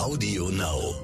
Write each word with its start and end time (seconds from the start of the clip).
Audio 0.00 0.48
Now. 0.48 0.94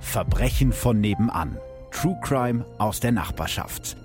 Verbrechen 0.00 0.72
von 0.72 1.00
nebenan. 1.00 1.58
True 1.92 2.18
Crime 2.24 2.66
aus 2.78 2.98
der 2.98 3.12
Nachbarschaft. 3.12 3.96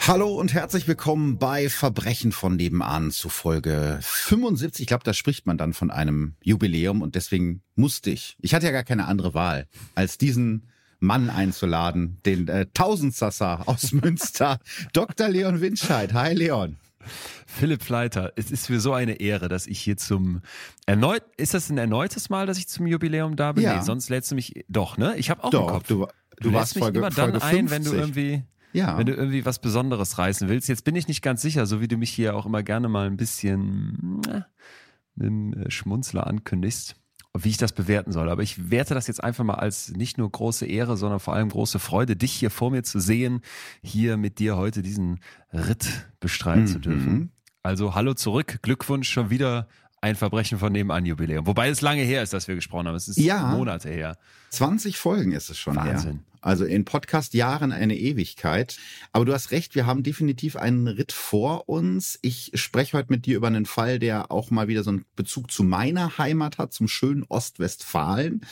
Hallo 0.00 0.34
und 0.34 0.52
herzlich 0.52 0.88
willkommen 0.88 1.38
bei 1.38 1.68
Verbrechen 1.68 2.32
von 2.32 2.56
nebenan 2.56 3.12
zu 3.12 3.28
Folge 3.28 4.00
75. 4.02 4.80
Ich 4.80 4.86
glaube, 4.88 5.04
da 5.04 5.14
spricht 5.14 5.46
man 5.46 5.56
dann 5.56 5.74
von 5.74 5.92
einem 5.92 6.34
Jubiläum 6.42 7.02
und 7.02 7.14
deswegen 7.14 7.62
musste 7.76 8.10
ich, 8.10 8.36
ich 8.40 8.52
hatte 8.52 8.66
ja 8.66 8.72
gar 8.72 8.82
keine 8.82 9.06
andere 9.06 9.32
Wahl, 9.32 9.68
als 9.94 10.18
diesen 10.18 10.66
Mann 11.00 11.30
einzuladen, 11.30 12.18
den 12.26 12.48
äh, 12.48 12.66
Tausendsassa 12.74 13.62
aus 13.66 13.92
Münster, 13.92 14.58
Dr. 14.92 15.28
Leon 15.28 15.60
Winscheid. 15.60 16.12
Hi 16.12 16.34
Leon. 16.34 16.76
Philipp 17.46 17.82
Fleiter, 17.82 18.32
es 18.36 18.50
ist 18.50 18.68
mir 18.68 18.80
so 18.80 18.92
eine 18.92 19.14
Ehre, 19.20 19.48
dass 19.48 19.66
ich 19.66 19.80
hier 19.80 19.96
zum 19.96 20.42
erneut, 20.86 21.22
ist 21.36 21.54
das 21.54 21.70
ein 21.70 21.78
erneutes 21.78 22.28
Mal, 22.28 22.46
dass 22.46 22.58
ich 22.58 22.68
zum 22.68 22.86
Jubiläum 22.86 23.36
da 23.36 23.52
bin? 23.52 23.64
Ja. 23.64 23.76
Nee, 23.76 23.82
sonst 23.82 24.10
lädst 24.10 24.30
du 24.30 24.34
mich, 24.34 24.64
doch, 24.68 24.98
ne? 24.98 25.16
Ich 25.16 25.30
habe 25.30 25.42
auch 25.44 25.50
Doch, 25.50 25.60
einen 25.68 25.76
Kopf. 25.78 25.86
du, 25.86 25.94
du, 26.40 26.48
lädst 26.50 26.52
warst 26.54 26.74
mich 26.74 26.82
Folge, 26.84 26.98
immer 26.98 27.10
dann 27.10 27.30
Folge 27.30 27.42
ein, 27.44 27.70
wenn 27.70 27.84
du 27.84 27.90
50. 27.92 27.98
irgendwie, 28.00 28.42
Ja. 28.72 28.98
wenn 28.98 29.06
du 29.06 29.14
irgendwie 29.14 29.46
was 29.46 29.58
Besonderes 29.60 30.18
reißen 30.18 30.48
willst. 30.50 30.68
Jetzt 30.68 30.84
bin 30.84 30.96
ich 30.96 31.08
nicht 31.08 31.22
ganz 31.22 31.40
sicher, 31.40 31.64
so 31.64 31.80
wie 31.80 31.88
du 31.88 31.96
mich 31.96 32.10
hier 32.10 32.36
auch 32.36 32.44
immer 32.44 32.62
gerne 32.62 32.88
mal 32.88 33.06
ein 33.06 33.16
bisschen 33.16 34.20
äh, 34.28 34.40
mit 35.14 35.26
einem 35.26 35.52
äh, 35.54 35.70
Schmunzler 35.70 36.26
ankündigst, 36.26 36.96
wie 37.44 37.50
ich 37.50 37.56
das 37.56 37.72
bewerten 37.72 38.12
soll. 38.12 38.28
Aber 38.28 38.42
ich 38.42 38.70
werte 38.70 38.94
das 38.94 39.06
jetzt 39.06 39.22
einfach 39.22 39.44
mal 39.44 39.54
als 39.54 39.90
nicht 39.90 40.18
nur 40.18 40.30
große 40.30 40.66
Ehre, 40.66 40.96
sondern 40.96 41.20
vor 41.20 41.34
allem 41.34 41.48
große 41.48 41.78
Freude, 41.78 42.16
dich 42.16 42.32
hier 42.32 42.50
vor 42.50 42.70
mir 42.70 42.82
zu 42.82 43.00
sehen, 43.00 43.40
hier 43.82 44.16
mit 44.16 44.38
dir 44.38 44.56
heute 44.56 44.82
diesen 44.82 45.20
Ritt 45.52 46.08
bestreiten 46.20 46.66
zu 46.66 46.78
dürfen. 46.78 47.12
Mhm. 47.12 47.30
Also 47.62 47.94
hallo 47.94 48.14
zurück, 48.14 48.60
Glückwunsch 48.62 49.08
schon 49.08 49.30
wieder 49.30 49.68
ein 50.00 50.14
Verbrechen 50.14 50.58
von 50.58 50.72
nebenan 50.72 51.04
Jubiläum. 51.06 51.46
Wobei 51.46 51.68
es 51.68 51.80
lange 51.80 52.02
her 52.02 52.22
ist, 52.22 52.32
dass 52.32 52.46
wir 52.48 52.54
gesprochen 52.54 52.86
haben. 52.86 52.94
Es 52.94 53.08
ist 53.08 53.18
Ja. 53.18 53.48
Monate 53.48 53.88
her. 53.88 54.16
20 54.50 54.98
Folgen 54.98 55.32
ist 55.32 55.50
es 55.50 55.58
schon 55.58 55.76
Wahnsinn. 55.76 56.12
her. 56.12 56.28
Also 56.40 56.64
in 56.64 56.84
Podcast-Jahren 56.84 57.72
eine 57.72 57.96
Ewigkeit. 57.96 58.78
Aber 59.12 59.24
du 59.24 59.32
hast 59.32 59.50
recht, 59.50 59.74
wir 59.74 59.86
haben 59.86 60.02
definitiv 60.02 60.56
einen 60.56 60.86
Ritt 60.86 61.12
vor 61.12 61.68
uns. 61.68 62.18
Ich 62.22 62.52
spreche 62.54 62.96
heute 62.96 63.10
mit 63.10 63.26
dir 63.26 63.36
über 63.36 63.48
einen 63.48 63.66
Fall, 63.66 63.98
der 63.98 64.30
auch 64.30 64.50
mal 64.50 64.68
wieder 64.68 64.84
so 64.84 64.90
einen 64.90 65.04
Bezug 65.16 65.50
zu 65.50 65.64
meiner 65.64 66.16
Heimat 66.18 66.58
hat, 66.58 66.72
zum 66.72 66.86
schönen 66.86 67.24
Ostwestfalen. 67.24 68.42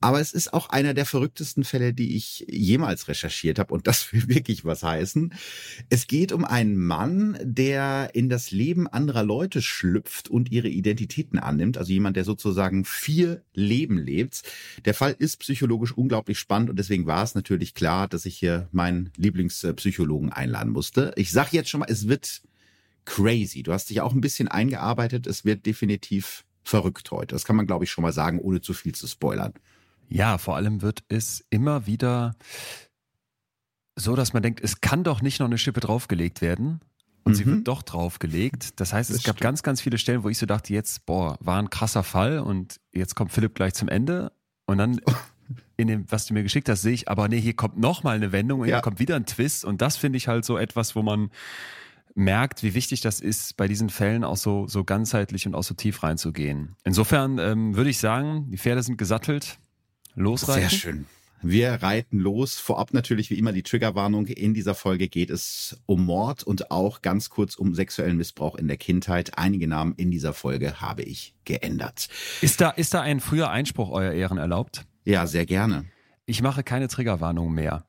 Aber 0.00 0.20
es 0.20 0.32
ist 0.32 0.52
auch 0.52 0.70
einer 0.70 0.94
der 0.94 1.06
verrücktesten 1.06 1.64
Fälle, 1.64 1.92
die 1.92 2.16
ich 2.16 2.46
jemals 2.48 3.08
recherchiert 3.08 3.58
habe. 3.58 3.74
Und 3.74 3.86
das 3.88 4.12
will 4.12 4.28
wirklich 4.28 4.64
was 4.64 4.82
heißen. 4.82 5.34
Es 5.90 6.06
geht 6.06 6.30
um 6.30 6.44
einen 6.44 6.76
Mann, 6.76 7.36
der 7.42 8.10
in 8.14 8.28
das 8.28 8.52
Leben 8.52 8.86
anderer 8.86 9.24
Leute 9.24 9.60
schlüpft 9.60 10.28
und 10.28 10.52
ihre 10.52 10.68
Identitäten 10.68 11.40
annimmt. 11.40 11.78
Also 11.78 11.92
jemand, 11.92 12.16
der 12.16 12.24
sozusagen 12.24 12.84
vier 12.84 13.42
Leben 13.54 13.98
lebt. 13.98 14.42
Der 14.84 14.94
Fall 14.94 15.16
ist 15.18 15.33
psychologisch 15.36 15.92
unglaublich 15.92 16.38
spannend 16.38 16.70
und 16.70 16.76
deswegen 16.78 17.06
war 17.06 17.22
es 17.22 17.34
natürlich 17.34 17.74
klar, 17.74 18.08
dass 18.08 18.26
ich 18.26 18.36
hier 18.36 18.68
meinen 18.72 19.10
Lieblingspsychologen 19.16 20.32
einladen 20.32 20.72
musste. 20.72 21.12
Ich 21.16 21.30
sage 21.32 21.50
jetzt 21.52 21.68
schon 21.70 21.80
mal, 21.80 21.88
es 21.90 22.08
wird 22.08 22.42
crazy. 23.04 23.62
Du 23.62 23.72
hast 23.72 23.90
dich 23.90 24.00
auch 24.00 24.12
ein 24.14 24.20
bisschen 24.20 24.48
eingearbeitet. 24.48 25.26
Es 25.26 25.44
wird 25.44 25.66
definitiv 25.66 26.44
verrückt 26.62 27.10
heute. 27.10 27.34
Das 27.34 27.44
kann 27.44 27.56
man, 27.56 27.66
glaube 27.66 27.84
ich, 27.84 27.90
schon 27.90 28.02
mal 28.02 28.12
sagen, 28.12 28.38
ohne 28.40 28.60
zu 28.62 28.72
viel 28.72 28.94
zu 28.94 29.06
spoilern. 29.06 29.52
Ja, 30.08 30.38
vor 30.38 30.56
allem 30.56 30.80
wird 30.82 31.04
es 31.08 31.44
immer 31.50 31.86
wieder 31.86 32.34
so, 33.96 34.16
dass 34.16 34.32
man 34.32 34.42
denkt, 34.42 34.60
es 34.62 34.80
kann 34.80 35.04
doch 35.04 35.22
nicht 35.22 35.38
noch 35.40 35.46
eine 35.46 35.58
Schippe 35.58 35.80
draufgelegt 35.80 36.40
werden. 36.40 36.80
Und 37.26 37.34
sie 37.36 37.44
Mhm. 37.46 37.50
wird 37.56 37.68
doch 37.68 37.82
draufgelegt. 37.82 38.78
Das 38.80 38.92
heißt, 38.92 39.08
es 39.08 39.16
Das 39.16 39.24
gab 39.24 39.36
stimmt. 39.36 39.42
ganz, 39.44 39.62
ganz 39.62 39.80
viele 39.80 39.96
Stellen, 39.96 40.24
wo 40.24 40.28
ich 40.28 40.36
so 40.36 40.44
dachte, 40.44 40.74
jetzt, 40.74 41.06
boah, 41.06 41.38
war 41.40 41.58
ein 41.58 41.70
krasser 41.70 42.02
Fall 42.02 42.38
und 42.40 42.80
jetzt 42.92 43.14
kommt 43.14 43.32
Philipp 43.32 43.54
gleich 43.54 43.72
zum 43.72 43.88
Ende. 43.88 44.30
Und 44.66 44.78
dann 44.78 45.00
in 45.76 45.88
dem, 45.88 46.04
was 46.10 46.26
du 46.26 46.34
mir 46.34 46.42
geschickt 46.42 46.68
hast, 46.68 46.82
sehe 46.82 46.92
ich, 46.92 47.08
aber 47.08 47.28
nee, 47.28 47.40
hier 47.40 47.54
kommt 47.54 47.78
noch 47.78 48.02
mal 48.02 48.16
eine 48.16 48.32
Wendung 48.32 48.60
und 48.60 48.68
Ja. 48.68 48.76
hier 48.76 48.82
kommt 48.82 48.98
wieder 48.98 49.16
ein 49.16 49.26
Twist. 49.26 49.64
Und 49.64 49.82
das 49.82 49.96
finde 49.96 50.16
ich 50.16 50.28
halt 50.28 50.44
so 50.44 50.56
etwas, 50.56 50.94
wo 50.96 51.02
man 51.02 51.30
merkt, 52.14 52.62
wie 52.62 52.74
wichtig 52.74 53.00
das 53.00 53.20
ist, 53.20 53.56
bei 53.56 53.66
diesen 53.66 53.90
Fällen 53.90 54.22
auch 54.22 54.36
so, 54.36 54.68
so 54.68 54.84
ganzheitlich 54.84 55.46
und 55.46 55.54
auch 55.54 55.64
so 55.64 55.74
tief 55.74 56.02
reinzugehen. 56.02 56.76
Insofern 56.84 57.38
ähm, 57.38 57.76
würde 57.76 57.90
ich 57.90 57.98
sagen, 57.98 58.50
die 58.50 58.58
Pferde 58.58 58.82
sind 58.82 58.96
gesattelt. 58.98 59.58
Losreiten. 60.14 60.68
Sehr 60.68 60.78
schön. 60.78 61.06
Wir 61.46 61.74
reiten 61.82 62.18
los. 62.20 62.54
Vorab 62.58 62.94
natürlich 62.94 63.28
wie 63.28 63.34
immer 63.38 63.52
die 63.52 63.62
Triggerwarnung. 63.62 64.26
In 64.28 64.54
dieser 64.54 64.74
Folge 64.74 65.08
geht 65.08 65.28
es 65.28 65.78
um 65.84 66.06
Mord 66.06 66.42
und 66.42 66.70
auch 66.70 67.02
ganz 67.02 67.28
kurz 67.28 67.54
um 67.56 67.74
sexuellen 67.74 68.16
Missbrauch 68.16 68.54
in 68.54 68.66
der 68.66 68.78
Kindheit. 68.78 69.36
Einige 69.36 69.68
Namen 69.68 69.92
in 69.98 70.10
dieser 70.10 70.32
Folge 70.32 70.80
habe 70.80 71.02
ich 71.02 71.34
geändert. 71.44 72.08
Ist 72.40 72.62
da, 72.62 72.70
ist 72.70 72.94
da 72.94 73.02
ein 73.02 73.20
früher 73.20 73.50
Einspruch, 73.50 73.90
Euer 73.90 74.12
Ehren, 74.12 74.38
erlaubt? 74.38 74.86
Ja, 75.04 75.26
sehr 75.26 75.44
gerne. 75.44 75.84
Ich 76.24 76.40
mache 76.40 76.62
keine 76.62 76.88
Triggerwarnung 76.88 77.52
mehr. 77.52 77.84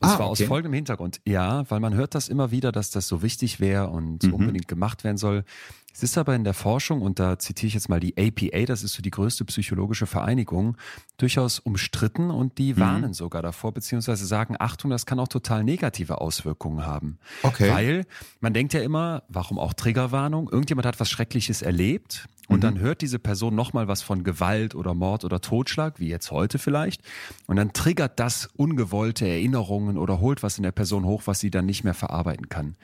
Und 0.00 0.08
Ah, 0.10 0.16
zwar 0.16 0.26
aus 0.26 0.38
okay. 0.40 0.48
folgendem 0.48 0.74
Hintergrund. 0.74 1.22
Ja, 1.26 1.64
weil 1.70 1.80
man 1.80 1.94
hört 1.94 2.14
das 2.14 2.28
immer 2.28 2.50
wieder, 2.50 2.70
dass 2.70 2.90
das 2.90 3.08
so 3.08 3.22
wichtig 3.22 3.60
wäre 3.60 3.88
und 3.88 4.24
Mhm. 4.24 4.34
unbedingt 4.34 4.68
gemacht 4.68 5.04
werden 5.04 5.16
soll. 5.16 5.44
Es 5.92 6.02
ist 6.02 6.16
aber 6.18 6.34
in 6.34 6.44
der 6.44 6.54
Forschung, 6.54 7.02
und 7.02 7.18
da 7.18 7.38
zitiere 7.38 7.68
ich 7.68 7.74
jetzt 7.74 7.88
mal 7.88 8.00
die 8.00 8.14
APA, 8.16 8.64
das 8.64 8.82
ist 8.82 8.94
so 8.94 9.02
die 9.02 9.10
größte 9.10 9.44
psychologische 9.44 10.06
Vereinigung, 10.06 10.76
durchaus 11.18 11.58
umstritten 11.58 12.30
und 12.30 12.58
die 12.58 12.74
Mhm. 12.74 12.78
warnen 12.80 13.12
sogar 13.14 13.42
davor, 13.42 13.72
beziehungsweise 13.72 14.24
sagen, 14.24 14.56
Achtung, 14.58 14.90
das 14.90 15.04
kann 15.04 15.18
auch 15.18 15.28
total 15.28 15.64
negative 15.64 16.20
Auswirkungen 16.20 16.86
haben. 16.86 17.18
Okay. 17.42 17.70
Weil 17.70 18.04
man 18.40 18.54
denkt 18.54 18.72
ja 18.72 18.80
immer, 18.80 19.24
warum 19.28 19.58
auch 19.58 19.74
Triggerwarnung? 19.74 20.48
Irgendjemand 20.50 20.86
hat 20.86 21.00
was 21.00 21.10
Schreckliches 21.10 21.60
erlebt 21.62 22.26
und 22.48 22.58
Mhm. 22.58 22.60
dann 22.62 22.78
hört 22.78 23.02
diese 23.02 23.18
Person 23.18 23.54
nochmal 23.54 23.86
was 23.88 24.00
von 24.02 24.24
Gewalt 24.24 24.74
oder 24.74 24.94
Mord 24.94 25.24
oder 25.24 25.40
Totschlag, 25.40 26.00
wie 26.00 26.08
jetzt 26.08 26.30
heute 26.30 26.58
vielleicht. 26.58 27.02
Und 27.46 27.56
dann 27.56 27.72
triggert 27.72 28.18
das 28.18 28.48
ungewollte 28.56 29.26
Erinnerungen 29.28 29.98
oder 29.98 30.20
holt 30.20 30.42
was 30.42 30.56
in 30.56 30.62
der 30.62 30.72
Person 30.72 31.04
hoch, 31.04 31.22
was 31.26 31.40
sie 31.40 31.50
dann 31.50 31.66
nicht 31.66 31.84
mehr 31.84 31.94
verarbeiten 31.94 32.48
kann. 32.48 32.76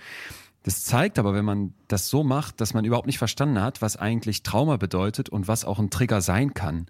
Das 0.67 0.83
zeigt 0.83 1.21
aber, 1.21 1.33
wenn 1.33 1.45
man 1.45 1.75
das 1.87 2.09
so 2.09 2.25
macht, 2.25 2.61
dass 2.61 2.75
man 2.75 2.85
überhaupt 2.85 3.07
nicht 3.07 3.19
verstanden 3.19 3.63
hat, 3.63 3.83
was 3.83 3.97
eigentlich 3.97 4.43
Trauma 4.43 4.79
bedeutet 4.79 5.29
und 5.29 5.47
was 5.47 5.65
auch 5.65 5.79
ein 5.79 5.91
Trigger 5.91 6.21
sein 6.21 6.55
kann. 6.55 6.87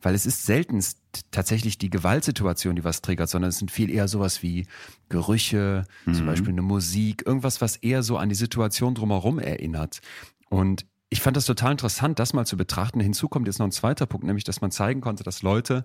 Weil 0.00 0.14
es 0.14 0.24
ist 0.24 0.46
seltenst 0.46 0.98
tatsächlich 1.30 1.76
die 1.76 1.90
Gewaltsituation, 1.90 2.76
die 2.76 2.84
was 2.84 3.02
triggert, 3.02 3.28
sondern 3.28 3.50
es 3.50 3.58
sind 3.58 3.70
viel 3.70 3.90
eher 3.90 4.08
sowas 4.08 4.42
wie 4.42 4.66
Gerüche, 5.10 5.84
zum 6.06 6.24
Beispiel 6.24 6.52
eine 6.52 6.62
Musik, 6.62 7.26
irgendwas, 7.26 7.60
was 7.60 7.76
eher 7.76 8.02
so 8.02 8.16
an 8.16 8.30
die 8.30 8.34
Situation 8.34 8.94
drumherum 8.94 9.38
erinnert. 9.38 10.00
Und 10.48 10.86
ich 11.10 11.20
fand 11.20 11.36
das 11.36 11.44
total 11.44 11.72
interessant, 11.72 12.18
das 12.18 12.32
mal 12.32 12.46
zu 12.46 12.56
betrachten. 12.56 12.98
Hinzu 12.98 13.28
kommt 13.28 13.46
jetzt 13.46 13.58
noch 13.58 13.66
ein 13.66 13.72
zweiter 13.72 14.06
Punkt, 14.06 14.26
nämlich, 14.26 14.44
dass 14.44 14.62
man 14.62 14.70
zeigen 14.70 15.02
konnte, 15.02 15.22
dass 15.22 15.42
Leute, 15.42 15.84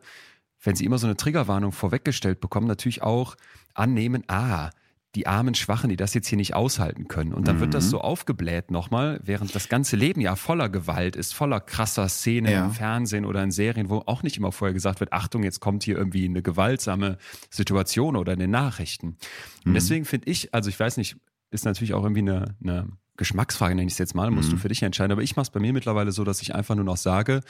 wenn 0.61 0.77
sie 0.77 0.85
immer 0.85 0.97
so 0.97 1.07
eine 1.07 1.17
Triggerwarnung 1.17 1.73
vorweggestellt 1.73 2.39
bekommen, 2.39 2.67
natürlich 2.67 3.01
auch 3.03 3.35
annehmen, 3.73 4.23
ah, 4.29 4.69
die 5.15 5.27
armen 5.27 5.53
Schwachen, 5.53 5.89
die 5.89 5.95
das 5.95 6.13
jetzt 6.15 6.27
hier 6.27 6.37
nicht 6.37 6.55
aushalten 6.55 7.07
können. 7.07 7.33
Und 7.33 7.47
dann 7.47 7.59
wird 7.59 7.73
das 7.75 7.89
so 7.89 8.01
aufgebläht 8.01 8.71
nochmal, 8.71 9.19
während 9.23 9.53
das 9.53 9.69
ganze 9.69 9.95
Leben 9.95 10.21
ja 10.21 10.35
voller 10.35 10.69
Gewalt 10.69 11.15
ist, 11.15 11.33
voller 11.33 11.59
krasser 11.59 12.09
Szenen 12.09 12.51
Ja. 12.51 12.65
im 12.65 12.71
Fernsehen 12.71 13.25
oder 13.25 13.43
in 13.43 13.51
Serien, 13.51 13.89
wo 13.89 14.03
auch 14.07 14.23
nicht 14.23 14.37
immer 14.37 14.51
vorher 14.51 14.73
gesagt 14.73 14.99
wird, 15.01 15.13
Achtung, 15.13 15.43
jetzt 15.43 15.59
kommt 15.59 15.83
hier 15.83 15.97
irgendwie 15.97 16.25
eine 16.25 16.41
gewaltsame 16.41 17.17
Situation 17.51 18.15
oder 18.15 18.33
in 18.33 18.39
den 18.39 18.51
Nachrichten. 18.51 19.17
Und 19.65 19.73
deswegen 19.75 20.05
finde 20.05 20.29
ich, 20.31 20.53
also 20.53 20.69
ich 20.69 20.79
weiß 20.79 20.97
nicht, 20.97 21.15
ist 21.51 21.65
natürlich 21.65 21.93
auch 21.93 22.01
irgendwie 22.03 22.21
eine, 22.21 22.55
eine 22.63 22.87
Geschmacksfrage, 23.15 23.75
nenne 23.75 23.85
ich 23.85 23.93
es 23.93 23.99
jetzt 23.99 24.15
mal, 24.15 24.31
musst 24.31 24.51
du 24.51 24.57
für 24.57 24.69
dich 24.69 24.81
entscheiden. 24.81 25.11
Aber 25.11 25.21
ich 25.21 25.35
mache 25.35 25.43
es 25.43 25.49
bei 25.51 25.59
mir 25.59 25.71
mittlerweile 25.71 26.11
so, 26.11 26.23
dass 26.23 26.41
ich 26.41 26.55
einfach 26.55 26.73
nur 26.73 26.83
noch 26.85 26.97
sage, 26.97 27.41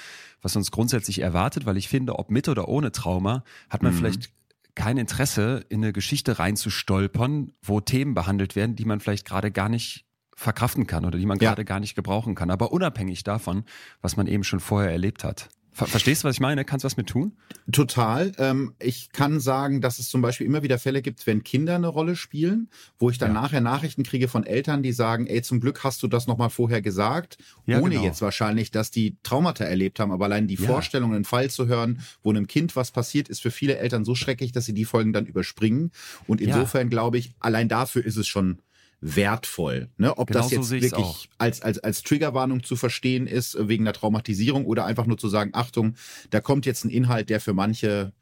was 0.42 0.58
uns 0.58 0.72
grundsätzlich 0.72 1.20
erwartet, 1.22 1.66
weil 1.66 1.78
ich 1.78 1.88
finde, 1.88 2.20
ob 2.20 2.30
mit 2.30 2.50
oder 2.50 2.68
ohne 2.68 2.92
Trauma, 2.92 3.46
hat 3.70 3.82
man 3.82 3.94
vielleicht 3.94 4.32
kein 4.76 4.98
Interesse, 4.98 5.66
in 5.70 5.84
eine 5.84 5.94
Geschichte 5.94 6.40
reinzustolpern, 6.40 7.54
wo 7.62 7.80
Themen 7.80 8.14
behandelt 8.14 8.56
werden, 8.56 8.76
die 8.76 8.86
man 8.86 9.00
vielleicht 9.00 9.26
gerade 9.26 9.52
gar 9.52 9.70
nicht 9.70 10.06
verkraften 10.36 10.88
kann 10.88 11.06
oder 11.06 11.18
die 11.20 11.26
man 11.26 11.38
Ja. 11.40 11.50
gerade 11.50 11.64
gar 11.66 11.80
nicht 11.80 11.96
gebrauchen 11.96 12.34
kann. 12.36 12.50
Aber 12.50 12.72
unabhängig 12.72 13.24
davon, 13.24 13.66
was 14.02 14.18
man 14.18 14.28
eben 14.28 14.44
schon 14.44 14.60
vorher 14.60 14.92
erlebt 14.92 15.24
hat. 15.24 15.50
Ver 15.76 15.88
verstehst 15.88 16.24
du, 16.24 16.28
was 16.28 16.36
ich 16.36 16.40
meine? 16.40 16.66
Kannst 16.66 16.84
du 16.84 16.86
was 16.86 16.98
mit 16.98 17.08
tun? 17.08 17.34
Total. 17.72 18.32
Ähm, 18.38 18.76
ich 18.80 19.12
kann 19.12 19.40
sagen, 19.40 19.82
dass 19.82 19.98
es 19.98 20.08
zum 20.10 20.22
Beispiel 20.22 20.46
immer 20.46 20.62
wieder 20.62 20.78
Fälle 20.78 21.02
gibt, 21.02 21.26
wenn 21.26 21.44
Kinder 21.44 21.76
eine 21.76 21.88
Rolle 21.88 22.16
spielen, 22.16 22.70
wo 23.00 23.10
ich 23.10 23.18
dann 23.18 23.34
Ja. 23.34 23.42
nachher 23.42 23.60
Nachrichten 23.62 24.04
kriege 24.04 24.28
von 24.28 24.46
Eltern, 24.46 24.84
die 24.84 24.92
sagen, 24.92 25.26
ey, 25.26 25.42
zum 25.42 25.60
Glück 25.60 25.84
hast 25.84 26.04
du 26.04 26.08
das 26.08 26.28
nochmal 26.28 26.52
vorher 26.52 26.82
gesagt, 26.84 27.38
Ja, 27.66 27.80
ohne 27.80 27.96
genau. 27.96 28.04
jetzt 28.06 28.22
wahrscheinlich, 28.22 28.70
dass 28.70 28.92
die 28.92 29.18
Traumata 29.24 29.64
erlebt 29.64 30.00
haben, 30.00 30.12
aber 30.12 30.26
allein 30.26 30.48
die 30.48 30.56
Ja. 30.56 30.68
Vorstellung, 30.68 31.14
einen 31.16 31.26
Fall 31.26 31.50
zu 31.50 31.66
hören, 31.68 32.02
wo 32.22 32.30
einem 32.30 32.46
Kind 32.46 32.76
was 32.76 32.92
passiert, 32.92 33.28
ist 33.28 33.42
für 33.42 33.52
viele 33.52 33.78
Eltern 33.78 34.06
so 34.06 34.14
schrecklich, 34.14 34.52
dass 34.52 34.66
sie 34.66 34.74
die 34.76 34.86
Folgen 34.86 35.12
dann 35.12 35.26
überspringen. 35.26 35.92
Und 36.28 36.40
insofern 36.40 36.90
glaube 36.90 37.18
ich, 37.18 37.34
allein 37.40 37.68
dafür 37.68 38.06
ist 38.06 38.18
es 38.18 38.28
schon 38.28 38.60
wertvoll. 39.04 39.90
Ne? 39.98 40.18
Ob 40.18 40.30
Genau 40.30 40.40
das 40.40 40.50
so 40.50 40.56
jetzt 40.56 40.72
ich's 40.72 40.92
wirklich 40.92 41.06
auch. 41.06 41.26
als, 41.38 41.62
als, 41.62 41.80
als 41.80 42.04
Triggerwarnung 42.04 42.64
zu 42.64 42.76
verstehen 42.76 43.28
ist, 43.28 43.58
wegen 43.60 43.84
der 43.84 43.94
Traumatisierung 43.94 44.66
oder 44.66 44.86
einfach 44.86 45.06
nur 45.06 45.18
zu 45.18 45.28
sagen, 45.28 45.52
Achtung, 45.54 45.96
da 46.30 46.40
kommt 46.40 46.66
jetzt 46.66 46.86
ein 46.86 46.90
Inhalt, 46.90 47.30
der 47.30 47.42
für 47.42 47.54
manche 47.54 48.14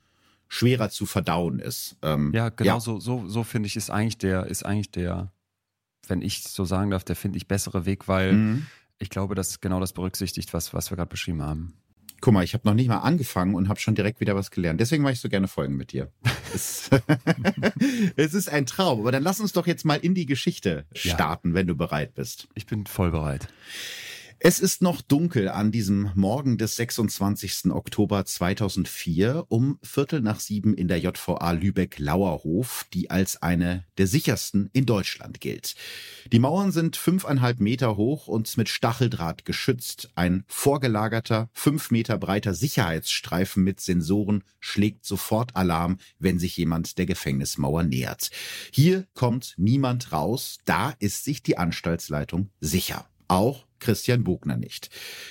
schwerer 0.47 0.89
zu 0.89 1.05
verdauen 1.05 1.59
ist. 1.59 1.97
Ähm, 2.01 2.31
ja, 2.33 2.49
genau 2.49 2.73
ja. 2.73 2.79
so, 2.79 2.99
so, 2.99 3.27
so 3.27 3.43
finde 3.43 3.67
ich, 3.67 3.75
ist 3.75 3.91
eigentlich 3.91 4.17
der, 4.17 4.47
ist 4.47 4.65
eigentlich 4.65 4.91
der, 4.91 5.31
wenn 6.07 6.21
ich 6.21 6.43
so 6.43 6.65
sagen 6.65 6.89
darf, 6.89 7.03
der 7.03 7.15
finde 7.15 7.37
ich 7.37 7.47
bessere 7.47 7.85
Weg, 7.85 8.07
weil 8.07 8.33
mhm. 8.33 8.67
ich 8.97 9.09
glaube, 9.09 9.35
dass 9.35 9.61
genau 9.61 9.79
das 9.79 9.93
berücksichtigt, 9.93 10.51
was, 10.53 10.73
was 10.73 10.91
wir 10.91 10.97
gerade 10.97 11.09
beschrieben 11.09 11.43
haben. 11.43 11.75
Guck 12.21 12.33
mal, 12.33 12.43
ich 12.43 12.53
habe 12.53 12.67
noch 12.67 12.75
nicht 12.75 12.87
mal 12.87 12.99
angefangen 12.99 13.55
und 13.55 13.67
habe 13.67 13.79
schon 13.79 13.95
direkt 13.95 14.19
wieder 14.19 14.35
was 14.35 14.51
gelernt. 14.51 14.79
Deswegen 14.79 15.01
mache 15.01 15.13
ich 15.13 15.19
so 15.19 15.27
gerne 15.27 15.47
Folgen 15.47 15.75
mit 15.75 15.91
dir. 15.91 16.11
es, 16.53 16.89
es 18.15 18.33
ist 18.35 18.47
ein 18.47 18.67
Traum. 18.67 18.99
Aber 18.99 19.11
dann 19.11 19.23
lass 19.23 19.39
uns 19.39 19.53
doch 19.53 19.65
jetzt 19.65 19.85
mal 19.85 19.95
in 19.95 20.13
die 20.13 20.27
Geschichte 20.27 20.85
starten, 20.93 21.49
ja. 21.49 21.55
wenn 21.55 21.67
du 21.67 21.75
bereit 21.75 22.13
bist. 22.13 22.47
Ich 22.53 22.67
bin 22.67 22.85
voll 22.85 23.11
bereit. 23.11 23.47
Es 24.43 24.59
ist 24.59 24.81
noch 24.81 25.01
dunkel 25.01 25.49
an 25.49 25.71
diesem 25.71 26.09
Morgen 26.15 26.57
des 26.57 26.75
26. 26.75 27.69
Oktober 27.69 28.25
2004 28.25 29.45
um 29.49 29.77
Viertel 29.83 30.21
nach 30.21 30.39
sieben 30.39 30.73
in 30.73 30.87
der 30.87 30.97
JVA 30.97 31.51
Lübeck-Lauerhof, 31.51 32.87
die 32.91 33.11
als 33.11 33.43
eine 33.43 33.85
der 33.99 34.07
sichersten 34.07 34.71
in 34.73 34.87
Deutschland 34.87 35.41
gilt. 35.41 35.75
Die 36.31 36.39
Mauern 36.39 36.71
sind 36.71 36.95
fünfeinhalb 36.95 37.59
Meter 37.59 37.97
hoch 37.97 38.27
und 38.27 38.57
mit 38.57 38.67
Stacheldraht 38.67 39.45
geschützt. 39.45 40.09
Ein 40.15 40.43
vorgelagerter, 40.47 41.51
fünf 41.53 41.91
Meter 41.91 42.17
breiter 42.17 42.55
Sicherheitsstreifen 42.55 43.63
mit 43.63 43.79
Sensoren 43.79 44.43
schlägt 44.59 45.05
sofort 45.05 45.55
Alarm, 45.55 45.99
wenn 46.17 46.39
sich 46.39 46.57
jemand 46.57 46.97
der 46.97 47.05
Gefängnismauer 47.05 47.83
nähert. 47.83 48.31
Hier 48.71 49.05
kommt 49.13 49.53
niemand 49.57 50.11
raus, 50.11 50.57
da 50.65 50.95
ist 50.97 51.25
sich 51.25 51.43
die 51.43 51.59
Anstaltsleitung 51.59 52.49
sicher. 52.59 53.05
Auch 53.27 53.67
Christian 53.81 54.23
Bogner 54.23 54.55
nicht. 54.55 54.89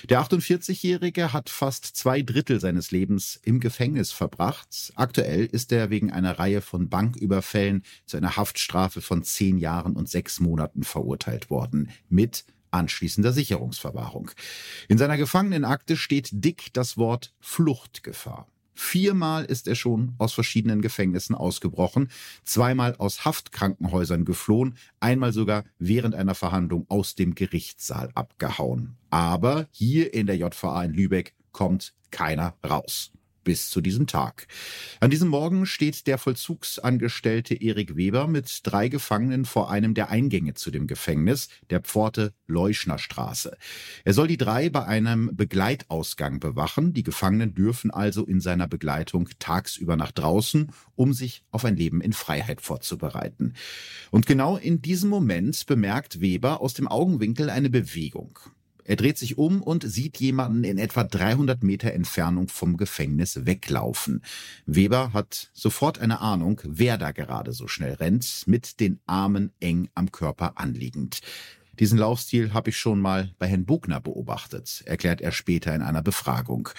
Der 0.09 0.21
48-Jährige 0.21 1.33
hat 1.33 1.49
fast 1.49 1.85
zwei 1.85 2.21
Drittel 2.21 2.59
seines 2.59 2.91
Lebens 2.91 3.39
im 3.43 3.59
Gefängnis 3.59 4.11
verbracht. 4.11 4.93
Aktuell 4.95 5.45
ist 5.45 5.71
er 5.71 5.89
wegen 5.89 6.11
einer 6.11 6.37
Reihe 6.37 6.61
von 6.61 6.89
Banküberfällen 6.89 7.83
zu 8.05 8.17
einer 8.17 8.37
Haftstrafe 8.37 9.01
von 9.01 9.23
zehn 9.23 9.57
Jahren 9.57 9.95
und 9.95 10.09
sechs 10.09 10.39
Monaten 10.39 10.83
verurteilt 10.83 11.49
worden. 11.49 11.89
Mit 12.09 12.45
anschließender 12.71 13.33
Sicherungsverwahrung. 13.33 14.31
In 14.87 14.97
seiner 14.97 15.17
Gefangenenakte 15.17 15.97
steht 15.97 16.29
dick 16.31 16.73
das 16.73 16.97
Wort 16.97 17.33
Fluchtgefahr. 17.39 18.47
Viermal 18.83 19.45
ist 19.45 19.67
er 19.67 19.75
schon 19.75 20.15
aus 20.17 20.33
verschiedenen 20.33 20.81
Gefängnissen 20.81 21.35
ausgebrochen, 21.35 22.09
zweimal 22.43 22.95
aus 22.95 23.23
Haftkrankenhäusern 23.23 24.25
geflohen, 24.25 24.75
einmal 24.99 25.33
sogar 25.33 25.65
während 25.77 26.15
einer 26.15 26.33
Verhandlung 26.33 26.87
aus 26.89 27.13
dem 27.13 27.35
Gerichtssaal 27.35 28.09
abgehauen. 28.15 28.97
Aber 29.11 29.67
hier 29.71 30.15
in 30.15 30.25
der 30.25 30.35
JVA 30.35 30.83
in 30.83 30.93
Lübeck 30.93 31.35
kommt 31.51 31.93
keiner 32.09 32.55
raus 32.67 33.11
bis 33.43 33.69
zu 33.69 33.81
diesem 33.81 34.07
Tag. 34.07 34.47
An 34.99 35.09
diesem 35.09 35.29
Morgen 35.29 35.65
steht 35.65 36.07
der 36.07 36.17
Vollzugsangestellte 36.17 37.55
Erik 37.55 37.95
Weber 37.95 38.27
mit 38.27 38.61
drei 38.63 38.89
Gefangenen 38.89 39.45
vor 39.45 39.71
einem 39.71 39.93
der 39.93 40.09
Eingänge 40.09 40.53
zu 40.53 40.71
dem 40.71 40.87
Gefängnis, 40.87 41.49
der 41.69 41.81
Pforte 41.81 42.33
Leuschner 42.47 42.97
Straße. 42.97 43.57
Er 44.03 44.13
soll 44.13 44.27
die 44.27 44.37
drei 44.37 44.69
bei 44.69 44.85
einem 44.85 45.35
Begleitausgang 45.35 46.39
bewachen. 46.39 46.93
Die 46.93 47.03
Gefangenen 47.03 47.53
dürfen 47.53 47.91
also 47.91 48.25
in 48.25 48.41
seiner 48.41 48.67
Begleitung 48.67 49.29
tagsüber 49.39 49.95
nach 49.95 50.11
draußen, 50.11 50.71
um 50.95 51.13
sich 51.13 51.43
auf 51.51 51.65
ein 51.65 51.77
Leben 51.77 52.01
in 52.01 52.13
Freiheit 52.13 52.61
vorzubereiten. 52.61 53.53
Und 54.11 54.25
genau 54.25 54.57
in 54.57 54.81
diesem 54.81 55.09
Moment 55.09 55.65
bemerkt 55.65 56.21
Weber 56.21 56.61
aus 56.61 56.73
dem 56.73 56.87
Augenwinkel 56.87 57.49
eine 57.49 57.69
Bewegung. 57.69 58.39
Er 58.83 58.95
dreht 58.95 59.17
sich 59.17 59.37
um 59.37 59.61
und 59.61 59.83
sieht 59.83 60.17
jemanden 60.17 60.63
in 60.63 60.77
etwa 60.77 61.03
300 61.03 61.63
Meter 61.63 61.91
Entfernung 61.93 62.47
vom 62.47 62.77
Gefängnis 62.77 63.45
weglaufen. 63.45 64.21
Weber 64.65 65.13
hat 65.13 65.49
sofort 65.53 65.99
eine 65.99 66.21
Ahnung, 66.21 66.61
wer 66.65 66.97
da 66.97 67.11
gerade 67.11 67.53
so 67.53 67.67
schnell 67.67 67.93
rennt, 67.93 68.43
mit 68.47 68.79
den 68.79 68.99
Armen 69.05 69.51
eng 69.59 69.89
am 69.95 70.11
Körper 70.11 70.57
anliegend. 70.57 71.21
Diesen 71.79 71.97
Laufstil 71.97 72.53
habe 72.53 72.69
ich 72.69 72.77
schon 72.77 72.99
mal 72.99 73.33
bei 73.39 73.47
Herrn 73.47 73.65
Bugner 73.65 74.01
beobachtet, 74.01 74.83
erklärt 74.85 75.21
er 75.21 75.31
später 75.31 75.73
in 75.73 75.81
einer 75.81 76.01
Befragung. 76.01 76.69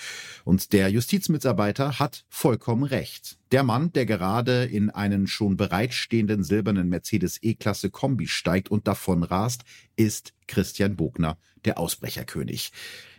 Und 0.44 0.72
der 0.72 0.90
Justizmitarbeiter 0.90 1.98
hat 1.98 2.24
vollkommen 2.28 2.84
recht. 2.84 3.38
Der 3.52 3.62
Mann, 3.62 3.92
der 3.92 4.06
gerade 4.06 4.64
in 4.64 4.90
einen 4.90 5.26
schon 5.26 5.56
bereitstehenden 5.56 6.44
silbernen 6.44 6.88
Mercedes 6.88 7.38
E-Klasse 7.42 7.90
Kombi 7.90 8.26
steigt 8.26 8.70
und 8.70 8.86
davon 8.86 9.22
rast, 9.22 9.62
ist 9.96 10.34
Christian 10.46 10.96
Bogner, 10.96 11.38
der 11.64 11.78
Ausbrecherkönig. 11.78 12.72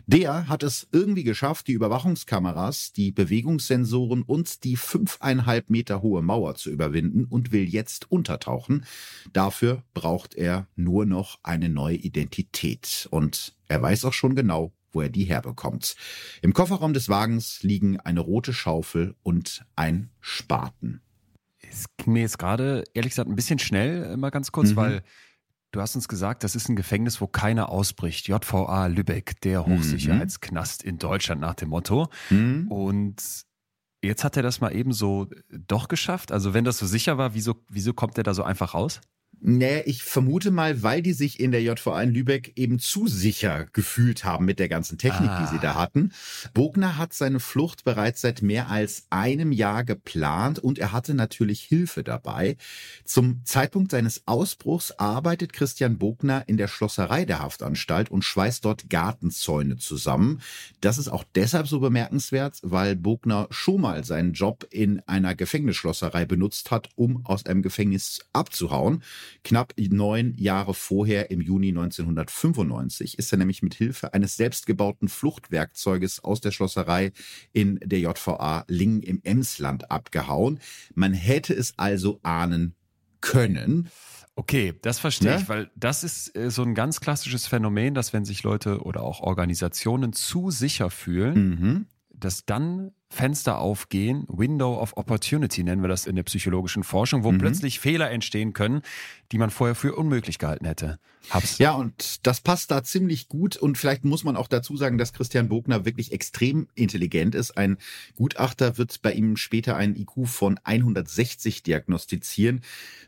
Der 0.06 0.50
hat 0.50 0.64
es 0.64 0.88
irgendwie 0.92 1.24
geschafft, 1.24 1.68
die 1.68 1.74
Überwachungskameras, 1.74 2.92
die 2.92 3.12
Bewegungssensoren 3.12 4.22
und 4.24 4.64
die 4.64 4.76
fünfeinhalb 4.76 5.70
Meter 5.70 6.02
hohe 6.02 6.22
Mauer 6.22 6.56
zu 6.56 6.70
überwinden 6.70 7.26
und 7.26 7.52
will 7.52 7.64
jetzt 7.64 8.12
untertauchen. 8.12 8.86
Dafür 9.32 9.84
braucht 9.94 10.36
er 10.36 10.68
nur 10.76 11.06
noch 11.06 11.40
eine 11.44 11.70
neue 11.70 11.96
Identität. 11.96 13.08
Und 13.12 13.56
er 13.68 13.82
weiß 13.82 14.06
auch 14.06 14.14
schon 14.14 14.36
genau, 14.36 14.74
wo 14.92 15.02
er 15.02 15.10
die 15.10 15.24
herbekommt. 15.24 15.96
Im 16.42 16.54
Kofferraum 16.54 16.94
des 16.94 17.10
Wagens 17.10 17.64
liegen 17.64 18.00
eine 18.00 18.20
rote 18.20 18.54
Schaufel 18.54 19.16
und 19.24 19.66
ein 19.76 20.10
Spaten. 20.20 21.02
Es 21.62 21.86
ging 21.98 22.14
mir 22.14 22.22
jetzt 22.22 22.38
gerade, 22.38 22.84
ehrlich 22.94 23.12
gesagt, 23.12 23.30
ein 23.30 23.36
bisschen 23.36 23.60
schnell, 23.60 24.16
mal 24.18 24.30
ganz 24.30 24.52
kurz, 24.52 24.72
mhm. 24.72 24.76
weil 24.76 25.04
Du 25.74 25.81
hast 25.81 25.96
uns 25.96 26.08
gesagt, 26.08 26.44
das 26.44 26.56
ist 26.56 26.70
ein 26.70 26.75
Gefängnis, 26.75 27.20
wo 27.20 27.25
keiner 27.25 27.70
ausbricht. 27.70 28.28
JVA 28.28 28.86
Lübeck, 28.86 29.42
der 29.42 29.68
mhm. 29.68 29.80
Hochsicherheitsknast 29.80 30.84
mhm. 30.84 30.90
in 30.90 30.98
Deutschland 31.00 31.42
nach 31.42 31.56
dem 31.56 31.70
Motto. 31.70 32.10
Mhm. 32.30 32.68
Und 32.72 33.16
jetzt 34.04 34.24
hat 34.24 34.38
er 34.38 34.44
das 34.44 34.62
mal 34.62 34.70
eben 34.70 34.94
so 34.94 35.28
doch 35.50 35.88
geschafft. 35.88 36.31
Also 36.31 36.54
wenn 36.54 36.64
das 36.64 36.78
so 36.78 36.86
sicher 36.86 37.18
war, 37.18 37.34
wieso, 37.34 37.56
wieso 37.70 37.94
kommt 37.94 38.20
er 38.20 38.24
da 38.24 38.36
so 38.36 38.44
einfach 38.44 38.75
raus? 38.75 39.02
Naja, 39.45 39.81
ich 39.84 40.04
vermute 40.04 40.51
mal, 40.51 40.84
weil 40.84 41.01
die 41.01 41.12
sich 41.12 41.38
in 41.38 41.51
der 41.51 41.62
JVA 41.62 42.01
in 42.01 42.13
Lübeck 42.13 42.54
eben 42.56 42.80
zu 42.80 43.07
sicher 43.07 43.68
gefühlt 43.74 44.24
haben 44.24 44.45
mit 44.45 44.57
der 44.57 44.69
ganzen 44.69 44.98
Technik, 44.98 45.30
ah. 45.30 45.42
die 45.42 45.54
sie 45.54 45.60
da 45.60 45.74
ah. 45.74 45.75
hatten. 45.75 46.13
Bogner 46.54 46.98
hat 46.98 47.12
seine 47.12 47.42
Flucht 47.42 47.84
bereits 47.84 48.22
seit 48.22 48.42
mehr 48.42 48.69
als 48.69 49.06
einem 49.10 49.51
Jahr 49.51 49.84
geplant 49.84 50.60
und 50.60 50.80
er 50.80 50.94
hatte 50.94 51.13
natürlich 51.13 51.60
Hilfe 51.62 52.04
dabei. 52.04 52.56
Zum 53.04 53.42
Zeitpunkt 53.44 53.92
seines 53.92 54.24
Ausbruchs 54.28 54.92
arbeitet 54.92 55.51
Christian 55.51 55.98
Bogner 55.98 56.46
in 56.48 56.56
der 56.56 56.69
Schlosserei 56.69 57.25
der 57.25 57.39
Haftanstalt 57.39 58.10
und 58.10 58.24
schweißt 58.24 58.63
dort 58.63 58.89
Gartenzäune 58.89 59.75
zusammen. 59.75 60.39
Das 60.80 60.98
ist 60.98 61.10
auch 61.10 61.25
deshalb 61.36 61.68
so 61.68 61.81
bemerkenswert, 61.81 62.60
weil 62.62 62.96
Bogner 62.96 63.48
schon 63.50 63.81
mal 63.81 64.06
seinen 64.06 64.31
Job 64.31 64.66
in 64.69 65.01
einer 65.01 65.36
Gefängnisschlosserei 65.36 66.24
benutzt 66.24 66.72
hat, 66.72 66.88
um 66.96 67.25
aus 67.25 67.46
einem 67.46 67.62
Gefängnis 67.62 68.22
abzuhauen. 68.31 69.04
Knapp 69.44 69.74
neun 69.78 70.34
Jahre 70.36 70.74
vorher, 70.74 71.32
im 71.32 71.42
Juni 71.42 71.70
1995, 71.70 73.18
ist 73.18 73.32
er 73.32 73.38
nämlich 73.38 73.63
mit 73.63 73.75
Hilfe 73.75 74.13
eines 74.13 74.36
selbstgebauten 74.36 75.08
Fluchtwerkzeuges 75.08 76.24
aus 76.24 76.42
der 76.42 76.52
Schlosserei 76.52 77.12
in 77.52 77.80
der 77.84 78.00
JVA 78.00 78.66
Lingen 78.68 79.02
im 79.02 79.22
Emsland 79.24 79.92
abgehauen. 79.92 80.60
Man 80.96 81.13
hätte 81.13 81.54
es 81.54 81.74
also 81.78 82.20
ahnen 82.24 82.75
können. 83.22 83.90
Okay, 84.36 84.74
das 84.82 85.00
verstehe? 85.00 85.36
Ne? 85.36 85.42
ich, 85.42 85.50
weil 85.50 85.70
das 85.75 86.04
ist 86.04 86.36
äh, 86.36 86.50
so 86.50 86.63
ein 86.63 86.74
ganz 86.74 87.00
klassisches 87.00 87.46
Phänomen, 87.46 87.94
dass 87.94 88.13
wenn 88.13 88.25
sich 88.25 88.42
Leute 88.44 88.82
oder 88.82 89.04
auch 89.04 89.20
Organisationen 89.20 90.12
zu 90.13 90.50
sicher 90.50 90.90
fühlen, 90.90 91.50
mhm. 91.50 91.86
Dass 92.24 92.46
dann 92.46 92.92
Fenster 93.10 93.60
aufgehen, 93.60 94.25
Window 94.27 94.80
of 94.80 94.98
Opportunity 94.98 95.63
nennen 95.63 95.84
wir 95.84 95.88
das 95.88 96.08
in 96.08 96.15
der 96.15 96.24
psychologischen 96.24 96.84
Forschung, 96.84 97.24
wo 97.24 97.32
mhm. 97.32 97.38
plötzlich 97.38 97.80
Fehler 97.80 98.10
entstehen 98.10 98.53
können, 98.53 98.82
die 99.32 99.38
man 99.38 99.51
vorher 99.51 99.75
für 99.75 99.96
unmöglich 99.96 100.39
gehalten 100.39 100.65
hätte. 100.65 101.00
Hab's. 101.30 101.58
Ja, 101.60 101.74
und 101.74 102.25
das 102.25 102.42
passt 102.42 102.72
da 102.72 102.84
ziemlich 102.84 103.30
gut. 103.30 103.56
Und 103.56 103.77
vielleicht 103.77 104.03
muss 104.03 104.24
man 104.24 104.36
auch 104.36 104.48
dazu 104.48 104.75
sagen, 104.77 104.98
dass 104.98 105.13
Christian 105.13 105.48
Bogner 105.48 105.86
wirklich 105.86 106.12
extrem 106.12 106.68
intelligent 106.74 107.36
ist. 107.36 107.56
Ein 107.56 107.77
Gutachter 108.15 108.77
wird 108.77 109.01
bei 109.01 109.13
ihm 109.13 109.38
später 109.38 109.75
einen 109.75 109.96
IQ 109.96 110.27
von 110.27 110.60
160 110.63 111.62
diagnostizieren. 111.62 112.62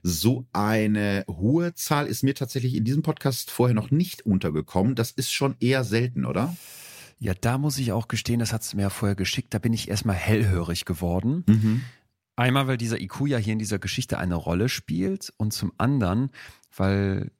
So 0.03 0.45
eine 0.53 1.25
hohe 1.27 1.74
Zahl 1.74 2.05
ist 2.05 2.24
mir 2.24 2.36
tatsächlich 2.36 2.75
in 2.75 2.84
diesem 2.84 3.01
Podcast 3.01 3.50
vorher 3.50 3.75
noch 3.75 3.91
nicht 3.91 4.25
untergekommen. 4.25 4.95
Das 4.95 5.12
ist 5.12 5.34
schon 5.34 5.55
eher 5.60 5.84
selten, 5.84 6.25
oder? 6.25 6.55
Ja, 7.17 7.34
da 7.34 7.57
muss 7.57 7.77
ich 7.77 7.91
auch 7.91 8.07
gestehen, 8.07 8.39
das 8.39 8.53
hat 8.53 8.62
es 8.62 8.74
mir 8.74 8.84
ja 8.84 8.89
vorher 8.89 9.15
geschickt, 9.15 9.53
da 9.53 9.60
bin 9.60 9.74
ich 9.74 9.89
erstmal 9.89 10.15
hellhörig 10.15 10.86
geworden. 10.86 11.43
Mhm. 11.48 11.81
Einmal, 12.36 12.67
weil 12.67 12.77
dieser 12.77 13.00
IQ 13.00 13.27
ja 13.27 13.38
hier 13.38 13.53
in 13.53 13.60
dieser 13.60 13.79
Geschichte 13.79 14.17
eine 14.17 14.36
Rolle 14.36 14.67
spielt 14.67 15.34
und 15.38 15.53
zum 15.53 15.72
anderen, 15.77 16.31
weil 16.75 17.31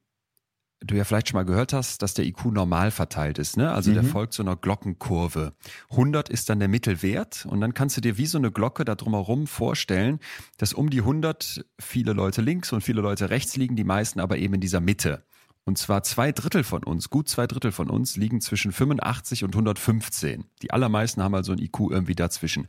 du 0.80 0.96
ja 0.96 1.04
vielleicht 1.04 1.30
schon 1.30 1.38
mal 1.38 1.46
gehört 1.46 1.74
hast, 1.74 2.02
dass 2.02 2.14
der 2.14 2.26
IQ 2.26 2.46
normal 2.46 2.92
verteilt 2.92 3.40
ist. 3.40 3.58
Ne? 3.58 3.72
Also 3.72 3.90
mhm. 3.90 3.96
der 3.96 4.04
folgt 4.04 4.34
so 4.34 4.44
einer 4.44 4.56
Glockenkurve. 4.56 5.54
100 5.92 6.30
ist 6.30 6.50
dann 6.50 6.60
der 6.60 6.68
Mittelwert 6.68 7.46
und 7.46 7.62
dann 7.62 7.74
kannst 7.74 7.98
du 7.98 8.02
dir 8.02 8.18
wie 8.18 8.26
so 8.26 8.38
eine 8.38 8.52
Glocke 8.52 8.86
da 8.86 8.96
drumherum 8.96 9.48
vorstellen, 9.48 10.20
dass 10.58 10.74
um 10.74 10.90
die 10.90 11.00
100 11.00 11.66
viele 11.80 12.14
Leute 12.14 12.42
links 12.42 12.72
und 12.72 12.82
viele 12.82 13.02
Leute 13.02 13.30
rechts 13.30 13.56
liegen, 13.56 13.76
die 13.76 13.84
meisten 13.84 14.20
aber 14.20 14.38
eben 14.38 14.54
in 14.54 14.62
dieser 14.62 14.80
Mitte. 14.80 15.26
Und 15.68 15.80
zwar 15.80 16.04
zwei 16.04 16.32
Drittel 16.32 16.64
von 16.64 16.84
uns, 16.84 17.10
gut 17.10 17.28
zwei 17.28 17.48
Drittel 17.48 17.72
von 17.72 17.90
uns 17.90 18.18
liegen 18.18 18.40
zwischen 18.40 18.72
85 18.72 19.44
und 19.44 19.56
115. 19.56 20.46
Die 20.62 20.72
allermeisten 20.72 21.24
haben 21.24 21.34
also 21.34 21.54
ein 21.54 21.60
IQ 21.60 21.90
irgendwie 21.90 22.14
dazwischen. 22.14 22.68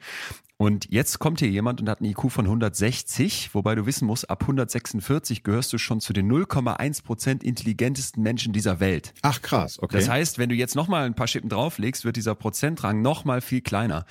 Und 0.58 0.90
jetzt 0.90 1.18
kommt 1.18 1.40
hier 1.40 1.50
jemand 1.50 1.82
und 1.82 1.88
hat 1.90 2.00
einen 2.00 2.10
IQ 2.10 2.30
von 2.30 2.46
160, 2.46 3.54
wobei 3.54 3.74
du 3.74 3.84
wissen 3.84 4.06
musst, 4.06 4.30
ab 4.30 4.42
146 4.42 5.42
gehörst 5.42 5.70
du 5.74 5.76
schon 5.76 6.00
zu 6.00 6.14
den 6.14 6.32
0,1 6.32 7.04
Prozent 7.04 7.44
intelligentesten 7.44 8.22
Menschen 8.22 8.54
dieser 8.54 8.80
Welt. 8.80 9.12
Ach 9.20 9.42
krass, 9.42 9.78
okay. 9.82 9.98
Das 9.98 10.08
heißt, 10.08 10.38
wenn 10.38 10.48
du 10.48 10.54
jetzt 10.54 10.74
nochmal 10.74 11.04
ein 11.04 11.14
paar 11.14 11.26
Schippen 11.26 11.50
drauflegst, 11.50 12.06
wird 12.06 12.16
dieser 12.16 12.34
Prozentrang 12.34 13.02
nochmal 13.02 13.42
viel 13.42 13.60
kleiner. 13.60 14.06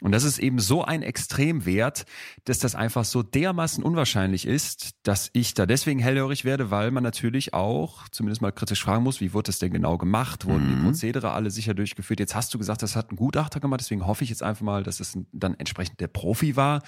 Und 0.00 0.12
das 0.12 0.24
ist 0.24 0.38
eben 0.38 0.58
so 0.60 0.82
ein 0.82 1.02
Extremwert, 1.02 2.06
dass 2.44 2.58
das 2.58 2.74
einfach 2.74 3.04
so 3.04 3.22
dermaßen 3.22 3.84
unwahrscheinlich 3.84 4.46
ist, 4.46 4.92
dass 5.02 5.28
ich 5.34 5.52
da 5.52 5.66
deswegen 5.66 6.00
hellhörig 6.00 6.46
werde, 6.46 6.70
weil 6.70 6.90
man 6.90 7.02
natürlich 7.02 7.52
auch 7.52 8.08
zumindest 8.22 8.40
mal 8.40 8.52
kritisch 8.52 8.84
fragen 8.84 9.02
muss, 9.02 9.20
wie 9.20 9.32
wurde 9.32 9.46
das 9.46 9.58
denn 9.58 9.72
genau 9.72 9.98
gemacht? 9.98 10.46
Wurden 10.46 10.64
mhm. 10.64 10.76
die 10.76 10.84
Prozedere 10.84 11.32
alle 11.32 11.50
sicher 11.50 11.74
durchgeführt? 11.74 12.20
Jetzt 12.20 12.36
hast 12.36 12.54
du 12.54 12.58
gesagt, 12.58 12.82
das 12.82 12.94
hat 12.94 13.10
ein 13.10 13.16
Gutachter 13.16 13.58
gemacht, 13.58 13.80
deswegen 13.80 14.06
hoffe 14.06 14.22
ich 14.22 14.30
jetzt 14.30 14.44
einfach 14.44 14.62
mal, 14.62 14.84
dass 14.84 15.00
es 15.00 15.18
dann 15.32 15.54
entsprechend 15.58 15.98
der 15.98 16.06
Profi 16.06 16.54
war 16.54 16.82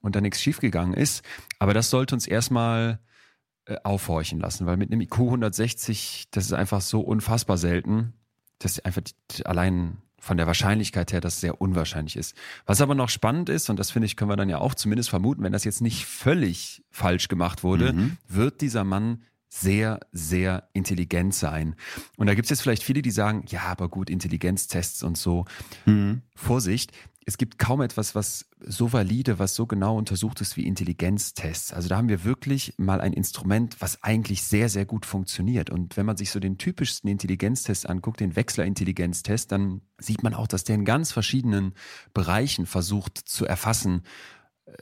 und 0.00 0.16
da 0.16 0.22
nichts 0.22 0.40
schiefgegangen 0.40 0.94
ist. 0.94 1.22
Aber 1.58 1.74
das 1.74 1.90
sollte 1.90 2.14
uns 2.14 2.26
erstmal 2.26 2.98
äh, 3.66 3.76
aufhorchen 3.84 4.40
lassen, 4.40 4.64
weil 4.64 4.78
mit 4.78 4.90
einem 4.90 5.02
IQ 5.02 5.18
160, 5.18 6.28
das 6.30 6.46
ist 6.46 6.54
einfach 6.54 6.80
so 6.80 7.00
unfassbar 7.00 7.58
selten, 7.58 8.14
dass 8.58 8.80
einfach 8.80 9.02
allein 9.44 9.98
von 10.18 10.38
der 10.38 10.46
Wahrscheinlichkeit 10.46 11.12
her 11.12 11.20
das 11.20 11.40
sehr 11.40 11.60
unwahrscheinlich 11.60 12.16
ist. 12.16 12.34
Was 12.64 12.80
aber 12.80 12.94
noch 12.94 13.10
spannend 13.10 13.50
ist, 13.50 13.68
und 13.68 13.78
das 13.78 13.90
finde 13.90 14.06
ich, 14.06 14.16
können 14.16 14.30
wir 14.30 14.36
dann 14.36 14.48
ja 14.48 14.58
auch 14.58 14.74
zumindest 14.74 15.10
vermuten, 15.10 15.42
wenn 15.42 15.52
das 15.52 15.64
jetzt 15.64 15.82
nicht 15.82 16.06
völlig 16.06 16.82
falsch 16.90 17.28
gemacht 17.28 17.64
wurde, 17.64 17.92
mhm. 17.92 18.16
wird 18.28 18.62
dieser 18.62 18.84
Mann 18.84 19.22
sehr, 19.50 20.00
sehr 20.12 20.68
intelligent 20.72 21.34
sein. 21.34 21.74
Und 22.16 22.28
da 22.28 22.34
gibt 22.34 22.46
es 22.46 22.50
jetzt 22.50 22.62
vielleicht 22.62 22.84
viele, 22.84 23.02
die 23.02 23.10
sagen, 23.10 23.44
ja, 23.48 23.62
aber 23.64 23.88
gut, 23.88 24.08
Intelligenztests 24.08 25.02
und 25.02 25.18
so. 25.18 25.44
Mhm. 25.86 26.22
Vorsicht, 26.36 26.92
es 27.26 27.36
gibt 27.36 27.58
kaum 27.58 27.82
etwas, 27.82 28.14
was 28.14 28.46
so 28.60 28.92
valide, 28.92 29.38
was 29.38 29.54
so 29.54 29.66
genau 29.66 29.96
untersucht 29.96 30.40
ist 30.40 30.56
wie 30.56 30.66
Intelligenztests. 30.66 31.72
Also 31.72 31.88
da 31.88 31.96
haben 31.96 32.08
wir 32.08 32.24
wirklich 32.24 32.74
mal 32.78 33.00
ein 33.00 33.12
Instrument, 33.12 33.76
was 33.80 34.02
eigentlich 34.02 34.42
sehr, 34.42 34.68
sehr 34.68 34.86
gut 34.86 35.04
funktioniert. 35.04 35.68
Und 35.68 35.96
wenn 35.96 36.06
man 36.06 36.16
sich 36.16 36.30
so 36.30 36.40
den 36.40 36.56
typischsten 36.56 37.10
Intelligenztest 37.10 37.88
anguckt, 37.88 38.20
den 38.20 38.36
Wechsler-Intelligenztest, 38.36 39.52
dann 39.52 39.80
sieht 39.98 40.22
man 40.22 40.34
auch, 40.34 40.46
dass 40.46 40.64
der 40.64 40.76
in 40.76 40.84
ganz 40.84 41.12
verschiedenen 41.12 41.74
Bereichen 42.14 42.66
versucht 42.66 43.18
zu 43.18 43.46
erfassen, 43.46 44.02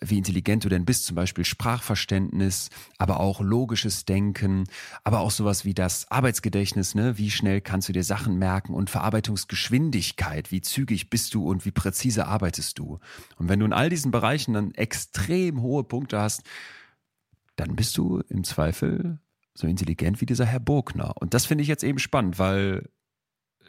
wie 0.02 0.18
intelligent 0.18 0.64
du 0.64 0.68
denn 0.68 0.84
bist, 0.84 1.06
zum 1.06 1.16
Beispiel 1.16 1.44
Sprachverständnis, 1.44 2.70
aber 2.98 3.20
auch 3.20 3.40
logisches 3.40 4.04
Denken, 4.04 4.64
aber 5.04 5.20
auch 5.20 5.30
sowas 5.30 5.64
wie 5.64 5.74
das 5.74 6.10
Arbeitsgedächtnis, 6.10 6.94
ne? 6.94 7.18
Wie 7.18 7.30
schnell 7.30 7.60
kannst 7.60 7.88
du 7.88 7.92
dir 7.92 8.04
Sachen 8.04 8.38
merken 8.38 8.74
und 8.74 8.90
Verarbeitungsgeschwindigkeit, 8.90 10.50
wie 10.50 10.60
zügig 10.60 11.10
bist 11.10 11.34
du 11.34 11.48
und 11.48 11.64
wie 11.64 11.70
präzise 11.70 12.26
arbeitest 12.26 12.78
du. 12.78 12.98
Und 13.36 13.48
wenn 13.48 13.60
du 13.60 13.66
in 13.66 13.72
all 13.72 13.88
diesen 13.88 14.10
Bereichen 14.10 14.54
dann 14.54 14.74
extrem 14.74 15.60
hohe 15.62 15.84
Punkte 15.84 16.20
hast, 16.20 16.42
dann 17.56 17.74
bist 17.74 17.96
du 17.96 18.22
im 18.28 18.44
Zweifel 18.44 19.18
so 19.54 19.66
intelligent 19.66 20.20
wie 20.20 20.26
dieser 20.26 20.46
Herr 20.46 20.60
Burgner. 20.60 21.14
Und 21.16 21.34
das 21.34 21.46
finde 21.46 21.62
ich 21.62 21.68
jetzt 21.68 21.82
eben 21.82 21.98
spannend, 21.98 22.38
weil 22.38 22.88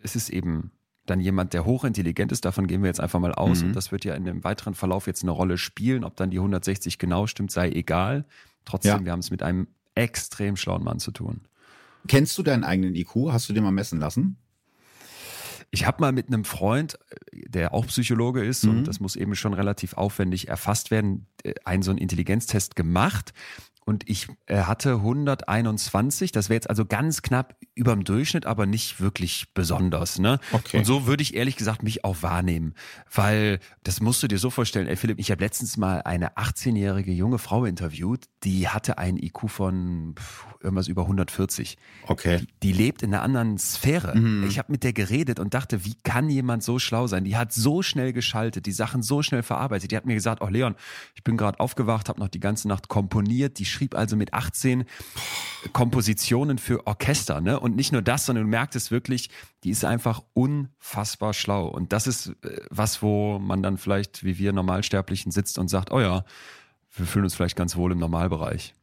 es 0.03 0.15
ist 0.15 0.29
eben 0.29 0.71
dann 1.09 1.19
jemand, 1.19 1.53
der 1.53 1.65
hochintelligent 1.65 2.31
ist, 2.31 2.45
davon 2.45 2.67
gehen 2.67 2.81
wir 2.81 2.87
jetzt 2.87 2.99
einfach 2.99 3.19
mal 3.19 3.33
aus. 3.33 3.61
Mhm. 3.61 3.69
Und 3.69 3.75
das 3.75 3.91
wird 3.91 4.05
ja 4.05 4.15
in 4.15 4.25
dem 4.25 4.43
weiteren 4.43 4.73
Verlauf 4.73 5.07
jetzt 5.07 5.23
eine 5.23 5.31
Rolle 5.31 5.57
spielen. 5.57 6.03
Ob 6.03 6.15
dann 6.15 6.29
die 6.29 6.37
160 6.37 6.97
genau 6.97 7.27
stimmt, 7.27 7.51
sei 7.51 7.69
egal. 7.69 8.25
Trotzdem, 8.65 8.99
ja. 8.99 9.05
wir 9.05 9.11
haben 9.11 9.19
es 9.19 9.31
mit 9.31 9.43
einem 9.43 9.67
extrem 9.95 10.55
schlauen 10.55 10.83
Mann 10.83 10.99
zu 10.99 11.11
tun. 11.11 11.41
Kennst 12.07 12.37
du 12.37 12.43
deinen 12.43 12.63
eigenen 12.63 12.95
IQ? 12.95 13.31
Hast 13.31 13.49
du 13.49 13.53
den 13.53 13.63
mal 13.63 13.71
messen 13.71 13.99
lassen? 13.99 14.37
Ich 15.71 15.85
habe 15.85 16.01
mal 16.01 16.11
mit 16.11 16.27
einem 16.27 16.45
Freund, 16.45 16.97
der 17.31 17.73
auch 17.73 17.85
Psychologe 17.87 18.43
ist, 18.43 18.63
mhm. 18.65 18.71
und 18.71 18.87
das 18.87 18.99
muss 18.99 19.15
eben 19.15 19.35
schon 19.35 19.53
relativ 19.53 19.93
aufwendig 19.93 20.47
erfasst 20.47 20.89
werden, 20.89 21.27
äh, 21.43 21.53
einen 21.63 21.83
so 21.83 21.91
einen 21.91 21.99
Intelligenztest 21.99 22.75
gemacht 22.75 23.33
und 23.89 24.07
ich 24.07 24.27
äh, 24.45 24.61
hatte 24.61 24.91
121. 24.91 26.31
Das 26.31 26.47
wäre 26.47 26.57
jetzt 26.57 26.69
also 26.69 26.85
ganz 26.85 27.23
knapp 27.23 27.55
über 27.73 27.91
dem 27.91 28.03
Durchschnitt, 28.03 28.45
aber 28.45 28.67
nicht 28.67 29.01
wirklich 29.01 29.47
besonders. 29.55 30.19
Ne? 30.19 30.39
Okay. 30.51 30.77
Und 30.77 30.85
so 30.85 31.07
würde 31.07 31.23
ich 31.23 31.33
ehrlich 31.33 31.55
gesagt 31.55 31.81
mich 31.81 32.05
auch 32.05 32.21
wahrnehmen, 32.21 32.75
weil 33.11 33.59
das 33.81 33.99
musst 33.99 34.21
du 34.21 34.27
dir 34.27 34.37
so 34.37 34.51
vorstellen. 34.51 34.87
Ey 34.87 34.95
Philipp, 34.95 35.17
ich 35.17 35.31
habe 35.31 35.43
letztens 35.43 35.75
mal 35.75 36.03
eine 36.03 36.37
18-jährige 36.37 37.11
junge 37.11 37.39
Frau 37.39 37.65
interviewt, 37.65 38.25
die 38.43 38.67
hatte 38.67 38.99
einen 38.99 39.17
IQ 39.17 39.49
von 39.49 40.13
irgendwas 40.61 40.87
über 40.87 41.03
140. 41.03 41.77
Okay. 42.07 42.39
Die, 42.39 42.47
die 42.63 42.73
lebt 42.73 43.01
in 43.01 43.13
einer 43.13 43.23
anderen 43.23 43.57
Sphäre. 43.57 44.15
Mhm. 44.15 44.45
Ich 44.47 44.59
habe 44.59 44.71
mit 44.71 44.83
der 44.83 44.93
geredet 44.93 45.39
und 45.39 45.53
dachte, 45.53 45.85
wie 45.85 45.95
kann 46.03 46.29
jemand 46.29 46.63
so 46.63 46.79
schlau 46.79 47.07
sein? 47.07 47.23
Die 47.23 47.37
hat 47.37 47.53
so 47.53 47.81
schnell 47.81 48.13
geschaltet, 48.13 48.65
die 48.65 48.71
Sachen 48.71 49.01
so 49.01 49.23
schnell 49.23 49.41
verarbeitet. 49.41 49.91
Die 49.91 49.97
hat 49.97 50.05
mir 50.05 50.15
gesagt, 50.15 50.41
oh 50.41 50.47
Leon, 50.47 50.75
ich 51.15 51.23
bin 51.23 51.37
gerade 51.37 51.59
aufgewacht, 51.59 52.09
habe 52.09 52.19
noch 52.19 52.27
die 52.27 52.39
ganze 52.39 52.67
Nacht 52.67 52.89
komponiert, 52.89 53.59
die 53.59 53.65
schrieb 53.79 53.95
also 53.95 54.15
mit 54.15 54.33
18 54.33 54.83
Kompositionen 55.71 56.57
für 56.57 56.85
Orchester, 56.85 57.39
ne? 57.39 57.59
Und 57.59 57.75
nicht 57.75 57.91
nur 57.93 58.01
das, 58.01 58.25
sondern 58.25 58.45
du 58.45 58.49
merktest 58.49 58.91
wirklich, 58.91 59.29
die 59.63 59.69
ist 59.69 59.85
einfach 59.85 60.21
unfassbar 60.33 61.33
schlau. 61.33 61.67
Und 61.67 61.93
das 61.93 62.07
ist 62.07 62.27
äh, 62.43 62.61
was, 62.69 63.01
wo 63.01 63.39
man 63.39 63.63
dann 63.63 63.77
vielleicht, 63.77 64.23
wie 64.23 64.37
wir 64.37 64.51
Normalsterblichen, 64.51 65.31
sitzt 65.31 65.57
und 65.57 65.69
sagt, 65.69 65.91
oh 65.91 66.01
ja, 66.01 66.25
wir 66.93 67.05
fühlen 67.05 67.23
uns 67.23 67.35
vielleicht 67.35 67.55
ganz 67.55 67.75
wohl 67.75 67.91
im 67.91 67.99
Normalbereich. 67.99 68.73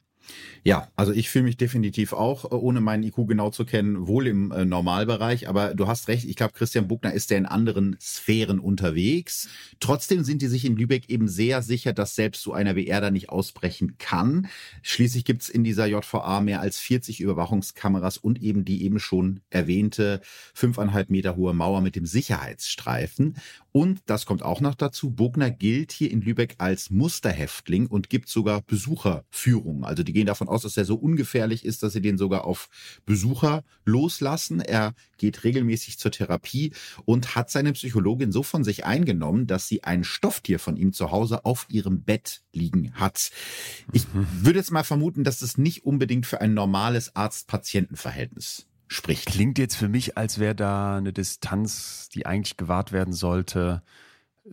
Ja, 0.64 0.88
also 0.96 1.12
ich 1.12 1.30
fühle 1.30 1.44
mich 1.44 1.56
definitiv 1.56 2.12
auch, 2.12 2.44
äh, 2.44 2.54
ohne 2.54 2.80
meinen 2.80 3.04
IQ 3.04 3.28
genau 3.28 3.50
zu 3.50 3.64
kennen, 3.64 4.06
wohl 4.06 4.26
im 4.26 4.50
äh, 4.50 4.64
Normalbereich. 4.64 5.48
Aber 5.48 5.74
du 5.74 5.86
hast 5.86 6.08
recht, 6.08 6.24
ich 6.24 6.36
glaube, 6.36 6.54
Christian 6.54 6.88
Buckner 6.88 7.12
ist 7.12 7.30
ja 7.30 7.36
in 7.36 7.46
anderen 7.46 7.96
Sphären 8.00 8.58
unterwegs. 8.58 9.48
Trotzdem 9.78 10.24
sind 10.24 10.42
die 10.42 10.48
sich 10.48 10.64
in 10.64 10.76
Lübeck 10.76 11.08
eben 11.08 11.28
sehr 11.28 11.62
sicher, 11.62 11.92
dass 11.92 12.16
selbst 12.16 12.42
so 12.42 12.52
einer 12.52 12.74
wie 12.74 12.86
er 12.86 13.00
da 13.00 13.10
nicht 13.10 13.28
ausbrechen 13.28 13.96
kann. 13.98 14.48
Schließlich 14.82 15.24
gibt's 15.24 15.48
in 15.48 15.62
dieser 15.62 15.86
JVA 15.86 16.40
mehr 16.40 16.60
als 16.60 16.78
40 16.78 17.20
Überwachungskameras 17.20 18.18
und 18.18 18.42
eben 18.42 18.64
die 18.64 18.82
eben 18.82 18.98
schon 18.98 19.40
erwähnte 19.50 20.20
fünfeinhalb 20.52 21.10
Meter 21.10 21.36
hohe 21.36 21.54
Mauer 21.54 21.80
mit 21.80 21.94
dem 21.94 22.06
Sicherheitsstreifen. 22.06 23.36
Und 23.72 24.00
das 24.06 24.24
kommt 24.24 24.42
auch 24.42 24.62
noch 24.62 24.74
dazu, 24.74 25.10
Bogner 25.10 25.50
gilt 25.50 25.92
hier 25.92 26.10
in 26.10 26.22
Lübeck 26.22 26.54
als 26.56 26.88
Musterhäftling 26.88 27.86
und 27.86 28.08
gibt 28.08 28.30
sogar 28.30 28.62
Besucherführungen. 28.62 29.84
Also 29.84 30.02
die 30.02 30.14
gehen 30.16 30.26
davon 30.26 30.48
aus, 30.48 30.62
dass 30.62 30.78
er 30.78 30.86
so 30.86 30.94
ungefährlich 30.94 31.62
ist, 31.66 31.82
dass 31.82 31.92
sie 31.92 32.00
den 32.00 32.16
sogar 32.16 32.46
auf 32.46 32.70
Besucher 33.04 33.64
loslassen. 33.84 34.60
Er 34.60 34.94
geht 35.18 35.44
regelmäßig 35.44 35.98
zur 35.98 36.10
Therapie 36.10 36.72
und 37.04 37.34
hat 37.34 37.50
seine 37.50 37.74
Psychologin 37.74 38.32
so 38.32 38.42
von 38.42 38.64
sich 38.64 38.86
eingenommen, 38.86 39.46
dass 39.46 39.68
sie 39.68 39.84
ein 39.84 40.04
Stofftier 40.04 40.58
von 40.58 40.78
ihm 40.78 40.94
zu 40.94 41.10
Hause 41.10 41.44
auf 41.44 41.66
ihrem 41.68 42.02
Bett 42.02 42.40
liegen 42.54 42.94
hat. 42.94 43.30
Ich 43.92 44.06
mhm. 44.14 44.26
würde 44.40 44.58
jetzt 44.58 44.70
mal 44.70 44.84
vermuten, 44.84 45.22
dass 45.22 45.42
es 45.42 45.58
nicht 45.58 45.84
unbedingt 45.84 46.24
für 46.24 46.40
ein 46.40 46.54
normales 46.54 47.14
Arzt-Patienten-Verhältnis 47.14 48.66
spricht. 48.88 49.26
Klingt 49.26 49.58
jetzt 49.58 49.76
für 49.76 49.90
mich, 49.90 50.16
als 50.16 50.38
wäre 50.38 50.54
da 50.54 50.96
eine 50.96 51.12
Distanz, 51.12 52.08
die 52.14 52.24
eigentlich 52.24 52.56
gewahrt 52.56 52.90
werden 52.90 53.12
sollte, 53.12 53.82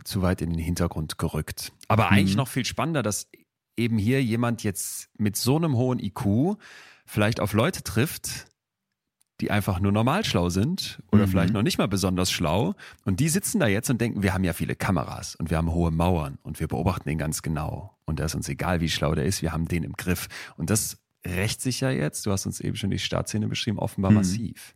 zu 0.04 0.22
weit 0.22 0.42
in 0.42 0.50
den 0.50 0.60
Hintergrund 0.60 1.18
gerückt. 1.18 1.72
Aber 1.88 2.08
mhm. 2.08 2.18
eigentlich 2.18 2.36
noch 2.36 2.50
viel 2.50 2.66
spannender, 2.66 3.02
dass 3.02 3.30
eben 3.78 3.98
hier 3.98 4.24
jemand 4.24 4.64
jetzt 4.64 5.10
mit 5.18 5.36
so 5.36 5.56
einem 5.56 5.76
hohen 5.76 6.00
IQ 6.00 6.58
vielleicht 7.06 7.40
auf 7.40 7.54
Leute 7.54 7.84
trifft, 7.84 8.48
die 9.42 9.52
einfach 9.52 9.80
nur 9.80 9.92
normal 9.92 10.24
schlau 10.24 10.50
sind 10.50 11.02
oder 11.12 11.26
mhm. 11.26 11.32
vielleicht 11.32 11.54
noch 11.54 11.64
nicht 11.64 11.78
mal 11.78 11.88
besonders 11.88 12.32
schlau. 12.32 12.76
Und 13.04 13.20
die 13.20 13.30
sitzen 13.30 13.60
da 13.60 13.68
jetzt 13.68 13.90
und 13.90 14.00
denken, 14.00 14.24
wir 14.24 14.34
haben 14.34 14.44
ja 14.44 14.54
viele 14.54 14.76
Kameras 14.76 15.36
und 15.36 15.50
wir 15.50 15.58
haben 15.58 15.72
hohe 15.72 15.92
Mauern 15.92 16.38
und 16.44 16.60
wir 16.60 16.68
beobachten 16.68 17.10
den 17.10 17.18
ganz 17.18 17.42
genau. 17.42 17.98
Und 18.06 18.20
da 18.20 18.26
ist 18.26 18.36
uns 18.36 18.48
egal, 18.48 18.80
wie 18.80 18.90
schlau 18.90 19.16
der 19.16 19.26
ist, 19.26 19.42
wir 19.42 19.52
haben 19.52 19.68
den 19.68 19.84
im 19.84 19.94
Griff. 19.94 20.28
Und 20.56 20.70
das 20.70 20.98
rächt 21.26 21.62
sich 21.62 21.82
ja 21.82 21.90
jetzt, 21.90 22.26
du 22.26 22.32
hast 22.32 22.46
uns 22.46 22.60
eben 22.60 22.76
schon 22.76 22.92
die 22.92 23.00
Startszene 23.00 23.48
beschrieben, 23.48 23.80
offenbar 23.80 24.12
mhm. 24.12 24.18
massiv. 24.18 24.76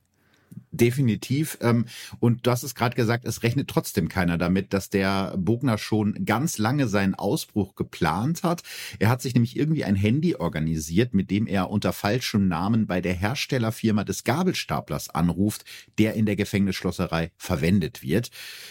Definitiv. 0.72 1.58
Ähm, 1.62 1.86
und 2.20 2.46
du 2.46 2.52
hast 2.52 2.64
es 2.64 2.76
gerade 2.76 2.96
gesagt, 2.96 3.26
es 3.26 3.42
rechnet 3.42 3.68
trotzdem 3.68 4.10
keiner 4.10 4.38
damit, 4.38 4.74
dass 4.74 4.90
der 4.90 5.34
Bogner 5.38 5.78
schon 5.78 6.26
ganz 6.26 6.58
lange 6.58 6.88
seinen 6.88 7.16
Ausbruch 7.16 7.76
geplant 7.76 8.44
hat. 8.44 8.64
Er 9.00 9.10
hat 9.10 9.22
sich 9.22 9.34
nämlich 9.34 9.58
irgendwie 9.58 9.86
ein 9.86 9.96
Handy 9.96 10.36
organisiert, 10.36 11.14
mit 11.14 11.32
dem 11.32 11.48
er 11.48 11.72
unter 11.72 11.94
falschem 11.94 12.48
Namen 12.48 12.86
bei 12.86 13.02
der 13.02 13.14
Herstellerfirma 13.14 14.04
des 14.04 14.24
Gabelstaplers 14.24 15.10
anruft, 15.10 15.66
der 15.98 16.14
in 16.14 16.26
der 16.26 16.36
Gefängnisschlosserei 16.36 17.32
verwendet 17.38 18.04
wird. 18.04 18.30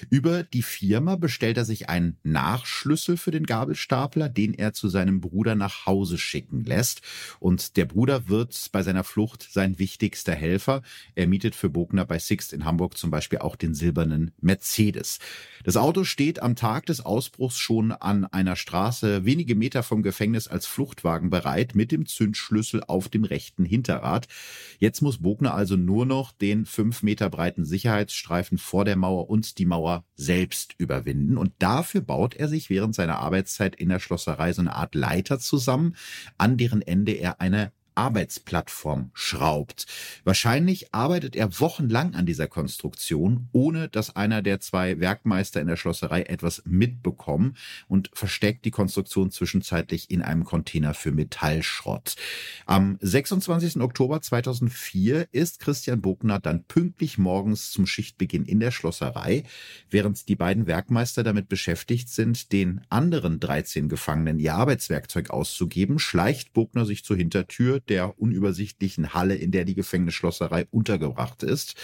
Über 0.09 0.45
die 0.45 0.63
Firma 0.63 1.17
bestellt 1.17 1.57
er 1.57 1.65
sich 1.65 1.89
einen 1.89 2.19
Nachschlüssel 2.23 3.17
für 3.17 3.33
den 3.33 3.47
Gabelstapler, 3.47 4.29
den 4.29 4.55
er 4.55 4.75
zu 4.75 4.89
seinem 4.89 5.21
Bruder 5.21 5.57
nach 5.57 5.87
Hause 5.87 6.19
schicken 6.19 6.63
lässt. 6.65 7.01
Und 7.41 7.77
der 7.77 7.87
Bruder 7.87 8.29
wird 8.29 8.69
bei 8.71 8.83
seiner 8.83 9.03
Flucht 9.03 9.49
sein 9.51 9.79
wichtigster 9.79 10.35
Helfer. 10.35 10.83
Er 11.15 11.27
mietet 11.27 11.57
für 11.57 11.66
Bogner 11.69 12.05
bei 12.05 12.19
Sixt 12.19 12.53
in 12.53 12.65
Hamburg 12.65 12.97
zum 12.97 13.11
Beispiel 13.11 13.39
auch 13.39 13.57
den 13.57 13.75
silbernen 13.75 14.33
Mercedes. 14.41 15.19
Das 15.65 15.77
Auto 15.77 16.05
steht 16.05 16.43
am 16.43 16.57
Tag 16.57 16.87
des 16.87 17.01
Ausbruchs 17.01 17.59
schon 17.59 17.93
an 17.93 18.25
einer 18.25 18.57
Straße 18.57 19.25
wenige 19.25 19.55
Meter 19.55 19.83
vom 19.83 20.03
Gefängnis 20.03 20.49
als 20.49 20.67
Fluchtwagen 20.67 21.31
bereit 21.31 21.75
mit 21.75 21.93
dem 21.93 22.07
Zündschlüssel 22.07 22.83
auf 22.87 23.09
dem 23.09 23.25
rechten 23.25 23.65
Hinterrad. 23.65 24.29
Jetzt 24.79 25.03
muss 25.03 25.19
Bogner 25.19 25.55
also 25.55 25.77
nur 25.77 26.07
noch 26.07 26.33
den 26.33 26.67
fünf 26.67 27.03
Meter 27.03 27.31
breiten 27.31 27.65
Sicherheitsstreifen 27.65 28.59
vor 28.59 28.85
der 28.85 28.97
Mauer 28.97 29.29
und 29.29 29.59
die 29.59 29.67
Mauer 29.67 30.05
selbst 30.15 30.75
überwinden. 30.79 31.37
Und 31.37 31.53
dafür 31.59 32.01
baut 32.01 32.35
er 32.35 32.49
sich 32.49 32.71
während 32.71 32.95
seiner 32.95 33.19
Arbeitszeit 33.19 33.77
in 33.77 33.89
der 33.89 33.99
Schlosserei 33.99 34.53
so 34.53 34.63
eine 34.63 34.75
Art 34.75 34.95
Leiter 34.95 35.39
zusammen, 35.39 35.97
an 36.39 36.57
deren 36.57 36.83
Ende 36.83 37.13
er 37.13 37.41
eine 37.41 37.73
Arbeitsplattform 37.97 39.11
schraubt. 39.15 39.87
Wahrscheinlich 40.25 40.95
arbeitet 40.95 41.35
er 41.35 41.59
wochenlang 41.61 42.15
an 42.15 42.27
dieser 42.27 42.47
Konstruktion, 42.47 43.49
ohne 43.53 43.89
dass 43.89 44.15
einer 44.15 44.43
der 44.43 44.61
zwei 44.61 45.01
Werkmeister 45.01 45.61
in 45.61 45.67
der 45.67 45.77
Schlosserei 45.77 46.23
etwas 46.23 46.63
mitbekommen 46.67 47.57
und 47.89 48.11
versteckt 48.13 48.65
die 48.65 48.71
Konstruktion 48.71 49.31
zwischenzeitlich 49.31 50.11
in 50.11 50.23
einem 50.23 50.45
Container 50.45 50.95
für 50.95 51.11
Metallschrott. 51.11 52.17
Am 52.67 52.99
26. 53.01 53.81
Oktober 53.81 54.21
2004 54.21 55.29
ist 55.33 55.61
Christian 55.61 56.01
Bogner 56.01 56.39
dann 56.39 56.65
pünktlich 56.65 57.19
morgens 57.19 57.71
zum 57.71 57.87
Schichtbeginn 57.87 58.45
in 58.45 58.61
der 58.61 58.71
Schlosserei, 58.71 59.45
während 59.91 60.29
die 60.29 60.37
beiden 60.37 60.67
Werkmeister 60.67 61.25
damit 61.25 61.49
beschäftigt 61.49 62.09
sind, 62.11 62.53
den 62.53 62.83
anderen 62.91 63.41
13 63.41 63.89
Gefangenen 63.89 64.39
ihr 64.39 64.55
Arbeitswerkzeug 64.55 65.31
auszugeben, 65.31 65.99
schleicht 65.99 66.53
Bogner 66.53 66.85
sich 66.85 67.05
zur 67.05 67.17
Hintertür, 67.17 67.81
der 67.89 68.19
unübersichtlichen 68.19 69.15
Halle, 69.15 69.35
in 69.35 69.51
der 69.51 69.65
die 69.65 69.75
Gefängnisschlosserei 69.75 70.67
untergebracht 70.71 71.43
ist. 71.43 71.75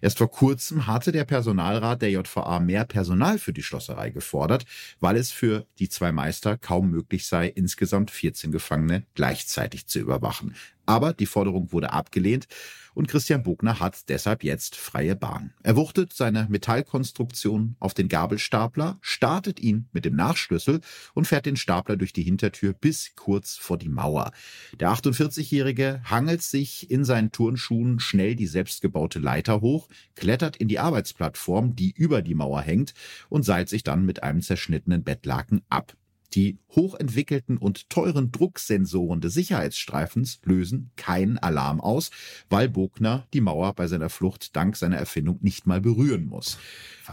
Erst 0.00 0.18
vor 0.18 0.30
kurzem 0.30 0.86
hatte 0.86 1.12
der 1.12 1.24
Personalrat 1.24 2.02
der 2.02 2.10
JVA 2.10 2.60
mehr 2.60 2.84
Personal 2.84 3.38
für 3.38 3.52
die 3.52 3.62
Schlosserei 3.62 4.10
gefordert, 4.10 4.64
weil 5.00 5.16
es 5.16 5.30
für 5.30 5.66
die 5.78 5.88
zwei 5.88 6.12
Meister 6.12 6.56
kaum 6.56 6.90
möglich 6.90 7.26
sei, 7.26 7.48
insgesamt 7.48 8.10
14 8.10 8.52
Gefangene 8.52 9.04
gleichzeitig 9.14 9.86
zu 9.86 9.98
überwachen. 9.98 10.54
Aber 10.88 11.12
die 11.12 11.26
Forderung 11.26 11.70
wurde 11.70 11.92
abgelehnt 11.92 12.46
und 12.94 13.08
Christian 13.08 13.42
Bogner 13.42 13.78
hat 13.78 14.08
deshalb 14.08 14.42
jetzt 14.42 14.74
freie 14.74 15.14
Bahn. 15.14 15.52
Er 15.62 15.76
wuchtet 15.76 16.14
seine 16.14 16.46
Metallkonstruktion 16.48 17.76
auf 17.78 17.92
den 17.92 18.08
Gabelstapler, 18.08 18.96
startet 19.02 19.60
ihn 19.60 19.90
mit 19.92 20.06
dem 20.06 20.16
Nachschlüssel 20.16 20.80
und 21.12 21.26
fährt 21.26 21.44
den 21.44 21.56
Stapler 21.56 21.98
durch 21.98 22.14
die 22.14 22.22
Hintertür 22.22 22.72
bis 22.72 23.12
kurz 23.16 23.56
vor 23.56 23.76
die 23.76 23.90
Mauer. 23.90 24.32
Der 24.80 24.88
48-Jährige 24.88 26.00
hangelt 26.04 26.40
sich 26.40 26.90
in 26.90 27.04
seinen 27.04 27.32
Turnschuhen 27.32 28.00
schnell 28.00 28.34
die 28.34 28.46
selbstgebaute 28.46 29.18
Leiter 29.18 29.60
hoch, 29.60 29.88
klettert 30.16 30.56
in 30.56 30.68
die 30.68 30.78
Arbeitsplattform, 30.78 31.76
die 31.76 31.92
über 31.94 32.22
die 32.22 32.34
Mauer 32.34 32.62
hängt 32.62 32.94
und 33.28 33.42
seilt 33.42 33.68
sich 33.68 33.82
dann 33.82 34.06
mit 34.06 34.22
einem 34.22 34.40
zerschnittenen 34.40 35.04
Bettlaken 35.04 35.60
ab. 35.68 35.97
Die 36.34 36.58
hochentwickelten 36.76 37.56
und 37.56 37.88
teuren 37.88 38.30
Drucksensoren 38.30 39.20
des 39.20 39.34
Sicherheitsstreifens 39.34 40.40
lösen 40.44 40.90
keinen 40.96 41.38
Alarm 41.38 41.80
aus, 41.80 42.10
weil 42.50 42.68
Bogner 42.68 43.26
die 43.32 43.40
Mauer 43.40 43.74
bei 43.74 43.86
seiner 43.86 44.10
Flucht 44.10 44.54
dank 44.54 44.76
seiner 44.76 44.98
Erfindung 44.98 45.38
nicht 45.40 45.66
mal 45.66 45.80
berühren 45.80 46.26
muss. 46.26 46.58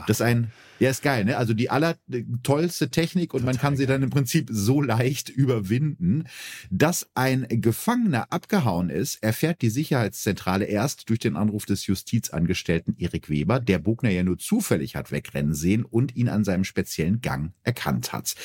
Das 0.08 0.18
ist 0.18 0.22
ein, 0.22 0.52
ja, 0.80 0.90
ist 0.90 1.04
geil, 1.04 1.26
ne? 1.26 1.38
Also 1.38 1.54
die 1.54 1.70
allertollste 1.70 2.90
Technik 2.90 3.34
und 3.34 3.42
Total 3.42 3.54
man 3.54 3.62
kann 3.62 3.78
sie 3.78 3.86
dann 3.86 4.04
im 4.04 4.10
Prinzip 4.10 4.50
so 4.52 4.82
leicht 4.82 5.30
überwinden. 5.30 6.26
Dass 6.70 7.10
ein 7.16 7.48
Gefangener 7.50 8.32
abgehauen 8.32 8.90
ist, 8.90 9.24
erfährt 9.24 9.62
die 9.62 9.70
Sicherheitszentrale 9.70 10.66
erst 10.66 11.10
durch 11.10 11.20
den 11.20 11.36
Anruf 11.38 11.66
des 11.66 11.88
Justizangestellten 11.88 12.96
Erik 12.98 13.30
Weber, 13.30 13.60
der 13.60 13.80
Bogner 13.80 14.10
ja 14.10 14.24
nur 14.24 14.38
zufällig 14.38 14.96
hat 14.96 15.12
wegrennen 15.12 15.54
sehen 15.54 15.86
und 15.86 16.16
ihn 16.16 16.30
an 16.30 16.44
seinem 16.44 16.64
speziellen 16.64 17.22
Gang 17.22 17.54
erkannt 17.64 18.12
hat. 18.12 18.36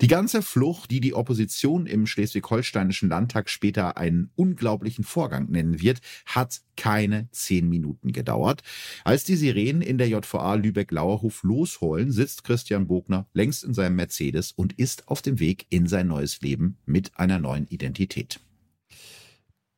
Die 0.00 0.08
ganze 0.08 0.42
Flucht, 0.42 0.90
die 0.90 1.00
die 1.00 1.14
Opposition 1.14 1.86
im 1.86 2.06
schleswig-holsteinischen 2.06 3.08
Landtag 3.08 3.50
später 3.50 3.96
einen 3.96 4.30
unglaublichen 4.36 5.04
Vorgang 5.04 5.50
nennen 5.50 5.80
wird, 5.80 6.00
hat 6.26 6.60
keine 6.76 7.28
zehn 7.30 7.68
Minuten 7.68 8.12
gedauert. 8.12 8.62
Als 9.04 9.24
die 9.24 9.36
Sirenen 9.36 9.82
in 9.82 9.98
der 9.98 10.08
JVA 10.08 10.54
Lübeck-Lauerhof 10.54 11.42
losheulen, 11.80 12.12
sitzt 12.12 12.44
Christian 12.44 12.86
Bogner 12.86 13.26
längst 13.32 13.64
in 13.64 13.74
seinem 13.74 13.96
Mercedes 13.96 14.52
und 14.52 14.72
ist 14.74 15.08
auf 15.08 15.22
dem 15.22 15.38
Weg 15.38 15.66
in 15.70 15.86
sein 15.86 16.08
neues 16.08 16.40
Leben 16.40 16.76
mit 16.86 17.18
einer 17.18 17.38
neuen 17.38 17.66
Identität. 17.66 18.40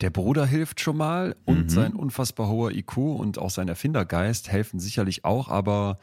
Der 0.00 0.10
Bruder 0.10 0.46
hilft 0.46 0.80
schon 0.80 0.96
mal 0.96 1.36
und 1.44 1.64
mhm. 1.64 1.68
sein 1.68 1.92
unfassbar 1.94 2.48
hoher 2.48 2.72
IQ 2.72 2.96
und 2.96 3.38
auch 3.38 3.50
sein 3.50 3.68
Erfindergeist 3.68 4.50
helfen 4.50 4.80
sicherlich 4.80 5.24
auch, 5.24 5.48
aber 5.48 5.98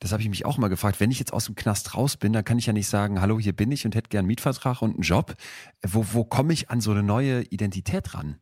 das 0.00 0.10
habe 0.10 0.22
ich 0.22 0.28
mich 0.28 0.44
auch 0.44 0.58
mal 0.58 0.68
gefragt, 0.68 0.98
wenn 0.98 1.12
ich 1.12 1.20
jetzt 1.20 1.32
aus 1.32 1.46
dem 1.46 1.54
Knast 1.54 1.94
raus 1.94 2.16
bin, 2.16 2.32
dann 2.32 2.44
kann 2.44 2.58
ich 2.58 2.66
ja 2.66 2.72
nicht 2.72 2.88
sagen, 2.88 3.20
hallo, 3.20 3.38
hier 3.38 3.52
bin 3.52 3.70
ich 3.70 3.84
und 3.86 3.94
hätte 3.94 4.08
gern 4.08 4.20
einen 4.20 4.28
Mietvertrag 4.28 4.82
und 4.82 4.94
einen 4.94 5.02
Job. 5.02 5.34
Wo, 5.86 6.04
wo 6.12 6.24
komme 6.24 6.52
ich 6.52 6.68
an 6.68 6.80
so 6.80 6.90
eine 6.90 7.04
neue 7.04 7.42
Identität 7.44 8.12
ran? 8.14 8.36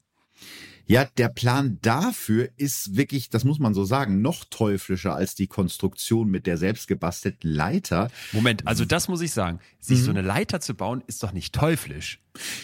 Ja, 0.87 1.05
der 1.17 1.29
Plan 1.29 1.79
dafür 1.83 2.49
ist 2.57 2.97
wirklich, 2.97 3.31
das 3.31 3.45
muss 3.45 3.59
man 3.59 3.75
so 3.75 3.85
sagen, 3.85 4.23
noch 4.23 4.45
teuflischer 4.45 5.15
als 5.15 5.35
die 5.35 5.47
Konstruktion 5.47 6.31
mit 6.31 6.47
der 6.47 6.59
selbstgebastelten 6.59 7.51
Leiter. 7.51 8.11
Moment, 8.33 8.67
also 8.67 8.85
das 8.85 9.09
muss 9.09 9.21
ich 9.21 9.33
sagen. 9.33 9.61
Sich 9.81 10.01
mhm. 10.01 10.05
so 10.05 10.11
eine 10.11 10.23
Leiter 10.23 10.61
zu 10.61 10.75
bauen, 10.75 11.03
ist 11.07 11.23
doch 11.23 11.33
nicht 11.33 11.55
teuflisch. 11.55 12.21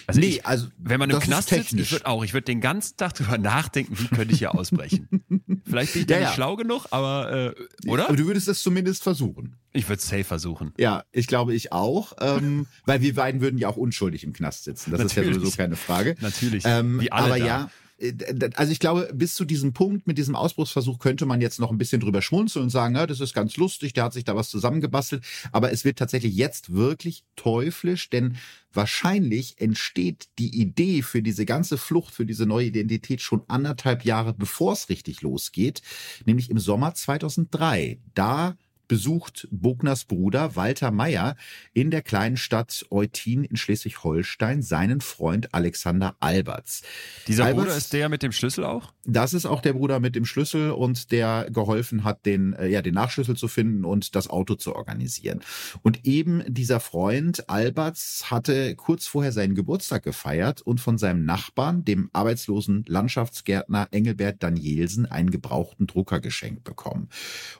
Also 0.06 0.20
nee, 0.20 0.26
ich, 0.26 0.46
also 0.46 0.68
wenn 0.78 0.98
man 0.98 1.10
im 1.10 1.20
Knast 1.20 1.50
sitzt, 1.50 1.72
ich 1.74 1.92
würde 1.92 2.06
auch, 2.06 2.24
ich 2.24 2.32
würde 2.32 2.44
den 2.46 2.60
ganzen 2.60 2.96
Tag 2.96 3.14
drüber 3.14 3.38
nachdenken, 3.38 3.98
wie 3.98 4.08
könnte 4.08 4.32
ich 4.32 4.38
hier 4.38 4.54
ausbrechen. 4.54 5.08
Vielleicht 5.64 5.92
bin 5.92 6.02
ich 6.02 6.08
ja, 6.08 6.16
da 6.16 6.20
nicht 6.20 6.28
ja. 6.30 6.34
schlau 6.34 6.56
genug, 6.56 6.86
aber 6.90 7.54
äh, 7.54 7.88
oder? 7.88 8.08
Aber 8.08 8.16
du 8.16 8.26
würdest 8.26 8.48
es 8.48 8.62
zumindest 8.62 9.02
versuchen. 9.02 9.56
Ich 9.72 9.88
würde 9.88 10.00
es 10.00 10.08
safe 10.08 10.24
versuchen. 10.24 10.72
Ja, 10.78 11.04
ich 11.12 11.26
glaube 11.26 11.54
ich 11.54 11.72
auch, 11.72 12.14
ähm, 12.20 12.66
weil 12.86 13.02
wir 13.02 13.14
beiden 13.14 13.40
würden 13.40 13.58
ja 13.58 13.68
auch 13.68 13.76
unschuldig 13.76 14.24
im 14.24 14.32
Knast 14.32 14.64
sitzen. 14.64 14.90
Das 14.90 15.00
Natürlich. 15.00 15.28
ist 15.28 15.34
ja 15.34 15.40
sowieso 15.40 15.56
keine 15.56 15.76
Frage. 15.76 16.16
Natürlich. 16.20 16.64
Ähm, 16.66 17.00
Wie 17.00 17.12
alle 17.12 17.24
aber 17.26 17.38
da. 17.38 17.46
ja. 17.46 17.70
Äh, 17.98 18.14
also 18.54 18.72
ich 18.72 18.80
glaube, 18.80 19.10
bis 19.12 19.34
zu 19.34 19.44
diesem 19.44 19.72
Punkt 19.72 20.06
mit 20.06 20.18
diesem 20.18 20.36
Ausbruchsversuch 20.36 20.98
könnte 20.98 21.26
man 21.26 21.40
jetzt 21.40 21.60
noch 21.60 21.70
ein 21.70 21.78
bisschen 21.78 22.00
drüber 22.00 22.22
schmunzeln 22.22 22.64
und 22.64 22.70
sagen, 22.70 22.94
ja, 22.94 23.06
das 23.06 23.20
ist 23.20 23.34
ganz 23.34 23.56
lustig, 23.56 23.92
der 23.92 24.04
hat 24.04 24.12
sich 24.12 24.24
da 24.24 24.36
was 24.36 24.50
zusammengebastelt. 24.50 25.24
Aber 25.52 25.72
es 25.72 25.84
wird 25.84 25.98
tatsächlich 25.98 26.34
jetzt 26.34 26.72
wirklich 26.72 27.24
teuflisch, 27.36 28.10
denn 28.10 28.36
wahrscheinlich 28.72 29.60
entsteht 29.60 30.28
die 30.38 30.60
Idee 30.60 31.02
für 31.02 31.22
diese 31.22 31.46
ganze 31.46 31.78
Flucht, 31.78 32.14
für 32.14 32.26
diese 32.26 32.46
neue 32.46 32.66
Identität 32.66 33.20
schon 33.20 33.42
anderthalb 33.48 34.04
Jahre 34.04 34.34
bevor 34.34 34.72
es 34.72 34.88
richtig 34.88 35.22
losgeht, 35.22 35.82
nämlich 36.26 36.50
im 36.50 36.58
Sommer 36.58 36.94
2003. 36.94 37.98
Da 38.14 38.56
besucht 38.88 39.46
Bogners 39.50 40.04
Bruder 40.04 40.56
Walter 40.56 40.90
Meyer 40.90 41.36
in 41.72 41.90
der 41.90 42.02
kleinen 42.02 42.36
Stadt 42.36 42.86
Eutin 42.90 43.44
in 43.44 43.56
Schleswig-Holstein 43.56 44.62
seinen 44.62 45.00
Freund 45.00 45.54
Alexander 45.54 46.16
Alberts. 46.20 46.82
Dieser 47.26 47.44
Alberts, 47.44 47.66
Bruder 47.66 47.76
ist 47.76 47.92
der 47.92 48.08
mit 48.08 48.22
dem 48.22 48.32
Schlüssel 48.32 48.64
auch? 48.64 48.92
Das 49.04 49.34
ist 49.34 49.46
auch 49.46 49.60
der 49.60 49.74
Bruder 49.74 50.00
mit 50.00 50.16
dem 50.16 50.24
Schlüssel 50.24 50.70
und 50.70 51.12
der 51.12 51.48
geholfen 51.50 52.04
hat, 52.04 52.26
den, 52.26 52.54
äh, 52.54 52.68
ja, 52.68 52.82
den 52.82 52.94
Nachschlüssel 52.94 53.36
zu 53.36 53.48
finden 53.48 53.84
und 53.84 54.14
das 54.14 54.28
Auto 54.28 54.54
zu 54.54 54.74
organisieren. 54.74 55.40
Und 55.82 56.06
eben 56.06 56.42
dieser 56.46 56.80
Freund 56.80 57.48
Alberts 57.48 58.30
hatte 58.30 58.74
kurz 58.76 59.06
vorher 59.06 59.32
seinen 59.32 59.54
Geburtstag 59.54 60.02
gefeiert 60.02 60.62
und 60.62 60.80
von 60.80 60.98
seinem 60.98 61.24
Nachbarn, 61.24 61.84
dem 61.84 62.10
arbeitslosen 62.12 62.84
Landschaftsgärtner 62.86 63.88
Engelbert 63.90 64.42
Danielsen, 64.42 65.06
einen 65.06 65.30
gebrauchten 65.30 65.86
Drucker 65.86 66.20
geschenkt 66.20 66.64
bekommen. 66.64 67.08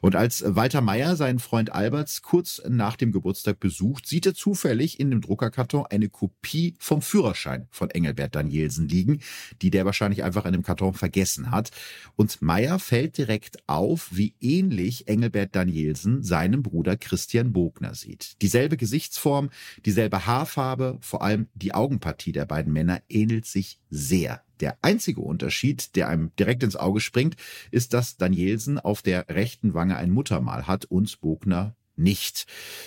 Und 0.01 0.17
als 0.17 0.45
Walter 0.47 0.81
Meyer 0.81 1.17
seinen 1.19 1.39
Freund 1.39 1.71
Alberts 1.73 2.23
kurz 2.23 2.63
nach 2.67 2.97
dem 2.97 3.13
Geburtstag 3.13 3.61
besucht, 3.61 4.07
sieht 4.07 4.25
er 4.25 4.33
zufällig 4.33 4.99
in 4.99 5.11
dem 5.11 5.21
Druckerkarton 5.21 5.85
eine 5.85 6.09
Kopie 6.09 6.75
vom 6.79 7.03
Führerschein 7.03 7.69
von 7.71 7.91
Engelbert 7.91 8.35
Danielsen 8.35 8.89
liegen, 8.89 9.21
die 9.61 9.69
der 9.71 9.85
wahrscheinlich 9.85 10.25
einfach 10.25 10.47
in 10.47 10.53
dem 10.53 10.63
Karton 10.63 10.95
vergessen 10.95 11.51
hat. 11.51 11.71
Und 12.17 12.41
Meyer 12.41 12.79
fällt 12.79 13.19
direkt 13.19 13.69
auf, 13.69 14.09
wie 14.13 14.35
ähnlich 14.41 15.09
Engelbert 15.09 15.55
Danielsen 15.55 16.23
seinem 16.23 16.63
Bruder 16.63 16.97
Christian 16.97 17.53
Bogner 17.53 17.95
sieht. 17.95 18.41
Dieselbe 18.41 18.79
Gesichtsform, 18.79 19.51
dieselbe 19.85 20.25
Haarfarbe, 20.25 20.97
vor 21.03 21.23
allem 21.23 21.49
die 21.55 21.75
Augenpartie 21.75 22.33
der 22.33 22.47
beiden 22.47 22.73
Männer 22.73 23.03
ähnelt 23.11 23.45
sich 23.45 23.79
sehr. 23.91 24.43
Der 24.61 24.79
einzige 24.83 25.21
Unterschied, 25.21 25.95
der 25.97 26.09
einem 26.09 26.33
direkt 26.39 26.63
ins 26.63 26.77
Auge 26.77 27.01
springt, 27.01 27.37
ist, 27.71 27.95
dass 27.95 28.17
Danielsen 28.17 28.79
auf 28.79 29.03
der 29.03 29.29
rechten 29.29 29.75
Wange 29.75 29.97
ein 29.97 30.11
Muttermal 30.11 30.67
hat 30.67 30.85
und 30.85 31.21
Bogner 31.21 31.77
nicht. 31.99 32.47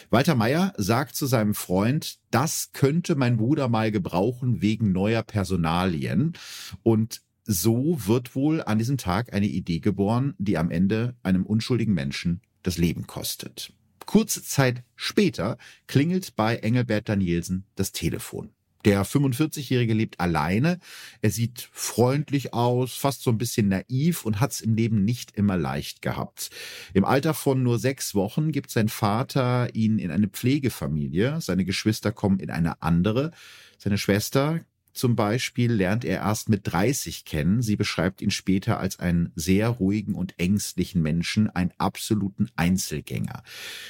Walter 0.10 0.36
Meyer 0.36 0.74
sagt 0.78 1.16
zu 1.16 1.26
seinem 1.26 1.54
Freund, 1.54 2.20
das 2.32 2.72
könnte 2.74 3.16
mein 3.16 3.38
Bruder 3.38 3.68
mal 3.68 3.92
gebrauchen 3.92 4.62
wegen 4.62 4.92
neuer 4.92 5.24
Personalien. 5.24 6.34
Und 6.82 7.22
so 7.44 8.08
wird 8.08 8.36
wohl 8.36 8.62
an 8.62 8.78
diesem 8.78 8.98
Tag 8.98 9.34
eine 9.34 9.48
Idee 9.48 9.80
geboren, 9.80 10.34
die 10.38 10.58
am 10.58 10.72
Ende 10.72 11.16
einem 11.24 11.46
unschuldigen 11.46 11.94
Menschen 11.94 12.42
das 12.64 12.78
Leben 12.78 13.08
kostet. 13.08 13.74
Kurze 14.06 14.44
Zeit 14.44 14.84
später 14.96 15.58
klingelt 15.88 16.36
bei 16.36 16.58
Engelbert 16.58 17.10
Danielsen 17.10 17.66
das 17.76 17.92
Telefon. 17.92 18.52
Der 18.86 19.06
45-Jährige 19.06 19.94
lebt 19.94 20.20
alleine. 20.20 20.80
Er 21.22 21.30
sieht 21.30 21.70
freundlich 21.72 22.54
aus, 22.54 22.94
fast 22.94 23.24
so 23.24 23.30
ein 23.30 23.38
bisschen 23.38 23.68
naiv 23.68 24.26
und 24.26 24.40
hat 24.40 24.52
es 24.52 24.62
im 24.62 24.76
Leben 24.76 25.04
nicht 25.04 25.32
immer 25.36 25.58
leicht 25.58 26.02
gehabt. 26.02 26.50
Im 26.94 27.06
Alter 27.06 27.34
von 27.34 27.62
nur 27.64 27.80
sechs 27.80 28.16
Wochen 28.16 28.52
gibt 28.52 28.72
sein 28.72 28.90
Vater 28.90 29.74
ihn 29.76 30.00
in 30.00 30.12
eine 30.12 30.28
Pflegefamilie. 30.28 31.42
Seine 31.42 31.66
Geschwister 31.66 32.12
kommen 32.12 32.40
in 32.40 32.50
eine 32.50 32.82
andere. 32.82 33.32
Seine 33.78 33.98
Schwester 33.98 34.62
zum 34.94 35.16
Beispiel 35.16 35.72
lernt 35.72 36.06
er 36.06 36.18
erst 36.18 36.50
mit 36.50 36.62
30 36.64 37.26
kennen. 37.26 37.62
Sie 37.62 37.76
beschreibt 37.76 38.22
ihn 38.22 38.32
später 38.32 38.80
als 38.80 39.00
einen 39.00 39.32
sehr 39.36 39.70
ruhigen 39.70 40.16
und 40.16 40.38
ängstlichen 40.40 41.02
Menschen, 41.02 41.50
einen 41.50 41.74
absoluten 41.78 42.50
Einzelgänger. 42.56 43.44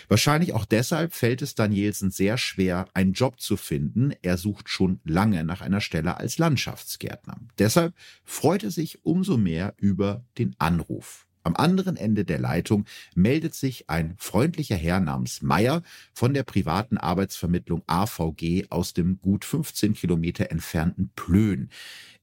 Wahrscheinlich 0.07 0.53
auch 0.53 0.65
deshalb 0.65 1.13
fällt 1.13 1.41
es 1.41 1.55
Danielsen 1.55 2.11
sehr 2.11 2.37
schwer, 2.37 2.85
einen 2.93 3.13
Job 3.13 3.39
zu 3.39 3.57
finden. 3.57 4.13
Er 4.21 4.37
sucht 4.37 4.69
schon 4.69 4.99
lange 5.03 5.43
nach 5.43 5.61
einer 5.61 5.81
Stelle 5.81 6.17
als 6.17 6.37
Landschaftsgärtner. 6.37 7.37
Deshalb 7.57 7.93
freut 8.23 8.63
er 8.63 8.71
sich 8.71 9.03
umso 9.03 9.37
mehr 9.37 9.73
über 9.77 10.25
den 10.37 10.55
Anruf. 10.59 11.27
Am 11.43 11.55
anderen 11.55 11.97
Ende 11.97 12.25
der 12.25 12.39
Leitung 12.39 12.85
meldet 13.15 13.55
sich 13.55 13.89
ein 13.89 14.15
freundlicher 14.17 14.75
Herr 14.75 14.99
namens 14.99 15.41
Meyer 15.41 15.81
von 16.13 16.33
der 16.33 16.43
privaten 16.43 16.97
Arbeitsvermittlung 16.97 17.81
AVG 17.87 18.67
aus 18.69 18.93
dem 18.93 19.19
gut 19.21 19.45
15 19.45 19.93
Kilometer 19.93 20.51
entfernten 20.51 21.11
Plön. 21.15 21.69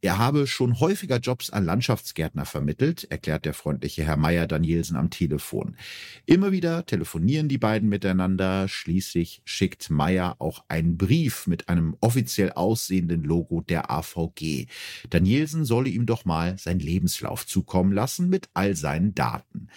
Er 0.00 0.16
habe 0.16 0.46
schon 0.46 0.78
häufiger 0.78 1.16
Jobs 1.16 1.50
an 1.50 1.64
Landschaftsgärtner 1.64 2.44
vermittelt, 2.44 3.10
erklärt 3.10 3.44
der 3.44 3.52
freundliche 3.52 4.04
Herr 4.04 4.16
Meyer 4.16 4.46
Danielsen 4.46 4.96
am 4.96 5.10
Telefon. 5.10 5.74
Immer 6.24 6.52
wieder 6.52 6.86
telefonieren 6.86 7.48
die 7.48 7.58
beiden 7.58 7.88
miteinander. 7.88 8.68
Schließlich 8.68 9.42
schickt 9.44 9.90
Meyer 9.90 10.36
auch 10.38 10.62
einen 10.68 10.98
Brief 10.98 11.48
mit 11.48 11.68
einem 11.68 11.96
offiziell 11.98 12.52
aussehenden 12.52 13.24
Logo 13.24 13.60
der 13.60 13.90
AVG. 13.90 14.66
Danielsen 15.10 15.64
solle 15.64 15.88
ihm 15.88 16.06
doch 16.06 16.24
mal 16.24 16.56
sein 16.58 16.78
Lebenslauf 16.78 17.44
zukommen 17.44 17.90
lassen 17.90 18.28
mit 18.28 18.50
all 18.54 18.76
seinen 18.76 19.16
Daten. 19.16 19.68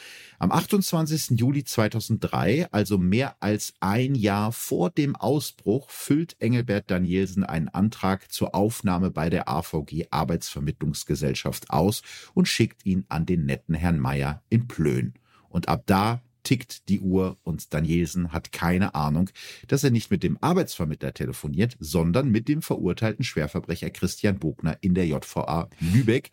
Am 0.41 0.51
28. 0.51 1.38
Juli 1.39 1.63
2003, 1.63 2.69
also 2.71 2.97
mehr 2.97 3.36
als 3.41 3.75
ein 3.80 4.15
Jahr 4.15 4.51
vor 4.51 4.89
dem 4.89 5.15
Ausbruch, 5.15 5.91
füllt 5.91 6.36
Engelbert 6.39 6.89
Danielsen 6.89 7.43
einen 7.43 7.67
Antrag 7.67 8.32
zur 8.32 8.56
Aufnahme 8.56 9.12
bei 9.12 9.30
der 9.30 9.47
AVG 9.47 10.08
Arbeitsvermittlungsgesellschaft 10.10 11.69
aus 11.69 12.01
und 12.34 12.47
schickt 12.47 12.88
ihn 12.88 13.06
an 13.08 13.27
den 13.27 13.45
netten 13.45 13.75
Herrn 13.75 13.99
Meier 13.99 14.41
in 14.49 14.67
Plön. 14.67 15.13
Und 15.47 15.69
ab 15.69 15.84
da 15.86 16.23
tickt 16.41 16.89
die 16.89 17.01
Uhr 17.01 17.38
und 17.43 17.71
Danielsen 17.71 18.34
hat 18.34 18.51
keine 18.51 18.95
Ahnung, 18.95 19.30
dass 19.67 19.84
er 19.84 19.91
nicht 19.91 20.10
mit 20.10 20.23
dem 20.23 20.39
Arbeitsvermittler 20.41 21.13
telefoniert, 21.13 21.77
sondern 21.80 22.32
mit 22.32 22.47
dem 22.47 22.63
verurteilten 22.63 23.23
Schwerverbrecher 23.23 23.91
Christian 23.91 24.39
Bogner 24.39 24.75
in 24.82 24.95
der 24.95 25.06
JVA 25.06 25.69
Lübeck, 25.80 26.32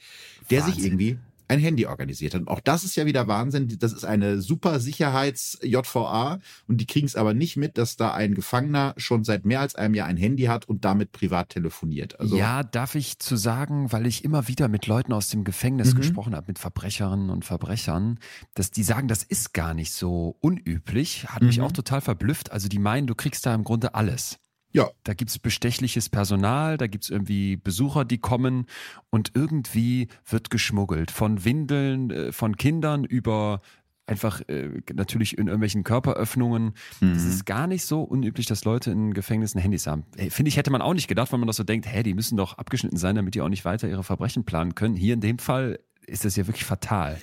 der 0.50 0.62
Wahnsinn. 0.62 0.74
sich 0.74 0.84
irgendwie 0.86 1.18
ein 1.48 1.58
Handy 1.58 1.86
organisiert 1.86 2.34
hat. 2.34 2.42
Und 2.42 2.48
auch 2.48 2.60
das 2.60 2.84
ist 2.84 2.94
ja 2.96 3.06
wieder 3.06 3.26
Wahnsinn. 3.26 3.76
Das 3.78 3.92
ist 3.92 4.04
eine 4.04 4.40
super 4.40 4.80
Sicherheits-JVA 4.80 6.38
und 6.66 6.80
die 6.80 6.86
kriegen 6.86 7.06
es 7.06 7.16
aber 7.16 7.34
nicht 7.34 7.56
mit, 7.56 7.78
dass 7.78 7.96
da 7.96 8.12
ein 8.12 8.34
Gefangener 8.34 8.94
schon 8.98 9.24
seit 9.24 9.44
mehr 9.44 9.60
als 9.60 9.74
einem 9.74 9.94
Jahr 9.94 10.06
ein 10.06 10.16
Handy 10.16 10.44
hat 10.44 10.68
und 10.68 10.84
damit 10.84 11.12
privat 11.12 11.48
telefoniert. 11.48 12.20
Also 12.20 12.36
ja, 12.36 12.62
darf 12.62 12.94
ich 12.94 13.18
zu 13.18 13.36
sagen, 13.36 13.90
weil 13.92 14.06
ich 14.06 14.24
immer 14.24 14.46
wieder 14.46 14.68
mit 14.68 14.86
Leuten 14.86 15.12
aus 15.12 15.30
dem 15.30 15.44
Gefängnis 15.44 15.94
mhm. 15.94 15.98
gesprochen 15.98 16.36
habe, 16.36 16.46
mit 16.48 16.58
Verbrecherinnen 16.58 17.30
und 17.30 17.44
Verbrechern, 17.44 18.18
dass 18.54 18.70
die 18.70 18.82
sagen, 18.82 19.08
das 19.08 19.22
ist 19.22 19.54
gar 19.54 19.74
nicht 19.74 19.92
so 19.92 20.36
unüblich. 20.40 21.28
Hat 21.28 21.42
mhm. 21.42 21.48
mich 21.48 21.60
auch 21.62 21.72
total 21.72 22.00
verblüfft. 22.00 22.52
Also 22.52 22.68
die 22.68 22.78
meinen, 22.78 23.06
du 23.06 23.14
kriegst 23.14 23.46
da 23.46 23.54
im 23.54 23.64
Grunde 23.64 23.94
alles. 23.94 24.38
Ja. 24.72 24.90
Da 25.04 25.14
gibt 25.14 25.30
es 25.30 25.38
bestechliches 25.38 26.08
Personal, 26.08 26.76
da 26.76 26.86
gibt 26.86 27.04
es 27.04 27.10
irgendwie 27.10 27.56
Besucher, 27.56 28.04
die 28.04 28.18
kommen 28.18 28.66
und 29.10 29.32
irgendwie 29.34 30.08
wird 30.28 30.50
geschmuggelt. 30.50 31.10
Von 31.10 31.44
Windeln, 31.44 32.10
äh, 32.10 32.32
von 32.32 32.56
Kindern 32.56 33.04
über 33.04 33.60
einfach 34.08 34.40
äh, 34.48 34.70
natürlich 34.94 35.36
in 35.36 35.46
irgendwelchen 35.46 35.84
Körperöffnungen. 35.84 36.72
Mhm. 37.00 37.12
Das 37.12 37.24
ist 37.24 37.44
gar 37.44 37.66
nicht 37.66 37.84
so 37.84 38.02
unüblich, 38.02 38.46
dass 38.46 38.64
Leute 38.64 38.90
in 38.90 39.12
Gefängnissen 39.12 39.60
Handys 39.60 39.86
haben. 39.86 40.04
Finde 40.30 40.48
ich, 40.48 40.56
hätte 40.56 40.70
man 40.70 40.80
auch 40.80 40.94
nicht 40.94 41.08
gedacht, 41.08 41.30
weil 41.30 41.38
man 41.38 41.46
das 41.46 41.56
so 41.56 41.64
denkt, 41.64 41.86
hä, 41.86 42.02
die 42.02 42.14
müssen 42.14 42.36
doch 42.36 42.56
abgeschnitten 42.56 42.96
sein, 42.96 43.16
damit 43.16 43.34
die 43.34 43.42
auch 43.42 43.48
nicht 43.50 43.64
weiter 43.64 43.88
ihre 43.88 44.04
Verbrechen 44.04 44.44
planen 44.44 44.74
können. 44.74 44.96
Hier 44.96 45.14
in 45.14 45.20
dem 45.20 45.38
Fall 45.38 45.78
ist 46.06 46.24
das 46.24 46.36
ja 46.36 46.46
wirklich 46.46 46.64
fatal. 46.64 47.20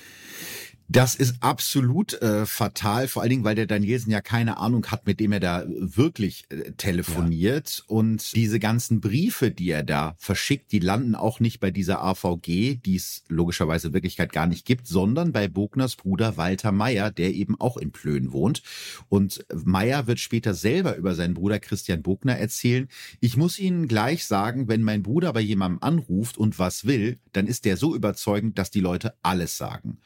Das 0.88 1.15
ist 1.15 1.38
absolut 1.39 2.13
äh, 2.21 2.45
fatal, 2.45 3.08
vor 3.08 3.24
allen 3.24 3.32
Dingen, 3.32 3.43
weil 3.43 3.56
der 3.56 3.65
Danielsen 3.65 4.12
ja 4.12 4.21
keine 4.21 4.58
Ahnung 4.58 4.86
hat, 4.88 5.08
mit 5.08 5.19
dem 5.19 5.32
er 5.32 5.39
da 5.39 5.63
wirklich 5.67 6.45
äh, 6.50 6.74
telefoniert. 6.74 7.78
Ja. 7.80 7.95
Und 7.95 8.36
diese 8.36 8.60
ganzen 8.60 9.02
Briefe, 9.02 9.50
die 9.50 9.71
er 9.71 9.82
da 9.82 10.15
verschickt, 10.19 10.71
die 10.71 10.80
landen 10.80 11.15
auch 11.15 11.39
nicht 11.39 11.60
bei 11.60 11.71
dieser 11.71 12.04
AVG, 12.04 12.76
die 12.76 12.95
es 12.95 13.24
logischerweise 13.30 13.88
in 13.88 13.93
Wirklichkeit 13.95 14.32
gar 14.32 14.45
nicht 14.45 14.63
gibt, 14.65 14.86
sondern 14.86 15.32
bei 15.32 15.48
Bogners 15.48 15.95
Bruder 15.95 16.38
Walter 16.38 16.71
Meyer, 16.71 17.10
der 17.10 17.34
eben 17.34 17.60
auch 17.60 17.78
in 17.78 17.91
Plön 17.91 18.32
wohnt. 18.32 18.62
Und 19.10 19.43
Meyer 19.54 20.06
wird 20.06 20.19
später 20.19 20.54
selber 20.54 20.98
über 20.98 21.15
seinen 21.15 21.34
Bruder 21.34 21.58
Christian 21.58 22.04
Bogner 22.04 22.38
erzählen. 22.38 22.88
Ich 23.21 23.38
muss 23.38 23.58
Ihnen 23.58 23.88
gleich 23.88 24.26
sagen, 24.26 24.67
wenn 24.67 24.84
mein 24.84 25.02
Bruder 25.02 25.34
bei 25.34 25.41
jemandem 25.41 25.82
anruft 25.82 26.38
und 26.38 26.60
was 26.60 26.86
will, 26.86 27.17
dann 27.34 27.48
ist 27.48 27.65
der 27.65 27.76
so 27.76 27.95
überzeugend, 27.95 28.60
dass 28.60 28.69
die 28.69 28.82
Leute 28.82 29.15
alles 29.24 29.58
sagen. 29.58 29.98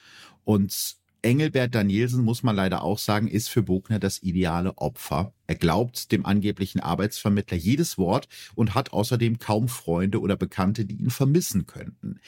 Und 0.50 0.96
Engelbert 1.22 1.76
Danielsen, 1.76 2.24
muss 2.24 2.42
man 2.42 2.56
leider 2.56 2.82
auch 2.82 2.98
sagen, 2.98 3.28
ist 3.28 3.50
für 3.50 3.62
Bogner 3.62 4.00
das 4.00 4.24
ideale 4.24 4.76
Opfer. 4.80 5.32
Er 5.50 5.56
glaubt 5.56 6.12
dem 6.12 6.28
angeblichen 6.28 6.80
Arbeitsvermittler 6.80 7.58
jedes 7.58 7.98
Wort 7.98 8.28
und 8.54 8.76
hat 8.76 8.94
außerdem 8.94 9.40
kaum 9.40 9.68
Freunde 9.68 10.22
oder 10.22 10.38
Bekannte, 10.38 10.86
die 10.86 10.98
ihn 10.98 11.10
vermissen 11.10 11.66
könnten. 11.66 12.20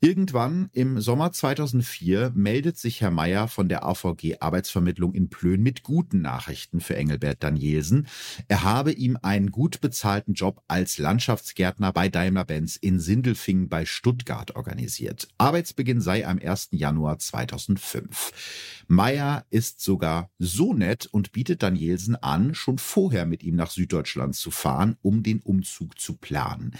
Irgendwann 0.00 0.68
im 0.72 1.00
Sommer 1.00 1.32
2004 1.32 2.32
meldet 2.34 2.76
sich 2.76 3.00
Herr 3.00 3.10
Meyer 3.10 3.48
von 3.48 3.68
der 3.68 3.84
AVG 3.84 4.38
Arbeitsvermittlung 4.38 5.12
in 5.12 5.28
Plön 5.28 5.60
mit 5.62 5.82
guten 5.82 6.22
Nachrichten 6.22 6.80
für 6.80 6.94
Engelbert 6.94 7.42
Danielsen. 7.42 8.06
Er 8.46 8.62
habe 8.62 8.92
ihm 8.92 9.18
einen 9.22 9.50
gut 9.50 9.80
bezahlten 9.80 10.34
Job 10.34 10.62
als 10.68 10.98
Landschaftsgärtner 10.98 11.92
bei 11.92 12.08
Daimler-Benz 12.08 12.76
in 12.76 13.00
Sindelfingen 13.00 13.68
bei 13.68 13.86
Stuttgart 13.86 14.54
organisiert. 14.54 15.26
Arbeitsbeginn 15.38 16.00
sei 16.00 16.26
am 16.26 16.38
1. 16.38 16.68
Januar 16.72 17.18
2005. 17.18 18.84
Meyer 18.88 19.46
ist 19.50 19.80
sogar 19.80 20.30
so 20.38 20.74
nett 20.74 21.06
und 21.06 21.32
bietet 21.32 21.62
Danielsen 21.62 22.16
an, 22.16 22.51
schon 22.54 22.78
vorher 22.78 23.26
mit 23.26 23.42
ihm 23.42 23.56
nach 23.56 23.70
Süddeutschland 23.70 24.34
zu 24.34 24.50
fahren, 24.50 24.96
um 25.02 25.22
den 25.22 25.40
Umzug 25.40 25.98
zu 25.98 26.16
planen. 26.16 26.72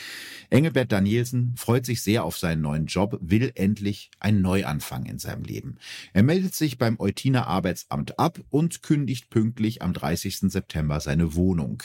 Engelbert 0.51 0.93
Danielsen 0.93 1.55
freut 1.57 1.87
sich 1.87 2.03
sehr 2.03 2.25
auf 2.25 2.39
seinen 2.39 2.63
neuen 2.63 2.87
Job, 2.87 3.19
will 3.21 3.53
endlich 3.55 4.11
einen 4.19 4.43
Neuanfang 4.43 5.07
in 5.07 5.19
seinem 5.19 5.45
Leben. 5.45 5.77
Er 6.13 6.23
meldet 6.23 6.55
sich 6.55 6.79
beim 6.79 6.99
Eutiner 6.99 7.47
Arbeitsamt 7.47 8.19
ab 8.19 8.41
und 8.51 8.83
kündigt 8.83 9.31
pünktlich 9.31 9.83
am 9.83 9.93
30. 9.93 10.51
September 10.51 11.01
seine 11.01 11.35
Wohnung. 11.35 11.83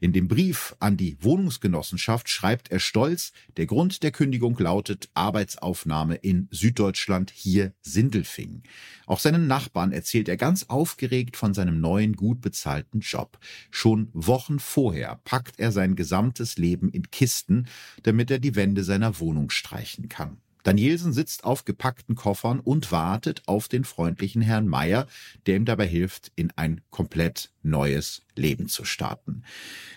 In 0.00 0.12
dem 0.12 0.28
Brief 0.28 0.74
an 0.80 0.96
die 0.96 1.16
Wohnungsgenossenschaft 1.20 2.28
schreibt 2.28 2.70
er 2.70 2.80
stolz, 2.80 3.32
der 3.56 3.66
Grund 3.66 4.02
der 4.02 4.12
Kündigung 4.12 4.56
lautet 4.58 5.10
Arbeitsaufnahme 5.14 6.16
in 6.16 6.48
Süddeutschland, 6.50 7.30
hier 7.30 7.72
Sindelfingen. 7.82 8.62
Auch 9.06 9.20
seinen 9.20 9.46
Nachbarn 9.46 9.92
erzählt 9.92 10.28
er 10.28 10.36
ganz 10.36 10.64
aufgeregt 10.64 11.36
von 11.36 11.54
seinem 11.54 11.80
neuen, 11.80 12.14
gut 12.14 12.40
bezahlten 12.40 13.00
Job. 13.00 13.27
Job. 13.28 13.38
Schon 13.70 14.08
Wochen 14.12 14.58
vorher 14.58 15.20
packt 15.24 15.58
er 15.58 15.72
sein 15.72 15.96
gesamtes 15.96 16.56
Leben 16.56 16.90
in 16.90 17.10
Kisten, 17.10 17.66
damit 18.02 18.30
er 18.30 18.38
die 18.38 18.56
Wände 18.56 18.84
seiner 18.84 19.20
Wohnung 19.20 19.50
streichen 19.50 20.08
kann. 20.08 20.38
Danielsen 20.64 21.12
sitzt 21.12 21.44
auf 21.44 21.64
gepackten 21.64 22.14
Koffern 22.14 22.60
und 22.60 22.92
wartet 22.92 23.42
auf 23.46 23.68
den 23.68 23.84
freundlichen 23.84 24.42
Herrn 24.42 24.66
Meier, 24.66 25.06
der 25.46 25.56
ihm 25.56 25.64
dabei 25.64 25.86
hilft, 25.86 26.32
in 26.34 26.52
ein 26.56 26.82
komplett 26.90 27.50
neues 27.62 28.22
Leben 28.34 28.68
zu 28.68 28.84
starten. 28.84 29.44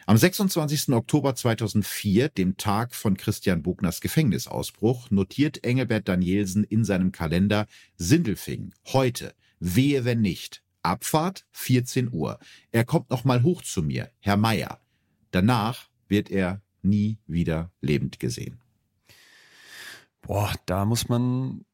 Am 0.05 0.15
26. 0.15 0.89
Oktober 0.89 1.35
2004, 1.35 2.29
dem 2.29 2.57
Tag 2.57 2.95
von 2.95 3.17
Christian 3.17 3.63
Bugners 3.63 3.99
Gefängnisausbruch, 4.01 5.09
notiert 5.09 5.63
Engelbert 5.65 6.07
Danielsen 6.07 6.63
in 6.63 6.85
seinem 6.85 7.11
Kalender 7.11 7.65
Sindelfing, 7.97 8.73
heute, 8.93 9.33
wehe 9.59 10.05
wenn 10.05 10.21
nicht, 10.21 10.63
Abfahrt 10.83 11.45
14 11.51 12.11
Uhr. 12.11 12.39
Er 12.71 12.85
kommt 12.85 13.09
noch 13.09 13.23
mal 13.23 13.43
hoch 13.43 13.61
zu 13.61 13.83
mir, 13.83 14.09
Herr 14.19 14.37
Meier. 14.37 14.79
Danach 15.31 15.89
wird 16.07 16.29
er 16.29 16.61
nie 16.81 17.17
wieder 17.27 17.71
lebend 17.81 18.19
gesehen. 18.19 18.59
Boah, 20.21 20.53
da 20.65 20.85
muss 20.85 21.09
man, 21.09 21.65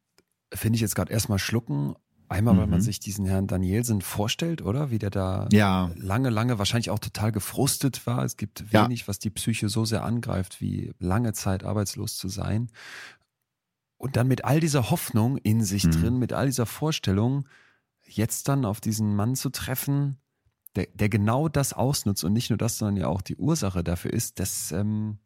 finde 0.54 0.76
ich 0.76 0.82
jetzt 0.82 0.96
gerade 0.96 1.12
erstmal 1.12 1.40
schlucken. 1.40 1.96
Einmal, 2.30 2.56
mhm. 2.56 2.60
weil 2.60 2.68
man 2.68 2.80
mhm. 2.80 2.84
sich 2.84 3.00
diesen 3.00 3.26
Herrn 3.26 3.48
Danielsen 3.48 4.02
vorstellt, 4.02 4.62
oder? 4.62 4.92
Wie 4.92 5.00
der 5.00 5.10
da 5.10 5.48
ja. 5.52 5.92
lange, 5.96 6.30
lange 6.30 6.60
wahrscheinlich 6.60 6.90
auch 6.90 7.00
total 7.00 7.32
gefrustet 7.32 8.06
war. 8.06 8.24
Es 8.26 8.36
gibt 8.36 8.74
wenig, 8.74 9.02
ja. 9.02 9.08
was 9.08 9.20
die 9.20 9.30
Psyche 9.30 9.70
so 9.70 9.86
sehr 9.86 10.04
angreift, 10.04 10.60
wie 10.60 10.92
lange 11.00 11.32
Zeit 11.32 11.64
arbeitslos 11.64 12.18
zu 12.18 12.28
sein. 12.28 12.70
Und 13.96 14.18
dann 14.18 14.28
mit 14.28 14.44
all 14.44 14.60
dieser 14.60 14.90
Hoffnung 14.90 15.38
in 15.38 15.64
sich 15.64 15.86
mhm. 15.86 15.92
drin, 15.92 16.20
mit 16.20 16.34
all 16.34 16.48
dieser 16.48 16.66
Vorstellung, 16.66 17.48
jetzt 18.08 18.48
dann 18.48 18.66
auf 18.66 18.82
diesen 18.82 19.16
Mann 19.16 19.36
zu 19.36 19.50
treffen, 19.50 20.18
der, 20.76 20.88
der 20.94 21.10
genau 21.10 21.50
das 21.50 21.74
ausnutzt 21.74 22.24
und 22.24 22.34
nicht 22.34 22.50
nur 22.50 22.58
das, 22.58 22.78
sondern 22.78 22.98
ja 22.98 23.08
auch 23.08 23.22
die 23.22 23.36
Ursache 23.36 23.84
dafür 23.84 24.14
ist, 24.14 24.40
das 24.40 24.72
ähm, 24.72 25.20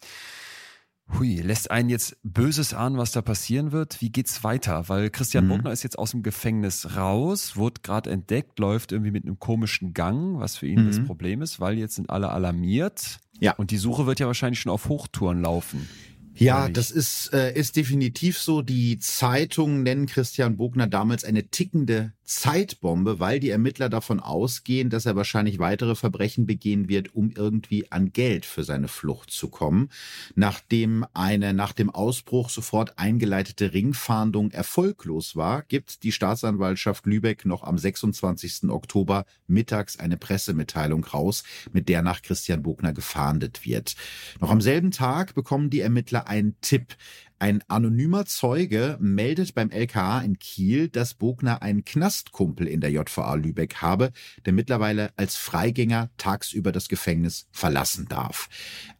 hui, 1.17 1.41
lässt 1.41 1.72
einen 1.72 1.89
jetzt 1.89 2.17
Böses 2.24 2.74
ahnen, 2.74 2.98
was 2.98 3.12
da 3.12 3.22
passieren 3.22 3.72
wird. 3.72 4.02
Wie 4.02 4.12
geht's 4.12 4.44
weiter? 4.44 4.88
Weil 4.88 5.10
Christian 5.10 5.46
mhm. 5.46 5.50
Bruckner 5.50 5.72
ist 5.72 5.84
jetzt 5.84 6.00
aus 6.00 6.12
dem 6.12 6.24
Gefängnis 6.24 6.96
raus, 6.96 7.56
wurde 7.56 7.82
gerade 7.82 8.10
entdeckt, 8.10 8.60
läuft 8.60 8.91
irgendwie 8.91 9.12
mit 9.12 9.26
einem 9.26 9.39
komischen 9.39 9.94
Gang, 9.94 10.39
was 10.39 10.58
für 10.58 10.67
ihn 10.67 10.84
mhm. 10.84 10.88
das 10.88 11.04
Problem 11.04 11.41
ist, 11.41 11.60
weil 11.60 11.78
jetzt 11.78 11.96
sind 11.96 12.10
alle 12.10 12.30
alarmiert. 12.30 13.20
Ja. 13.39 13.54
Und 13.56 13.72
die 13.72 13.78
Suche 13.78 14.06
wird 14.06 14.20
ja 14.20 14.28
wahrscheinlich 14.28 14.60
schon 14.60 14.72
auf 14.72 14.88
Hochtouren 14.88 15.41
laufen. 15.41 15.88
Ja, 16.36 16.70
das 16.70 16.91
ist, 16.91 17.34
äh, 17.34 17.54
ist 17.54 17.76
definitiv 17.76 18.38
so. 18.38 18.62
Die 18.62 18.98
Zeitungen 19.00 19.84
nennen 19.84 20.08
Christian 20.08 20.58
Bogner 20.58 20.88
damals 20.88 21.24
eine 21.24 21.50
tickende 21.50 22.13
Zeitbombe, 22.23 23.19
weil 23.19 23.39
die 23.39 23.49
Ermittler 23.49 23.89
davon 23.89 24.19
ausgehen, 24.19 24.89
dass 24.89 25.05
er 25.05 25.15
wahrscheinlich 25.15 25.60
weitere 25.60 25.95
Verbrechen 25.95 26.45
begehen 26.45 26.88
wird, 26.88 27.13
um 27.13 27.31
irgendwie 27.36 27.91
an 27.91 28.13
Geld 28.13 28.45
für 28.45 28.63
seine 28.63 28.88
Flucht 28.88 29.31
zu 29.31 29.49
kommen. 29.49 29.89
Nachdem 30.36 31.05
eine 31.13 31.53
nach 31.53 31.73
dem 31.73 31.89
Ausbruch 31.89 32.49
sofort 32.49 32.97
eingeleitete 32.97 33.73
Ringfahndung 33.73 34.51
erfolglos 34.51 35.36
war, 35.36 35.63
gibt 35.63 36.03
die 36.03 36.12
Staatsanwaltschaft 36.12 37.05
Lübeck 37.05 37.45
noch 37.45 37.63
am 37.63 37.77
26. 37.77 38.69
Oktober 38.69 39.25
mittags 39.47 39.99
eine 39.99 40.17
Pressemitteilung 40.17 41.03
raus, 41.03 41.43
mit 41.73 41.89
der 41.89 42.01
nach 42.01 42.21
Christian 42.21 42.63
Bogner 42.63 42.93
gefahndet 42.93 43.65
wird. 43.65 43.95
Noch 44.39 44.51
am 44.51 44.62
selben 44.62 44.91
Tag 44.91 45.34
bekommen 45.34 45.69
die 45.69 45.81
Ermittler 45.81 46.27
einen 46.27 46.55
Tipp. 46.62 46.95
Ein 47.41 47.63
anonymer 47.69 48.27
Zeuge 48.27 48.97
meldet 48.99 49.56
beim 49.56 49.71
LKA 49.71 50.21
in 50.21 50.38
Kiel, 50.38 50.89
dass 50.89 51.15
Bogner 51.15 51.63
einen 51.63 51.84
Knastkumpel 51.84 52.67
in 52.67 52.82
der 52.82 52.91
JVA 52.91 53.34
Lübeck 53.34 53.77
habe, 53.77 54.12
der 54.45 54.54
mittlerweile 54.54 55.12
als 55.17 55.38
Freigänger 55.38 56.12
tagsüber 56.17 56.71
das 56.71 56.88
Gefängnis 56.88 57.47
verlassen 57.51 58.06
darf. 58.08 58.47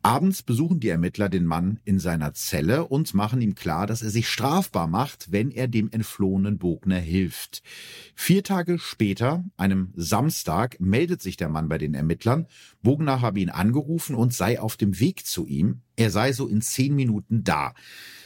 Abends 0.02 0.42
besuchen 0.42 0.80
die 0.80 0.90
Ermittler 0.90 1.30
den 1.30 1.46
Mann 1.46 1.82
in 1.86 2.00
seiner 2.00 2.34
Zelle 2.34 2.88
und 2.88 3.14
machen 3.14 3.42
ihm 3.42 3.54
klar, 3.54 3.86
dass 3.86 4.02
er 4.02 4.10
sich 4.10 4.28
strafbar 4.28 4.88
macht, 4.88 5.32
wenn 5.32 5.52
er 5.52 5.68
dem 5.68 5.92
entflohenen 5.92 6.58
Bogner 6.58 6.98
hilft. 6.98 7.62
Vier 8.16 8.44
Tage 8.44 8.80
später, 8.80 9.46
einem 9.56 9.94
Samstag, 9.96 10.80
meldet 10.80 11.22
sich 11.22 11.38
der 11.38 11.50
Mann 11.50 11.70
bei 11.70 11.78
den 11.78 11.94
Ermittlern. 11.94 12.48
Bogner 12.82 13.22
habe 13.22 13.40
ihn 13.40 13.52
angerufen 13.52 14.16
und 14.16 14.34
sei 14.34 14.60
auf 14.60 14.78
dem 14.78 15.00
Weg 15.00 15.28
zu 15.28 15.46
ihm. 15.46 15.84
Er 15.96 16.10
sei 16.10 16.34
so 16.34 16.48
in 16.48 16.62
zehn 16.62 16.96
Minuten 16.96 17.44
da. 17.44 17.74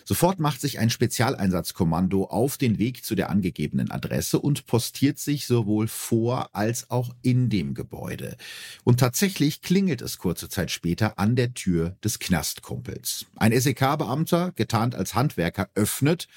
Sofort 0.07 0.39
macht 0.39 0.61
sich 0.61 0.77
ein 0.77 0.91
Spezialeinsatzkommando 0.91 2.25
auf 2.25 2.57
den 2.57 2.77
Weg 2.77 3.03
zu 3.03 3.15
der 3.15 3.31
angegebenen 3.31 3.89
Adresse 3.89 4.39
und 4.39 4.67
postiert 4.67 5.17
sich 5.17 5.47
sowohl 5.47 5.87
vor 5.87 6.55
als 6.55 6.91
auch 6.91 7.15
in 7.23 7.49
dem 7.49 7.73
Gebäude. 7.73 8.37
Und 8.83 8.99
tatsächlich 8.99 9.63
klingelt 9.63 10.03
es 10.03 10.19
kurze 10.19 10.47
Zeit 10.47 10.69
später 10.69 11.17
an 11.17 11.35
der 11.35 11.55
Tür 11.55 11.97
des 12.03 12.19
Knastkumpels. 12.19 13.25
Ein 13.35 13.59
SEK-Beamter, 13.59 14.51
getarnt 14.51 14.93
als 14.93 15.15
Handwerker, 15.15 15.69
öffnet 15.73 16.27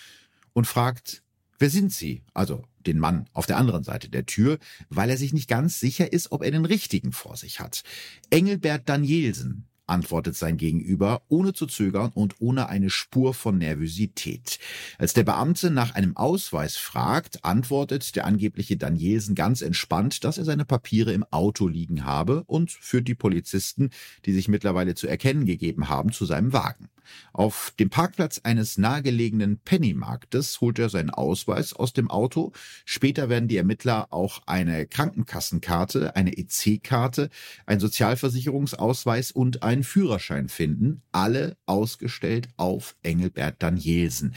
und 0.54 0.66
fragt, 0.66 1.22
wer 1.58 1.68
sind 1.68 1.92
Sie? 1.92 2.22
Also 2.32 2.64
den 2.86 2.98
Mann 2.98 3.28
auf 3.34 3.46
der 3.46 3.58
anderen 3.58 3.84
Seite 3.84 4.08
der 4.08 4.26
Tür, 4.26 4.58
weil 4.88 5.10
er 5.10 5.16
sich 5.16 5.32
nicht 5.32 5.48
ganz 5.48 5.78
sicher 5.78 6.12
ist, 6.12 6.32
ob 6.32 6.42
er 6.42 6.50
den 6.50 6.64
richtigen 6.64 7.12
vor 7.12 7.36
sich 7.36 7.60
hat. 7.60 7.82
Engelbert 8.30 8.88
Danielsen, 8.88 9.67
antwortet 9.88 10.37
sein 10.37 10.57
Gegenüber, 10.57 11.22
ohne 11.29 11.53
zu 11.53 11.66
zögern 11.66 12.11
und 12.14 12.37
ohne 12.40 12.68
eine 12.68 12.90
Spur 12.90 13.35
von 13.35 13.59
Nervosität. 13.59 14.59
Als 14.98 15.14
der 15.14 15.24
Beamte 15.24 15.70
nach 15.70 15.94
einem 15.94 16.16
Ausweis 16.16 16.77
fragt, 16.77 17.44
antwortet 17.44 18.16
der 18.16 18.27
angebliche 18.27 18.77
Danielsen 18.77 19.35
ganz 19.35 19.62
entspannt, 19.62 20.24
dass 20.24 20.38
er 20.38 20.44
seine 20.44 20.64
Papiere 20.64 21.12
im 21.12 21.24
Auto 21.31 21.68
liegen 21.68 22.05
habe 22.05 22.44
und 22.46 22.70
führt 22.70 23.09
die 23.09 23.14
Polizisten, 23.14 23.90
die 24.27 24.33
sich 24.33 24.48
mittlerweile 24.48 24.94
zu 24.94 25.07
erkennen 25.07 25.44
gegeben 25.44 25.88
haben, 25.88 26.12
zu 26.12 26.24
seinem 26.24 26.53
Wagen. 26.53 26.88
Auf 27.32 27.72
dem 27.78 27.90
Parkplatz 27.90 28.40
eines 28.42 28.78
nahegelegenen 28.78 29.58
Pennymarktes 29.58 30.60
holt 30.60 30.78
er 30.78 30.88
seinen 30.88 31.10
Ausweis 31.10 31.72
aus 31.72 31.92
dem 31.92 32.10
Auto. 32.10 32.52
Später 32.84 33.28
werden 33.28 33.48
die 33.48 33.56
Ermittler 33.56 34.08
auch 34.10 34.42
eine 34.46 34.86
Krankenkassenkarte, 34.86 36.16
eine 36.16 36.36
EC-Karte, 36.36 37.30
ein 37.66 37.80
Sozialversicherungsausweis 37.80 39.30
und 39.30 39.62
einen 39.62 39.84
Führerschein 39.84 40.48
finden. 40.48 41.02
Alle 41.12 41.56
ausgestellt 41.66 42.48
auf 42.56 42.96
Engelbert 43.02 43.62
Danielsen. 43.62 44.34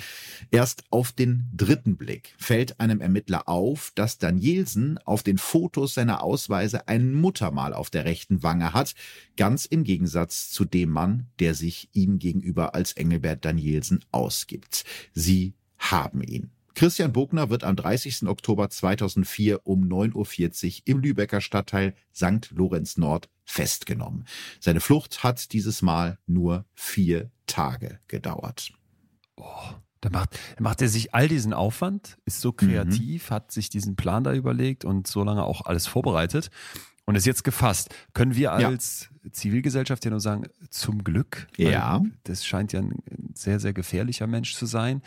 Erst 0.51 0.83
auf 0.89 1.11
den 1.11 1.49
dritten 1.53 1.97
Blick 1.97 2.35
fällt 2.37 2.79
einem 2.79 3.01
Ermittler 3.01 3.47
auf, 3.47 3.91
dass 3.95 4.17
Danielsen 4.17 4.97
auf 5.05 5.23
den 5.23 5.37
Fotos 5.37 5.93
seiner 5.93 6.23
Ausweise 6.23 6.87
ein 6.87 7.13
Muttermal 7.13 7.73
auf 7.73 7.89
der 7.89 8.05
rechten 8.05 8.43
Wange 8.43 8.73
hat, 8.73 8.93
ganz 9.37 9.65
im 9.65 9.83
Gegensatz 9.83 10.49
zu 10.51 10.65
dem 10.65 10.89
Mann, 10.89 11.27
der 11.39 11.55
sich 11.55 11.89
ihm 11.93 12.19
gegenüber 12.19 12.60
gegenüber 12.61 12.75
als 12.75 12.93
Engelbert 12.93 13.45
Danielsen 13.45 14.03
ausgibt. 14.11 14.85
Sie 15.13 15.53
haben 15.77 16.21
ihn. 16.21 16.51
Christian 16.73 17.11
Bogner 17.11 17.49
wird 17.49 17.63
am 17.63 17.75
30. 17.75 18.27
Oktober 18.27 18.69
2004 18.69 19.67
um 19.67 19.83
9.40 19.83 20.13
Uhr 20.15 20.81
im 20.85 20.99
Lübecker 20.99 21.41
Stadtteil 21.41 21.93
St. 22.15 22.49
Lorenz 22.51 22.97
Nord 22.97 23.29
festgenommen. 23.43 24.25
Seine 24.59 24.79
Flucht 24.79 25.23
hat 25.23 25.51
dieses 25.51 25.81
Mal 25.81 26.17
nur 26.27 26.65
vier 26.73 27.29
Tage 27.45 27.99
gedauert. 28.07 28.71
Oh, 29.35 29.43
da 29.99 30.09
macht, 30.09 30.39
macht 30.59 30.81
er 30.81 30.87
sich 30.87 31.13
all 31.13 31.27
diesen 31.27 31.53
Aufwand, 31.53 32.17
ist 32.25 32.39
so 32.39 32.53
kreativ, 32.53 33.29
mhm. 33.29 33.33
hat 33.33 33.51
sich 33.51 33.69
diesen 33.69 33.95
Plan 33.97 34.23
da 34.23 34.33
überlegt 34.33 34.85
und 34.85 35.07
so 35.07 35.23
lange 35.23 35.43
auch 35.43 35.65
alles 35.65 35.87
vorbereitet 35.87 36.49
und 37.05 37.15
ist 37.15 37.25
jetzt 37.25 37.43
gefasst. 37.43 37.93
Können 38.13 38.35
wir 38.35 38.51
als 38.51 39.09
ja. 39.23 39.31
Zivilgesellschaft 39.31 40.05
ja 40.05 40.11
nur 40.11 40.19
sagen, 40.19 40.47
zum 40.69 41.03
Glück. 41.03 41.47
Ja. 41.57 42.01
Das 42.23 42.45
scheint 42.45 42.73
ja 42.73 42.81
ein 42.81 43.01
sehr, 43.33 43.59
sehr 43.59 43.73
gefährlicher 43.73 44.27
Mensch 44.27 44.55
zu 44.55 44.65
sein. 44.65 45.01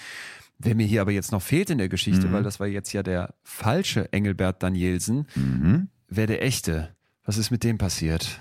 Wer 0.59 0.75
mir 0.75 0.87
hier 0.87 1.01
aber 1.01 1.13
jetzt 1.13 1.33
noch 1.33 1.43
fehlt 1.43 1.71
in 1.71 1.79
der 1.79 1.89
Geschichte, 1.89 2.29
mhm. 2.29 2.33
weil 2.33 2.43
das 2.43 2.61
war 2.61 2.67
jetzt 2.67 2.93
ja 2.93 3.03
der 3.03 3.35
falsche 3.43 4.13
Engelbert 4.13 4.63
Danielsen, 4.63 5.27
mhm. 5.35 5.89
wer 6.09 6.27
der 6.27 6.43
echte? 6.43 6.95
Was 7.25 7.39
ist 7.39 7.51
mit 7.51 7.65
dem 7.65 7.79
passiert? 7.79 8.41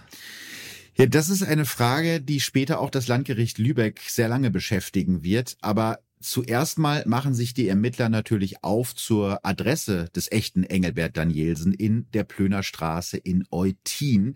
Ja, 0.95 1.07
das 1.07 1.29
ist 1.29 1.41
eine 1.41 1.65
Frage, 1.65 2.21
die 2.21 2.39
später 2.39 2.79
auch 2.79 2.91
das 2.91 3.07
Landgericht 3.07 3.57
Lübeck 3.57 4.01
sehr 4.07 4.27
lange 4.27 4.51
beschäftigen 4.51 5.23
wird. 5.23 5.57
Aber 5.61 5.99
Zuerst 6.23 6.79
mal 6.79 7.03
machen 7.05 7.33
sich 7.33 7.53
die 7.53 7.67
Ermittler 7.67 8.07
natürlich 8.07 8.63
auf 8.63 8.95
zur 8.95 9.45
Adresse 9.45 10.05
des 10.15 10.31
echten 10.31 10.63
Engelbert 10.63 11.17
Danielsen 11.17 11.73
in 11.73 12.09
der 12.13 12.23
Plöner 12.23 12.63
Straße 12.63 13.17
in 13.17 13.43
Eutin. 13.51 14.35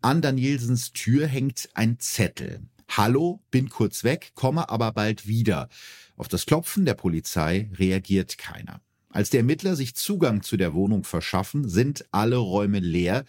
An 0.00 0.22
Danielsens 0.22 0.94
Tür 0.94 1.26
hängt 1.26 1.68
ein 1.74 2.00
Zettel. 2.00 2.62
Hallo, 2.88 3.42
bin 3.50 3.68
kurz 3.68 4.04
weg, 4.04 4.32
komme 4.34 4.70
aber 4.70 4.92
bald 4.92 5.28
wieder. 5.28 5.68
Auf 6.16 6.28
das 6.28 6.46
Klopfen 6.46 6.86
der 6.86 6.94
Polizei 6.94 7.70
reagiert 7.74 8.38
keiner. 8.38 8.80
Als 9.18 9.30
die 9.30 9.38
Ermittler 9.38 9.74
sich 9.74 9.96
Zugang 9.96 10.42
zu 10.42 10.56
der 10.56 10.74
Wohnung 10.74 11.02
verschaffen, 11.02 11.68
sind 11.68 12.04
alle 12.12 12.36
Räume 12.36 12.78
leer. 12.78 13.24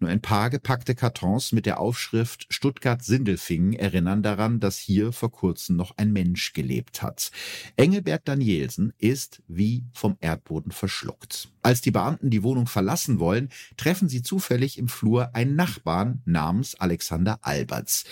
Nur 0.00 0.08
ein 0.08 0.22
paar 0.22 0.48
gepackte 0.48 0.94
Kartons 0.94 1.52
mit 1.52 1.66
der 1.66 1.80
Aufschrift 1.80 2.46
Stuttgart-Sindelfingen 2.48 3.74
erinnern 3.74 4.22
daran, 4.22 4.58
dass 4.58 4.78
hier 4.78 5.12
vor 5.12 5.30
kurzem 5.30 5.76
noch 5.76 5.98
ein 5.98 6.14
Mensch 6.14 6.54
gelebt 6.54 7.02
hat. 7.02 7.30
Engelbert 7.76 8.26
Danielsen 8.26 8.94
ist 8.96 9.42
wie 9.46 9.84
vom 9.92 10.16
Erdboden 10.18 10.72
verschluckt. 10.72 11.50
Als 11.60 11.82
die 11.82 11.90
Beamten 11.90 12.30
die 12.30 12.42
Wohnung 12.42 12.66
verlassen 12.66 13.20
wollen, 13.20 13.50
treffen 13.76 14.08
sie 14.08 14.22
zufällig 14.22 14.78
im 14.78 14.88
Flur 14.88 15.34
einen 15.34 15.56
Nachbarn 15.56 16.22
namens 16.24 16.74
Alexander 16.74 17.38
Alberts. 17.42 18.04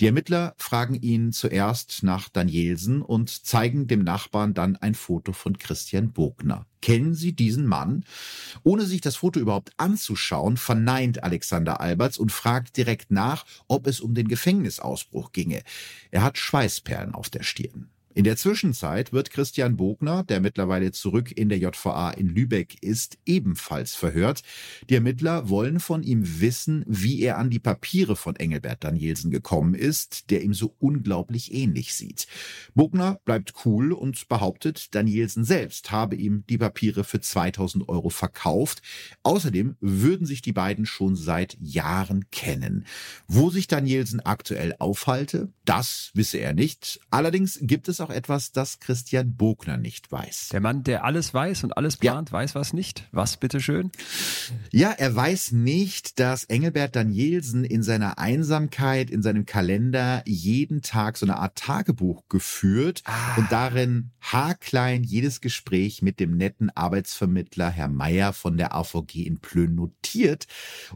Die 0.00 0.06
Ermittler 0.06 0.54
fragen 0.56 0.94
ihn 0.94 1.32
zuerst 1.32 2.02
nach 2.02 2.30
Danielsen 2.30 3.02
und 3.02 3.28
zeigen 3.28 3.88
dem 3.88 4.04
Nachbarn 4.04 4.54
dann 4.54 4.76
ein 4.76 4.94
Foto 4.94 5.32
von 5.32 5.58
Christian 5.58 6.12
Bogner. 6.12 6.66
Kennen 6.80 7.14
Sie 7.14 7.32
diesen 7.32 7.66
Mann? 7.66 8.04
Ohne 8.62 8.84
sich 8.84 9.00
das 9.00 9.16
Foto 9.16 9.40
überhaupt 9.40 9.72
anzuschauen, 9.76 10.56
verneint 10.56 11.22
Alexander 11.22 11.80
Alberts 11.80 12.18
und 12.18 12.32
fragt 12.32 12.76
direkt 12.76 13.10
nach, 13.10 13.44
ob 13.66 13.86
es 13.86 14.00
um 14.00 14.14
den 14.14 14.28
Gefängnisausbruch 14.28 15.32
ginge. 15.32 15.62
Er 16.10 16.22
hat 16.22 16.38
Schweißperlen 16.38 17.14
auf 17.14 17.30
der 17.30 17.42
Stirn. 17.42 17.90
In 18.18 18.24
der 18.24 18.36
Zwischenzeit 18.36 19.12
wird 19.12 19.30
Christian 19.30 19.76
Bogner, 19.76 20.24
der 20.24 20.40
mittlerweile 20.40 20.90
zurück 20.90 21.30
in 21.30 21.48
der 21.48 21.58
JVA 21.58 22.10
in 22.10 22.26
Lübeck 22.26 22.82
ist, 22.82 23.16
ebenfalls 23.24 23.94
verhört. 23.94 24.42
Die 24.90 24.96
Ermittler 24.96 25.48
wollen 25.48 25.78
von 25.78 26.02
ihm 26.02 26.40
wissen, 26.40 26.84
wie 26.88 27.20
er 27.20 27.38
an 27.38 27.48
die 27.48 27.60
Papiere 27.60 28.16
von 28.16 28.34
Engelbert 28.34 28.82
Danielsen 28.82 29.30
gekommen 29.30 29.74
ist, 29.74 30.30
der 30.30 30.42
ihm 30.42 30.52
so 30.52 30.74
unglaublich 30.80 31.54
ähnlich 31.54 31.94
sieht. 31.94 32.26
Bogner 32.74 33.20
bleibt 33.24 33.54
cool 33.64 33.92
und 33.92 34.26
behauptet, 34.26 34.96
Danielsen 34.96 35.44
selbst 35.44 35.92
habe 35.92 36.16
ihm 36.16 36.42
die 36.48 36.58
Papiere 36.58 37.04
für 37.04 37.20
2000 37.20 37.88
Euro 37.88 38.10
verkauft. 38.10 38.82
Außerdem 39.22 39.76
würden 39.78 40.26
sich 40.26 40.42
die 40.42 40.52
beiden 40.52 40.86
schon 40.86 41.14
seit 41.14 41.56
Jahren 41.60 42.28
kennen. 42.32 42.84
Wo 43.28 43.50
sich 43.50 43.68
Danielsen 43.68 44.18
aktuell 44.18 44.74
aufhalte, 44.80 45.52
das 45.64 46.10
wisse 46.14 46.38
er 46.38 46.52
nicht. 46.52 46.98
Allerdings 47.10 47.60
gibt 47.62 47.88
es 47.88 48.00
auch 48.00 48.07
noch 48.08 48.14
etwas, 48.14 48.52
das 48.52 48.80
Christian 48.80 49.34
Bogner 49.36 49.76
nicht 49.76 50.10
weiß. 50.10 50.48
Der 50.52 50.60
Mann, 50.60 50.82
der 50.82 51.04
alles 51.04 51.32
weiß 51.32 51.64
und 51.64 51.76
alles 51.76 51.96
plant, 51.96 52.30
ja. 52.30 52.32
weiß 52.32 52.54
was 52.54 52.72
nicht. 52.72 53.06
Was 53.12 53.36
bitteschön? 53.36 53.90
Ja, 54.70 54.90
er 54.90 55.14
weiß 55.14 55.52
nicht, 55.52 56.18
dass 56.18 56.44
Engelbert 56.44 56.96
Danielsen 56.96 57.64
in 57.64 57.82
seiner 57.82 58.18
Einsamkeit, 58.18 59.10
in 59.10 59.22
seinem 59.22 59.46
Kalender 59.46 60.22
jeden 60.26 60.82
Tag 60.82 61.16
so 61.16 61.26
eine 61.26 61.36
Art 61.36 61.56
Tagebuch 61.56 62.28
geführt 62.28 63.02
ah. 63.04 63.36
und 63.36 63.52
darin 63.52 64.10
haarklein 64.20 65.04
jedes 65.04 65.40
Gespräch 65.40 66.02
mit 66.02 66.20
dem 66.20 66.36
netten 66.36 66.70
Arbeitsvermittler 66.70 67.70
Herr 67.70 67.88
Meier 67.88 68.32
von 68.32 68.56
der 68.56 68.74
AVG 68.74 69.22
in 69.26 69.38
Plön 69.38 69.74
notiert 69.74 70.46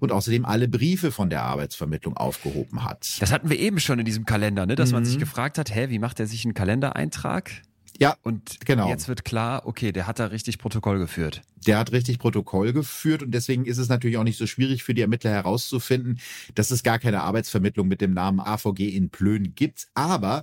und 0.00 0.12
außerdem 0.12 0.44
alle 0.44 0.68
Briefe 0.68 1.12
von 1.12 1.30
der 1.30 1.42
Arbeitsvermittlung 1.42 2.16
aufgehoben 2.16 2.84
hat. 2.84 3.20
Das 3.20 3.32
hatten 3.32 3.50
wir 3.50 3.58
eben 3.58 3.80
schon 3.80 3.98
in 3.98 4.04
diesem 4.04 4.24
Kalender, 4.24 4.66
ne? 4.66 4.74
dass 4.74 4.90
mhm. 4.90 4.96
man 4.96 5.04
sich 5.04 5.16
mhm. 5.16 5.20
gefragt 5.20 5.58
hat, 5.58 5.74
hä, 5.74 5.88
wie 5.88 5.98
macht 5.98 6.20
er 6.20 6.26
sich 6.26 6.44
einen 6.44 6.54
Kalendereintrag? 7.02 7.62
Ja, 7.98 8.16
und 8.22 8.58
genau. 8.64 8.88
jetzt 8.88 9.08
wird 9.08 9.24
klar, 9.24 9.66
okay, 9.66 9.92
der 9.92 10.06
hat 10.06 10.18
da 10.18 10.26
richtig 10.26 10.58
Protokoll 10.58 10.98
geführt. 10.98 11.42
Der 11.66 11.78
hat 11.78 11.92
richtig 11.92 12.18
Protokoll 12.18 12.72
geführt 12.72 13.22
und 13.22 13.30
deswegen 13.32 13.66
ist 13.66 13.78
es 13.78 13.88
natürlich 13.88 14.16
auch 14.16 14.24
nicht 14.24 14.38
so 14.38 14.46
schwierig 14.46 14.82
für 14.82 14.94
die 14.94 15.02
Ermittler 15.02 15.30
herauszufinden, 15.30 16.18
dass 16.54 16.70
es 16.70 16.82
gar 16.82 16.98
keine 16.98 17.22
Arbeitsvermittlung 17.22 17.86
mit 17.86 18.00
dem 18.00 18.12
Namen 18.14 18.40
AVG 18.40 18.88
in 18.88 19.10
Plön 19.10 19.54
gibt. 19.54 19.88
Aber 19.94 20.42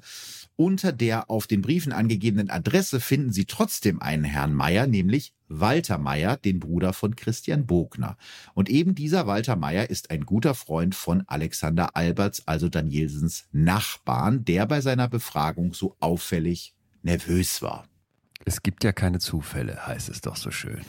unter 0.55 0.91
der 0.91 1.29
auf 1.29 1.47
den 1.47 1.61
Briefen 1.61 1.91
angegebenen 1.91 2.49
Adresse 2.49 2.99
finden 2.99 3.33
Sie 3.33 3.45
trotzdem 3.45 4.01
einen 4.01 4.23
Herrn 4.23 4.53
Meier, 4.53 4.87
nämlich 4.87 5.33
Walter 5.49 5.97
Meier, 5.97 6.37
den 6.37 6.59
Bruder 6.59 6.93
von 6.93 7.15
Christian 7.15 7.65
Bogner. 7.65 8.17
Und 8.53 8.69
eben 8.69 8.95
dieser 8.95 9.27
Walter 9.27 9.55
Meier 9.55 9.89
ist 9.89 10.11
ein 10.11 10.25
guter 10.25 10.53
Freund 10.53 10.95
von 10.95 11.23
Alexander 11.27 11.95
Alberts, 11.95 12.47
also 12.47 12.69
Danielsens 12.69 13.47
Nachbarn, 13.51 14.45
der 14.45 14.65
bei 14.67 14.79
seiner 14.79 15.09
Befragung 15.09 15.73
so 15.73 15.97
auffällig 15.99 16.75
nervös 17.03 17.61
war. 17.61 17.88
Es 18.49 18.63
gibt 18.63 18.83
ja 18.83 18.91
keine 18.91 19.19
Zufälle, 19.19 19.85
heißt 19.85 20.09
es 20.09 20.21
doch 20.21 20.35
so 20.35 20.49
schön. 20.49 20.81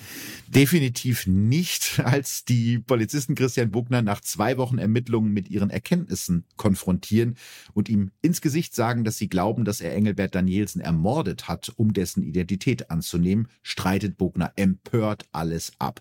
Definitiv 0.48 1.26
nicht, 1.26 2.00
als 2.02 2.46
die 2.46 2.78
Polizisten 2.78 3.34
Christian 3.34 3.70
Bugner 3.70 4.00
nach 4.00 4.22
zwei 4.22 4.56
Wochen 4.56 4.78
Ermittlungen 4.78 5.30
mit 5.30 5.50
ihren 5.50 5.68
Erkenntnissen 5.68 6.46
konfrontieren 6.56 7.36
und 7.74 7.90
ihm 7.90 8.12
ins 8.22 8.40
Gesicht 8.40 8.74
sagen, 8.74 9.04
dass 9.04 9.18
sie 9.18 9.28
glauben, 9.28 9.66
dass 9.66 9.82
er 9.82 9.94
Engelbert 9.94 10.34
Danielsen 10.34 10.80
ermordet 10.80 11.48
hat, 11.48 11.70
um 11.76 11.92
dessen 11.92 12.22
Identität 12.22 12.90
anzunehmen, 12.90 13.48
streitet 13.62 14.16
Bugner 14.16 14.52
empört 14.56 15.26
alles 15.30 15.72
ab. 15.78 16.00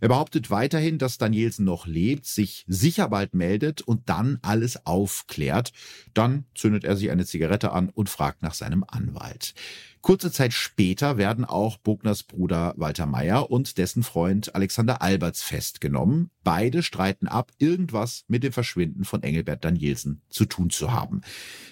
Er 0.00 0.08
behauptet 0.08 0.50
weiterhin, 0.50 0.98
dass 0.98 1.16
Danielsen 1.16 1.64
noch 1.64 1.86
lebt, 1.86 2.26
sich 2.26 2.66
sicher 2.68 3.08
bald 3.08 3.32
meldet 3.32 3.80
und 3.80 4.10
dann 4.10 4.40
alles 4.42 4.84
aufklärt. 4.84 5.72
Dann 6.12 6.44
zündet 6.54 6.84
er 6.84 6.96
sich 6.96 7.10
eine 7.10 7.24
Zigarette 7.24 7.72
an 7.72 7.88
und 7.88 8.10
fragt 8.10 8.42
nach 8.42 8.52
seinem 8.52 8.84
Anwalt. 8.86 9.54
Kurze 10.00 10.30
Zeit 10.30 10.52
später 10.52 11.18
werden 11.18 11.44
auch 11.44 11.76
Bugners 11.78 12.22
Bruder 12.22 12.74
Walter 12.76 13.06
Meyer 13.06 13.50
und 13.50 13.78
dessen 13.78 14.02
Freund 14.02 14.54
Alexander 14.54 15.02
Alberts 15.02 15.42
festgenommen. 15.42 16.30
Beide 16.44 16.82
streiten 16.82 17.28
ab, 17.28 17.52
irgendwas 17.58 18.24
mit 18.28 18.42
dem 18.42 18.52
Verschwinden 18.52 19.04
von 19.04 19.22
Engelbert 19.22 19.64
Danielsen 19.64 20.22
zu 20.30 20.46
tun 20.46 20.70
zu 20.70 20.92
haben. 20.92 21.20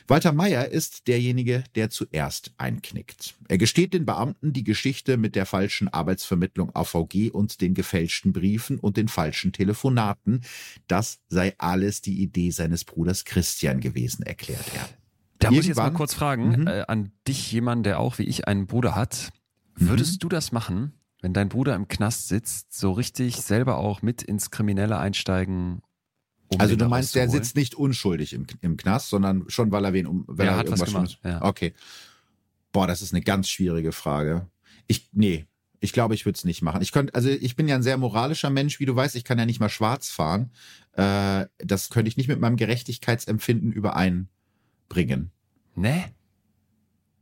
Walter 0.06 0.32
Meyer 0.32 0.68
ist 0.68 1.08
derjenige, 1.08 1.64
der 1.74 1.90
zuerst 1.90 2.52
einknickt. 2.58 3.34
Er 3.48 3.58
gesteht 3.58 3.94
den 3.94 4.04
Beamten 4.04 4.52
die 4.52 4.64
Geschichte 4.64 5.16
mit 5.16 5.34
der 5.34 5.46
falschen 5.46 5.88
Arbeitsvermittlung 5.88 6.74
AVG 6.74 7.30
und 7.30 7.60
den 7.60 7.74
gefälschten 7.74 8.32
Briefen 8.32 8.78
und 8.78 8.96
den 8.96 9.08
falschen 9.08 9.52
Telefonaten. 9.52 10.42
Das 10.88 11.20
sei 11.28 11.54
alles 11.58 12.02
die 12.02 12.20
Idee 12.20 12.50
seines 12.50 12.84
Bruders 12.84 13.24
Christian 13.24 13.80
gewesen, 13.80 14.24
erklärt 14.24 14.66
er. 14.74 14.88
Da 15.38 15.50
muss 15.50 15.60
ich 15.60 15.68
jetzt 15.68 15.76
mal 15.76 15.92
kurz 15.92 16.14
fragen, 16.14 16.60
mhm. 16.60 16.66
äh, 16.66 16.84
an 16.88 17.12
dich, 17.26 17.52
jemand, 17.52 17.86
der 17.86 18.00
auch 18.00 18.18
wie 18.18 18.24
ich 18.24 18.48
einen 18.48 18.66
Bruder 18.66 18.94
hat, 18.94 19.30
würdest 19.74 20.14
mhm. 20.14 20.18
du 20.20 20.28
das 20.28 20.52
machen, 20.52 20.92
wenn 21.20 21.32
dein 21.32 21.48
Bruder 21.48 21.74
im 21.74 21.88
Knast 21.88 22.28
sitzt, 22.28 22.72
so 22.72 22.92
richtig 22.92 23.36
selber 23.36 23.78
auch 23.78 24.02
mit 24.02 24.22
ins 24.22 24.50
Kriminelle 24.50 24.98
einsteigen? 24.98 25.82
Um 26.48 26.60
also 26.60 26.76
du 26.76 26.86
meinst, 26.86 27.14
der 27.14 27.28
sitzt 27.28 27.56
nicht 27.56 27.74
unschuldig 27.74 28.32
im, 28.32 28.46
im 28.60 28.76
Knast, 28.76 29.10
sondern 29.10 29.44
schon, 29.48 29.72
weil 29.72 29.84
er 29.84 29.92
wen 29.92 30.06
um, 30.06 30.24
weil 30.28 30.46
ja, 30.46 30.52
er 30.52 30.58
hat 30.58 30.66
irgendwas 30.66 30.94
was 30.94 30.94
gemacht. 30.94 31.20
Ja. 31.24 31.42
Okay. 31.42 31.74
Boah, 32.72 32.86
das 32.86 33.02
ist 33.02 33.12
eine 33.12 33.22
ganz 33.22 33.48
schwierige 33.48 33.92
Frage. 33.92 34.46
Ich, 34.86 35.08
nee, 35.12 35.46
ich 35.80 35.92
glaube, 35.92 36.14
ich 36.14 36.24
würde 36.24 36.36
es 36.36 36.44
nicht 36.44 36.62
machen. 36.62 36.82
Ich 36.82 36.92
könnte, 36.92 37.14
also 37.14 37.28
ich 37.28 37.56
bin 37.56 37.68
ja 37.68 37.74
ein 37.74 37.82
sehr 37.82 37.96
moralischer 37.96 38.50
Mensch, 38.50 38.80
wie 38.80 38.86
du 38.86 38.94
weißt, 38.94 39.16
ich 39.16 39.24
kann 39.24 39.38
ja 39.38 39.46
nicht 39.46 39.60
mal 39.60 39.68
schwarz 39.68 40.08
fahren. 40.10 40.52
Äh, 40.92 41.46
das 41.58 41.90
könnte 41.90 42.08
ich 42.08 42.16
nicht 42.16 42.28
mit 42.28 42.40
meinem 42.40 42.56
Gerechtigkeitsempfinden 42.56 43.72
überein 43.72 44.28
bringen. 44.88 45.30
Ne? 45.74 46.04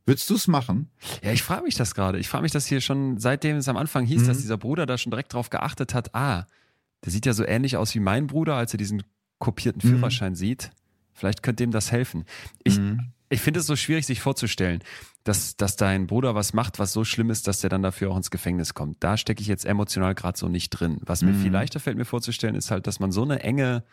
Würdest 0.05 0.29
du 0.29 0.35
es 0.35 0.47
machen? 0.47 0.89
Ja, 1.23 1.31
ich 1.31 1.41
frage 1.41 1.63
mich 1.63 1.75
das 1.75 1.95
gerade. 1.95 2.19
Ich 2.19 2.29
frage 2.29 2.43
mich 2.43 2.51
das 2.51 2.67
hier 2.67 2.79
schon, 2.79 3.17
seitdem 3.17 3.57
es 3.57 3.67
am 3.67 3.77
Anfang 3.77 4.05
hieß, 4.05 4.23
mhm. 4.23 4.27
dass 4.27 4.37
dieser 4.37 4.57
Bruder 4.57 4.85
da 4.85 4.97
schon 4.97 5.09
direkt 5.09 5.33
drauf 5.33 5.49
geachtet 5.49 5.93
hat, 5.93 6.13
ah, 6.13 6.45
der 7.03 7.11
sieht 7.11 7.25
ja 7.25 7.33
so 7.33 7.45
ähnlich 7.45 7.77
aus 7.77 7.93
wie 7.95 7.99
mein 7.99 8.27
Bruder, 8.27 8.55
als 8.55 8.73
er 8.73 8.77
diesen 8.77 9.03
kopierten 9.39 9.81
mhm. 9.83 9.95
Führerschein 9.95 10.33
mhm. 10.33 10.37
sieht. 10.37 10.71
Vielleicht 11.13 11.43
könnte 11.43 11.63
dem 11.63 11.71
das 11.71 11.91
helfen. 11.91 12.25
Ich, 12.63 12.77
mhm. 12.77 13.13
ich 13.29 13.41
finde 13.41 13.61
es 13.61 13.65
so 13.65 13.75
schwierig, 13.75 14.05
sich 14.05 14.21
vorzustellen, 14.21 14.83
dass, 15.23 15.57
dass 15.57 15.75
dein 15.75 16.07
Bruder 16.07 16.35
was 16.35 16.53
macht, 16.53 16.77
was 16.77 16.93
so 16.93 17.03
schlimm 17.03 17.31
ist, 17.31 17.47
dass 17.47 17.61
der 17.61 17.69
dann 17.69 17.81
dafür 17.81 18.11
auch 18.11 18.17
ins 18.17 18.29
Gefängnis 18.29 18.75
kommt. 18.75 18.97
Da 19.03 19.17
stecke 19.17 19.41
ich 19.41 19.47
jetzt 19.47 19.65
emotional 19.65 20.13
gerade 20.13 20.37
so 20.37 20.49
nicht 20.49 20.69
drin. 20.69 20.99
Was 21.01 21.23
mir 21.23 21.33
viel 21.33 21.47
mhm. 21.47 21.53
leichter 21.53 21.79
fällt, 21.79 21.97
mir 21.97 22.05
vorzustellen, 22.05 22.55
ist 22.55 22.69
halt, 22.69 22.85
dass 22.85 22.99
man 22.99 23.11
so 23.11 23.23
eine 23.23 23.41
enge 23.41 23.83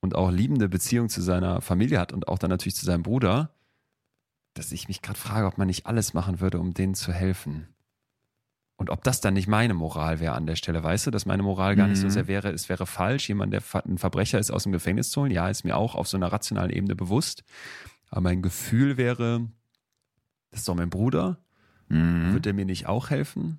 und 0.00 0.14
auch 0.14 0.30
liebende 0.30 0.68
Beziehung 0.68 1.08
zu 1.08 1.22
seiner 1.22 1.60
Familie 1.60 1.98
hat 1.98 2.12
und 2.12 2.28
auch 2.28 2.38
dann 2.38 2.50
natürlich 2.50 2.76
zu 2.76 2.86
seinem 2.86 3.02
Bruder, 3.02 3.50
dass 4.54 4.72
ich 4.72 4.88
mich 4.88 5.02
gerade 5.02 5.18
frage, 5.18 5.46
ob 5.46 5.58
man 5.58 5.66
nicht 5.66 5.86
alles 5.86 6.14
machen 6.14 6.40
würde, 6.40 6.58
um 6.58 6.74
denen 6.74 6.94
zu 6.94 7.12
helfen. 7.12 7.68
Und 8.76 8.90
ob 8.90 9.02
das 9.02 9.20
dann 9.20 9.34
nicht 9.34 9.48
meine 9.48 9.74
Moral 9.74 10.20
wäre 10.20 10.34
an 10.34 10.46
der 10.46 10.54
Stelle, 10.54 10.82
weißt 10.82 11.08
du, 11.08 11.10
dass 11.10 11.26
meine 11.26 11.42
Moral 11.42 11.74
gar 11.74 11.88
nicht 11.88 11.98
so 11.98 12.06
mhm. 12.06 12.10
sehr 12.10 12.28
wäre, 12.28 12.50
es 12.50 12.68
wäre 12.68 12.86
falsch, 12.86 13.28
jemand, 13.28 13.52
der 13.52 13.62
ein 13.84 13.98
Verbrecher 13.98 14.38
ist, 14.38 14.52
aus 14.52 14.62
dem 14.62 14.72
Gefängnis 14.72 15.10
zu 15.10 15.20
holen. 15.20 15.32
Ja, 15.32 15.48
ist 15.48 15.64
mir 15.64 15.76
auch 15.76 15.96
auf 15.96 16.06
so 16.06 16.16
einer 16.16 16.30
rationalen 16.30 16.70
Ebene 16.70 16.94
bewusst. 16.94 17.42
Aber 18.08 18.20
mein 18.20 18.40
Gefühl 18.40 18.96
wäre, 18.96 19.48
das 20.50 20.60
ist 20.60 20.68
doch 20.68 20.76
mein 20.76 20.90
Bruder. 20.90 21.38
Mhm. 21.88 22.32
Wird 22.32 22.46
er 22.46 22.54
mir 22.54 22.64
nicht 22.64 22.86
auch 22.86 23.10
helfen? 23.10 23.58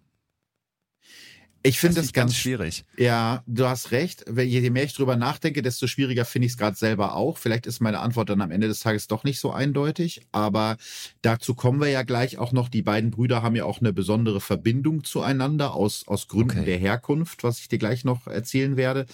Ich 1.62 1.80
finde 1.80 1.95
das, 1.95 2.06
das 2.06 2.13
ganz 2.13 2.36
schwierig. 2.36 2.86
Ja, 2.98 3.43
du 3.45 3.65
hast 3.65 3.91
recht. 3.91 4.26
Je 4.30 4.69
mehr 4.69 4.84
ich 4.84 4.93
drüber 4.93 5.17
nachdenke, 5.17 5.62
desto 5.62 5.88
schwieriger 5.88 6.24
finde 6.24 6.45
ich 6.45 6.54
es 6.54 6.58
gerade 6.58 6.78
selber 6.78 7.15
auch. 7.15 7.38
Vielleicht 7.38 7.67
ist 7.67 7.82
meine 7.82 8.00
Antwort 8.00 8.30
dann 8.30 8.41
am 8.41 8.52
Ende 8.52 8.67
des 8.67 8.80
Tages 8.80 9.08
doch 9.08 9.24
nicht 9.24 9.39
so 9.39 9.52
eindeutig. 9.52 10.22
Aber 10.32 10.78
dazu 11.22 11.56
kommen 11.56 11.82
wir 11.82 11.89
ja 11.89 12.04
gleich 12.04 12.38
auch 12.38 12.54
noch. 12.54 12.69
Die 12.69 12.82
beiden 12.82 13.12
Brüder 13.12 13.41
haben 13.41 13.56
ja 13.56 13.65
auch 13.65 13.80
eine 13.80 13.91
besondere 13.91 14.39
Verbindung 14.39 15.04
zueinander 15.04 15.74
aus, 15.74 16.08
aus 16.08 16.28
Gründen 16.30 16.60
okay. 16.60 16.65
der 16.65 16.78
Herkunft, 16.78 17.43
was 17.43 17.60
ich 17.60 17.67
dir 17.67 17.80
gleich 17.80 18.06
noch 18.06 18.28
erzählen 18.28 18.78
werde. 18.78 19.06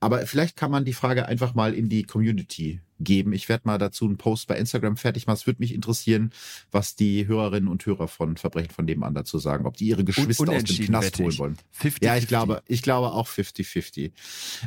Aber 0.00 0.26
vielleicht 0.26 0.56
kann 0.56 0.70
man 0.70 0.84
die 0.84 0.94
Frage 0.94 1.26
einfach 1.26 1.54
mal 1.54 1.74
in 1.74 1.88
die 1.88 2.04
Community 2.04 2.80
geben. 3.00 3.32
Ich 3.32 3.48
werde 3.48 3.66
mal 3.66 3.78
dazu 3.78 4.04
einen 4.04 4.16
Post 4.16 4.46
bei 4.46 4.56
Instagram 4.56 4.96
fertig 4.96 5.26
machen. 5.26 5.36
Es 5.36 5.46
würde 5.46 5.60
mich 5.60 5.74
interessieren, 5.74 6.32
was 6.70 6.94
die 6.94 7.26
Hörerinnen 7.26 7.68
und 7.68 7.84
Hörer 7.84 8.08
von 8.08 8.36
Verbrechen 8.36 8.70
von 8.70 8.86
dem 8.86 9.02
an 9.02 9.14
dazu 9.14 9.38
sagen, 9.38 9.66
ob 9.66 9.76
die 9.76 9.86
ihre 9.86 10.04
Geschwister 10.04 10.52
aus 10.52 10.64
dem 10.64 10.86
Knast 10.86 11.18
holen 11.18 11.38
wollen. 11.38 11.56
50, 11.72 12.04
ja, 12.04 12.14
ich 12.14 12.26
50. 12.26 12.28
glaube, 12.28 12.62
ich 12.66 12.82
glaube 12.82 13.12
auch 13.12 13.28
50-50. 13.28 14.12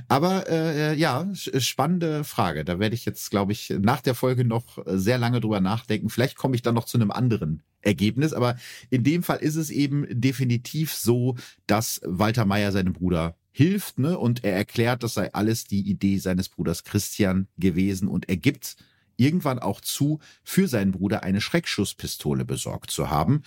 Aber 0.07 0.49
äh, 0.49 0.95
ja, 0.95 1.27
spannende 1.33 2.23
Frage. 2.23 2.65
Da 2.65 2.79
werde 2.79 2.95
ich 2.95 3.05
jetzt, 3.05 3.29
glaube 3.31 3.51
ich, 3.51 3.73
nach 3.79 4.01
der 4.01 4.15
Folge 4.15 4.45
noch 4.45 4.79
sehr 4.85 5.17
lange 5.17 5.39
drüber 5.39 5.61
nachdenken. 5.61 6.09
Vielleicht 6.09 6.35
komme 6.35 6.55
ich 6.55 6.61
dann 6.61 6.75
noch 6.75 6.85
zu 6.85 6.97
einem 6.97 7.11
anderen 7.11 7.63
Ergebnis, 7.81 8.33
aber 8.33 8.55
in 8.89 9.03
dem 9.03 9.23
Fall 9.23 9.37
ist 9.39 9.55
es 9.55 9.69
eben 9.69 10.05
definitiv 10.09 10.93
so, 10.93 11.35
dass 11.67 12.01
Walter 12.05 12.45
Meyer 12.45 12.71
seinem 12.71 12.93
Bruder 12.93 13.35
hilft, 13.53 13.99
ne? 13.99 14.19
Und 14.19 14.43
er 14.43 14.53
erklärt, 14.53 15.03
das 15.03 15.13
sei 15.13 15.31
alles 15.33 15.63
die 15.63 15.87
Idee 15.87 16.17
seines 16.17 16.49
Bruders 16.49 16.83
Christian 16.83 17.47
gewesen 17.57 18.09
und 18.09 18.27
er 18.27 18.37
gibt 18.37 18.75
irgendwann 19.15 19.59
auch 19.59 19.79
zu, 19.79 20.19
für 20.43 20.67
seinen 20.67 20.91
Bruder 20.91 21.23
eine 21.23 21.39
Schreckschusspistole 21.39 22.43
besorgt 22.43 22.91
zu 22.91 23.09
haben. 23.09 23.43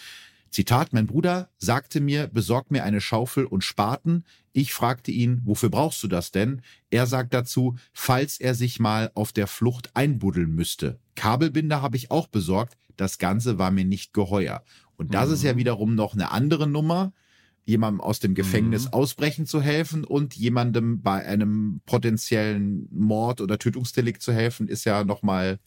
Zitat, 0.50 0.92
mein 0.92 1.06
Bruder 1.08 1.50
sagte 1.58 2.00
mir, 2.00 2.28
besorg 2.28 2.70
mir 2.70 2.84
eine 2.84 3.00
Schaufel 3.00 3.44
und 3.44 3.64
Spaten. 3.64 4.24
Ich 4.52 4.72
fragte 4.72 5.10
ihn, 5.10 5.42
wofür 5.44 5.68
brauchst 5.68 6.02
du 6.02 6.08
das 6.08 6.30
denn? 6.30 6.62
Er 6.88 7.06
sagt 7.06 7.34
dazu, 7.34 7.76
falls 7.92 8.38
er 8.38 8.54
sich 8.54 8.78
mal 8.78 9.10
auf 9.14 9.32
der 9.32 9.48
Flucht 9.48 9.90
einbuddeln 9.94 10.54
müsste. 10.54 10.98
Kabelbinder 11.16 11.82
habe 11.82 11.96
ich 11.96 12.10
auch 12.10 12.28
besorgt. 12.28 12.78
Das 12.96 13.18
Ganze 13.18 13.58
war 13.58 13.70
mir 13.70 13.84
nicht 13.84 14.14
geheuer. 14.14 14.62
Und 14.96 15.12
das 15.12 15.28
mhm. 15.28 15.34
ist 15.34 15.42
ja 15.42 15.52
mhm. 15.54 15.58
wiederum 15.58 15.94
noch 15.94 16.14
eine 16.14 16.30
andere 16.30 16.66
Nummer 16.66 17.12
jemandem 17.66 18.00
aus 18.00 18.20
dem 18.20 18.34
Gefängnis 18.34 18.86
mhm. 18.86 18.92
ausbrechen 18.92 19.44
zu 19.44 19.60
helfen 19.60 20.04
und 20.04 20.34
jemandem 20.34 21.02
bei 21.02 21.26
einem 21.26 21.80
potenziellen 21.84 22.88
Mord 22.90 23.40
oder 23.40 23.58
Tötungsdelikt 23.58 24.22
zu 24.22 24.32
helfen, 24.32 24.68
ist 24.68 24.84
ja 24.84 25.04
nochmal 25.04 25.58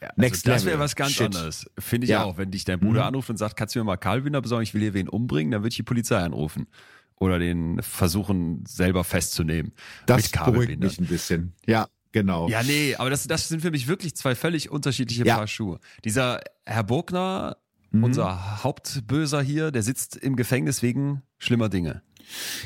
ja, 0.00 0.08
also 0.08 0.20
Next 0.20 0.48
das 0.48 0.64
wäre 0.64 0.78
was 0.78 0.96
ganz 0.96 1.12
Shit. 1.12 1.26
anderes. 1.26 1.70
Finde 1.78 2.06
ich 2.06 2.10
ja. 2.10 2.24
auch. 2.24 2.38
Wenn 2.38 2.50
dich 2.50 2.64
dein 2.64 2.80
Bruder 2.80 3.02
mhm. 3.02 3.08
anruft 3.08 3.28
und 3.28 3.36
sagt, 3.36 3.56
kannst 3.56 3.74
du 3.74 3.80
mir 3.80 3.84
mal 3.84 3.96
Karlbinder 3.96 4.40
besorgen, 4.40 4.62
ich 4.62 4.72
will 4.72 4.80
hier 4.80 4.94
wen 4.94 5.08
umbringen, 5.08 5.50
dann 5.50 5.60
würde 5.60 5.70
ich 5.70 5.76
die 5.76 5.82
Polizei 5.82 6.18
anrufen. 6.18 6.68
Oder 7.16 7.38
den 7.38 7.82
versuchen, 7.82 8.64
selber 8.66 9.04
festzunehmen. 9.04 9.72
Das 10.06 10.30
beruhigt 10.30 10.80
mich 10.80 10.98
ein 10.98 11.06
bisschen. 11.06 11.52
Ja, 11.66 11.88
genau. 12.12 12.48
Ja, 12.48 12.62
nee, 12.62 12.94
aber 12.94 13.10
das, 13.10 13.26
das 13.26 13.48
sind 13.48 13.60
für 13.60 13.70
mich 13.70 13.88
wirklich 13.88 14.16
zwei 14.16 14.34
völlig 14.34 14.70
unterschiedliche 14.70 15.26
ja. 15.26 15.36
Paar 15.36 15.46
Schuhe. 15.46 15.80
Dieser 16.04 16.40
Herr 16.64 16.84
Bogner 16.84 17.58
mhm. 17.90 18.04
unser 18.04 18.62
Hauptböser 18.62 19.42
hier, 19.42 19.70
der 19.70 19.82
sitzt 19.82 20.16
im 20.16 20.36
Gefängnis 20.36 20.82
wegen 20.82 21.22
schlimmer 21.38 21.68
Dinge. 21.68 22.02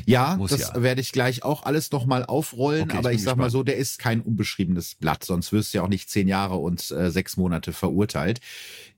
Ja, 0.05 0.37
Muss 0.37 0.51
das 0.51 0.72
ja. 0.75 0.83
werde 0.83 1.01
ich 1.01 1.12
gleich 1.12 1.43
auch 1.43 1.64
alles 1.64 1.91
nochmal 1.91 2.25
aufrollen, 2.25 2.85
okay, 2.85 2.99
aber 2.99 3.12
ich, 3.12 3.16
ich 3.16 3.22
sag 3.22 3.33
gespannt. 3.33 3.39
mal 3.39 3.51
so, 3.51 3.62
der 3.62 3.77
ist 3.77 3.99
kein 3.99 4.20
unbeschriebenes 4.20 4.97
Blatt, 4.97 5.25
sonst 5.25 5.53
wirst 5.53 5.72
du 5.72 5.79
ja 5.79 5.85
auch 5.85 5.89
nicht 5.89 6.11
zehn 6.11 6.29
Jahre 6.29 6.57
und 6.57 6.91
äh, 6.91 7.11
sechs 7.11 7.37
Monate 7.37 7.72
verurteilt. 7.72 8.41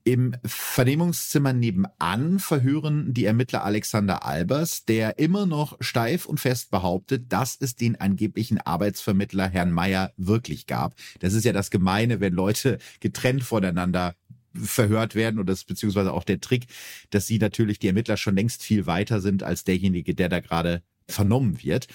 Im 0.03 0.35
Vernehmungszimmer 0.45 1.51
nebenan 1.51 2.39
verhören 2.39 3.13
die 3.13 3.25
Ermittler 3.25 3.65
Alexander 3.65 4.25
Albers, 4.25 4.85
der 4.85 5.19
immer 5.19 5.45
noch 5.45 5.75
steif 5.81 6.25
und 6.25 6.39
fest 6.39 6.71
behauptet, 6.71 7.31
dass 7.33 7.57
es 7.59 7.75
den 7.75 7.99
angeblichen 7.99 8.59
Arbeitsvermittler 8.59 9.49
Herrn 9.49 9.71
Meyer 9.71 10.13
wirklich 10.15 10.65
gab. 10.65 10.95
Das 11.19 11.33
ist 11.33 11.43
ja 11.43 11.51
das 11.51 11.71
Gemeine, 11.71 12.21
wenn 12.21 12.33
Leute 12.33 12.77
getrennt 13.01 13.43
voneinander 13.43 14.15
verhört 14.63 15.15
werden 15.15 15.39
und 15.39 15.47
das 15.47 15.63
beziehungsweise 15.63 16.13
auch 16.13 16.23
der 16.23 16.39
Trick, 16.41 16.67
dass 17.09 17.27
sie 17.27 17.39
natürlich 17.39 17.79
die 17.79 17.87
Ermittler 17.87 18.17
schon 18.17 18.35
längst 18.35 18.63
viel 18.63 18.85
weiter 18.85 19.21
sind 19.21 19.43
als 19.43 19.63
derjenige, 19.63 20.15
der 20.15 20.29
da 20.29 20.39
gerade 20.39 20.81
vernommen 21.07 21.63
wird. 21.63 21.87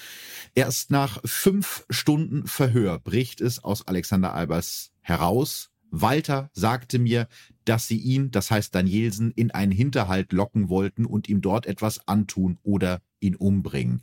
Erst 0.54 0.90
nach 0.90 1.20
fünf 1.24 1.84
Stunden 1.90 2.46
Verhör 2.46 2.98
bricht 2.98 3.40
es 3.40 3.62
aus 3.62 3.86
Alexander 3.86 4.34
Albers 4.34 4.92
heraus. 5.00 5.70
Walter 5.90 6.50
sagte 6.54 6.98
mir, 6.98 7.28
dass 7.66 7.86
sie 7.86 7.98
ihn, 7.98 8.30
das 8.30 8.50
heißt 8.50 8.74
Danielsen, 8.74 9.30
in 9.30 9.50
einen 9.50 9.72
Hinterhalt 9.72 10.32
locken 10.32 10.70
wollten 10.70 11.04
und 11.04 11.28
ihm 11.28 11.42
dort 11.42 11.66
etwas 11.66 12.08
antun 12.08 12.58
oder 12.62 13.02
ihn 13.20 13.36
umbringen. 13.36 14.00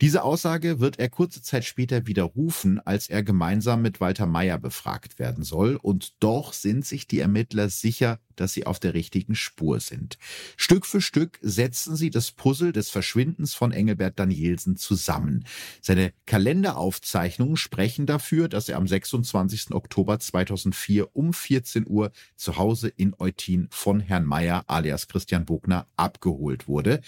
Diese 0.00 0.22
Aussage 0.22 0.80
wird 0.80 0.98
er 0.98 1.08
kurze 1.08 1.42
Zeit 1.42 1.64
später 1.64 2.06
widerrufen, 2.06 2.80
als 2.80 3.08
er 3.08 3.22
gemeinsam 3.22 3.82
mit 3.82 4.00
Walter 4.00 4.26
Meyer 4.26 4.58
befragt 4.58 5.18
werden 5.18 5.44
soll. 5.44 5.76
Und 5.76 6.14
doch 6.20 6.52
sind 6.52 6.84
sich 6.84 7.06
die 7.06 7.20
Ermittler 7.20 7.68
sicher, 7.68 8.18
dass 8.40 8.52
sie 8.52 8.66
auf 8.66 8.78
der 8.78 8.94
richtigen 8.94 9.34
Spur 9.34 9.80
sind. 9.80 10.18
Stück 10.56 10.86
für 10.86 11.00
Stück 11.00 11.38
setzen 11.42 11.96
sie 11.96 12.10
das 12.10 12.30
Puzzle 12.30 12.72
des 12.72 12.90
Verschwindens 12.90 13.54
von 13.54 13.72
Engelbert 13.72 14.18
Danielsen 14.18 14.76
zusammen. 14.76 15.44
Seine 15.80 16.12
Kalenderaufzeichnungen 16.26 17.56
sprechen 17.56 18.06
dafür, 18.06 18.48
dass 18.48 18.68
er 18.68 18.76
am 18.76 18.86
26. 18.86 19.72
Oktober 19.72 20.18
2004 20.18 21.16
um 21.16 21.32
14 21.32 21.86
Uhr 21.86 22.12
zu 22.36 22.56
Hause 22.56 22.88
in 22.88 23.14
Eutin 23.18 23.68
von 23.70 24.00
Herrn 24.00 24.24
Meyer 24.24 24.64
alias 24.66 25.08
Christian 25.08 25.44
Bogner 25.44 25.86
abgeholt 25.96 26.68
wurde. 26.68 27.00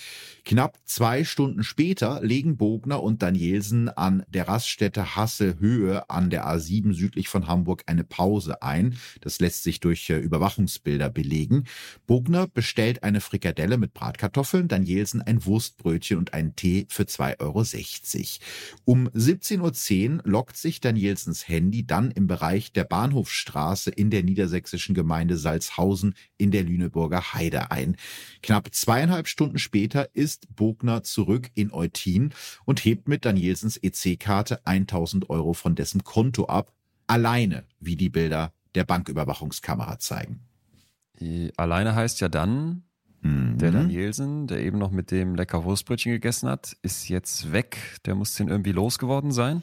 Knapp 0.45 0.79
zwei 0.85 1.25
Stunden 1.25 1.63
später 1.63 2.21
legen 2.23 2.57
Bogner 2.57 3.03
und 3.03 3.23
Danielsen 3.23 3.89
an 3.89 4.25
der 4.29 4.49
Raststätte 4.49 5.17
Hasse 5.17 5.59
Höhe 5.59 6.09
an 6.11 6.31
der 6.31 6.47
A7 6.47 6.93
südlich 6.93 7.29
von 7.29 7.47
Hamburg 7.47 7.85
eine 7.87 8.05
Pause 8.05 8.63
ein. 8.63 8.97
Das 9.21 9.41
lässt 9.41 9.63
sich 9.63 9.81
durch 9.81 10.09
äh, 10.11 10.19
Überwachungsbilder 10.19 11.11
belegen. 11.21 11.65
Bogner 12.07 12.47
bestellt 12.47 13.03
eine 13.03 13.21
Frikadelle 13.21 13.77
mit 13.77 13.93
Bratkartoffeln, 13.93 14.69
Danielsen 14.69 15.21
ein 15.21 15.45
Wurstbrötchen 15.45 16.17
und 16.17 16.33
einen 16.33 16.57
Tee 16.57 16.87
für 16.89 17.03
2,60 17.03 17.41
Euro. 17.41 17.63
Um 18.87 19.09
17.10 19.09 20.17
Uhr 20.17 20.23
lockt 20.25 20.57
sich 20.57 20.81
Danielsens 20.81 21.47
Handy 21.47 21.87
dann 21.87 22.11
im 22.11 22.27
Bereich 22.27 22.73
der 22.73 22.85
Bahnhofstraße 22.85 23.91
in 23.91 24.11
der 24.11 24.23
niedersächsischen 24.23 24.95
Gemeinde 24.95 25.37
Salzhausen 25.37 26.15
in 26.39 26.51
der 26.51 26.63
Lüneburger 26.63 27.35
Heide 27.35 27.71
ein. 27.71 27.97
Knapp 28.43 28.75
zweieinhalb 28.75 29.29
Stunden 29.29 29.59
später 29.59 30.09
ist 30.15 30.55
Bogner 30.57 31.03
zurück 31.03 31.51
in 31.55 31.71
Eutin 31.71 32.33
und 32.65 32.83
hebt 32.85 33.09
mit 33.09 33.27
Danielsens 33.27 33.77
EC-Karte 33.77 34.67
1000 34.67 35.29
Euro 35.29 35.53
von 35.53 35.75
dessen 35.75 36.03
Konto 36.03 36.47
ab. 36.47 36.73
Alleine, 37.07 37.65
wie 37.79 37.97
die 37.97 38.09
Bilder 38.09 38.55
der 38.75 38.85
Banküberwachungskamera 38.85 39.99
zeigen. 39.99 40.50
Die 41.21 41.53
alleine 41.57 41.95
heißt 41.95 42.21
ja 42.21 42.29
dann, 42.29 42.85
mhm. 43.21 43.59
der 43.59 43.73
Danielsen, 43.73 44.47
der 44.47 44.61
eben 44.61 44.79
noch 44.79 44.91
mit 44.91 45.11
dem 45.11 45.35
lecker 45.35 45.65
Wurstbrötchen 45.65 46.13
gegessen 46.13 46.49
hat, 46.49 46.77
ist 46.83 47.09
jetzt 47.09 47.53
weg. 47.53 47.99
Der 48.07 48.15
muss 48.15 48.35
den 48.35 48.49
irgendwie 48.49 48.73
losgeworden 48.73 49.33
sein. 49.33 49.63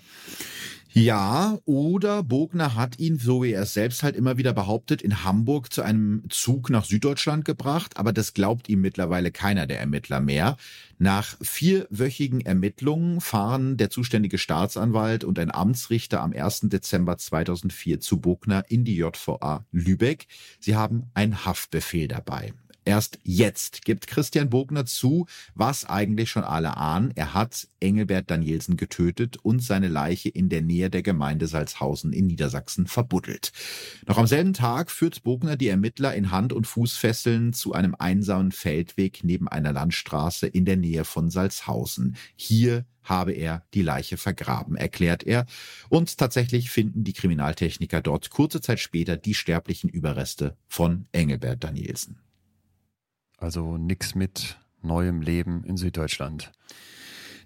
Ja, 0.99 1.59
oder 1.65 2.23
Bogner 2.23 2.73
hat 2.73 2.97
ihn, 2.97 3.19
so 3.19 3.43
wie 3.43 3.51
er 3.51 3.61
es 3.61 3.75
selbst 3.75 4.01
halt 4.01 4.15
immer 4.15 4.37
wieder 4.37 4.51
behauptet, 4.51 5.03
in 5.03 5.23
Hamburg 5.23 5.71
zu 5.71 5.83
einem 5.83 6.23
Zug 6.29 6.71
nach 6.71 6.85
Süddeutschland 6.85 7.45
gebracht, 7.45 7.97
aber 7.97 8.11
das 8.11 8.33
glaubt 8.33 8.67
ihm 8.67 8.81
mittlerweile 8.81 9.29
keiner 9.29 9.67
der 9.67 9.79
Ermittler 9.79 10.21
mehr. 10.21 10.57
Nach 10.97 11.37
vierwöchigen 11.39 12.41
Ermittlungen 12.41 13.21
fahren 13.21 13.77
der 13.77 13.91
zuständige 13.91 14.39
Staatsanwalt 14.39 15.23
und 15.23 15.37
ein 15.37 15.53
Amtsrichter 15.53 16.23
am 16.23 16.33
1. 16.33 16.61
Dezember 16.61 17.19
2004 17.19 17.99
zu 17.99 18.19
Bogner 18.19 18.63
in 18.67 18.83
die 18.83 18.95
JVA 18.95 19.67
Lübeck. 19.71 20.25
Sie 20.59 20.75
haben 20.75 21.11
einen 21.13 21.45
Haftbefehl 21.45 22.07
dabei. 22.07 22.53
Erst 22.87 23.19
jetzt 23.25 23.83
gibt 23.83 24.07
Christian 24.07 24.49
Bogner 24.49 24.85
zu, 24.85 25.25
was 25.55 25.83
eigentlich 25.83 26.29
schon 26.29 26.45
alle 26.45 26.77
ahnen. 26.77 27.11
Er 27.15 27.33
hat 27.33 27.67
Engelbert 27.81 28.31
Danielsen 28.31 28.77
getötet 28.77 29.35
und 29.35 29.61
seine 29.61 29.89
Leiche 29.89 30.29
in 30.29 30.47
der 30.47 30.61
Nähe 30.61 30.89
der 30.89 31.01
Gemeinde 31.01 31.47
Salzhausen 31.47 32.13
in 32.13 32.27
Niedersachsen 32.27 32.87
verbuddelt. 32.87 33.51
Noch 34.07 34.17
am 34.17 34.25
selben 34.25 34.53
Tag 34.53 34.89
führt 34.89 35.23
Bogner 35.23 35.57
die 35.57 35.67
Ermittler 35.67 36.15
in 36.15 36.31
Hand- 36.31 36.53
und 36.53 36.65
Fußfesseln 36.65 37.51
zu 37.51 37.73
einem 37.73 37.93
einsamen 37.93 38.53
Feldweg 38.53 39.19
neben 39.21 39.49
einer 39.49 39.73
Landstraße 39.73 40.47
in 40.47 40.63
der 40.63 40.77
Nähe 40.77 41.03
von 41.03 41.29
Salzhausen. 41.29 42.15
Hier 42.37 42.85
habe 43.03 43.33
er 43.33 43.65
die 43.73 43.81
Leiche 43.81 44.15
vergraben, 44.15 44.77
erklärt 44.77 45.23
er. 45.23 45.45
Und 45.89 46.17
tatsächlich 46.17 46.69
finden 46.69 47.03
die 47.03 47.11
Kriminaltechniker 47.11 48.01
dort 48.01 48.29
kurze 48.29 48.61
Zeit 48.61 48.79
später 48.79 49.17
die 49.17 49.33
sterblichen 49.33 49.89
Überreste 49.89 50.55
von 50.69 51.07
Engelbert 51.11 51.65
Danielsen. 51.65 52.21
Also 53.37 53.77
nichts 53.77 54.15
mit 54.15 54.57
neuem 54.81 55.21
Leben 55.21 55.63
in 55.63 55.77
Süddeutschland. 55.77 56.51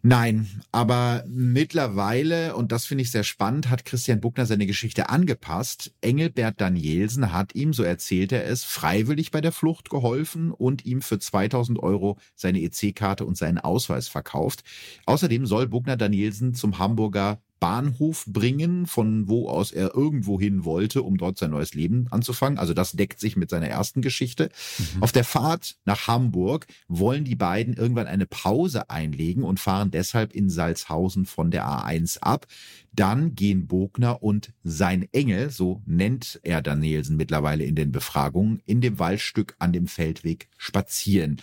Nein, 0.04 0.50
aber 0.72 1.24
mittlerweile, 1.28 2.56
und 2.56 2.72
das 2.72 2.86
finde 2.86 3.04
ich 3.04 3.12
sehr 3.12 3.24
spannend, 3.24 3.70
hat 3.70 3.86
Christian 3.86 4.20
Buckner 4.20 4.48
seine 4.48 4.66
Geschichte 4.66 5.10
angepasst. 5.10 5.94
Engelbert 6.02 6.60
Danielsen 6.60 7.32
hat 7.32 7.54
ihm, 7.54 7.72
so 7.72 7.84
erzählt 7.84 8.32
er 8.32 8.46
es, 8.48 8.64
freiwillig 8.64 9.30
bei 9.30 9.42
der 9.42 9.52
Flucht 9.52 9.92
geholfen 9.92 10.52
und 10.52 10.86
ihm 10.86 11.04
für 11.04 11.20
2000 11.20 11.78
Euro 11.78 12.18
seine 12.34 12.62
EC-Karte 12.62 13.26
und 13.26 13.38
seinen 13.38 13.60
Ausweis 13.60 14.08
verkauft. 14.08 14.64
Außerdem 15.06 15.46
soll 15.46 15.68
Buckner 15.68 15.98
Danielsen 15.98 16.56
zum 16.56 16.80
Hamburger 16.80 17.40
Bahnhof 17.62 18.26
bringen, 18.26 18.88
von 18.88 19.30
wo 19.30 19.48
aus 19.48 19.72
er 19.72 19.94
irgendwo 19.96 20.40
hin 20.40 20.66
wollte, 20.66 21.04
um 21.04 21.18
dort 21.18 21.38
sein 21.38 21.52
neues 21.52 21.76
Leben 21.76 22.08
anzufangen. 22.10 22.58
Also 22.58 22.74
das 22.74 22.94
deckt 22.94 23.20
sich 23.20 23.38
mit 23.38 23.52
seiner 23.52 23.68
ersten 23.68 24.02
Geschichte. 24.02 24.50
Mhm. 24.96 25.04
Auf 25.04 25.12
der 25.12 25.24
Fahrt 25.24 25.76
nach 25.86 26.08
Hamburg 26.08 26.66
wollen 26.88 27.24
die 27.24 27.36
beiden 27.36 27.76
irgendwann 27.76 28.08
eine 28.08 28.26
Pause 28.26 28.90
einlegen 28.90 29.44
und 29.44 29.60
fahren 29.60 29.92
deshalb 29.92 30.34
in 30.34 30.50
Salzhausen 30.50 31.26
von 31.26 31.52
der 31.52 31.68
A1 31.68 32.20
ab. 32.20 32.48
Dann 32.94 33.36
gehen 33.36 33.68
Bogner 33.68 34.24
und 34.24 34.54
sein 34.64 35.08
Engel, 35.14 35.52
so 35.52 35.84
nennt 35.86 36.40
er 36.44 36.64
Danielsen 36.64 37.16
mittlerweile 37.16 37.64
in 37.64 37.76
den 37.76 37.92
Befragungen, 37.92 38.60
in 38.66 38.82
dem 38.82 38.98
Waldstück 38.98 39.56
an 39.60 39.72
dem 39.72 39.86
Feldweg 39.86 40.50
spazieren. 40.58 41.40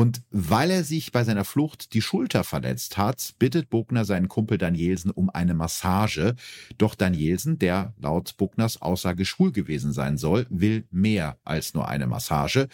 Und 0.00 0.22
weil 0.30 0.70
er 0.70 0.82
sich 0.82 1.12
bei 1.12 1.24
seiner 1.24 1.44
Flucht 1.44 1.92
die 1.92 2.00
Schulter 2.00 2.42
verletzt 2.42 2.96
hat, 2.96 3.34
bittet 3.38 3.68
Bogner 3.68 4.06
seinen 4.06 4.28
Kumpel 4.28 4.56
Danielsen 4.56 5.10
um 5.10 5.28
eine 5.28 5.52
Massage. 5.52 6.36
Doch 6.78 6.94
Danielsen, 6.94 7.58
der 7.58 7.92
laut 8.00 8.38
Bugners 8.38 8.80
Aussage 8.80 9.26
schwul 9.26 9.52
gewesen 9.52 9.92
sein 9.92 10.16
soll, 10.16 10.46
will 10.48 10.84
mehr 10.90 11.36
als 11.44 11.74
nur 11.74 11.86
eine 11.86 12.06
Massage. 12.06 12.68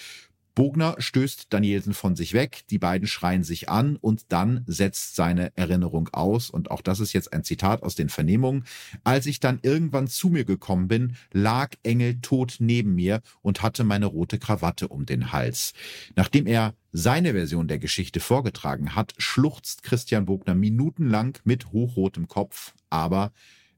Bogner 0.57 0.97
stößt 0.99 1.53
Danielsen 1.53 1.93
von 1.93 2.17
sich 2.17 2.33
weg, 2.33 2.65
die 2.71 2.79
beiden 2.79 3.07
schreien 3.07 3.45
sich 3.45 3.69
an 3.69 3.97
und 3.97 4.33
dann 4.33 4.65
setzt 4.67 5.15
seine 5.15 5.55
Erinnerung 5.55 6.09
aus. 6.13 6.49
Und 6.49 6.71
auch 6.71 6.81
das 6.81 6.99
ist 6.99 7.13
jetzt 7.13 7.35
ein 7.35 7.45
Zitat 7.45 7.83
aus 7.83 7.95
den 7.95 8.09
Vernehmungen. 8.09 8.65
Als 9.05 9.27
ich 9.27 9.39
dann 9.39 9.59
irgendwann 9.61 10.09
zu 10.09 10.31
mir 10.31 10.47
gekommen 10.47 10.89
bin, 10.89 11.17
lag 11.31 11.75
Engel 11.83 12.21
tot 12.23 12.57
neben 12.59 12.95
mir 12.95 13.21
und 13.43 13.63
hatte 13.63 13.85
meine 13.85 14.07
rote 14.07 14.39
Krawatte 14.39 14.89
um 14.89 15.05
den 15.05 15.31
Hals. 15.31 15.75
Nachdem 16.15 16.47
er 16.47 16.75
seine 16.91 17.33
Version 17.33 17.69
der 17.69 17.79
Geschichte 17.79 18.21
vorgetragen 18.21 18.95
hat, 18.95 19.13
schluchzt 19.19 19.83
Christian 19.83 20.25
Bogner 20.25 20.55
minutenlang 20.55 21.39
mit 21.45 21.71
hochrotem 21.73 22.29
Kopf, 22.29 22.73
aber 22.89 23.31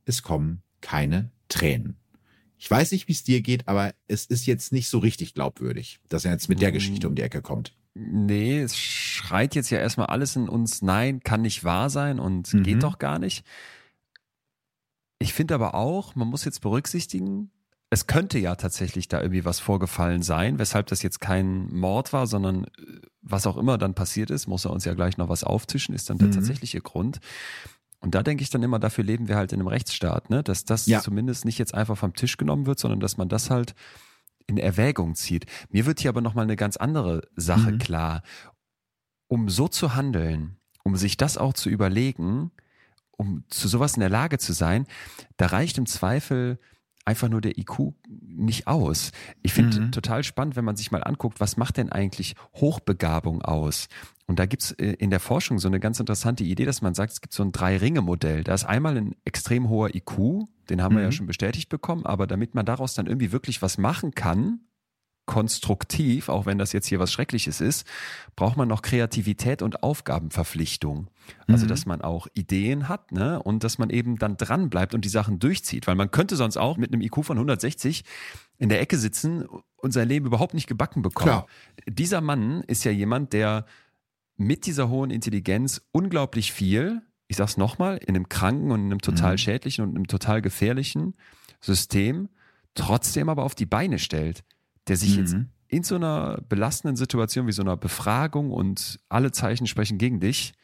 es 0.05 0.23
kommen 0.23 0.63
keine 0.81 1.33
Tränen. 1.49 1.97
Ich 2.59 2.71
weiß 2.71 2.93
nicht, 2.93 3.09
wie 3.09 3.13
es 3.13 3.23
dir 3.23 3.41
geht, 3.41 3.69
aber 3.69 3.95
es 4.09 4.27
ist 4.27 4.47
jetzt 4.47 4.73
nicht 4.73 4.89
so 4.89 4.99
richtig 4.99 5.35
glaubwürdig, 5.35 6.01
dass 6.09 6.25
er 6.25 6.33
jetzt 6.33 6.49
mit 6.49 6.61
der 6.61 6.73
Geschichte 6.73 7.09
um 7.09 7.15
die 7.15 7.23
Ecke 7.23 7.41
kommt. 7.41 7.73
Nee, 7.95 8.61
es 8.61 8.77
schreit 8.77 9.55
jetzt 9.55 9.71
ja 9.71 9.79
erstmal 9.79 10.07
alles 10.07 10.37
in 10.37 10.49
uns, 10.49 10.83
nein, 10.83 11.21
kann 11.21 11.43
nicht 11.43 11.65
wahr 11.65 11.91
sein 11.91 12.19
und 12.19 12.53
mhm. 12.53 12.63
geht 12.63 12.83
doch 12.83 12.99
gar 12.99 13.19
nicht. 13.19 13.45
Ich 15.19 15.33
finde 15.33 15.55
aber 15.55 15.75
auch, 15.75 16.15
man 16.15 16.29
muss 16.29 16.45
jetzt 16.45 16.61
berücksichtigen, 16.61 17.51
es 17.91 18.07
könnte 18.07 18.39
ja 18.39 18.55
tatsächlich 18.55 19.09
da 19.09 19.21
irgendwie 19.21 19.45
was 19.45 19.61
vorgefallen 19.61 20.23
sein, 20.23 20.59
weshalb 20.59 20.87
das 20.89 21.03
jetzt 21.03 21.21
kein 21.21 21.73
Mord 21.73 22.13
war, 22.13 22.27
sondern 22.27 22.65
äh, 22.65 22.69
was 23.23 23.47
auch 23.47 23.57
immer 23.57 23.79
dann 23.79 23.95
passiert 23.95 24.31
ist, 24.31 24.47
muss 24.47 24.65
er 24.65 24.73
uns 24.73 24.85
ja 24.85 24.95
gleich 24.95 25.17
noch 25.17 25.29
was 25.29 25.45
auftischen, 25.45 25.95
ist 25.95 26.11
dann 26.11 26.19
der 26.19 26.29
mhm. 26.29 26.33
tatsächliche 26.33 26.81
Grund. 26.81 27.21
Und 28.01 28.15
da 28.15 28.23
denke 28.23 28.43
ich 28.43 28.51
dann 28.51 28.63
immer, 28.63 28.79
dafür 28.79 29.05
leben 29.05 29.29
wir 29.29 29.37
halt 29.37 29.53
in 29.53 29.61
einem 29.61 29.69
Rechtsstaat, 29.69 30.31
ne? 30.31 30.43
dass 30.43 30.65
das 30.65 30.87
ja. 30.87 31.01
zumindest 31.01 31.45
nicht 31.45 31.59
jetzt 31.59 31.75
einfach 31.75 31.99
vom 31.99 32.15
Tisch 32.15 32.37
genommen 32.37 32.67
wird, 32.67 32.79
sondern 32.79 33.01
dass 33.01 33.17
man 33.17 33.29
das 33.29 33.51
halt 33.51 33.75
in 34.47 34.57
Erwägung 34.57 35.15
zieht. 35.15 35.47
Mir 35.71 35.85
wird 35.85 36.01
hier 36.01 36.11
aber 36.11 36.21
nochmal 36.21 36.45
eine 36.45 36.57
ganz 36.57 36.77
andere 36.77 37.23
Sache 37.35 37.73
mhm. 37.73 37.79
klar. 37.79 38.23
Um 39.27 39.49
so 39.49 39.69
zu 39.69 39.95
handeln, 39.95 40.57
um 40.85 40.97
sich 40.97 41.17
das 41.17 41.37
auch 41.37 41.53
zu 41.53 41.69
überlegen, 41.69 42.51
um 43.19 43.45
zu 43.49 43.69
sowas 43.69 43.95
in 43.95 44.01
der 44.01 44.09
Lage 44.09 44.39
zu 44.39 44.53
sein, 44.53 44.87
da 45.37 45.47
reicht 45.47 45.77
im 45.77 45.87
Zweifel 45.87 46.59
einfach 47.09 47.31
nur 47.31 47.41
der 47.41 47.57
IQ 47.57 47.95
nicht 48.07 48.67
aus. 48.67 49.13
Ich 49.43 49.55
finde 49.55 49.81
mhm. 49.81 49.93
total 49.93 50.23
spannend, 50.23 50.57
wenn 50.57 50.65
man 50.65 50.77
sich 50.77 50.91
mal 50.91 51.03
anguckt, 51.03 51.41
was 51.41 51.57
macht 51.57 51.79
denn 51.79 51.91
eigentlich 51.91 52.35
Hochbegabung 52.55 53.41
aus? 53.41 53.89
Und 54.27 54.39
da 54.39 54.45
gibt's 54.45 54.73
äh, 54.73 54.93
in 54.99 55.09
der 55.09 55.19
Forschung 55.19 55.59
so 55.59 55.69
eine 55.69 55.81
ganz 55.81 55.99
interessante 55.99 56.45
Idee, 56.45 56.67
dass 56.67 56.83
man 56.83 56.93
sagt, 56.93 57.15
es 57.15 57.21
gibt 57.23 57.33
so 57.33 57.43
ein 57.43 57.51
Drei-Ringe-Modell. 57.51 58.45
Da 58.45 58.53
ist 58.53 58.65
einmal 58.65 58.99
ein 58.99 59.17
extrem 59.25 59.71
hoher 59.71 59.95
IQ, 59.95 60.45
den 60.69 60.83
haben 60.83 60.93
mhm. 60.93 60.99
wir 60.99 61.03
ja 61.03 61.09
mhm. 61.09 61.13
schon 61.13 61.27
bestätigt 61.27 61.71
bekommen, 61.71 62.05
aber 62.05 62.27
damit 62.27 62.55
man 62.55 62.67
daraus 62.67 62.93
dann 62.95 63.07
irgendwie 63.07 63.33
wirklich 63.33 63.63
was 63.63 63.79
machen 63.79 64.15
kann, 64.15 64.61
konstruktiv, 65.29 66.31
auch 66.31 66.47
wenn 66.47 66.59
das 66.59 66.73
jetzt 66.73 66.87
hier 66.87 66.99
was 66.99 67.13
Schreckliches 67.13 67.61
ist, 67.61 67.87
braucht 68.35 68.57
man 68.57 68.67
noch 68.67 68.81
Kreativität 68.81 69.61
und 69.61 69.83
Aufgabenverpflichtung. 69.83 71.09
Also, 71.47 71.67
mhm. 71.67 71.69
dass 71.69 71.85
man 71.85 72.01
auch 72.01 72.27
Ideen 72.33 72.89
hat, 72.89 73.13
ne, 73.13 73.41
und 73.43 73.63
dass 73.63 73.77
man 73.77 73.91
eben 73.91 74.19
dann 74.19 74.39
dran 74.39 74.71
bleibt 74.71 74.95
und 74.95 75.05
die 75.05 75.11
Sachen 75.11 75.39
durchzieht, 75.39 75.87
weil 75.87 75.97
man 75.97 76.11
könnte 76.11 76.35
sonst 76.35 76.57
auch 76.57 76.79
mit 76.79 76.93
einem 76.93 77.03
IQ 77.03 77.27
von 77.27 77.37
160 77.37 78.05
in 78.57 78.71
der 78.71 78.81
Ecke 78.81 78.97
sitzen 78.97 79.47
und 79.77 79.93
sein 79.93 80.09
Leben 80.09 80.27
überhaupt 80.27 80.55
nicht 80.55 80.67
gebacken 80.67 81.03
bekommen. 81.03 81.31
Klar. 81.31 81.47
Dieser 81.87 82.23
Mann 82.23 82.63
ist 82.63 82.85
ja 82.85 82.91
jemand, 82.91 83.35
der 83.35 83.67
mit 84.39 84.65
dieser 84.65 84.89
hohen 84.89 85.11
Intelligenz 85.11 85.83
unglaublich 85.93 86.53
viel, 86.53 87.03
ich 87.27 87.37
sag's 87.37 87.59
nochmal, 87.59 87.99
in 87.99 88.17
einem 88.17 88.31
kranken 88.31 88.71
und 88.71 88.81
in 88.81 88.87
einem 88.87 89.03
total 89.03 89.33
mhm. 89.33 89.39
schädlichen 89.39 89.85
und 89.85 89.95
einem 89.95 90.07
total 90.07 90.41
gefährlichen 90.41 91.15
System 91.61 92.31
trotzdem 92.75 93.29
aber 93.29 93.43
auf 93.43 93.55
die 93.55 93.67
Beine 93.67 93.99
stellt 93.99 94.43
der 94.89 94.97
sich 94.97 95.17
mhm. 95.17 95.21
jetzt 95.21 95.37
in 95.69 95.83
so 95.83 95.97
einer 95.97 96.41
belastenden 96.49 96.97
Situation 96.97 97.47
wie 97.47 97.53
so 97.53 97.63
einer 97.63 97.77
Befragung 97.77 98.51
und 98.51 98.99
alle 99.09 99.33
Zeichen 99.33 99.67
sprechen 99.67 99.99
gegen 99.99 100.19
dich, 100.19 100.55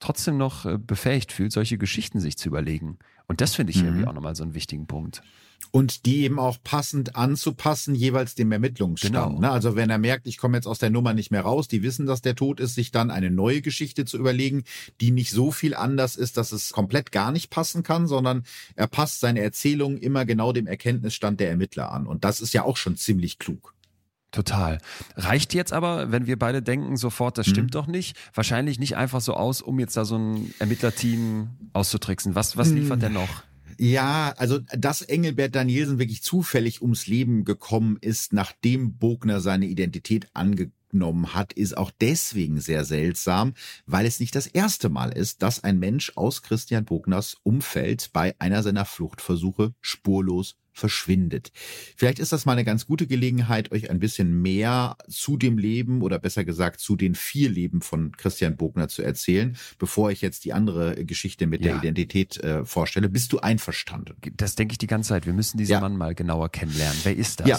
trotzdem 0.00 0.36
noch 0.36 0.64
äh, 0.64 0.78
befähigt 0.78 1.32
fühlt, 1.32 1.52
solche 1.52 1.78
Geschichten 1.78 2.20
sich 2.20 2.36
zu 2.36 2.48
überlegen. 2.48 2.98
Und 3.26 3.40
das 3.40 3.54
finde 3.54 3.72
ich 3.72 3.78
mhm. 3.78 3.86
irgendwie 3.86 4.06
auch 4.06 4.14
nochmal 4.14 4.34
so 4.34 4.42
einen 4.42 4.54
wichtigen 4.54 4.86
Punkt. 4.86 5.22
Und 5.70 6.06
die 6.06 6.22
eben 6.22 6.38
auch 6.38 6.56
passend 6.62 7.14
anzupassen, 7.14 7.94
jeweils 7.94 8.34
dem 8.34 8.52
Ermittlungsstand. 8.52 9.12
Genau. 9.12 9.38
Ne? 9.40 9.50
Also 9.50 9.76
wenn 9.76 9.90
er 9.90 9.98
merkt, 9.98 10.26
ich 10.26 10.38
komme 10.38 10.56
jetzt 10.56 10.66
aus 10.66 10.78
der 10.78 10.88
Nummer 10.88 11.12
nicht 11.12 11.30
mehr 11.30 11.42
raus, 11.42 11.68
die 11.68 11.82
wissen, 11.82 12.06
dass 12.06 12.22
der 12.22 12.36
tot 12.36 12.58
ist, 12.58 12.74
sich 12.74 12.90
dann 12.90 13.10
eine 13.10 13.30
neue 13.30 13.60
Geschichte 13.60 14.06
zu 14.06 14.16
überlegen, 14.16 14.64
die 15.02 15.10
nicht 15.10 15.30
so 15.30 15.50
viel 15.50 15.74
anders 15.74 16.16
ist, 16.16 16.38
dass 16.38 16.52
es 16.52 16.72
komplett 16.72 17.12
gar 17.12 17.32
nicht 17.32 17.50
passen 17.50 17.82
kann, 17.82 18.06
sondern 18.06 18.44
er 18.76 18.86
passt 18.86 19.20
seine 19.20 19.40
Erzählung 19.40 19.98
immer 19.98 20.24
genau 20.24 20.52
dem 20.52 20.66
Erkenntnisstand 20.66 21.38
der 21.38 21.50
Ermittler 21.50 21.92
an. 21.92 22.06
Und 22.06 22.24
das 22.24 22.40
ist 22.40 22.54
ja 22.54 22.62
auch 22.62 22.78
schon 22.78 22.96
ziemlich 22.96 23.38
klug. 23.38 23.74
Total. 24.30 24.78
Reicht 25.16 25.54
jetzt 25.54 25.72
aber, 25.72 26.12
wenn 26.12 26.26
wir 26.26 26.38
beide 26.38 26.60
denken 26.60 26.98
sofort, 26.98 27.38
das 27.38 27.46
stimmt 27.46 27.70
mhm. 27.70 27.72
doch 27.72 27.86
nicht, 27.86 28.16
wahrscheinlich 28.34 28.78
nicht 28.78 28.96
einfach 28.96 29.22
so 29.22 29.34
aus, 29.34 29.62
um 29.62 29.80
jetzt 29.80 29.96
da 29.96 30.04
so 30.04 30.18
ein 30.18 30.54
Ermittlerteam 30.58 31.48
auszutricksen. 31.72 32.34
Was, 32.34 32.56
was 32.58 32.70
liefert 32.70 32.98
mhm. 32.98 33.02
denn 33.02 33.12
noch? 33.14 33.42
Ja, 33.80 34.34
also 34.36 34.58
dass 34.76 35.02
Engelbert 35.02 35.54
Danielsen 35.54 35.98
wirklich 35.98 36.22
zufällig 36.22 36.82
ums 36.82 37.06
Leben 37.06 37.44
gekommen 37.44 37.96
ist, 38.00 38.32
nachdem 38.32 38.98
Bogner 38.98 39.40
seine 39.40 39.66
Identität 39.66 40.28
angenommen 40.34 41.32
hat, 41.32 41.52
ist 41.52 41.76
auch 41.76 41.92
deswegen 42.00 42.60
sehr 42.60 42.84
seltsam, 42.84 43.54
weil 43.86 44.04
es 44.04 44.18
nicht 44.18 44.34
das 44.34 44.48
erste 44.48 44.88
Mal 44.88 45.10
ist, 45.10 45.42
dass 45.42 45.62
ein 45.62 45.78
Mensch 45.78 46.12
aus 46.16 46.42
Christian 46.42 46.84
Bogners 46.84 47.36
Umfeld 47.44 48.10
bei 48.12 48.34
einer 48.40 48.64
seiner 48.64 48.84
Fluchtversuche 48.84 49.72
spurlos 49.80 50.56
verschwindet. 50.78 51.52
Vielleicht 51.96 52.18
ist 52.18 52.32
das 52.32 52.46
mal 52.46 52.52
eine 52.52 52.64
ganz 52.64 52.86
gute 52.86 53.06
Gelegenheit, 53.06 53.72
euch 53.72 53.90
ein 53.90 53.98
bisschen 53.98 54.40
mehr 54.40 54.96
zu 55.08 55.36
dem 55.36 55.58
Leben 55.58 56.02
oder 56.02 56.18
besser 56.18 56.44
gesagt 56.44 56.80
zu 56.80 56.96
den 56.96 57.14
vier 57.14 57.50
Leben 57.50 57.82
von 57.82 58.12
Christian 58.12 58.56
Bogner 58.56 58.88
zu 58.88 59.02
erzählen, 59.02 59.56
bevor 59.78 60.10
ich 60.10 60.20
jetzt 60.20 60.44
die 60.44 60.52
andere 60.52 61.04
Geschichte 61.04 61.46
mit 61.46 61.64
ja. 61.64 61.72
der 61.72 61.78
Identität 61.78 62.36
äh, 62.38 62.64
vorstelle. 62.64 63.08
Bist 63.08 63.32
du 63.32 63.38
einverstanden? 63.38 64.14
Das 64.36 64.54
denke 64.54 64.72
ich 64.72 64.78
die 64.78 64.86
ganze 64.86 65.10
Zeit. 65.10 65.26
Wir 65.26 65.32
müssen 65.32 65.58
diesen 65.58 65.72
ja. 65.72 65.80
Mann 65.80 65.96
mal 65.96 66.14
genauer 66.14 66.50
kennenlernen. 66.50 66.98
Wer 67.02 67.16
ist 67.16 67.40
das? 67.40 67.48
Ja. 67.48 67.58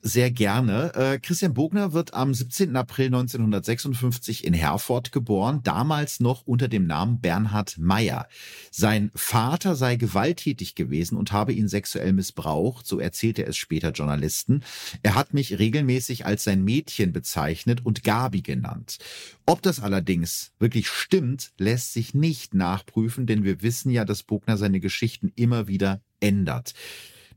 Sehr 0.00 0.30
gerne. 0.30 0.94
Äh, 0.94 1.18
Christian 1.18 1.54
Bogner 1.54 1.92
wird 1.92 2.14
am 2.14 2.32
17. 2.32 2.76
April 2.76 3.06
1956 3.06 4.44
in 4.44 4.54
Herford 4.54 5.10
geboren, 5.10 5.60
damals 5.64 6.20
noch 6.20 6.46
unter 6.46 6.68
dem 6.68 6.86
Namen 6.86 7.20
Bernhard 7.20 7.78
Meyer. 7.78 8.28
Sein 8.70 9.10
Vater 9.16 9.74
sei 9.74 9.96
gewalttätig 9.96 10.76
gewesen 10.76 11.16
und 11.16 11.32
habe 11.32 11.52
ihn 11.52 11.66
sexuell 11.66 12.12
missbraucht, 12.12 12.86
so 12.86 13.00
erzählte 13.00 13.44
es 13.44 13.56
später 13.56 13.90
Journalisten. 13.90 14.62
Er 15.02 15.16
hat 15.16 15.34
mich 15.34 15.58
regelmäßig 15.58 16.26
als 16.26 16.44
sein 16.44 16.62
Mädchen 16.62 17.12
bezeichnet 17.12 17.84
und 17.84 18.04
Gabi 18.04 18.42
genannt. 18.42 18.98
Ob 19.46 19.62
das 19.62 19.80
allerdings 19.80 20.52
wirklich 20.60 20.88
stimmt, 20.88 21.50
lässt 21.58 21.92
sich 21.92 22.14
nicht 22.14 22.54
nachprüfen, 22.54 23.26
denn 23.26 23.42
wir 23.42 23.62
wissen 23.62 23.90
ja, 23.90 24.04
dass 24.04 24.22
Bogner 24.22 24.56
seine 24.58 24.78
Geschichten 24.78 25.32
immer 25.34 25.66
wieder 25.66 26.00
ändert. 26.20 26.74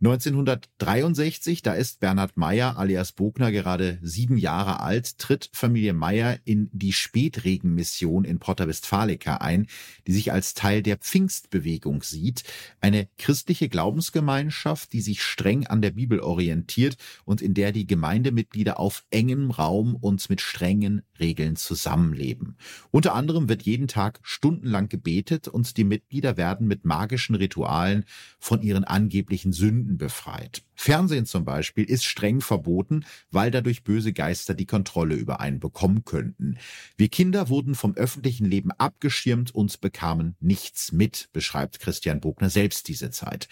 1963, 0.03 1.61
da 1.61 1.73
ist 1.73 1.99
Bernhard 1.99 2.35
Meyer 2.35 2.75
alias 2.79 3.11
Bogner 3.11 3.51
gerade 3.51 3.99
sieben 4.01 4.35
Jahre 4.35 4.79
alt, 4.79 5.19
tritt 5.19 5.51
Familie 5.53 5.93
Meyer 5.93 6.39
in 6.43 6.71
die 6.73 6.91
Spätregenmission 6.91 8.25
in 8.25 8.39
Porta 8.39 8.67
Westfalica 8.67 9.35
ein, 9.35 9.67
die 10.07 10.13
sich 10.13 10.31
als 10.31 10.55
Teil 10.55 10.81
der 10.81 10.97
Pfingstbewegung 10.97 12.01
sieht, 12.01 12.43
eine 12.79 13.09
christliche 13.19 13.69
Glaubensgemeinschaft, 13.69 14.91
die 14.91 15.01
sich 15.01 15.21
streng 15.21 15.67
an 15.67 15.83
der 15.83 15.91
Bibel 15.91 16.19
orientiert 16.19 16.97
und 17.23 17.39
in 17.43 17.53
der 17.53 17.71
die 17.71 17.85
Gemeindemitglieder 17.85 18.79
auf 18.79 19.03
engem 19.11 19.51
Raum 19.51 19.95
und 19.95 20.31
mit 20.31 20.41
strengen 20.41 21.03
Regeln 21.19 21.57
zusammenleben. 21.57 22.57
Unter 22.89 23.13
anderem 23.13 23.49
wird 23.49 23.61
jeden 23.61 23.87
Tag 23.87 24.19
stundenlang 24.23 24.89
gebetet 24.89 25.47
und 25.47 25.77
die 25.77 25.83
Mitglieder 25.83 26.37
werden 26.37 26.67
mit 26.67 26.85
magischen 26.85 27.35
Ritualen 27.35 28.05
von 28.39 28.63
ihren 28.63 28.83
angeblichen 28.83 29.53
Sünden 29.53 29.90
befreit. 29.97 30.63
Fernsehen 30.75 31.25
zum 31.25 31.45
Beispiel 31.45 31.85
ist 31.85 32.05
streng 32.05 32.41
verboten, 32.41 33.05
weil 33.29 33.51
dadurch 33.51 33.83
böse 33.83 34.13
Geister 34.13 34.53
die 34.53 34.65
Kontrolle 34.65 35.15
über 35.15 35.39
einen 35.39 35.59
bekommen 35.59 36.05
könnten. 36.05 36.57
Wir 36.97 37.09
Kinder 37.09 37.49
wurden 37.49 37.75
vom 37.75 37.93
öffentlichen 37.95 38.45
Leben 38.45 38.71
abgeschirmt 38.71 39.53
und 39.53 39.79
bekamen 39.81 40.35
nichts 40.39 40.91
mit, 40.91 41.29
beschreibt 41.33 41.79
Christian 41.79 42.19
Bogner 42.19 42.49
selbst 42.49 42.87
diese 42.87 43.11
Zeit. 43.11 43.47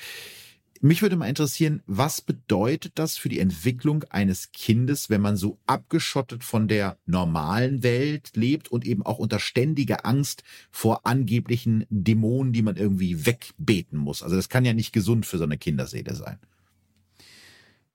Mich 0.82 1.01
würde 1.01 1.17
mal 1.17 1.27
interessieren, 1.27 1.84
was 1.88 2.21
bedeutet 2.21 2.93
das 2.95 3.17
für 3.17 3.27
die 3.27 3.39
Entwicklung 3.39 4.05
eines 4.05 4.51
Kindes, 4.53 5.09
wenn 5.09 5.19
man 5.19 5.36
so 5.36 5.59
abgeschottet 5.65 6.43
von 6.43 6.69
der 6.69 6.97
normalen 7.05 7.84
Welt 7.84 8.32
lebt 8.36 8.69
und 8.69 8.86
eben 8.86 9.05
auch 9.05 9.19
unter 9.19 9.39
ständiger 9.39 10.05
Angst 10.05 10.43
vor 10.71 11.05
angeblichen 11.05 11.86
Dämonen, 11.89 12.53
die 12.53 12.61
man 12.61 12.77
irgendwie 12.77 13.25
wegbeten 13.25 13.99
muss? 13.99 14.23
Also 14.23 14.38
das 14.38 14.47
kann 14.47 14.63
ja 14.63 14.73
nicht 14.73 14.93
gesund 14.93 15.25
für 15.25 15.38
so 15.38 15.43
eine 15.43 15.57
Kinderseele 15.57 16.15
sein. 16.15 16.39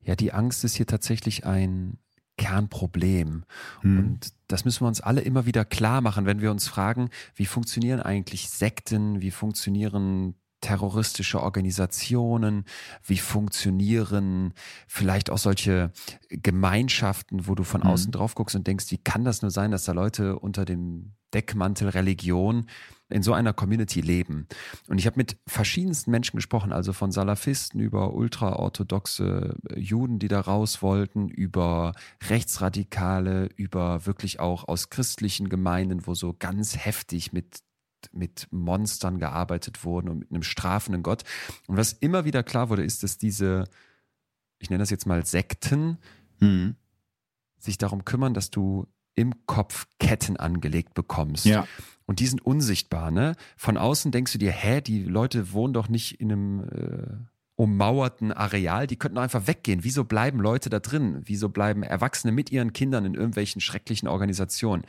Ja, 0.02 0.14
die 0.14 0.32
Angst 0.32 0.64
ist 0.64 0.74
hier 0.74 0.86
tatsächlich 0.86 1.46
ein 1.46 1.96
Kernproblem. 2.36 3.44
Hm. 3.80 3.98
Und 3.98 4.34
das 4.48 4.66
müssen 4.66 4.82
wir 4.82 4.88
uns 4.88 5.00
alle 5.00 5.22
immer 5.22 5.46
wieder 5.46 5.64
klar 5.64 6.02
machen, 6.02 6.26
wenn 6.26 6.42
wir 6.42 6.50
uns 6.50 6.68
fragen, 6.68 7.08
wie 7.34 7.46
funktionieren 7.46 8.00
eigentlich 8.00 8.50
Sekten, 8.50 9.22
wie 9.22 9.30
funktionieren 9.30 10.34
terroristische 10.64 11.42
Organisationen, 11.42 12.64
wie 13.04 13.18
funktionieren 13.18 14.54
vielleicht 14.88 15.28
auch 15.28 15.36
solche 15.36 15.92
Gemeinschaften, 16.30 17.46
wo 17.46 17.54
du 17.54 17.64
von 17.64 17.82
mhm. 17.82 17.88
außen 17.88 18.12
drauf 18.12 18.34
guckst 18.34 18.56
und 18.56 18.66
denkst, 18.66 18.90
wie 18.90 18.96
kann 18.96 19.26
das 19.26 19.42
nur 19.42 19.50
sein, 19.50 19.72
dass 19.72 19.84
da 19.84 19.92
Leute 19.92 20.38
unter 20.38 20.64
dem 20.64 21.12
Deckmantel 21.34 21.90
Religion 21.90 22.66
in 23.10 23.22
so 23.22 23.34
einer 23.34 23.52
Community 23.52 24.00
leben. 24.00 24.46
Und 24.88 24.98
ich 24.98 25.06
habe 25.06 25.18
mit 25.18 25.36
verschiedensten 25.46 26.10
Menschen 26.10 26.36
gesprochen, 26.36 26.72
also 26.72 26.94
von 26.94 27.12
Salafisten 27.12 27.78
über 27.80 28.14
ultraorthodoxe 28.14 29.56
Juden, 29.76 30.18
die 30.18 30.28
da 30.28 30.40
raus 30.40 30.80
wollten, 30.80 31.28
über 31.28 31.92
Rechtsradikale, 32.30 33.50
über 33.56 34.06
wirklich 34.06 34.40
auch 34.40 34.66
aus 34.66 34.88
christlichen 34.88 35.50
Gemeinden, 35.50 36.06
wo 36.06 36.14
so 36.14 36.34
ganz 36.38 36.78
heftig 36.78 37.34
mit 37.34 37.60
mit 38.12 38.48
Monstern 38.50 39.18
gearbeitet 39.18 39.84
wurden 39.84 40.08
und 40.08 40.18
mit 40.18 40.30
einem 40.30 40.42
strafenden 40.42 41.02
Gott. 41.02 41.24
Und 41.66 41.76
was 41.76 41.92
immer 41.92 42.24
wieder 42.24 42.42
klar 42.42 42.68
wurde, 42.68 42.84
ist, 42.84 43.02
dass 43.02 43.18
diese, 43.18 43.64
ich 44.58 44.70
nenne 44.70 44.82
das 44.82 44.90
jetzt 44.90 45.06
mal 45.06 45.24
Sekten, 45.24 45.98
mhm. 46.40 46.76
sich 47.58 47.78
darum 47.78 48.04
kümmern, 48.04 48.34
dass 48.34 48.50
du 48.50 48.86
im 49.14 49.46
Kopf 49.46 49.86
Ketten 49.98 50.36
angelegt 50.36 50.94
bekommst. 50.94 51.44
Ja. 51.44 51.66
Und 52.06 52.20
die 52.20 52.26
sind 52.26 52.44
unsichtbar, 52.44 53.10
ne? 53.10 53.34
Von 53.56 53.78
außen 53.78 54.12
denkst 54.12 54.32
du 54.32 54.38
dir, 54.38 54.52
hä, 54.52 54.80
die 54.80 55.04
Leute 55.04 55.52
wohnen 55.52 55.72
doch 55.72 55.88
nicht 55.88 56.20
in 56.20 56.32
einem 56.32 56.60
äh, 56.68 57.33
ummauerten 57.56 58.32
Areal, 58.32 58.86
die 58.86 58.96
könnten 58.96 59.18
einfach 59.18 59.46
weggehen. 59.46 59.84
Wieso 59.84 60.04
bleiben 60.04 60.40
Leute 60.40 60.70
da 60.70 60.80
drin? 60.80 61.22
Wieso 61.24 61.48
bleiben 61.48 61.84
Erwachsene 61.84 62.32
mit 62.32 62.50
ihren 62.50 62.72
Kindern 62.72 63.04
in 63.04 63.14
irgendwelchen 63.14 63.60
schrecklichen 63.60 64.08
Organisationen? 64.08 64.84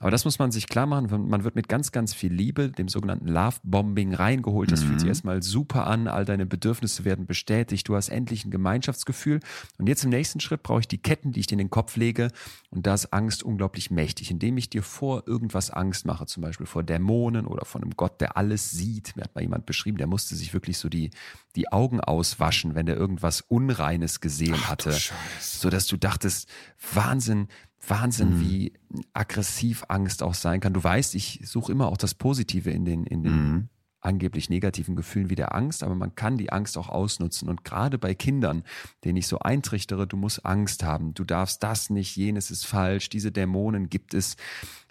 Aber 0.00 0.10
das 0.10 0.24
muss 0.24 0.38
man 0.38 0.52
sich 0.52 0.68
klar 0.68 0.86
machen. 0.86 1.28
Man 1.28 1.44
wird 1.44 1.56
mit 1.56 1.68
ganz, 1.68 1.90
ganz 1.90 2.14
viel 2.14 2.32
Liebe, 2.32 2.70
dem 2.70 2.88
sogenannten 2.88 3.26
Love-Bombing 3.26 4.14
reingeholt. 4.14 4.70
Das 4.70 4.82
mhm. 4.82 4.86
fühlt 4.86 5.00
sich 5.00 5.06
mhm. 5.06 5.10
erstmal 5.10 5.42
super 5.42 5.86
an. 5.86 6.06
All 6.06 6.24
deine 6.24 6.46
Bedürfnisse 6.46 7.04
werden 7.04 7.26
bestätigt. 7.26 7.88
Du 7.88 7.96
hast 7.96 8.08
endlich 8.08 8.44
ein 8.44 8.50
Gemeinschaftsgefühl. 8.50 9.40
Und 9.76 9.88
jetzt 9.88 10.04
im 10.04 10.10
nächsten 10.10 10.38
Schritt 10.38 10.62
brauche 10.62 10.80
ich 10.80 10.88
die 10.88 10.98
Ketten, 10.98 11.32
die 11.32 11.40
ich 11.40 11.46
dir 11.46 11.54
in 11.54 11.58
den 11.58 11.70
Kopf 11.70 11.96
lege. 11.96 12.30
Und 12.70 12.86
da 12.86 12.94
ist 12.94 13.12
Angst 13.12 13.42
unglaublich 13.42 13.90
mächtig, 13.90 14.30
indem 14.30 14.56
ich 14.56 14.70
dir 14.70 14.84
vor 14.84 15.24
irgendwas 15.26 15.70
Angst 15.70 16.06
mache, 16.06 16.26
zum 16.26 16.42
Beispiel 16.42 16.66
vor 16.66 16.84
Dämonen 16.84 17.46
oder 17.46 17.64
vor 17.64 17.80
einem 17.80 17.96
Gott, 17.96 18.20
der 18.20 18.36
alles 18.36 18.70
sieht. 18.70 19.16
Mir 19.16 19.24
hat 19.24 19.34
mal 19.34 19.40
jemand 19.40 19.66
beschrieben, 19.66 19.98
der 19.98 20.06
musste 20.06 20.36
sich 20.36 20.52
wirklich 20.52 20.78
so 20.78 20.88
die, 20.88 21.10
die 21.58 21.72
Augen 21.72 22.00
auswaschen, 22.00 22.76
wenn 22.76 22.86
der 22.86 22.96
irgendwas 22.96 23.40
Unreines 23.40 24.20
gesehen 24.20 24.54
Ach, 24.56 24.68
hatte. 24.68 24.96
So 25.40 25.70
dass 25.70 25.88
du 25.88 25.96
dachtest, 25.96 26.48
Wahnsinn, 26.94 27.48
Wahnsinn, 27.86 28.36
mhm. 28.36 28.40
wie 28.40 28.72
aggressiv 29.12 29.84
Angst 29.88 30.22
auch 30.22 30.34
sein 30.34 30.60
kann. 30.60 30.72
Du 30.72 30.82
weißt, 30.82 31.16
ich 31.16 31.40
suche 31.44 31.72
immer 31.72 31.88
auch 31.88 31.96
das 31.96 32.14
Positive 32.14 32.70
in 32.70 32.84
den, 32.84 33.04
in 33.04 33.24
den 33.24 33.32
mhm. 33.32 33.68
Angeblich 34.00 34.48
negativen 34.48 34.96
Gefühlen 34.96 35.30
wie 35.30 35.34
der 35.34 35.54
Angst, 35.54 35.82
aber 35.82 35.94
man 35.94 36.14
kann 36.14 36.36
die 36.36 36.52
Angst 36.52 36.78
auch 36.78 36.88
ausnutzen. 36.88 37.48
Und 37.48 37.64
gerade 37.64 37.98
bei 37.98 38.14
Kindern, 38.14 38.62
denen 39.04 39.16
ich 39.16 39.26
so 39.26 39.40
eintrichtere, 39.40 40.06
du 40.06 40.16
musst 40.16 40.46
Angst 40.46 40.82
haben, 40.84 41.14
du 41.14 41.24
darfst 41.24 41.62
das 41.62 41.90
nicht, 41.90 42.16
jenes 42.16 42.50
ist 42.50 42.66
falsch, 42.66 43.08
diese 43.08 43.32
Dämonen 43.32 43.88
gibt 43.88 44.14
es, 44.14 44.36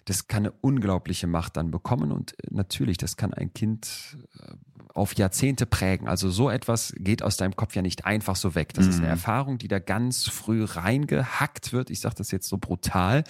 das 0.04 0.26
kann 0.26 0.46
eine 0.46 0.52
unglaubliche 0.60 1.26
Macht 1.26 1.56
dann 1.56 1.70
bekommen. 1.70 2.12
Und 2.12 2.34
natürlich, 2.50 2.96
das 2.96 3.16
kann 3.16 3.34
ein 3.34 3.52
Kind 3.52 4.16
äh, 4.40 4.54
auf 4.94 5.14
Jahrzehnte 5.16 5.66
prägen. 5.66 6.08
Also 6.08 6.30
so 6.30 6.50
etwas 6.50 6.94
geht 6.98 7.22
aus 7.22 7.36
deinem 7.36 7.56
Kopf 7.56 7.74
ja 7.74 7.82
nicht 7.82 8.04
einfach 8.04 8.36
so 8.36 8.54
weg. 8.54 8.74
Das 8.74 8.86
mhm. 8.86 8.90
ist 8.90 8.96
eine 8.96 9.06
mhm. 9.06 9.12
Erfahrung, 9.12 9.58
die 9.58 9.68
da 9.68 9.78
ganz 9.78 10.28
früh 10.28 10.64
reingehackt 10.64 11.72
wird. 11.72 11.90
Ich 11.90 12.00
sage 12.00 12.16
das 12.16 12.30
jetzt 12.30 12.48
so 12.48 12.58
brutal. 12.58 13.24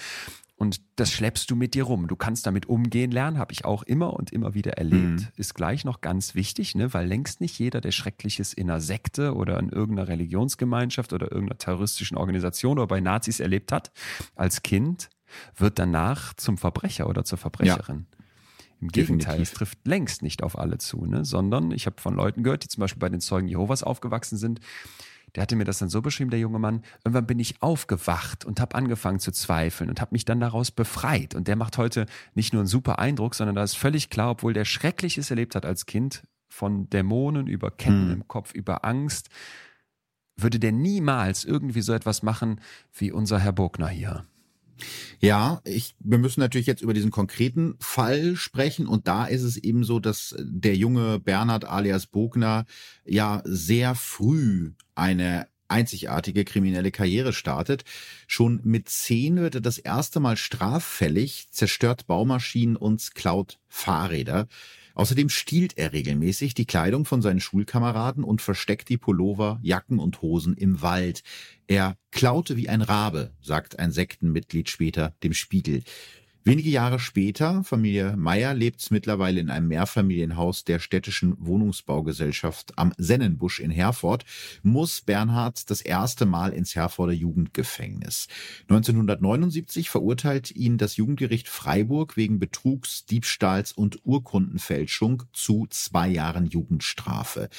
Und 0.58 0.80
das 0.96 1.12
schleppst 1.12 1.48
du 1.52 1.56
mit 1.56 1.74
dir 1.74 1.84
rum. 1.84 2.08
Du 2.08 2.16
kannst 2.16 2.44
damit 2.44 2.66
umgehen 2.66 3.12
lernen, 3.12 3.38
habe 3.38 3.52
ich 3.52 3.64
auch 3.64 3.84
immer 3.84 4.14
und 4.14 4.32
immer 4.32 4.54
wieder 4.54 4.72
erlebt. 4.72 5.20
Mhm. 5.20 5.28
Ist 5.36 5.54
gleich 5.54 5.84
noch 5.84 6.00
ganz 6.00 6.34
wichtig, 6.34 6.74
ne? 6.74 6.92
weil 6.92 7.06
längst 7.06 7.40
nicht 7.40 7.60
jeder, 7.60 7.80
der 7.80 7.92
Schreckliches 7.92 8.54
in 8.54 8.68
einer 8.68 8.80
Sekte 8.80 9.36
oder 9.36 9.60
in 9.60 9.68
irgendeiner 9.68 10.08
Religionsgemeinschaft 10.08 11.12
oder 11.12 11.30
irgendeiner 11.30 11.58
terroristischen 11.58 12.16
Organisation 12.18 12.78
oder 12.78 12.88
bei 12.88 13.00
Nazis 13.00 13.38
erlebt 13.38 13.70
hat, 13.70 13.92
als 14.34 14.62
Kind, 14.62 15.10
wird 15.56 15.78
danach 15.78 16.34
zum 16.34 16.58
Verbrecher 16.58 17.08
oder 17.08 17.24
zur 17.24 17.38
Verbrecherin. 17.38 18.06
Ja. 18.10 18.18
Im 18.80 18.88
Gegenteil, 18.88 19.40
es 19.40 19.52
trifft 19.52 19.86
längst 19.86 20.22
nicht 20.22 20.42
auf 20.42 20.58
alle 20.58 20.78
zu, 20.78 21.04
ne? 21.06 21.24
sondern 21.24 21.70
ich 21.70 21.86
habe 21.86 22.00
von 22.00 22.14
Leuten 22.14 22.42
gehört, 22.42 22.64
die 22.64 22.68
zum 22.68 22.80
Beispiel 22.80 23.00
bei 23.00 23.08
den 23.08 23.20
Zeugen 23.20 23.46
Jehovas 23.46 23.84
aufgewachsen 23.84 24.38
sind, 24.38 24.60
der 25.34 25.42
hatte 25.42 25.56
mir 25.56 25.64
das 25.64 25.78
dann 25.78 25.88
so 25.88 26.02
beschrieben, 26.02 26.30
der 26.30 26.40
junge 26.40 26.58
Mann, 26.58 26.82
irgendwann 27.04 27.26
bin 27.26 27.38
ich 27.38 27.62
aufgewacht 27.62 28.44
und 28.44 28.60
habe 28.60 28.74
angefangen 28.74 29.20
zu 29.20 29.32
zweifeln 29.32 29.90
und 29.90 30.00
habe 30.00 30.12
mich 30.12 30.24
dann 30.24 30.40
daraus 30.40 30.70
befreit. 30.70 31.34
Und 31.34 31.48
der 31.48 31.56
macht 31.56 31.78
heute 31.78 32.06
nicht 32.34 32.52
nur 32.52 32.60
einen 32.60 32.68
super 32.68 32.98
Eindruck, 32.98 33.34
sondern 33.34 33.56
da 33.56 33.62
ist 33.62 33.76
völlig 33.76 34.10
klar, 34.10 34.30
obwohl 34.30 34.52
der 34.52 34.64
Schreckliches 34.64 35.30
erlebt 35.30 35.54
hat 35.54 35.66
als 35.66 35.86
Kind, 35.86 36.22
von 36.48 36.88
Dämonen 36.90 37.46
über 37.46 37.70
Ketten 37.70 38.08
hm. 38.08 38.12
im 38.12 38.28
Kopf, 38.28 38.52
über 38.54 38.84
Angst, 38.84 39.28
würde 40.36 40.58
der 40.58 40.72
niemals 40.72 41.44
irgendwie 41.44 41.82
so 41.82 41.92
etwas 41.92 42.22
machen 42.22 42.60
wie 42.94 43.12
unser 43.12 43.38
Herr 43.38 43.52
Bogner 43.52 43.88
hier. 43.88 44.24
Ja, 45.20 45.60
ich, 45.64 45.94
wir 46.00 46.18
müssen 46.18 46.40
natürlich 46.40 46.66
jetzt 46.66 46.82
über 46.82 46.94
diesen 46.94 47.10
konkreten 47.10 47.76
Fall 47.80 48.36
sprechen 48.36 48.86
und 48.86 49.08
da 49.08 49.26
ist 49.26 49.42
es 49.42 49.56
eben 49.56 49.84
so, 49.84 50.00
dass 50.00 50.34
der 50.38 50.76
junge 50.76 51.18
Bernhard 51.18 51.64
alias 51.64 52.06
Bogner 52.06 52.64
ja 53.04 53.42
sehr 53.44 53.94
früh 53.94 54.72
eine 54.94 55.48
einzigartige 55.68 56.44
kriminelle 56.44 56.90
Karriere 56.90 57.32
startet. 57.32 57.84
Schon 58.26 58.60
mit 58.64 58.88
zehn 58.88 59.36
wird 59.36 59.56
er 59.56 59.60
das 59.60 59.78
erste 59.78 60.18
Mal 60.20 60.36
straffällig, 60.36 61.48
zerstört 61.50 62.06
Baumaschinen 62.06 62.76
und 62.76 63.14
klaut 63.14 63.58
Fahrräder. 63.68 64.48
Außerdem 64.98 65.28
stiehlt 65.28 65.78
er 65.78 65.92
regelmäßig 65.92 66.54
die 66.54 66.66
Kleidung 66.66 67.04
von 67.04 67.22
seinen 67.22 67.38
Schulkameraden 67.38 68.24
und 68.24 68.42
versteckt 68.42 68.88
die 68.88 68.96
Pullover, 68.96 69.60
Jacken 69.62 70.00
und 70.00 70.22
Hosen 70.22 70.56
im 70.56 70.82
Wald. 70.82 71.22
Er 71.68 71.96
klaute 72.10 72.56
wie 72.56 72.68
ein 72.68 72.82
Rabe, 72.82 73.32
sagt 73.40 73.78
ein 73.78 73.92
Sektenmitglied 73.92 74.68
später 74.68 75.14
dem 75.22 75.34
Spiegel. 75.34 75.84
Wenige 76.48 76.70
Jahre 76.70 76.98
später, 76.98 77.62
Familie 77.62 78.16
Meyer 78.16 78.54
lebt 78.54 78.90
mittlerweile 78.90 79.38
in 79.38 79.50
einem 79.50 79.68
Mehrfamilienhaus 79.68 80.64
der 80.64 80.78
städtischen 80.78 81.36
Wohnungsbaugesellschaft 81.38 82.72
am 82.78 82.94
Sennenbusch 82.96 83.60
in 83.60 83.70
Herford, 83.70 84.24
muss 84.62 85.02
Bernhard 85.02 85.68
das 85.68 85.82
erste 85.82 86.24
Mal 86.24 86.54
ins 86.54 86.74
Herforder 86.74 87.12
Jugendgefängnis. 87.12 88.28
1979 88.62 89.90
verurteilt 89.90 90.50
ihn 90.56 90.78
das 90.78 90.96
Jugendgericht 90.96 91.48
Freiburg 91.48 92.16
wegen 92.16 92.38
Betrugs, 92.38 93.04
Diebstahls 93.04 93.72
und 93.72 94.00
Urkundenfälschung 94.06 95.24
zu 95.34 95.66
zwei 95.68 96.08
Jahren 96.08 96.46
Jugendstrafe. 96.46 97.50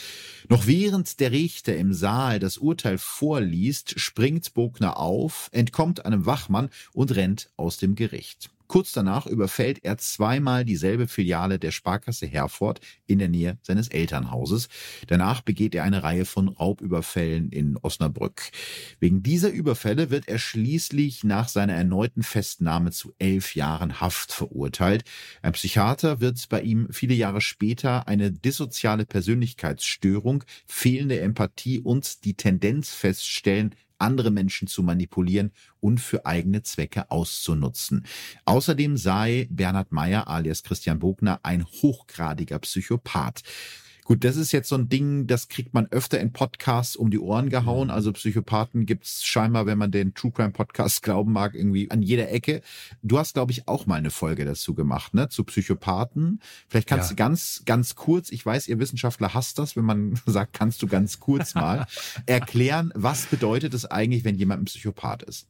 Noch 0.48 0.66
während 0.66 1.20
der 1.20 1.32
Richter 1.32 1.78
im 1.78 1.94
Saal 1.94 2.40
das 2.40 2.58
Urteil 2.58 2.98
vorliest, 2.98 4.00
springt 4.00 4.56
Bogner 4.56 4.98
auf, 4.98 5.50
entkommt 5.52 6.08
einem 6.08 6.26
Wachmann 6.26 6.72
und 6.92 7.16
rennt 7.16 7.52
aus 7.56 7.78
dem 7.78 7.94
Gericht. 7.94 8.50
Kurz 8.70 8.92
danach 8.92 9.26
überfällt 9.26 9.84
er 9.84 9.98
zweimal 9.98 10.64
dieselbe 10.64 11.08
Filiale 11.08 11.58
der 11.58 11.72
Sparkasse 11.72 12.28
Herford 12.28 12.80
in 13.08 13.18
der 13.18 13.28
Nähe 13.28 13.58
seines 13.64 13.88
Elternhauses. 13.88 14.70
Danach 15.08 15.42
begeht 15.42 15.74
er 15.74 15.84
eine 15.84 16.04
Reihe 16.04 16.24
von 16.24 16.50
Raubüberfällen 16.50 17.50
in 17.50 17.78
Osnabrück. 17.82 18.52
Wegen 19.00 19.24
dieser 19.24 19.50
Überfälle 19.50 20.12
wird 20.12 20.28
er 20.28 20.38
schließlich 20.38 21.24
nach 21.24 21.50
seiner 21.50 21.74
erneuten 21.74 22.22
Festnahme 22.22 22.92
zu 22.92 23.12
elf 23.18 23.56
Jahren 23.56 24.02
Haft 24.02 24.34
verurteilt. 24.34 25.04
Ein 25.42 25.54
Psychiater 25.54 26.22
wird 26.22 26.48
bei 26.50 26.62
ihm 26.62 26.90
viele 26.92 27.16
Jahre 27.16 27.42
später 27.42 28.08
eine 28.08 28.32
dissoziale 28.32 29.08
Persönlichkeitsstörung, 29.08 30.44
fehlende 30.68 31.20
Empathie 31.20 31.80
und 31.80 32.24
die 32.24 32.36
Tendenz 32.36 32.94
feststellen, 32.94 33.74
andere 34.00 34.32
Menschen 34.32 34.68
zu 34.68 34.84
manipulieren 34.84 35.52
und 35.80 36.00
für 36.00 36.26
eigene 36.26 36.64
Zwecke 36.64 37.12
auszunutzen. 37.12 38.06
Außerdem 38.46 38.98
sei 38.98 39.48
Bernhard 39.50 39.92
Meyer 39.92 40.28
alias 40.28 40.64
Christian 40.64 41.00
Bogner 41.00 41.40
ein 41.44 41.66
hochgradiger 41.66 42.60
Psychopath. 42.60 43.44
Gut, 44.10 44.24
das 44.24 44.38
ist 44.38 44.52
jetzt 44.54 44.70
so 44.70 44.76
ein 44.76 44.90
Ding, 44.90 45.28
das 45.28 45.50
kriegt 45.50 45.76
man 45.76 45.86
öfter 45.92 46.20
in 46.20 46.34
Podcasts 46.34 46.96
um 46.96 47.12
die 47.12 47.20
Ohren 47.20 47.50
gehauen. 47.50 47.90
Mhm. 47.90 47.94
Also 47.94 48.12
Psychopathen 48.12 48.88
gibt's 48.88 49.24
scheinbar, 49.24 49.68
wenn 49.68 49.78
man 49.78 49.92
den 49.92 50.16
True 50.16 50.32
Crime 50.32 50.50
Podcast 50.50 51.04
glauben 51.04 51.32
mag, 51.32 51.54
irgendwie 51.54 51.92
an 51.92 52.02
jeder 52.02 52.32
Ecke. 52.32 52.64
Du 53.04 53.20
hast, 53.20 53.36
glaube 53.36 53.52
ich, 53.52 53.68
auch 53.68 53.86
mal 53.86 53.98
eine 53.98 54.10
Folge 54.10 54.46
dazu 54.46 54.74
gemacht, 54.74 55.14
ne? 55.14 55.30
Zu 55.30 55.44
Psychopathen. 55.44 56.42
Vielleicht 56.68 56.88
kannst 56.88 57.12
ja. 57.12 57.16
du 57.16 57.16
ganz, 57.18 57.62
ganz 57.68 57.94
kurz, 57.94 58.32
ich 58.32 58.44
weiß, 58.44 58.68
ihr 58.68 58.80
Wissenschaftler 58.80 59.36
hasst 59.36 59.60
das, 59.60 59.76
wenn 59.76 59.86
man 59.86 60.20
sagt, 60.26 60.54
kannst 60.54 60.82
du 60.82 60.88
ganz 60.88 61.20
kurz 61.20 61.54
mal 61.54 61.86
erklären, 62.26 62.92
was 62.96 63.28
bedeutet 63.28 63.76
es 63.76 63.86
eigentlich, 63.86 64.24
wenn 64.24 64.34
jemand 64.34 64.64
ein 64.64 64.66
Psychopath 64.66 65.22
ist? 65.22 65.46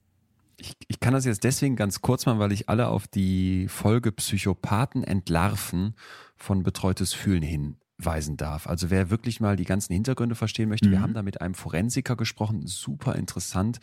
Ich, 0.57 0.73
ich 0.89 0.99
kann 0.99 1.13
das 1.13 1.23
jetzt 1.23 1.45
deswegen 1.45 1.77
ganz 1.77 2.01
kurz 2.01 2.25
machen, 2.25 2.39
weil 2.39 2.51
ich 2.51 2.67
alle 2.67 2.89
auf 2.89 3.07
die 3.07 3.69
Folge 3.69 4.11
Psychopathen 4.11 5.05
entlarven 5.05 5.95
von 6.35 6.63
betreutes 6.63 7.13
Fühlen 7.13 7.41
hin 7.41 7.77
weisen 7.99 8.37
darf. 8.37 8.67
Also 8.67 8.89
wer 8.89 9.09
wirklich 9.09 9.39
mal 9.39 9.55
die 9.55 9.65
ganzen 9.65 9.93
Hintergründe 9.93 10.35
verstehen 10.35 10.69
möchte, 10.69 10.87
mhm. 10.87 10.91
wir 10.91 11.01
haben 11.01 11.13
da 11.13 11.21
mit 11.21 11.41
einem 11.41 11.53
Forensiker 11.53 12.15
gesprochen, 12.15 12.65
super 12.65 13.15
interessant, 13.15 13.79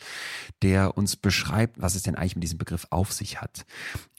der 0.61 0.97
uns 0.97 1.15
beschreibt, 1.15 1.79
was 1.79 1.95
es 1.95 2.03
denn 2.03 2.15
eigentlich 2.15 2.35
mit 2.35 2.43
diesem 2.43 2.57
Begriff 2.57 2.87
auf 2.89 3.13
sich 3.13 3.41
hat. 3.41 3.65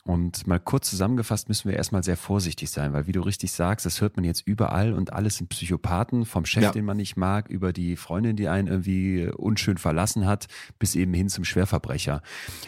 Und 0.08 0.46
mal 0.46 0.58
kurz 0.58 0.88
zusammengefasst 0.88 1.50
müssen 1.50 1.68
wir 1.68 1.76
erstmal 1.76 2.02
sehr 2.02 2.16
vorsichtig 2.16 2.70
sein, 2.70 2.94
weil 2.94 3.06
wie 3.06 3.12
du 3.12 3.20
richtig 3.20 3.52
sagst, 3.52 3.84
das 3.84 4.00
hört 4.00 4.16
man 4.16 4.24
jetzt 4.24 4.40
überall 4.46 4.94
und 4.94 5.12
alles 5.12 5.36
sind 5.36 5.50
Psychopathen, 5.50 6.24
vom 6.24 6.46
Chef, 6.46 6.62
ja. 6.62 6.72
den 6.72 6.86
man 6.86 6.96
nicht 6.96 7.18
mag, 7.18 7.50
über 7.50 7.74
die 7.74 7.94
Freundin, 7.94 8.34
die 8.34 8.48
einen 8.48 8.68
irgendwie 8.68 9.28
unschön 9.36 9.76
verlassen 9.76 10.24
hat, 10.24 10.46
bis 10.78 10.94
eben 10.94 11.12
hin 11.12 11.28
zum 11.28 11.44
Schwerverbrecher. 11.44 12.22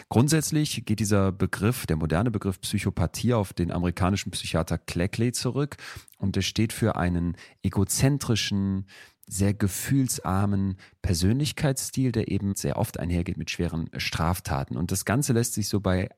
Grundsätzlich 0.07 0.85
geht 0.85 0.99
dieser 0.99 1.31
Begriff, 1.31 1.87
der 1.87 1.95
moderne 1.95 2.29
Begriff 2.29 2.61
Psychopathie 2.61 3.33
auf 3.33 3.53
den 3.53 3.71
amerikanischen 3.71 4.29
Psychiater 4.29 4.77
Cleckley 4.77 5.31
zurück 5.31 5.77
und 6.19 6.35
der 6.35 6.43
steht 6.43 6.71
für 6.73 6.95
einen 6.95 7.35
egozentrischen, 7.63 8.85
sehr 9.25 9.55
gefühlsarmen 9.55 10.77
Persönlichkeitsstil, 11.01 12.11
der 12.11 12.27
eben 12.29 12.53
sehr 12.53 12.77
oft 12.77 12.99
einhergeht 12.99 13.37
mit 13.37 13.49
schweren 13.49 13.89
Straftaten. 13.97 14.77
Und 14.77 14.91
das 14.91 15.05
Ganze 15.05 15.33
lässt 15.33 15.55
sich 15.55 15.69
so 15.69 15.79
bei 15.79 16.09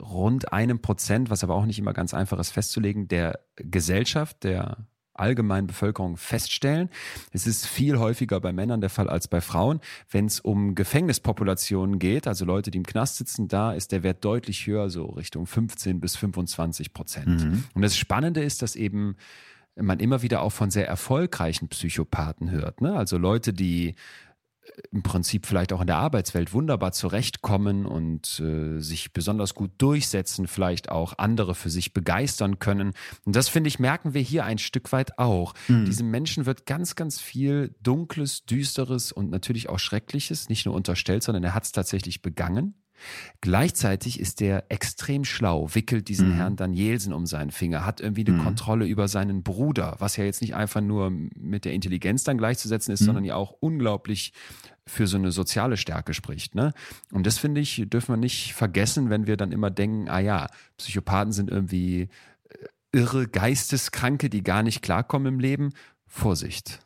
rund 0.00 0.52
einem 0.52 0.80
Prozent, 0.80 1.30
was 1.30 1.44
aber 1.44 1.54
auch 1.54 1.66
nicht 1.66 1.78
immer 1.78 1.92
ganz 1.92 2.14
einfach 2.14 2.38
ist 2.38 2.50
festzulegen, 2.50 3.08
der 3.08 3.40
Gesellschaft, 3.56 4.44
der 4.44 4.88
allgemeinen 5.18 5.66
Bevölkerung 5.66 6.16
feststellen. 6.16 6.90
Es 7.32 7.46
ist 7.46 7.66
viel 7.66 7.98
häufiger 7.98 8.40
bei 8.40 8.52
Männern 8.52 8.80
der 8.80 8.90
Fall 8.90 9.08
als 9.08 9.28
bei 9.28 9.40
Frauen. 9.40 9.80
Wenn 10.10 10.26
es 10.26 10.40
um 10.40 10.74
Gefängnispopulationen 10.74 11.98
geht, 11.98 12.26
also 12.26 12.44
Leute, 12.44 12.70
die 12.70 12.78
im 12.78 12.86
Knast 12.86 13.16
sitzen, 13.16 13.48
da 13.48 13.72
ist 13.72 13.92
der 13.92 14.02
Wert 14.02 14.24
deutlich 14.24 14.66
höher, 14.66 14.90
so 14.90 15.06
Richtung 15.06 15.46
15 15.46 16.00
bis 16.00 16.16
25 16.16 16.92
Prozent. 16.92 17.44
Mhm. 17.44 17.64
Und 17.74 17.82
das 17.82 17.96
Spannende 17.96 18.42
ist, 18.42 18.62
dass 18.62 18.76
eben 18.76 19.16
man 19.76 20.00
immer 20.00 20.22
wieder 20.22 20.42
auch 20.42 20.52
von 20.52 20.70
sehr 20.70 20.88
erfolgreichen 20.88 21.68
Psychopathen 21.68 22.50
hört. 22.50 22.80
Ne? 22.80 22.94
Also 22.94 23.16
Leute, 23.16 23.52
die 23.52 23.94
im 24.90 25.02
Prinzip 25.02 25.46
vielleicht 25.46 25.72
auch 25.72 25.80
in 25.80 25.86
der 25.86 25.96
Arbeitswelt 25.96 26.52
wunderbar 26.52 26.92
zurechtkommen 26.92 27.86
und 27.86 28.40
äh, 28.40 28.80
sich 28.80 29.12
besonders 29.12 29.54
gut 29.54 29.70
durchsetzen, 29.78 30.46
vielleicht 30.46 30.90
auch 30.90 31.14
andere 31.18 31.54
für 31.54 31.70
sich 31.70 31.92
begeistern 31.92 32.58
können. 32.58 32.92
Und 33.24 33.36
das 33.36 33.48
finde 33.48 33.68
ich, 33.68 33.78
merken 33.78 34.14
wir 34.14 34.22
hier 34.22 34.44
ein 34.44 34.58
Stück 34.58 34.92
weit 34.92 35.18
auch. 35.18 35.54
Mhm. 35.68 35.84
Diesem 35.84 36.10
Menschen 36.10 36.46
wird 36.46 36.66
ganz, 36.66 36.96
ganz 36.96 37.20
viel 37.20 37.74
Dunkles, 37.82 38.44
Düsteres 38.44 39.12
und 39.12 39.30
natürlich 39.30 39.68
auch 39.68 39.78
Schreckliches 39.78 40.48
nicht 40.48 40.66
nur 40.66 40.74
unterstellt, 40.74 41.22
sondern 41.22 41.44
er 41.44 41.54
hat 41.54 41.64
es 41.64 41.72
tatsächlich 41.72 42.22
begangen. 42.22 42.74
Gleichzeitig 43.40 44.20
ist 44.20 44.40
er 44.40 44.64
extrem 44.68 45.24
schlau, 45.24 45.74
wickelt 45.74 46.08
diesen 46.08 46.30
mhm. 46.30 46.34
Herrn 46.34 46.56
Danielsen 46.56 47.12
um 47.12 47.26
seinen 47.26 47.50
Finger, 47.50 47.84
hat 47.84 48.00
irgendwie 48.00 48.26
eine 48.26 48.38
mhm. 48.38 48.44
Kontrolle 48.44 48.86
über 48.86 49.08
seinen 49.08 49.42
Bruder, 49.42 49.96
was 49.98 50.16
ja 50.16 50.24
jetzt 50.24 50.40
nicht 50.40 50.54
einfach 50.54 50.80
nur 50.80 51.10
mit 51.10 51.64
der 51.64 51.72
Intelligenz 51.72 52.24
dann 52.24 52.38
gleichzusetzen 52.38 52.92
ist, 52.92 53.00
mhm. 53.02 53.06
sondern 53.06 53.24
ja 53.24 53.36
auch 53.36 53.54
unglaublich 53.60 54.32
für 54.86 55.06
so 55.06 55.16
eine 55.16 55.32
soziale 55.32 55.76
Stärke 55.76 56.14
spricht. 56.14 56.54
Ne? 56.54 56.72
Und 57.12 57.26
das 57.26 57.38
finde 57.38 57.60
ich, 57.60 57.84
dürfen 57.86 58.14
wir 58.14 58.16
nicht 58.16 58.54
vergessen, 58.54 59.10
wenn 59.10 59.26
wir 59.26 59.36
dann 59.36 59.52
immer 59.52 59.70
denken, 59.70 60.08
ah 60.08 60.20
ja, 60.20 60.46
Psychopathen 60.78 61.32
sind 61.32 61.50
irgendwie 61.50 62.02
äh, 62.02 62.08
irre 62.92 63.28
Geisteskranke, 63.28 64.30
die 64.30 64.42
gar 64.42 64.62
nicht 64.62 64.82
klarkommen 64.82 65.34
im 65.34 65.40
Leben. 65.40 65.72
Vorsicht. 66.06 66.80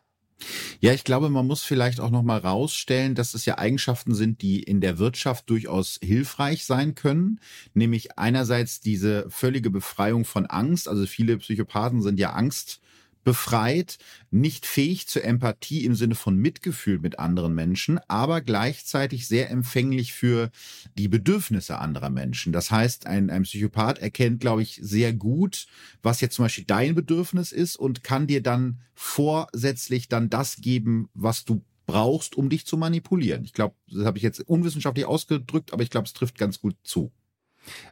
Ja, 0.80 0.92
ich 0.92 1.04
glaube, 1.04 1.30
man 1.30 1.46
muss 1.46 1.62
vielleicht 1.62 2.00
auch 2.00 2.10
noch 2.10 2.22
mal 2.22 2.38
rausstellen, 2.38 3.14
dass 3.14 3.34
es 3.34 3.46
ja 3.46 3.58
Eigenschaften 3.58 4.14
sind, 4.14 4.42
die 4.42 4.62
in 4.62 4.80
der 4.80 4.98
Wirtschaft 4.98 5.48
durchaus 5.48 5.98
hilfreich 6.02 6.64
sein 6.64 6.94
können. 6.94 7.40
Nämlich 7.74 8.18
einerseits 8.18 8.80
diese 8.80 9.26
völlige 9.30 9.70
Befreiung 9.70 10.24
von 10.24 10.46
Angst. 10.46 10.88
Also 10.88 11.06
viele 11.06 11.38
Psychopathen 11.38 12.02
sind 12.02 12.18
ja 12.18 12.32
Angst 12.32 12.81
befreit, 13.24 13.98
nicht 14.30 14.66
fähig 14.66 15.06
zur 15.06 15.24
Empathie 15.24 15.84
im 15.84 15.94
Sinne 15.94 16.14
von 16.14 16.36
Mitgefühl 16.36 16.98
mit 16.98 17.18
anderen 17.18 17.54
Menschen, 17.54 17.98
aber 18.08 18.40
gleichzeitig 18.40 19.28
sehr 19.28 19.50
empfänglich 19.50 20.12
für 20.12 20.50
die 20.98 21.08
Bedürfnisse 21.08 21.78
anderer 21.78 22.10
Menschen. 22.10 22.52
Das 22.52 22.70
heißt, 22.70 23.06
ein, 23.06 23.30
ein 23.30 23.42
Psychopath 23.42 23.98
erkennt, 23.98 24.40
glaube 24.40 24.62
ich, 24.62 24.78
sehr 24.82 25.12
gut, 25.12 25.66
was 26.02 26.20
jetzt 26.20 26.36
zum 26.36 26.44
Beispiel 26.44 26.64
dein 26.64 26.94
Bedürfnis 26.94 27.52
ist 27.52 27.76
und 27.76 28.02
kann 28.02 28.26
dir 28.26 28.42
dann 28.42 28.80
vorsätzlich 28.94 30.08
dann 30.08 30.30
das 30.30 30.56
geben, 30.56 31.08
was 31.14 31.44
du 31.44 31.64
brauchst, 31.86 32.36
um 32.36 32.48
dich 32.48 32.66
zu 32.66 32.76
manipulieren. 32.76 33.44
Ich 33.44 33.52
glaube, 33.52 33.74
das 33.90 34.04
habe 34.04 34.18
ich 34.18 34.24
jetzt 34.24 34.40
unwissenschaftlich 34.40 35.06
ausgedrückt, 35.06 35.72
aber 35.72 35.82
ich 35.82 35.90
glaube, 35.90 36.06
es 36.06 36.12
trifft 36.12 36.38
ganz 36.38 36.60
gut 36.60 36.76
zu. 36.82 37.12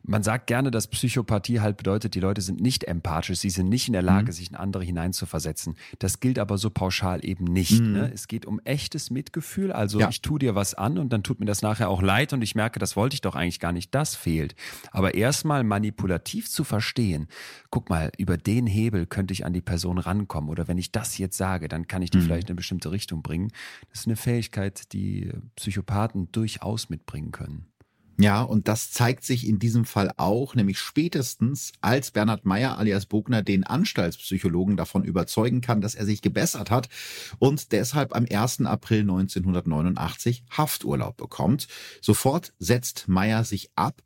Man 0.03 0.23
sagt 0.23 0.47
gerne, 0.47 0.71
dass 0.71 0.89
Psychopathie 0.89 1.61
halt 1.61 1.77
bedeutet, 1.77 2.15
die 2.15 2.21
Leute 2.21 2.41
sind 2.41 2.61
nicht 2.61 2.85
empathisch, 2.85 3.39
sie 3.39 3.51
sind 3.51 3.69
nicht 3.69 3.89
in 3.89 3.93
der 3.93 4.03
Lage, 4.03 4.29
mhm. 4.29 4.33
sich 4.33 4.51
in 4.51 4.57
andere 4.57 4.85
hineinzuversetzen. 4.85 5.77
Das 5.99 6.21
gilt 6.21 6.39
aber 6.39 6.59
so 6.59 6.71
pauschal 6.71 7.25
eben 7.25 7.45
nicht. 7.45 7.81
Mhm. 7.81 7.93
Ne? 7.93 8.11
Es 8.13 8.29
geht 8.29 8.47
um 8.47 8.61
echtes 8.65 9.11
Mitgefühl. 9.11 9.73
Also 9.73 10.01
ja. 10.01 10.09
ich 10.09 10.23
tue 10.23 10.39
dir 10.39 10.55
was 10.55 10.75
an 10.75 10.99
und 10.99 11.13
dann 11.13 11.23
tut 11.23 11.41
mir 11.41 11.47
das 11.47 11.63
nachher 11.63 11.89
auch 11.89 12.03
leid 12.03 12.33
und 12.33 12.43
ich 12.43 12.55
merke, 12.55 12.79
das 12.79 12.97
wollte 12.97 13.15
ich 13.15 13.21
doch 13.21 13.35
eigentlich 13.35 13.61
gar 13.61 13.73
nicht. 13.73 13.95
Das 13.95 14.15
fehlt. 14.15 14.55
Aber 14.91 15.15
erstmal 15.15 15.65
manipulativ 15.65 16.49
zu 16.51 16.65
verstehen, 16.65 17.29
guck 17.71 17.89
mal, 17.91 18.11
über 18.19 18.37
den 18.37 18.67
Hebel 18.67 19.07
könnte 19.07 19.33
ich 19.33 19.45
an 19.45 19.53
die 19.53 19.61
Person 19.61 19.99
rankommen 19.99 20.51
oder 20.51 20.69
wenn 20.69 20.79
ich 20.79 20.93
das 20.93 21.19
jetzt 21.19 21.37
sage, 21.37 21.69
dann 21.69 21.87
kann 21.87 22.03
ich 22.03 22.11
die 22.11 22.19
mhm. 22.19 22.23
vielleicht 22.23 22.49
in 22.49 22.53
eine 22.53 22.57
bestimmte 22.57 22.91
Richtung 22.91 23.23
bringen. 23.23 23.53
Das 23.91 24.01
ist 24.01 24.07
eine 24.07 24.17
Fähigkeit, 24.17 24.93
die 24.93 25.31
Psychopathen 25.57 26.31
durchaus 26.33 26.91
mitbringen 26.91 27.33
können. 27.33 27.70
Ja, 28.23 28.43
und 28.43 28.69
das 28.69 28.91
zeigt 28.91 29.25
sich 29.25 29.49
in 29.49 29.59
diesem 29.59 29.87
Fall 29.87 30.13
auch, 30.19 30.55
nämlich 30.55 30.79
spätestens, 30.79 31.73
als 31.81 32.11
Bernhard 32.11 32.45
Meyer 32.45 32.77
alias 32.77 33.07
Bogner 33.07 33.43
den 33.43 33.65
Anstaltspsychologen 33.65 34.77
davon 34.77 35.05
überzeugen 35.05 35.63
kann, 35.63 35.81
dass 35.81 35.95
er 35.95 36.05
sich 36.05 36.21
gebessert 36.21 36.71
hat 36.71 36.91
und 37.39 37.73
deshalb 37.73 38.15
am 38.15 38.27
1. 38.31 38.67
April 38.67 39.01
1989 39.01 40.45
Hafturlaub 40.51 41.17
bekommt. 41.17 41.67
Sofort 42.03 42.53
setzt 42.59 43.09
Meyer 43.09 43.43
sich 43.45 43.71
ab 43.75 44.03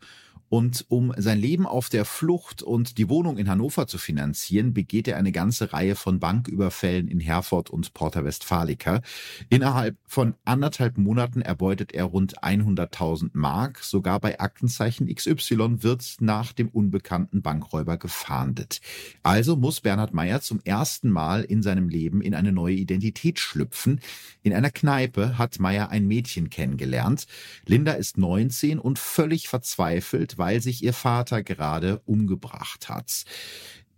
und 0.48 0.84
um 0.88 1.12
sein 1.16 1.38
Leben 1.38 1.66
auf 1.66 1.88
der 1.88 2.04
Flucht 2.04 2.62
und 2.62 2.98
die 2.98 3.08
Wohnung 3.08 3.38
in 3.38 3.48
Hannover 3.48 3.86
zu 3.86 3.98
finanzieren, 3.98 4.74
begeht 4.74 5.08
er 5.08 5.16
eine 5.16 5.32
ganze 5.32 5.72
Reihe 5.72 5.96
von 5.96 6.20
Banküberfällen 6.20 7.08
in 7.08 7.20
Herford 7.20 7.70
und 7.70 7.94
Porta 7.94 8.24
Westfalica. 8.24 9.00
Innerhalb 9.48 9.96
von 10.06 10.34
anderthalb 10.44 10.98
Monaten 10.98 11.40
erbeutet 11.40 11.92
er 11.92 12.04
rund 12.04 12.42
100.000 12.42 13.30
Mark. 13.32 13.78
Sogar 13.82 14.20
bei 14.20 14.38
Aktenzeichen 14.38 15.12
XY 15.12 15.82
wird 15.82 16.16
nach 16.20 16.52
dem 16.52 16.68
unbekannten 16.68 17.42
Bankräuber 17.42 17.96
gefahndet. 17.96 18.80
Also 19.22 19.56
muss 19.56 19.80
Bernhard 19.80 20.14
Meyer 20.14 20.40
zum 20.40 20.60
ersten 20.64 21.10
Mal 21.10 21.42
in 21.42 21.62
seinem 21.62 21.88
Leben 21.88 22.20
in 22.20 22.34
eine 22.34 22.52
neue 22.52 22.74
Identität 22.74 23.38
schlüpfen. 23.38 24.00
In 24.42 24.52
einer 24.52 24.70
Kneipe 24.70 25.38
hat 25.38 25.58
Meyer 25.58 25.90
ein 25.90 26.06
Mädchen 26.06 26.50
kennengelernt. 26.50 27.26
Linda 27.66 27.92
ist 27.92 28.18
19 28.18 28.78
und 28.78 28.98
völlig 28.98 29.48
verzweifelt, 29.48 30.33
weil 30.38 30.60
sich 30.60 30.82
ihr 30.82 30.92
Vater 30.92 31.42
gerade 31.42 32.00
umgebracht 32.04 32.88
hat. 32.88 33.24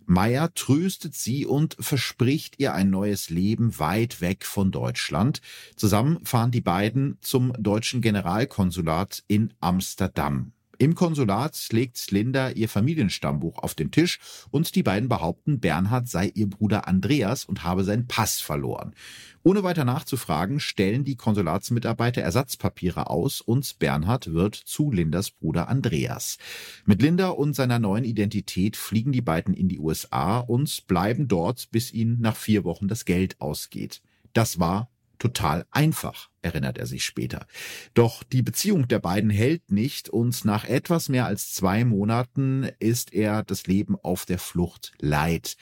Meyer 0.07 0.55
tröstet 0.55 1.15
sie 1.15 1.47
und 1.47 1.77
verspricht 1.81 2.61
ihr 2.61 2.75
ein 2.75 2.91
neues 2.91 3.29
Leben 3.29 3.79
weit 3.81 4.21
weg 4.21 4.45
von 4.45 4.71
Deutschland. 4.71 5.41
Zusammen 5.75 6.25
fahren 6.25 6.53
die 6.53 6.61
beiden 6.61 7.19
zum 7.23 7.53
deutschen 7.59 8.03
Generalkonsulat 8.03 9.25
in 9.27 9.53
Amsterdam. 9.59 10.53
Im 10.79 10.95
Konsulat 10.95 11.69
legt 11.73 12.11
Linda 12.11 12.51
ihr 12.51 12.69
Familienstammbuch 12.69 13.59
auf 13.63 13.75
den 13.75 13.91
Tisch 13.91 14.19
und 14.51 14.75
die 14.75 14.83
beiden 14.83 15.09
behaupten, 15.09 15.59
Bernhard 15.59 16.07
sei 16.07 16.31
ihr 16.35 16.51
Bruder 16.51 16.87
Andreas 16.87 17.47
und 17.47 17.65
habe 17.65 17.83
seinen 17.83 18.07
Pass 18.07 18.41
verloren. 18.41 18.95
Ohne 19.43 19.63
weiter 19.63 19.87
nachzufragen, 19.87 20.61
stellen 20.61 21.05
die 21.05 21.17
Konsulatsmitarbeiter 21.17 22.21
Ersatzpapiere 22.21 23.09
aus 23.09 23.41
und 23.41 23.79
Bernhard 23.79 24.35
wird 24.35 24.55
zu 24.55 24.91
Lindas 24.91 25.31
Bruder 25.31 25.69
Andreas. 25.69 26.37
Mit 26.85 27.01
Linda 27.01 27.29
und 27.29 27.55
seiner 27.55 27.79
neuen 27.79 28.05
Identität 28.05 28.77
fliegen 28.77 29.13
die 29.13 29.23
beiden 29.23 29.55
in 29.55 29.69
die 29.69 29.79
USA 29.79 30.41
und 30.41 30.87
bleiben 30.87 31.27
dort, 31.27 31.71
bis 31.71 31.93
ihnen 31.93 32.21
nach 32.21 32.37
vier 32.37 32.65
Wochen 32.65 32.87
das 32.87 33.07
Geld 33.07 33.41
ausgeht. 33.41 34.03
Das 34.35 34.61
war 34.61 34.91
total 35.19 35.67
einfach, 35.71 36.31
erinnert 36.43 36.79
er 36.79 36.87
sich 36.87 37.05
später. 37.05 37.47
Doch 37.95 38.23
die 38.23 38.43
Beziehung 38.43 38.89
der 38.89 38.99
beiden 38.99 39.31
hält 39.31 39.71
nicht 39.71 40.09
und 40.09 40.45
nach 40.45 40.65
etwas 40.65 41.09
mehr 41.09 41.27
als 41.27 41.53
zwei 41.53 41.85
Monaten 41.85 42.69
ist 42.79 43.13
er 43.13 43.43
das 43.43 43.67
Leben 43.67 43.97
auf 43.97 44.27
der 44.27 44.39
Flucht 44.39 44.93
leid. 45.01 45.57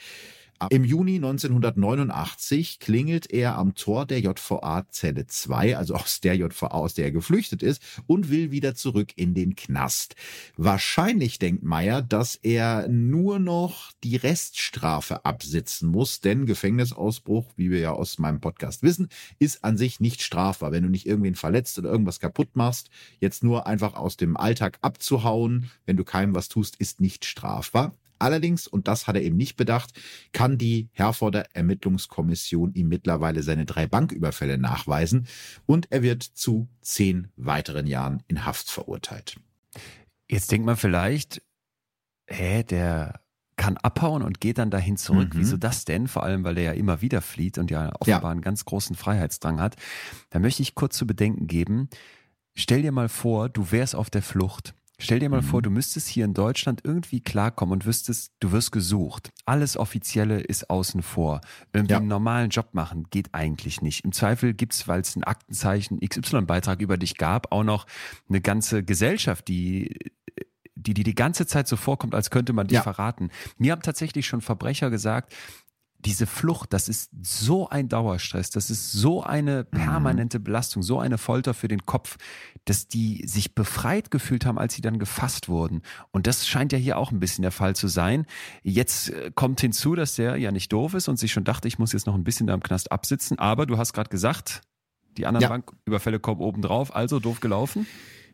Im 0.69 0.85
Juni 0.85 1.15
1989 1.15 2.79
klingelt 2.79 3.29
er 3.29 3.57
am 3.57 3.75
Tor 3.75 4.05
der 4.05 4.21
JVA 4.21 4.85
Zelle 4.89 5.27
2, 5.27 5.75
also 5.75 5.95
aus 5.95 6.21
der 6.21 6.35
JVA, 6.35 6.67
aus 6.67 6.93
der 6.93 7.05
er 7.05 7.11
geflüchtet 7.11 7.61
ist, 7.61 7.81
und 8.07 8.29
will 8.29 8.51
wieder 8.51 8.73
zurück 8.73 9.11
in 9.17 9.33
den 9.33 9.57
Knast. 9.57 10.15
Wahrscheinlich 10.55 11.39
denkt 11.39 11.63
Meyer, 11.63 12.01
dass 12.01 12.35
er 12.35 12.87
nur 12.87 13.39
noch 13.39 13.91
die 14.03 14.15
Reststrafe 14.15 15.25
absitzen 15.25 15.89
muss, 15.89 16.21
denn 16.21 16.45
Gefängnisausbruch, 16.45 17.51
wie 17.57 17.69
wir 17.69 17.79
ja 17.79 17.91
aus 17.91 18.17
meinem 18.17 18.39
Podcast 18.39 18.81
wissen, 18.81 19.09
ist 19.39 19.63
an 19.65 19.77
sich 19.77 19.99
nicht 19.99 20.21
strafbar. 20.21 20.71
Wenn 20.71 20.83
du 20.83 20.89
nicht 20.89 21.05
irgendwen 21.05 21.35
verletzt 21.35 21.77
oder 21.79 21.89
irgendwas 21.89 22.21
kaputt 22.21 22.55
machst, 22.55 22.89
jetzt 23.19 23.43
nur 23.43 23.67
einfach 23.67 23.95
aus 23.95 24.15
dem 24.15 24.37
Alltag 24.37 24.77
abzuhauen, 24.81 25.69
wenn 25.85 25.97
du 25.97 26.05
keinem 26.05 26.33
was 26.33 26.47
tust, 26.47 26.77
ist 26.77 27.01
nicht 27.01 27.25
strafbar. 27.25 27.93
Allerdings, 28.19 28.67
und 28.67 28.87
das 28.87 29.07
hat 29.07 29.15
er 29.15 29.21
eben 29.21 29.37
nicht 29.37 29.55
bedacht, 29.55 29.91
kann 30.31 30.57
die 30.57 30.89
Herforder 30.93 31.45
Ermittlungskommission 31.53 32.73
ihm 32.73 32.87
mittlerweile 32.87 33.43
seine 33.43 33.65
drei 33.65 33.87
Banküberfälle 33.87 34.57
nachweisen 34.57 35.27
und 35.65 35.91
er 35.91 36.01
wird 36.01 36.23
zu 36.23 36.67
zehn 36.81 37.27
weiteren 37.35 37.87
Jahren 37.87 38.23
in 38.27 38.45
Haft 38.45 38.69
verurteilt. 38.69 39.37
Jetzt 40.29 40.51
denkt 40.51 40.65
man 40.65 40.77
vielleicht, 40.77 41.41
hä, 42.27 42.63
der 42.63 43.21
kann 43.57 43.77
abhauen 43.77 44.21
und 44.21 44.41
geht 44.41 44.57
dann 44.57 44.69
dahin 44.69 44.97
zurück. 44.97 45.33
Mhm. 45.33 45.39
Wieso 45.39 45.57
das 45.57 45.85
denn? 45.85 46.07
Vor 46.07 46.23
allem, 46.23 46.43
weil 46.43 46.55
der 46.55 46.63
ja 46.63 46.71
immer 46.73 47.01
wieder 47.01 47.21
flieht 47.21 47.57
und 47.57 47.71
ja 47.71 47.91
offenbar 47.99 48.23
ja. 48.23 48.29
einen 48.31 48.41
ganz 48.41 48.65
großen 48.65 48.95
Freiheitsdrang 48.95 49.61
hat. 49.61 49.75
Da 50.29 50.39
möchte 50.39 50.61
ich 50.61 50.75
kurz 50.75 50.97
zu 50.97 51.07
bedenken 51.07 51.47
geben. 51.47 51.89
Stell 52.53 52.81
dir 52.81 52.91
mal 52.91 53.09
vor, 53.09 53.49
du 53.49 53.71
wärst 53.71 53.95
auf 53.95 54.09
der 54.09 54.21
Flucht 54.21 54.73
Stell 54.97 55.19
dir 55.19 55.29
mal 55.29 55.41
mhm. 55.41 55.45
vor, 55.45 55.61
du 55.61 55.69
müsstest 55.69 56.07
hier 56.07 56.25
in 56.25 56.33
Deutschland 56.33 56.81
irgendwie 56.83 57.21
klarkommen 57.21 57.73
und 57.73 57.85
wüsstest, 57.85 58.31
du 58.39 58.51
wirst 58.51 58.71
gesucht. 58.71 59.31
Alles 59.45 59.77
Offizielle 59.77 60.39
ist 60.39 60.69
außen 60.69 61.01
vor. 61.01 61.41
Irgendwie 61.73 61.93
ja. 61.93 61.99
einen 61.99 62.07
normalen 62.07 62.49
Job 62.49 62.69
machen 62.73 63.07
geht 63.09 63.33
eigentlich 63.33 63.81
nicht. 63.81 64.05
Im 64.05 64.11
Zweifel 64.11 64.53
gibt's, 64.53 64.87
weil 64.87 65.01
es 65.01 65.15
ein 65.15 65.23
Aktenzeichen 65.23 65.99
XY-Beitrag 65.99 66.81
über 66.81 66.97
dich 66.97 67.17
gab, 67.17 67.51
auch 67.51 67.63
noch 67.63 67.85
eine 68.29 68.41
ganze 68.41 68.83
Gesellschaft, 68.83 69.47
die 69.47 70.13
die, 70.75 70.93
die 70.93 71.03
die 71.03 71.15
ganze 71.15 71.47
Zeit 71.47 71.67
so 71.67 71.77
vorkommt, 71.77 72.13
als 72.13 72.29
könnte 72.29 72.53
man 72.53 72.67
dich 72.67 72.75
ja. 72.75 72.83
verraten. 72.83 73.29
Mir 73.57 73.71
haben 73.71 73.81
tatsächlich 73.81 74.27
schon 74.27 74.41
Verbrecher 74.41 74.89
gesagt, 74.89 75.33
diese 76.05 76.27
Flucht, 76.27 76.71
das 76.73 76.87
ist 76.87 77.09
so 77.23 77.67
ein 77.69 77.89
Dauerstress, 77.89 78.49
das 78.51 78.69
ist 78.69 78.91
so 78.91 79.23
eine 79.23 79.65
Mhm. 79.71 79.77
permanente 79.77 80.39
Belastung, 80.39 80.83
so 80.83 80.99
eine 80.99 81.17
Folter 81.17 81.53
für 81.53 81.67
den 81.67 81.85
Kopf, 81.85 82.17
dass 82.65 82.87
die 82.87 83.27
sich 83.27 83.55
befreit 83.55 84.11
gefühlt 84.11 84.45
haben, 84.45 84.57
als 84.59 84.75
sie 84.75 84.81
dann 84.81 84.99
gefasst 84.99 85.49
wurden. 85.49 85.81
Und 86.11 86.27
das 86.27 86.47
scheint 86.47 86.71
ja 86.71 86.77
hier 86.79 86.97
auch 86.97 87.11
ein 87.11 87.19
bisschen 87.19 87.41
der 87.41 87.51
Fall 87.51 87.75
zu 87.75 87.87
sein. 87.87 88.25
Jetzt 88.63 89.09
äh, 89.09 89.31
kommt 89.33 89.61
hinzu, 89.61 89.95
dass 89.95 90.15
der 90.15 90.37
ja 90.37 90.51
nicht 90.51 90.71
doof 90.71 90.93
ist 90.93 91.07
und 91.07 91.17
sich 91.17 91.31
schon 91.31 91.43
dachte, 91.43 91.67
ich 91.67 91.79
muss 91.79 91.91
jetzt 91.91 92.05
noch 92.07 92.15
ein 92.15 92.23
bisschen 92.23 92.47
da 92.47 92.53
im 92.53 92.63
Knast 92.63 92.91
absitzen. 92.91 93.39
Aber 93.39 93.65
du 93.65 93.77
hast 93.77 93.93
gerade 93.93 94.09
gesagt, 94.09 94.61
die 95.17 95.25
anderen 95.25 95.43
Ja. 95.43 95.49
Banküberfälle 95.49 96.19
kommen 96.19 96.41
obendrauf, 96.41 96.95
also 96.95 97.19
doof 97.19 97.39
gelaufen. 97.39 97.87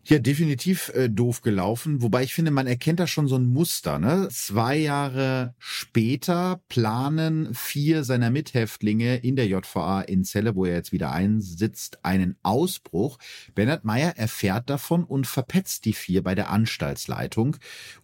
Ja, 0.04 0.18
definitiv 0.18 0.90
äh, 0.96 1.10
doof 1.10 1.42
gelaufen. 1.44 2.02
Wobei 2.02 2.24
ich 2.24 2.34
finde, 2.34 2.50
man 2.50 2.66
erkennt 2.66 3.00
da 3.00 3.06
schon 3.06 3.28
so 3.28 3.36
ein 3.36 3.46
Muster. 3.46 4.00
Ne? 4.00 4.30
Zwei 4.32 4.78
Jahre 4.78 5.54
später 5.60 6.60
planen 6.70 7.54
vier 7.54 8.04
seiner 8.04 8.32
Mithäftlinge 8.32 9.18
in 9.18 9.36
der 9.36 9.48
JVA 9.48 10.02
in 10.02 10.24
Celle, 10.24 10.56
wo 10.56 10.66
er 10.66 10.74
jetzt 10.74 10.92
wieder 10.92 11.12
einsitzt, 11.12 12.04
einen 12.04 12.36
Ausbruch. 12.42 13.20
Bernhard 13.54 13.86
Meyer 13.86 14.18
erfährt 14.18 14.72
davon 14.72 15.04
und 15.04 15.28
verpetzt 15.28 15.86
die 15.86 15.94
vier 15.94 16.24
bei 16.24 16.34
der 16.34 16.50
Anstaltsleitung. 16.50 17.58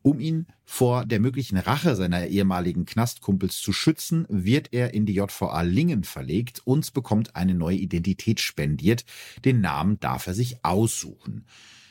Um 0.04 0.20
ihn 0.20 0.46
vor 0.66 1.04
der 1.04 1.20
möglichen 1.20 1.58
Rache 1.58 1.96
seiner 1.96 2.28
ehemaligen 2.28 2.86
Knastkumpels 2.86 3.58
zu 3.58 3.74
schützen, 3.74 4.28
wird 4.30 4.72
er 4.72 4.94
in 4.94 5.08
die 5.08 5.16
JVA 5.16 5.62
Lingen 5.64 6.04
verlegt 6.04 6.62
und 6.64 6.94
bekommt 6.94 7.36
eine 7.36 7.56
neue 7.56 7.78
Identität 7.78 8.40
spendiert. 8.40 9.04
Den 9.46 9.62
Namen 9.62 10.00
darf 10.00 10.28
er 10.28 10.36
sich 10.36 10.64
aussuchen. 10.64 11.46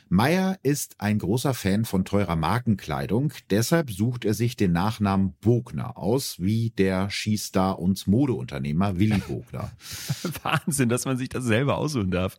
Meyer 0.09 0.57
ist 0.63 0.95
ein 0.99 1.19
großer 1.19 1.53
Fan 1.53 1.85
von 1.85 2.05
teurer 2.05 2.35
Markenkleidung, 2.35 3.33
deshalb 3.49 3.91
sucht 3.91 4.25
er 4.25 4.33
sich 4.33 4.55
den 4.55 4.71
Nachnamen 4.71 5.33
Bogner 5.41 5.97
aus, 5.97 6.39
wie 6.39 6.69
der 6.71 7.09
Skistar 7.09 7.79
und 7.79 8.07
Modeunternehmer 8.07 8.97
Willy 8.99 9.19
Bogner. 9.27 9.71
Wahnsinn, 10.43 10.89
dass 10.89 11.05
man 11.05 11.17
sich 11.17 11.29
das 11.29 11.43
selber 11.43 11.77
aussuchen 11.77 12.11
darf. 12.11 12.37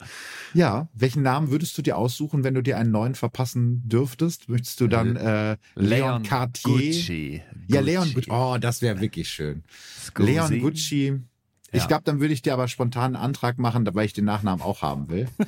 Ja, 0.54 0.88
welchen 0.94 1.22
Namen 1.22 1.50
würdest 1.50 1.76
du 1.76 1.82
dir 1.82 1.96
aussuchen, 1.98 2.44
wenn 2.44 2.54
du 2.54 2.62
dir 2.62 2.78
einen 2.78 2.90
neuen 2.90 3.14
verpassen 3.14 3.82
dürftest? 3.88 4.48
Möchtest 4.48 4.80
du 4.80 4.88
dann 4.88 5.16
äh, 5.16 5.56
Leon, 5.74 6.22
Cartier? 6.22 6.72
Gucci. 6.72 7.42
Ja, 7.66 7.80
Leon 7.80 8.04
Gucci. 8.14 8.14
Gucci. 8.14 8.30
Oh, 8.30 8.56
das 8.58 8.82
wäre 8.82 9.00
wirklich 9.00 9.28
schön. 9.28 9.62
Scusi. 10.04 10.32
Leon 10.32 10.58
Gucci. 10.60 11.20
Ich 11.70 11.82
Ja. 11.82 11.86
glaube, 11.86 12.04
dann 12.04 12.18
würde 12.20 12.32
ich 12.32 12.40
dir 12.40 12.54
aber 12.54 12.66
spontan 12.66 13.14
einen 13.14 13.22
Antrag 13.22 13.58
machen, 13.58 13.86
weil 13.94 14.06
ich 14.06 14.14
den 14.14 14.24
Nachnamen 14.24 14.62
auch 14.62 14.80
haben 14.80 15.10
will. 15.10 15.28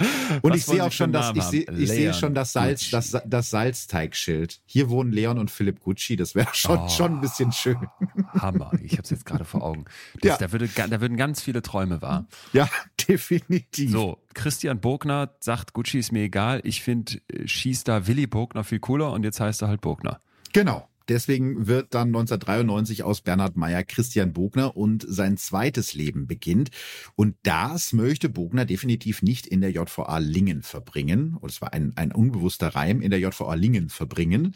Und 0.42 0.50
Was 0.52 0.58
ich 0.58 0.64
sehe 0.66 0.84
auch 0.84 0.92
schon 0.92 1.12
das, 1.12 1.32
ich 1.34 1.42
sehe, 1.44 1.66
ich 1.76 1.88
sehe 1.88 2.14
schon 2.14 2.34
das 2.34 2.52
Salz, 2.52 2.90
Gucci. 2.90 2.90
das, 3.12 3.22
das 3.26 3.50
Salzteigschild. 3.50 4.60
Hier 4.66 4.88
wohnen 4.90 5.12
Leon 5.12 5.38
und 5.38 5.50
Philipp 5.50 5.80
Gucci. 5.80 6.16
Das 6.16 6.34
wäre 6.34 6.48
schon, 6.52 6.78
Oh. 6.78 6.88
schon 6.88 7.14
ein 7.16 7.20
bisschen 7.20 7.52
schön. 7.52 7.76
Hammer. 8.32 8.70
Ich 8.82 8.92
habe 8.92 9.02
es 9.02 9.10
jetzt 9.10 9.26
gerade 9.26 9.44
vor 9.44 9.62
Augen. 9.62 9.84
Das, 10.20 10.30
Ja. 10.32 10.36
da, 10.38 10.52
würde, 10.52 10.68
da 10.68 11.00
würden 11.00 11.16
ganz 11.16 11.42
viele 11.42 11.62
Träume 11.62 12.00
wahr. 12.02 12.26
Ja, 12.52 12.68
definitiv. 13.08 13.90
So, 13.90 14.18
Christian 14.34 14.80
Bogner 14.80 15.34
sagt, 15.40 15.72
Gucci 15.72 15.98
ist 15.98 16.12
mir 16.12 16.22
egal. 16.22 16.60
Ich 16.64 16.82
finde 16.82 17.20
äh, 17.32 17.46
Skistar 17.46 18.06
Willy 18.06 18.26
Bogner 18.26 18.64
viel 18.64 18.78
cooler 18.80 19.12
und 19.12 19.24
jetzt 19.24 19.40
heißt 19.40 19.62
er 19.62 19.68
halt 19.68 19.80
Bogner. 19.80 20.20
Genau. 20.52 20.88
Deswegen 21.10 21.66
wird 21.66 21.92
dann 21.92 22.08
1993 22.08 23.02
aus 23.02 23.20
Bernhard 23.20 23.56
Meyer 23.56 23.82
Christian 23.82 24.32
Bogner 24.32 24.76
und 24.76 25.04
sein 25.08 25.36
zweites 25.36 25.92
Leben 25.94 26.28
beginnt. 26.28 26.70
Und 27.16 27.34
das 27.42 27.92
möchte 27.92 28.28
Bogner 28.28 28.64
definitiv 28.64 29.20
nicht 29.20 29.48
in 29.48 29.60
der 29.60 29.72
JVA 29.72 30.18
Lingen 30.18 30.62
verbringen. 30.62 31.36
Und 31.40 31.50
es 31.50 31.60
war 31.60 31.72
ein, 31.72 31.94
ein 31.96 32.12
unbewusster 32.12 32.68
Reim, 32.68 33.02
in 33.02 33.10
der 33.10 33.18
JVA 33.18 33.54
Lingen 33.54 33.88
verbringen. 33.88 34.54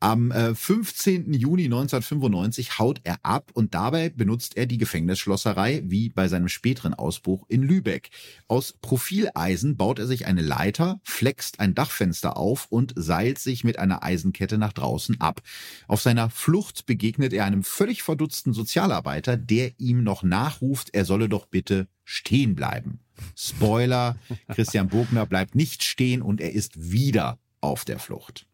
Am 0.00 0.30
äh, 0.30 0.54
15. 0.54 1.34
Juni 1.34 1.64
1995 1.64 2.78
haut 2.78 3.02
er 3.04 3.18
ab 3.22 3.50
und 3.52 3.74
dabei 3.74 4.08
benutzt 4.08 4.56
er 4.56 4.64
die 4.64 4.78
Gefängnisschlosserei 4.78 5.82
wie 5.84 6.08
bei 6.08 6.28
seinem 6.28 6.48
späteren 6.48 6.94
Ausbruch 6.94 7.44
in 7.48 7.62
Lübeck. 7.62 8.08
Aus 8.48 8.72
Profileisen 8.80 9.76
baut 9.76 9.98
er 9.98 10.06
sich 10.06 10.24
eine 10.24 10.40
Leiter, 10.40 10.98
flext 11.02 11.60
ein 11.60 11.74
Dachfenster 11.74 12.38
auf 12.38 12.68
und 12.70 12.94
seilt 12.96 13.38
sich 13.38 13.64
mit 13.64 13.78
einer 13.78 14.02
Eisenkette 14.02 14.56
nach 14.56 14.72
draußen 14.72 15.20
ab. 15.20 15.42
Auf 15.90 16.02
seiner 16.02 16.30
Flucht 16.30 16.86
begegnet 16.86 17.32
er 17.32 17.46
einem 17.46 17.64
völlig 17.64 18.04
verdutzten 18.04 18.52
Sozialarbeiter, 18.52 19.36
der 19.36 19.72
ihm 19.80 20.04
noch 20.04 20.22
nachruft, 20.22 20.90
er 20.94 21.04
solle 21.04 21.28
doch 21.28 21.46
bitte 21.46 21.88
stehen 22.04 22.54
bleiben. 22.54 23.00
Spoiler, 23.34 24.16
Christian 24.50 24.86
Bogner 24.86 25.26
bleibt 25.26 25.56
nicht 25.56 25.82
stehen 25.82 26.22
und 26.22 26.40
er 26.40 26.52
ist 26.52 26.92
wieder 26.92 27.40
auf 27.60 27.84
der 27.84 27.98
Flucht. 27.98 28.46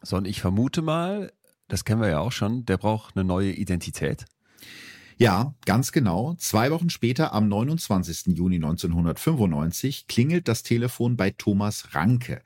So, 0.00 0.16
und 0.16 0.26
ich 0.26 0.40
vermute 0.40 0.80
mal, 0.80 1.30
das 1.68 1.84
kennen 1.84 2.00
wir 2.00 2.08
ja 2.08 2.20
auch 2.20 2.32
schon, 2.32 2.64
der 2.64 2.78
braucht 2.78 3.18
eine 3.18 3.24
neue 3.26 3.52
Identität. 3.52 4.24
Ja, 5.18 5.54
ganz 5.66 5.92
genau. 5.92 6.36
Zwei 6.38 6.70
Wochen 6.70 6.88
später, 6.88 7.34
am 7.34 7.48
29. 7.48 8.34
Juni 8.34 8.56
1995, 8.56 10.06
klingelt 10.06 10.48
das 10.48 10.62
Telefon 10.62 11.18
bei 11.18 11.32
Thomas 11.32 11.94
Ranke. 11.94 12.40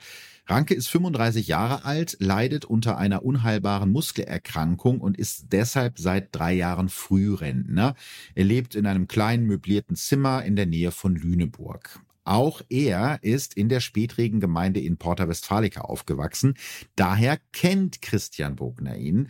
Ranke 0.47 0.75
ist 0.75 0.89
35 0.89 1.49
Jahre 1.49 1.87
alt, 1.87 2.19
leidet 2.21 2.67
unter 2.67 2.99
einer 2.99 3.25
unheilbaren 3.25 3.91
Muskelerkrankung 3.91 5.01
und 5.01 5.17
ist 5.17 5.47
deshalb 5.53 5.99
seit 5.99 6.29
drei 6.33 6.53
Jahren 6.53 6.91
Frührentner. 6.91 7.95
Er 8.35 8.45
lebt 8.45 8.75
in 8.75 8.87
einem 8.87 9.09
kleinen 9.09 9.47
möblierten 9.47 9.97
Zimmer 9.97 10.45
in 10.45 10.55
der 10.55 10.67
Nähe 10.67 10.91
von 10.91 11.17
Lüneburg. 11.17 12.01
Auch 12.25 12.63
er 12.69 13.19
ist 13.23 13.55
in 13.55 13.69
der 13.69 13.81
Spätregengemeinde 13.81 14.81
in 14.81 14.99
Porta 14.99 15.29
Westfalica 15.29 15.83
aufgewachsen. 15.83 16.55
Daher 16.97 17.39
kennt 17.53 18.03
Christian 18.03 18.57
Bogner 18.57 18.97
ihn. 18.97 19.29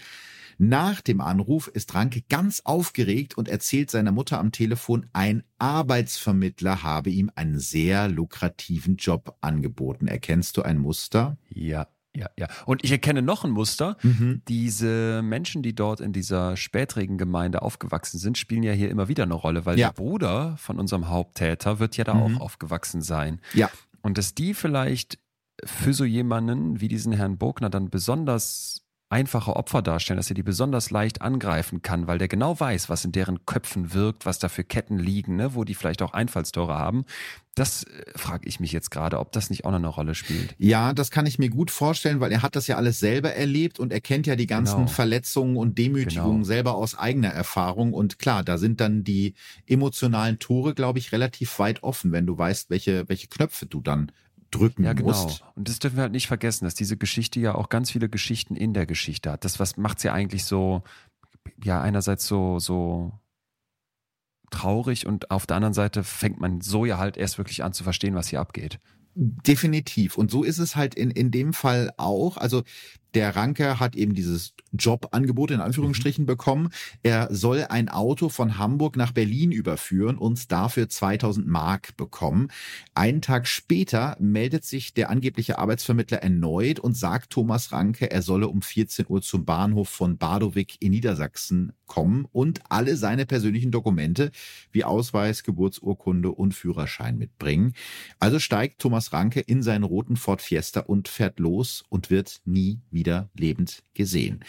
Nach 0.58 1.00
dem 1.00 1.20
Anruf 1.20 1.68
ist 1.68 1.94
Ranke 1.94 2.22
ganz 2.28 2.60
aufgeregt 2.64 3.36
und 3.36 3.48
erzählt 3.48 3.90
seiner 3.90 4.12
Mutter 4.12 4.38
am 4.38 4.52
Telefon, 4.52 5.06
ein 5.12 5.42
Arbeitsvermittler 5.58 6.82
habe 6.82 7.10
ihm 7.10 7.30
einen 7.34 7.58
sehr 7.58 8.08
lukrativen 8.08 8.96
Job 8.96 9.36
angeboten. 9.40 10.06
Erkennst 10.06 10.56
du 10.56 10.62
ein 10.62 10.78
Muster? 10.78 11.36
Ja, 11.48 11.86
ja, 12.16 12.28
ja. 12.38 12.48
Und 12.66 12.84
ich 12.84 12.92
erkenne 12.92 13.22
noch 13.22 13.44
ein 13.44 13.50
Muster. 13.50 13.96
Mhm. 14.02 14.42
Diese 14.48 15.20
Menschen, 15.22 15.62
die 15.62 15.74
dort 15.74 16.00
in 16.00 16.12
dieser 16.12 16.56
Spätregengemeinde 16.56 17.62
aufgewachsen 17.62 18.18
sind, 18.18 18.38
spielen 18.38 18.62
ja 18.62 18.72
hier 18.72 18.90
immer 18.90 19.08
wieder 19.08 19.24
eine 19.24 19.34
Rolle, 19.34 19.66
weil 19.66 19.78
Ja. 19.78 19.88
der 19.88 19.94
Bruder 19.94 20.56
von 20.58 20.78
unserem 20.78 21.08
Haupttäter 21.08 21.78
wird 21.80 21.96
ja 21.96 22.04
da 22.04 22.14
Mhm. 22.14 22.36
auch 22.36 22.40
aufgewachsen 22.40 23.02
sein. 23.02 23.40
Ja. 23.52 23.70
Und 24.02 24.18
dass 24.18 24.34
die 24.34 24.54
vielleicht 24.54 25.18
für 25.64 25.92
so 25.94 26.04
jemanden 26.04 26.80
wie 26.80 26.88
diesen 26.88 27.12
Herrn 27.12 27.38
Bogner 27.38 27.70
dann 27.70 27.88
besonders 27.90 28.83
einfache 29.14 29.54
Opfer 29.54 29.80
darstellen, 29.80 30.16
dass 30.16 30.28
er 30.28 30.34
die 30.34 30.42
besonders 30.42 30.90
leicht 30.90 31.22
angreifen 31.22 31.82
kann, 31.82 32.08
weil 32.08 32.18
der 32.18 32.26
genau 32.26 32.58
weiß, 32.58 32.88
was 32.88 33.04
in 33.04 33.12
deren 33.12 33.46
Köpfen 33.46 33.94
wirkt, 33.94 34.26
was 34.26 34.40
da 34.40 34.48
für 34.48 34.64
Ketten 34.64 34.98
liegen, 34.98 35.36
ne, 35.36 35.54
wo 35.54 35.62
die 35.62 35.74
vielleicht 35.76 36.02
auch 36.02 36.12
Einfallstore 36.14 36.74
haben. 36.74 37.04
Das 37.54 37.86
frage 38.16 38.48
ich 38.48 38.58
mich 38.58 38.72
jetzt 38.72 38.90
gerade, 38.90 39.20
ob 39.20 39.30
das 39.30 39.50
nicht 39.50 39.64
auch 39.64 39.70
noch 39.70 39.78
eine 39.78 39.86
Rolle 39.86 40.16
spielt. 40.16 40.56
Ja, 40.58 40.92
das 40.92 41.12
kann 41.12 41.26
ich 41.26 41.38
mir 41.38 41.48
gut 41.48 41.70
vorstellen, 41.70 42.18
weil 42.18 42.32
er 42.32 42.42
hat 42.42 42.56
das 42.56 42.66
ja 42.66 42.76
alles 42.76 42.98
selber 42.98 43.32
erlebt 43.34 43.78
und 43.78 43.92
er 43.92 44.00
kennt 44.00 44.26
ja 44.26 44.34
die 44.34 44.48
ganzen 44.48 44.74
Genau. 44.78 44.88
Verletzungen 44.88 45.56
und 45.56 45.78
Demütigungen 45.78 46.38
Genau. 46.38 46.44
selber 46.44 46.74
aus 46.74 46.98
eigener 46.98 47.28
Erfahrung. 47.28 47.92
Und 47.92 48.18
klar, 48.18 48.42
da 48.42 48.58
sind 48.58 48.80
dann 48.80 49.04
die 49.04 49.34
emotionalen 49.66 50.40
Tore, 50.40 50.74
glaube 50.74 50.98
ich, 50.98 51.12
relativ 51.12 51.56
weit 51.60 51.84
offen, 51.84 52.10
wenn 52.10 52.26
du 52.26 52.36
weißt, 52.36 52.70
welche, 52.70 53.08
welche 53.08 53.28
Knöpfe 53.28 53.66
du 53.66 53.80
dann 53.80 54.10
drücken 54.54 54.84
Ja, 54.84 54.92
genau. 54.92 55.08
musst. 55.08 55.44
Und 55.54 55.68
das 55.68 55.78
dürfen 55.78 55.96
wir 55.96 56.02
halt 56.02 56.12
nicht 56.12 56.26
vergessen, 56.26 56.64
dass 56.64 56.74
diese 56.74 56.96
Geschichte 56.96 57.40
ja 57.40 57.54
auch 57.54 57.68
ganz 57.68 57.90
viele 57.90 58.08
Geschichten 58.08 58.56
in 58.56 58.74
der 58.74 58.86
Geschichte 58.86 59.30
hat. 59.32 59.44
Das 59.44 59.60
was 59.60 59.76
macht's 59.76 60.02
ja 60.02 60.12
eigentlich 60.12 60.44
so, 60.44 60.82
ja, 61.62 61.80
einerseits 61.80 62.26
so, 62.26 62.58
so 62.58 63.12
traurig 64.50 65.06
und 65.06 65.30
auf 65.30 65.46
der 65.46 65.56
anderen 65.56 65.74
Seite 65.74 66.04
fängt 66.04 66.40
man 66.40 66.60
so 66.60 66.84
ja 66.84 66.98
halt 66.98 67.16
erst 67.16 67.38
wirklich 67.38 67.64
an 67.64 67.72
zu 67.72 67.82
verstehen, 67.84 68.14
was 68.14 68.28
hier 68.28 68.40
abgeht. 68.40 68.78
Definitiv. 69.16 70.16
Und 70.16 70.30
so 70.30 70.42
ist 70.42 70.58
es 70.58 70.76
halt 70.76 70.94
in, 70.94 71.10
in 71.10 71.30
dem 71.30 71.52
Fall 71.52 71.92
auch. 71.96 72.36
Also 72.36 72.62
der 73.14 73.36
Ranke 73.36 73.78
hat 73.78 73.94
eben 73.94 74.14
dieses 74.14 74.54
Jobangebot 74.72 75.52
in 75.52 75.60
Anführungsstrichen 75.60 76.26
bekommen. 76.26 76.70
Er 77.02 77.28
soll 77.30 77.64
ein 77.68 77.88
Auto 77.88 78.28
von 78.28 78.58
Hamburg 78.58 78.96
nach 78.96 79.12
Berlin 79.12 79.52
überführen 79.52 80.18
und 80.18 80.50
dafür 80.50 80.88
2000 80.88 81.46
Mark 81.46 81.96
bekommen. 81.96 82.48
Einen 82.94 83.22
Tag 83.22 83.46
später 83.46 84.16
meldet 84.18 84.64
sich 84.64 84.94
der 84.94 85.10
angebliche 85.10 85.58
Arbeitsvermittler 85.58 86.18
erneut 86.18 86.80
und 86.80 86.96
sagt 86.96 87.30
Thomas 87.30 87.72
Ranke, 87.72 88.10
er 88.10 88.22
solle 88.22 88.48
um 88.48 88.62
14 88.62 89.06
Uhr 89.08 89.22
zum 89.22 89.44
Bahnhof 89.44 89.88
von 89.88 90.18
Badowik 90.18 90.76
in 90.80 90.90
Niedersachsen 90.90 91.72
kommen 91.86 92.26
und 92.32 92.62
alle 92.68 92.96
seine 92.96 93.26
persönlichen 93.26 93.70
Dokumente 93.70 94.32
wie 94.72 94.84
Ausweis, 94.84 95.44
Geburtsurkunde 95.44 96.30
und 96.30 96.54
Führerschein 96.54 97.16
mitbringen. 97.16 97.74
Also 98.18 98.38
steigt 98.38 98.80
Thomas 98.80 99.12
Ranke 99.12 99.40
in 99.40 99.62
seinen 99.62 99.84
roten 99.84 100.16
Ford 100.16 100.42
Fiesta 100.42 100.80
und 100.80 101.08
fährt 101.08 101.38
los 101.38 101.84
und 101.88 102.10
wird 102.10 102.40
nie 102.44 102.80
wieder 102.90 103.03
lebend 103.34 103.82
gesehen. 103.94 104.44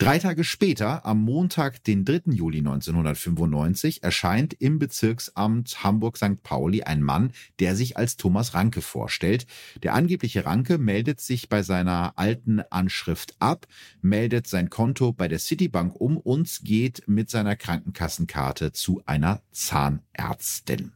Drei 0.00 0.20
Tage 0.20 0.44
später, 0.44 1.04
am 1.04 1.20
Montag, 1.22 1.82
den 1.82 2.04
3. 2.04 2.30
Juli 2.30 2.58
1995, 2.58 4.04
erscheint 4.04 4.54
im 4.54 4.78
Bezirksamt 4.78 5.82
Hamburg-St. 5.82 6.44
Pauli 6.44 6.84
ein 6.84 7.02
Mann, 7.02 7.32
der 7.58 7.74
sich 7.74 7.96
als 7.96 8.16
Thomas 8.16 8.54
Ranke 8.54 8.80
vorstellt. 8.80 9.48
Der 9.82 9.94
angebliche 9.94 10.44
Ranke 10.44 10.78
meldet 10.78 11.20
sich 11.20 11.48
bei 11.48 11.64
seiner 11.64 12.12
alten 12.14 12.60
Anschrift 12.70 13.34
ab, 13.40 13.66
meldet 14.00 14.46
sein 14.46 14.70
Konto 14.70 15.12
bei 15.12 15.26
der 15.26 15.40
Citibank 15.40 15.96
um 16.00 16.16
und 16.16 16.60
geht 16.62 17.02
mit 17.08 17.28
seiner 17.28 17.56
Krankenkassenkarte 17.56 18.70
zu 18.70 19.02
einer 19.04 19.42
Zahnärztin. 19.50 20.92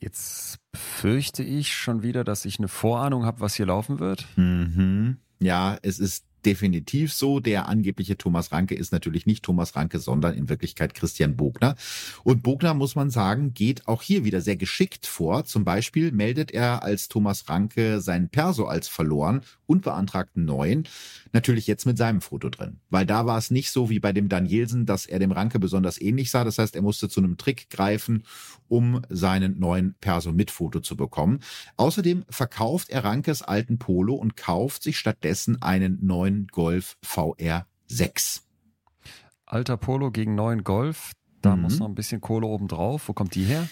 Jetzt 0.00 0.58
fürchte 0.74 1.44
ich 1.44 1.72
schon 1.72 2.02
wieder, 2.02 2.24
dass 2.24 2.44
ich 2.44 2.58
eine 2.58 2.66
Vorahnung 2.68 3.24
habe, 3.24 3.38
was 3.38 3.54
hier 3.54 3.66
laufen 3.66 4.00
wird. 4.00 4.26
Mhm. 4.34 5.18
Ja, 5.44 5.78
es 5.82 5.98
ist 5.98 6.24
definitiv 6.44 7.12
so. 7.12 7.40
Der 7.40 7.68
angebliche 7.68 8.16
Thomas 8.16 8.52
Ranke 8.52 8.74
ist 8.74 8.92
natürlich 8.92 9.26
nicht 9.26 9.44
Thomas 9.44 9.76
Ranke, 9.76 9.98
sondern 9.98 10.34
in 10.34 10.48
Wirklichkeit 10.48 10.94
Christian 10.94 11.36
Bogner. 11.36 11.74
Und 12.22 12.42
Bogner, 12.42 12.74
muss 12.74 12.94
man 12.94 13.10
sagen, 13.10 13.54
geht 13.54 13.86
auch 13.88 14.02
hier 14.02 14.24
wieder 14.24 14.40
sehr 14.40 14.56
geschickt 14.56 15.06
vor. 15.06 15.44
Zum 15.44 15.64
Beispiel 15.64 16.12
meldet 16.12 16.50
er 16.50 16.82
als 16.82 17.08
Thomas 17.08 17.48
Ranke 17.48 18.00
seinen 18.00 18.28
Perso 18.28 18.66
als 18.66 18.88
verloren 18.88 19.42
und 19.66 19.82
beantragt 19.82 20.36
einen 20.36 20.46
neuen. 20.46 20.88
Natürlich 21.32 21.66
jetzt 21.66 21.86
mit 21.86 21.98
seinem 21.98 22.20
Foto 22.20 22.48
drin. 22.48 22.78
Weil 22.90 23.06
da 23.06 23.26
war 23.26 23.38
es 23.38 23.50
nicht 23.50 23.70
so 23.70 23.90
wie 23.90 24.00
bei 24.00 24.12
dem 24.12 24.28
Danielsen, 24.28 24.86
dass 24.86 25.06
er 25.06 25.18
dem 25.18 25.32
Ranke 25.32 25.58
besonders 25.58 26.00
ähnlich 26.00 26.30
sah. 26.30 26.44
Das 26.44 26.58
heißt, 26.58 26.76
er 26.76 26.82
musste 26.82 27.08
zu 27.08 27.20
einem 27.20 27.36
Trick 27.36 27.70
greifen, 27.70 28.24
um 28.74 29.02
seinen 29.08 29.60
neuen 29.60 29.94
Perso 30.00 30.32
mit 30.32 30.50
Foto 30.50 30.80
zu 30.80 30.96
bekommen. 30.96 31.38
Außerdem 31.76 32.24
verkauft 32.28 32.90
er 32.90 33.04
Rankes 33.04 33.40
alten 33.40 33.78
Polo 33.78 34.14
und 34.14 34.36
kauft 34.36 34.82
sich 34.82 34.98
stattdessen 34.98 35.62
einen 35.62 36.04
neuen 36.04 36.48
Golf 36.48 36.96
VR 37.00 37.68
6. 37.86 38.42
Alter 39.46 39.76
Polo 39.76 40.10
gegen 40.10 40.34
neuen 40.34 40.64
Golf. 40.64 41.12
Da 41.40 41.54
mhm. 41.54 41.62
muss 41.62 41.78
noch 41.78 41.86
ein 41.86 41.94
bisschen 41.94 42.20
Kohle 42.20 42.48
oben 42.48 42.66
drauf. 42.66 43.08
Wo 43.08 43.12
kommt 43.12 43.36
die 43.36 43.44
her? 43.44 43.68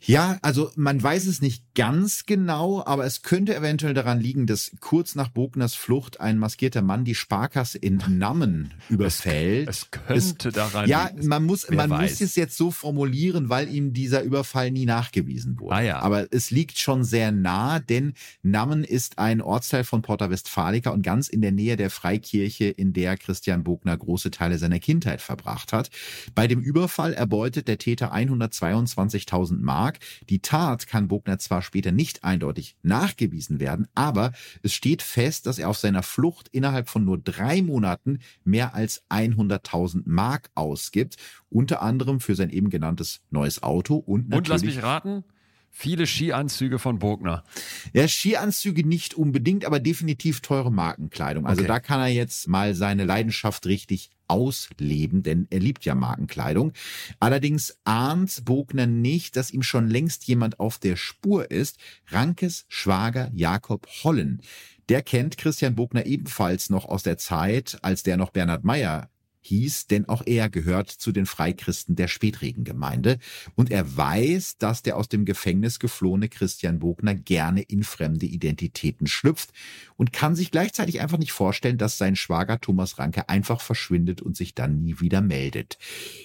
Ja, 0.00 0.38
also 0.42 0.70
man 0.76 1.02
weiß 1.02 1.26
es 1.26 1.42
nicht 1.42 1.74
ganz 1.74 2.24
genau, 2.24 2.84
aber 2.84 3.04
es 3.04 3.22
könnte 3.22 3.54
eventuell 3.54 3.94
daran 3.94 4.20
liegen, 4.20 4.46
dass 4.46 4.72
kurz 4.80 5.14
nach 5.14 5.28
Bogners 5.28 5.74
Flucht 5.74 6.20
ein 6.20 6.38
maskierter 6.38 6.82
Mann 6.82 7.04
die 7.04 7.14
Sparkasse 7.14 7.78
in 7.78 8.02
Nammen 8.08 8.74
überfällt. 8.88 9.68
Es, 9.68 9.82
es 9.82 9.90
könnte 9.90 10.48
es, 10.48 10.54
daran 10.54 10.88
ja, 10.88 11.08
liegen. 11.08 11.22
Ja, 11.22 11.28
man 11.28 11.44
muss, 11.44 11.68
man 11.68 11.90
weiß. 11.90 12.10
muss 12.10 12.20
es 12.20 12.36
jetzt 12.36 12.56
so 12.56 12.70
formulieren, 12.70 13.48
weil 13.48 13.68
ihm 13.68 13.92
dieser 13.92 14.22
Überfall 14.22 14.70
nie 14.70 14.86
nachgewiesen 14.86 15.58
wurde. 15.58 15.74
Ah, 15.74 15.80
ja. 15.82 15.98
Aber 16.00 16.26
es 16.32 16.50
liegt 16.50 16.78
schon 16.78 17.04
sehr 17.04 17.32
nah, 17.32 17.80
denn 17.80 18.14
Nammen 18.42 18.84
ist 18.84 19.18
ein 19.18 19.40
Ortsteil 19.40 19.84
von 19.84 20.02
Porta 20.02 20.30
Westfalica 20.30 20.90
und 20.90 21.02
ganz 21.02 21.28
in 21.28 21.42
der 21.42 21.52
Nähe 21.52 21.76
der 21.76 21.90
Freikirche, 21.90 22.66
in 22.66 22.92
der 22.92 23.16
Christian 23.16 23.64
Bogner 23.64 23.96
große 23.96 24.30
Teile 24.30 24.58
seiner 24.58 24.78
Kindheit 24.78 25.20
verbracht 25.20 25.72
hat. 25.72 25.90
Bei 26.34 26.46
dem 26.46 26.60
Überfall 26.60 27.14
erbeutet 27.14 27.68
der 27.68 27.78
Täter 27.78 28.14
122.000 28.14 29.58
Mark 29.60 29.87
Vertrag. 29.88 29.98
Die 30.28 30.40
Tat 30.40 30.86
kann 30.86 31.08
Bogner 31.08 31.38
zwar 31.38 31.62
später 31.62 31.92
nicht 31.92 32.24
eindeutig 32.24 32.76
nachgewiesen 32.82 33.60
werden, 33.60 33.88
aber 33.94 34.32
es 34.62 34.72
steht 34.72 35.02
fest, 35.02 35.46
dass 35.46 35.58
er 35.58 35.68
auf 35.68 35.78
seiner 35.78 36.02
Flucht 36.02 36.48
innerhalb 36.48 36.88
von 36.88 37.04
nur 37.04 37.18
drei 37.18 37.62
Monaten 37.62 38.18
mehr 38.44 38.74
als 38.74 39.02
100.000 39.10 40.02
Mark 40.06 40.50
ausgibt, 40.54 41.16
unter 41.50 41.82
anderem 41.82 42.20
für 42.20 42.34
sein 42.34 42.50
eben 42.50 42.70
genanntes 42.70 43.20
neues 43.30 43.62
Auto 43.62 43.96
und 43.96 44.28
natürlich. 44.28 44.38
Und 44.38 44.48
lass 44.48 44.62
mich 44.62 44.82
raten, 44.82 45.24
Viele 45.70 46.06
Skianzüge 46.06 46.78
von 46.78 46.98
Bogner. 46.98 47.44
Ja, 47.92 48.08
Skianzüge 48.08 48.86
nicht 48.86 49.14
unbedingt, 49.14 49.64
aber 49.64 49.80
definitiv 49.80 50.40
teure 50.40 50.72
Markenkleidung. 50.72 51.46
Also 51.46 51.60
okay. 51.60 51.68
da 51.68 51.80
kann 51.80 52.00
er 52.00 52.08
jetzt 52.08 52.48
mal 52.48 52.74
seine 52.74 53.04
Leidenschaft 53.04 53.66
richtig 53.66 54.10
ausleben, 54.28 55.22
denn 55.22 55.46
er 55.50 55.60
liebt 55.60 55.84
ja 55.84 55.94
Markenkleidung. 55.94 56.72
Allerdings 57.20 57.78
ahnt 57.84 58.44
Bogner 58.44 58.86
nicht, 58.86 59.36
dass 59.36 59.50
ihm 59.50 59.62
schon 59.62 59.88
längst 59.88 60.24
jemand 60.26 60.60
auf 60.60 60.78
der 60.78 60.96
Spur 60.96 61.50
ist. 61.50 61.78
Rankes 62.08 62.64
Schwager 62.68 63.30
Jakob 63.34 63.86
Hollen. 64.02 64.42
Der 64.88 65.02
kennt 65.02 65.36
Christian 65.36 65.74
Bogner 65.74 66.06
ebenfalls 66.06 66.70
noch 66.70 66.86
aus 66.86 67.02
der 67.02 67.18
Zeit, 67.18 67.78
als 67.82 68.02
der 68.02 68.16
noch 68.16 68.30
Bernhard 68.30 68.64
Meyer 68.64 69.10
hieß, 69.40 69.86
denn 69.86 70.08
auch 70.08 70.22
er 70.26 70.48
gehört 70.48 70.90
zu 70.90 71.12
den 71.12 71.26
Freikristen 71.26 71.96
der 71.96 72.08
Spätregengemeinde 72.08 73.18
und 73.54 73.70
er 73.70 73.96
weiß, 73.96 74.58
dass 74.58 74.82
der 74.82 74.96
aus 74.96 75.08
dem 75.08 75.24
Gefängnis 75.24 75.78
geflohene 75.78 76.28
Christian 76.28 76.78
Bogner 76.78 77.14
gerne 77.14 77.62
in 77.62 77.82
fremde 77.82 78.26
Identitäten 78.26 79.06
schlüpft 79.06 79.50
und 79.96 80.12
kann 80.12 80.36
sich 80.36 80.50
gleichzeitig 80.50 81.00
einfach 81.00 81.18
nicht 81.18 81.32
vorstellen, 81.32 81.78
dass 81.78 81.98
sein 81.98 82.16
Schwager 82.16 82.60
Thomas 82.60 82.98
Ranke 82.98 83.28
einfach 83.28 83.60
verschwindet 83.60 84.22
und 84.22 84.36
sich 84.36 84.54
dann 84.54 84.82
nie 84.82 85.00
wieder 85.00 85.20
meldet. 85.20 85.78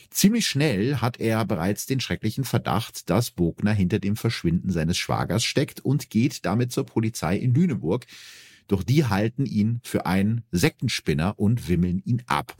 Ziemlich 0.09 0.47
schnell 0.47 0.97
hat 0.97 1.19
er 1.19 1.43
bereits 1.45 1.85
den 1.85 1.99
schrecklichen 1.99 2.43
Verdacht, 2.43 3.09
dass 3.09 3.31
Bogner 3.31 3.73
hinter 3.73 3.99
dem 3.99 4.15
Verschwinden 4.15 4.69
seines 4.71 4.97
Schwagers 4.97 5.43
steckt 5.43 5.79
und 5.79 6.09
geht 6.09 6.45
damit 6.45 6.71
zur 6.71 6.85
Polizei 6.85 7.37
in 7.37 7.53
Lüneburg. 7.53 8.05
Doch 8.67 8.83
die 8.83 9.05
halten 9.05 9.45
ihn 9.45 9.79
für 9.83 10.05
einen 10.05 10.43
Sektenspinner 10.51 11.37
und 11.37 11.67
wimmeln 11.67 12.01
ihn 12.05 12.23
ab. 12.27 12.55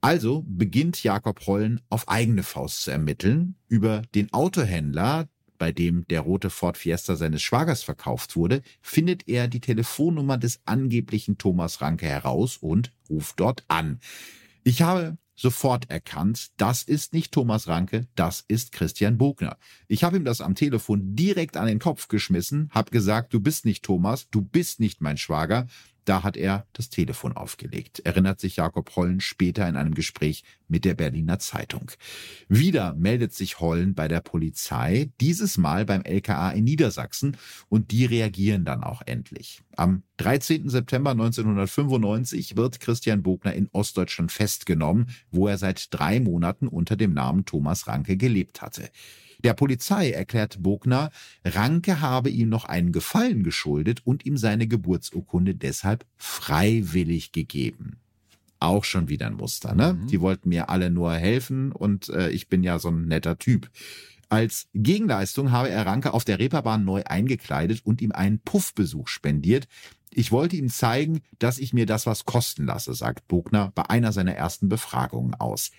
Also 0.00 0.44
beginnt 0.46 1.02
Jakob 1.02 1.46
Hollen 1.46 1.80
auf 1.90 2.08
eigene 2.08 2.42
Faust 2.42 2.82
zu 2.82 2.90
ermitteln 2.90 3.56
über 3.68 4.02
den 4.14 4.32
Autohändler, 4.32 5.28
bei 5.58 5.72
dem 5.72 6.06
der 6.08 6.22
rote 6.22 6.48
Ford 6.48 6.78
Fiesta 6.78 7.16
seines 7.16 7.42
Schwagers 7.42 7.82
verkauft 7.82 8.34
wurde, 8.34 8.62
findet 8.80 9.28
er 9.28 9.46
die 9.46 9.60
Telefonnummer 9.60 10.38
des 10.38 10.60
angeblichen 10.64 11.36
Thomas 11.36 11.82
Ranke 11.82 12.06
heraus 12.06 12.56
und 12.56 12.92
ruft 13.10 13.38
dort 13.38 13.64
an. 13.68 14.00
Ich 14.64 14.80
habe 14.80 15.18
sofort 15.40 15.90
erkannt, 15.90 16.50
das 16.56 16.82
ist 16.82 17.14
nicht 17.14 17.32
Thomas 17.32 17.66
Ranke, 17.66 18.06
das 18.14 18.44
ist 18.46 18.72
Christian 18.72 19.16
Bogner. 19.16 19.56
Ich 19.88 20.04
habe 20.04 20.16
ihm 20.16 20.24
das 20.24 20.40
am 20.40 20.54
Telefon 20.54 21.14
direkt 21.16 21.56
an 21.56 21.66
den 21.66 21.78
Kopf 21.78 22.08
geschmissen, 22.08 22.68
habe 22.70 22.90
gesagt, 22.90 23.32
du 23.32 23.40
bist 23.40 23.64
nicht 23.64 23.82
Thomas, 23.82 24.28
du 24.30 24.42
bist 24.42 24.80
nicht 24.80 25.00
mein 25.00 25.16
Schwager 25.16 25.66
da 26.04 26.22
hat 26.22 26.36
er 26.36 26.66
das 26.72 26.90
Telefon 26.90 27.36
aufgelegt, 27.36 28.00
erinnert 28.00 28.40
sich 28.40 28.56
Jakob 28.56 28.94
Hollen 28.96 29.20
später 29.20 29.68
in 29.68 29.76
einem 29.76 29.94
Gespräch 29.94 30.44
mit 30.68 30.84
der 30.84 30.94
Berliner 30.94 31.38
Zeitung. 31.38 31.90
Wieder 32.48 32.94
meldet 32.94 33.32
sich 33.34 33.60
Hollen 33.60 33.94
bei 33.94 34.08
der 34.08 34.20
Polizei, 34.20 35.10
dieses 35.20 35.58
Mal 35.58 35.84
beim 35.84 36.02
LKA 36.02 36.50
in 36.50 36.64
Niedersachsen, 36.64 37.36
und 37.68 37.90
die 37.90 38.04
reagieren 38.04 38.64
dann 38.64 38.82
auch 38.82 39.02
endlich. 39.06 39.62
Am 39.76 40.02
13. 40.18 40.68
September 40.68 41.10
1995 41.12 42.56
wird 42.56 42.80
Christian 42.80 43.22
Bogner 43.22 43.54
in 43.54 43.68
Ostdeutschland 43.72 44.32
festgenommen, 44.32 45.08
wo 45.30 45.48
er 45.48 45.58
seit 45.58 45.92
drei 45.92 46.20
Monaten 46.20 46.68
unter 46.68 46.96
dem 46.96 47.14
Namen 47.14 47.44
Thomas 47.44 47.86
Ranke 47.86 48.16
gelebt 48.16 48.62
hatte. 48.62 48.90
Der 49.44 49.54
Polizei 49.54 50.10
erklärt 50.10 50.62
Bogner, 50.62 51.10
Ranke 51.44 52.00
habe 52.00 52.30
ihm 52.30 52.48
noch 52.48 52.64
einen 52.64 52.92
Gefallen 52.92 53.42
geschuldet 53.42 54.00
und 54.04 54.26
ihm 54.26 54.36
seine 54.36 54.66
Geburtsurkunde 54.66 55.54
deshalb 55.54 56.04
freiwillig 56.16 57.32
gegeben. 57.32 57.98
Auch 58.58 58.84
schon 58.84 59.08
wieder 59.08 59.26
ein 59.26 59.34
Muster, 59.34 59.74
ne? 59.74 59.94
Mhm. 59.94 60.06
Die 60.08 60.20
wollten 60.20 60.50
mir 60.50 60.68
alle 60.68 60.90
nur 60.90 61.14
helfen 61.14 61.72
und 61.72 62.10
äh, 62.10 62.30
ich 62.30 62.48
bin 62.48 62.62
ja 62.62 62.78
so 62.78 62.88
ein 62.88 63.06
netter 63.06 63.38
Typ. 63.38 63.70
Als 64.28 64.68
Gegenleistung 64.74 65.50
habe 65.50 65.70
er 65.70 65.86
Ranke 65.86 66.12
auf 66.14 66.24
der 66.24 66.38
Reeperbahn 66.38 66.84
neu 66.84 67.02
eingekleidet 67.04 67.80
und 67.84 68.00
ihm 68.00 68.12
einen 68.12 68.38
Puffbesuch 68.38 69.08
spendiert. 69.08 69.66
Ich 70.10 70.30
wollte 70.30 70.56
ihm 70.56 70.68
zeigen, 70.68 71.22
dass 71.38 71.58
ich 71.58 71.72
mir 71.72 71.86
das 71.86 72.06
was 72.06 72.26
kosten 72.26 72.66
lasse, 72.66 72.94
sagt 72.94 73.26
Bogner 73.26 73.72
bei 73.74 73.88
einer 73.88 74.12
seiner 74.12 74.34
ersten 74.34 74.68
Befragungen 74.68 75.34
aus. 75.34 75.70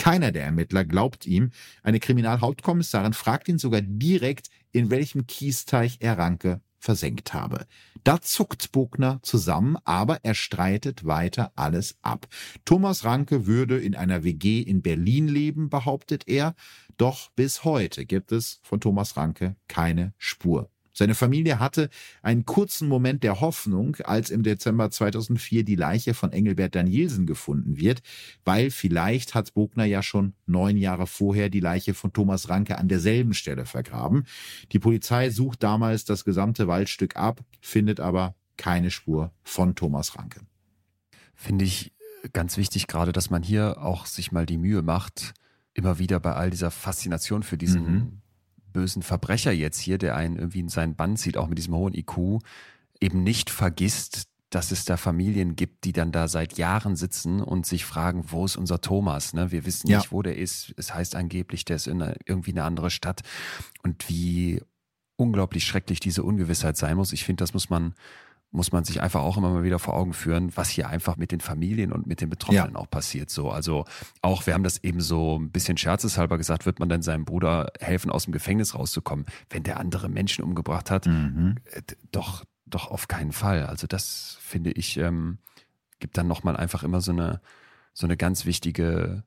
Keiner 0.00 0.32
der 0.32 0.44
Ermittler 0.44 0.86
glaubt 0.86 1.26
ihm. 1.26 1.50
Eine 1.82 2.00
Kriminalhauptkommissarin 2.00 3.12
fragt 3.12 3.48
ihn 3.48 3.58
sogar 3.58 3.82
direkt, 3.82 4.48
in 4.72 4.88
welchem 4.88 5.26
Kiesteich 5.26 5.98
er 6.00 6.16
Ranke 6.16 6.62
versenkt 6.78 7.34
habe. 7.34 7.66
Da 8.02 8.22
zuckt 8.22 8.72
Bogner 8.72 9.20
zusammen, 9.22 9.76
aber 9.84 10.20
er 10.22 10.32
streitet 10.32 11.04
weiter 11.04 11.52
alles 11.54 11.98
ab. 12.00 12.28
Thomas 12.64 13.04
Ranke 13.04 13.46
würde 13.46 13.78
in 13.78 13.94
einer 13.94 14.24
WG 14.24 14.62
in 14.62 14.80
Berlin 14.80 15.28
leben, 15.28 15.68
behauptet 15.68 16.26
er, 16.26 16.54
doch 16.96 17.28
bis 17.32 17.64
heute 17.64 18.06
gibt 18.06 18.32
es 18.32 18.60
von 18.62 18.80
Thomas 18.80 19.18
Ranke 19.18 19.56
keine 19.68 20.14
Spur. 20.16 20.70
Seine 20.92 21.14
Familie 21.14 21.58
hatte 21.58 21.88
einen 22.22 22.44
kurzen 22.44 22.88
Moment 22.88 23.22
der 23.22 23.40
Hoffnung, 23.40 23.96
als 24.04 24.30
im 24.30 24.42
Dezember 24.42 24.90
2004 24.90 25.64
die 25.64 25.76
Leiche 25.76 26.14
von 26.14 26.32
Engelbert 26.32 26.74
Danielsen 26.74 27.26
gefunden 27.26 27.76
wird, 27.78 28.02
weil 28.44 28.70
vielleicht 28.70 29.34
hat 29.34 29.54
Bogner 29.54 29.84
ja 29.84 30.02
schon 30.02 30.34
neun 30.46 30.76
Jahre 30.76 31.06
vorher 31.06 31.48
die 31.48 31.60
Leiche 31.60 31.94
von 31.94 32.12
Thomas 32.12 32.48
Ranke 32.48 32.78
an 32.78 32.88
derselben 32.88 33.34
Stelle 33.34 33.66
vergraben. 33.66 34.24
Die 34.72 34.78
Polizei 34.78 35.30
sucht 35.30 35.62
damals 35.62 36.04
das 36.04 36.24
gesamte 36.24 36.66
Waldstück 36.66 37.16
ab, 37.16 37.40
findet 37.60 38.00
aber 38.00 38.34
keine 38.56 38.90
Spur 38.90 39.32
von 39.42 39.74
Thomas 39.74 40.16
Ranke. 40.16 40.40
Finde 41.34 41.64
ich 41.64 41.92
ganz 42.32 42.56
wichtig 42.56 42.86
gerade, 42.86 43.12
dass 43.12 43.30
man 43.30 43.42
hier 43.42 43.78
auch 43.80 44.06
sich 44.06 44.32
mal 44.32 44.44
die 44.44 44.58
Mühe 44.58 44.82
macht, 44.82 45.32
immer 45.72 45.98
wieder 45.98 46.20
bei 46.20 46.34
all 46.34 46.50
dieser 46.50 46.70
Faszination 46.70 47.42
für 47.42 47.56
diesen 47.56 47.82
mhm 47.82 48.19
bösen 48.72 49.02
Verbrecher 49.02 49.52
jetzt 49.52 49.78
hier, 49.78 49.98
der 49.98 50.16
einen 50.16 50.36
irgendwie 50.36 50.60
in 50.60 50.68
seinen 50.68 50.94
Bann 50.94 51.16
zieht, 51.16 51.36
auch 51.36 51.48
mit 51.48 51.58
diesem 51.58 51.74
hohen 51.74 51.94
IQ, 51.94 52.40
eben 53.00 53.22
nicht 53.22 53.50
vergisst, 53.50 54.24
dass 54.50 54.72
es 54.72 54.84
da 54.84 54.96
Familien 54.96 55.54
gibt, 55.54 55.84
die 55.84 55.92
dann 55.92 56.10
da 56.10 56.26
seit 56.26 56.58
Jahren 56.58 56.96
sitzen 56.96 57.40
und 57.40 57.66
sich 57.66 57.84
fragen, 57.84 58.24
wo 58.28 58.44
ist 58.44 58.56
unser 58.56 58.80
Thomas? 58.80 59.32
Ne? 59.32 59.52
Wir 59.52 59.64
wissen 59.64 59.88
nicht, 59.88 60.10
wo 60.10 60.22
der 60.22 60.36
ist. 60.36 60.74
Es 60.76 60.92
heißt 60.92 61.14
angeblich, 61.14 61.64
der 61.64 61.76
ist 61.76 61.86
in 61.86 62.02
eine, 62.02 62.16
irgendwie 62.26 62.50
eine 62.50 62.64
andere 62.64 62.90
Stadt. 62.90 63.22
Und 63.84 64.08
wie 64.08 64.60
unglaublich 65.16 65.64
schrecklich 65.64 66.00
diese 66.00 66.24
Ungewissheit 66.24 66.76
sein 66.76 66.96
muss. 66.96 67.12
Ich 67.12 67.24
finde, 67.24 67.42
das 67.42 67.54
muss 67.54 67.70
man 67.70 67.94
muss 68.52 68.72
man 68.72 68.84
sich 68.84 69.00
einfach 69.00 69.20
auch 69.20 69.36
immer 69.36 69.50
mal 69.50 69.62
wieder 69.62 69.78
vor 69.78 69.94
Augen 69.94 70.12
führen, 70.12 70.56
was 70.56 70.68
hier 70.68 70.88
einfach 70.88 71.16
mit 71.16 71.30
den 71.30 71.40
Familien 71.40 71.92
und 71.92 72.06
mit 72.06 72.20
den 72.20 72.28
Betroffenen 72.28 72.74
ja. 72.74 72.76
auch 72.76 72.90
passiert. 72.90 73.30
So, 73.30 73.50
also 73.50 73.84
auch, 74.22 74.46
wir 74.46 74.54
haben 74.54 74.64
das 74.64 74.82
eben 74.82 75.00
so 75.00 75.38
ein 75.38 75.50
bisschen 75.50 75.76
scherzeshalber 75.76 76.36
gesagt, 76.36 76.66
wird 76.66 76.80
man 76.80 76.88
denn 76.88 77.02
seinem 77.02 77.24
Bruder 77.24 77.72
helfen, 77.78 78.10
aus 78.10 78.24
dem 78.24 78.32
Gefängnis 78.32 78.74
rauszukommen, 78.74 79.26
wenn 79.50 79.62
der 79.62 79.78
andere 79.78 80.08
Menschen 80.08 80.42
umgebracht 80.42 80.90
hat? 80.90 81.06
Mhm. 81.06 81.56
Äh, 81.70 81.82
doch, 82.10 82.44
doch 82.66 82.90
auf 82.90 83.06
keinen 83.06 83.32
Fall. 83.32 83.66
Also 83.66 83.86
das 83.86 84.38
finde 84.40 84.72
ich, 84.72 84.96
ähm, 84.96 85.38
gibt 86.00 86.18
dann 86.18 86.26
nochmal 86.26 86.56
einfach 86.56 86.82
immer 86.82 87.00
so 87.00 87.12
eine, 87.12 87.40
so 87.92 88.06
eine 88.06 88.16
ganz 88.16 88.46
wichtige 88.46 89.22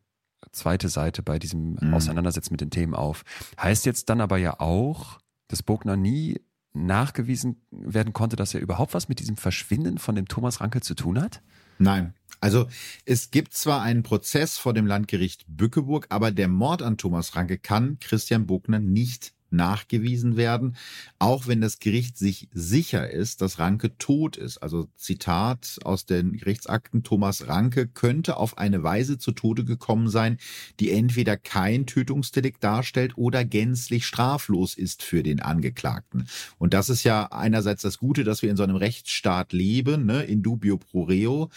zweite 0.52 0.90
Seite 0.90 1.24
bei 1.24 1.40
diesem 1.40 1.78
mhm. 1.80 1.94
Auseinandersetzen 1.94 2.54
mit 2.54 2.62
den 2.62 2.72
Themen 2.72 2.94
auf. 2.94 3.24
Heißt 3.58 3.86
jetzt 3.86 4.10
dann 4.10 4.20
aber 4.20 4.38
ja 4.38 4.60
auch, 4.60 5.20
dass 5.48 5.64
Bogner 5.64 5.96
nie 5.96 6.42
nachgewiesen 6.74 7.62
werden 7.72 8.14
konnte, 8.14 8.36
dass 8.36 8.54
er 8.54 8.62
überhaupt 8.62 8.94
was 8.94 9.10
mit 9.10 9.20
diesem 9.20 9.38
Verschwinden 9.38 9.98
von 9.98 10.16
dem 10.16 10.28
Thomas 10.28 10.62
Ranke 10.62 10.82
zu 10.82 10.96
tun 10.96 11.22
hat? 11.22 11.42
Nein. 11.78 12.14
Also 12.40 12.68
es 13.06 13.32
gibt 13.32 13.54
zwar 13.54 13.82
einen 13.82 14.04
Prozess 14.04 14.58
vor 14.58 14.74
dem 14.74 14.86
Landgericht 14.86 15.46
Bückeburg, 15.48 16.08
aber 16.10 16.32
der 16.32 16.48
Mord 16.48 16.82
an 16.82 16.98
Thomas 16.98 17.36
Ranke 17.36 17.58
kann 17.58 18.00
Christian 18.00 18.46
Bogner 18.48 18.80
nicht 18.80 19.34
nachgewiesen 19.54 20.36
werden, 20.36 20.76
auch 21.20 21.48
wenn 21.48 21.62
das 21.62 21.80
Gericht 21.80 22.18
sich 22.18 22.50
sicher 22.52 23.10
ist, 23.10 23.42
dass 23.42 23.60
Ranke 23.60 23.98
tot 23.98 24.36
ist. 24.38 24.58
Also 24.58 24.88
Zitat 24.96 25.78
aus 25.84 26.06
den 26.06 26.34
Gerichtsakten, 26.34 27.04
Thomas 27.04 27.48
Ranke 27.48 27.88
könnte 27.88 28.38
auf 28.38 28.58
eine 28.58 28.84
Weise 28.84 29.18
zu 29.18 29.32
Tode 29.32 29.64
gekommen 29.64 30.10
sein, 30.10 30.38
die 30.80 30.92
entweder 30.92 31.38
kein 31.38 31.86
Tötungsdelikt 31.86 32.64
darstellt 32.64 33.18
oder 33.18 33.46
gänzlich 33.46 34.06
straflos 34.06 34.76
ist 34.76 35.04
für 35.04 35.24
den 35.24 35.40
Angeklagten. 35.40 36.28
Und 36.58 36.74
das 36.74 36.90
ist 36.90 37.04
ja 37.04 37.32
einerseits 37.32 37.84
das 37.84 37.98
Gute, 37.98 38.24
dass 38.24 38.42
wir 38.42 38.50
in 38.50 38.58
so 38.58 38.64
einem 38.64 38.76
Rechtsstaat 38.76 39.54
leben, 39.54 40.06
ne, 40.06 40.24
in 40.24 40.44
dubio 40.44 40.78
pro 40.78 41.04
reo. 41.04 41.50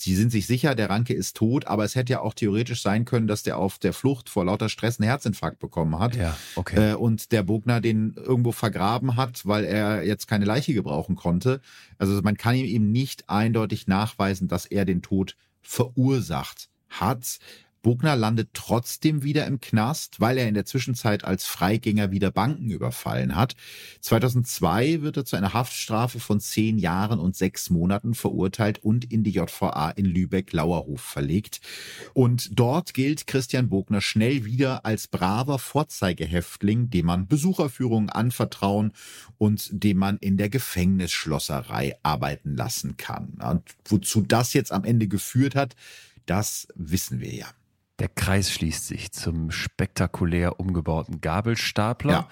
Sie 0.00 0.16
sind 0.16 0.30
sich 0.32 0.46
sicher, 0.46 0.74
der 0.74 0.90
Ranke 0.90 1.14
ist 1.14 1.36
tot, 1.36 1.66
aber 1.66 1.84
es 1.84 1.94
hätte 1.94 2.12
ja 2.12 2.20
auch 2.20 2.34
theoretisch 2.34 2.82
sein 2.82 3.04
können, 3.04 3.26
dass 3.26 3.42
der 3.42 3.58
auf 3.58 3.78
der 3.78 3.92
Flucht 3.92 4.28
vor 4.28 4.44
lauter 4.44 4.68
Stress 4.68 4.98
einen 4.98 5.08
Herzinfarkt 5.08 5.58
bekommen 5.58 5.98
hat. 5.98 6.16
Ja, 6.16 6.36
okay. 6.56 6.92
Äh, 6.92 6.94
und 6.94 7.32
der 7.32 7.42
Bogner 7.42 7.80
den 7.80 8.14
irgendwo 8.14 8.52
vergraben 8.52 9.16
hat, 9.16 9.46
weil 9.46 9.64
er 9.64 10.04
jetzt 10.04 10.26
keine 10.26 10.44
Leiche 10.44 10.74
gebrauchen 10.74 11.16
konnte. 11.16 11.60
Also 11.98 12.20
man 12.22 12.36
kann 12.36 12.54
ihm 12.54 12.66
eben 12.66 12.92
nicht 12.92 13.28
eindeutig 13.28 13.86
nachweisen, 13.86 14.48
dass 14.48 14.66
er 14.66 14.84
den 14.84 15.02
Tod 15.02 15.36
verursacht 15.62 16.68
hat. 16.88 17.38
Bogner 17.82 18.14
landet 18.14 18.50
trotzdem 18.52 19.22
wieder 19.22 19.46
im 19.46 19.60
Knast, 19.60 20.20
weil 20.20 20.36
er 20.36 20.48
in 20.48 20.54
der 20.54 20.66
Zwischenzeit 20.66 21.24
als 21.24 21.46
Freigänger 21.46 22.10
wieder 22.10 22.30
Banken 22.30 22.70
überfallen 22.70 23.36
hat. 23.36 23.56
2002 24.00 25.00
wird 25.00 25.16
er 25.16 25.24
zu 25.24 25.36
einer 25.36 25.54
Haftstrafe 25.54 26.20
von 26.20 26.40
zehn 26.40 26.78
Jahren 26.78 27.18
und 27.18 27.36
sechs 27.36 27.70
Monaten 27.70 28.14
verurteilt 28.14 28.78
und 28.84 29.10
in 29.10 29.24
die 29.24 29.30
JVA 29.30 29.90
in 29.90 30.04
Lübeck-Lauerhof 30.04 31.00
verlegt. 31.00 31.60
Und 32.12 32.58
dort 32.58 32.92
gilt 32.92 33.26
Christian 33.26 33.70
Bogner 33.70 34.02
schnell 34.02 34.44
wieder 34.44 34.84
als 34.84 35.08
braver 35.08 35.58
Vorzeigehäftling, 35.58 36.90
dem 36.90 37.06
man 37.06 37.28
Besucherführungen 37.28 38.10
anvertrauen 38.10 38.92
und 39.38 39.70
dem 39.72 39.96
man 39.96 40.18
in 40.18 40.36
der 40.36 40.50
Gefängnisschlosserei 40.50 41.96
arbeiten 42.02 42.56
lassen 42.56 42.96
kann. 42.98 43.38
Und 43.42 43.62
wozu 43.86 44.20
das 44.20 44.52
jetzt 44.52 44.72
am 44.72 44.84
Ende 44.84 45.08
geführt 45.08 45.54
hat, 45.54 45.76
das 46.26 46.68
wissen 46.74 47.20
wir 47.20 47.32
ja. 47.34 47.46
Der 48.00 48.08
Kreis 48.08 48.50
schließt 48.50 48.86
sich 48.86 49.12
zum 49.12 49.50
spektakulär 49.50 50.58
umgebauten 50.58 51.20
Gabelstapler. 51.20 52.12
Ja. 52.12 52.28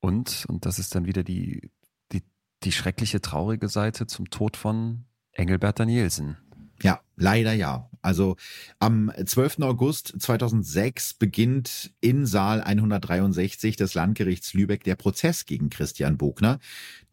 Und, 0.00 0.46
und 0.48 0.64
das 0.64 0.78
ist 0.78 0.94
dann 0.94 1.04
wieder 1.04 1.22
die, 1.22 1.70
die, 2.10 2.22
die 2.64 2.72
schreckliche, 2.72 3.20
traurige 3.20 3.68
Seite 3.68 4.06
zum 4.06 4.30
Tod 4.30 4.56
von 4.56 5.04
Engelbert 5.32 5.78
Danielsen. 5.78 6.38
Leider 7.20 7.52
ja. 7.52 7.90
Also 8.00 8.36
am 8.78 9.10
12. 9.22 9.60
August 9.62 10.14
2006 10.20 11.14
beginnt 11.14 11.92
in 12.00 12.26
Saal 12.26 12.62
163 12.62 13.74
des 13.74 13.94
Landgerichts 13.94 14.54
Lübeck 14.54 14.84
der 14.84 14.94
Prozess 14.94 15.44
gegen 15.44 15.68
Christian 15.68 16.16
Bogner. 16.16 16.60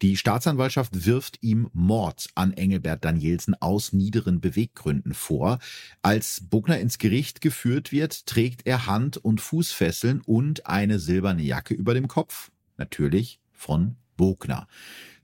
Die 0.02 0.16
Staatsanwaltschaft 0.16 1.06
wirft 1.06 1.38
ihm 1.42 1.68
Mord 1.72 2.28
an 2.36 2.52
Engelbert 2.52 3.04
Danielsen 3.04 3.54
aus 3.60 3.92
niederen 3.92 4.40
Beweggründen 4.40 5.12
vor. 5.12 5.58
Als 6.02 6.40
Bogner 6.48 6.78
ins 6.78 6.98
Gericht 6.98 7.40
geführt 7.40 7.90
wird, 7.90 8.26
trägt 8.26 8.64
er 8.64 8.86
Hand- 8.86 9.16
und 9.16 9.40
Fußfesseln 9.40 10.20
und 10.20 10.66
eine 10.66 11.00
silberne 11.00 11.42
Jacke 11.42 11.74
über 11.74 11.94
dem 11.94 12.06
Kopf. 12.06 12.52
Natürlich 12.76 13.40
von 13.52 13.96
Bogner. 14.16 14.68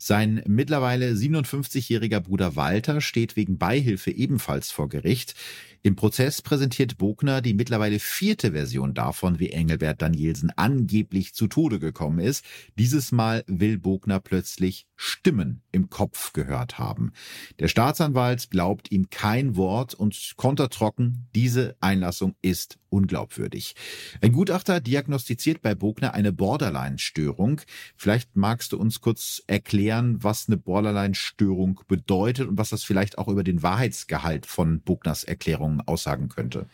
Sein 0.05 0.43
mittlerweile 0.49 1.13
57-jähriger 1.13 2.19
Bruder 2.19 2.57
Walter 2.57 3.01
steht 3.01 3.37
wegen 3.37 3.57
Beihilfe 3.57 4.11
ebenfalls 4.11 4.73
vor 4.73 4.89
Gericht. 4.89 5.37
Im 5.85 5.97
Prozess 5.97 6.43
präsentiert 6.43 6.97
Bogner 6.97 7.41
die 7.41 7.55
mittlerweile 7.55 7.99
vierte 7.99 8.53
Version 8.53 8.95
davon, 8.95 9.41
wie 9.41 9.51
Engelbert 9.51 10.01
Danielsen 10.01 10.53
angeblich 10.55 11.35
zu 11.35 11.49
Tode 11.49 11.81
gekommen 11.81 12.21
ist. 12.21 12.45
Dieses 12.79 13.11
Mal 13.11 13.43
will 13.49 13.79
Bogner 13.79 14.21
plötzlich 14.21 14.87
Stimmen 14.95 15.63
im 15.73 15.91
Kopf 15.91 16.33
gehört 16.33 16.79
haben. 16.79 17.11
Der 17.59 17.67
Staatsanwalt 17.67 18.51
glaubt 18.51 18.93
ihm 18.93 19.11
kein 19.11 19.57
Wort 19.57 19.95
und 19.95 20.35
kontertrocken, 20.37 21.27
diese 21.35 21.77
Einlassung 21.81 22.37
ist 22.43 22.79
unglaubwürdig. 22.93 23.75
Ein 24.21 24.33
Gutachter 24.33 24.81
diagnostiziert 24.81 25.63
bei 25.63 25.75
Bogner 25.75 26.15
eine 26.15 26.33
Borderline-Störung. 26.33 27.63
Vielleicht 27.97 28.37
magst 28.37 28.73
du 28.73 28.79
uns 28.79 29.01
kurz 29.01 29.43
erklären, 29.47 30.23
was 30.23 30.47
eine 30.47 30.59
Borderline-Störung 30.59 31.81
bedeutet 31.89 32.47
und 32.47 32.59
was 32.59 32.71
das 32.71 32.85
vielleicht 32.85 33.19
auch 33.19 33.29
über 33.29 33.43
den 33.43 33.63
Wahrheitsgehalt 33.63 34.47
von 34.47 34.83
Bogners 34.83 35.25
Erklärungen 35.73 35.89
aussagen 35.89 36.29
könnte. 36.29 36.67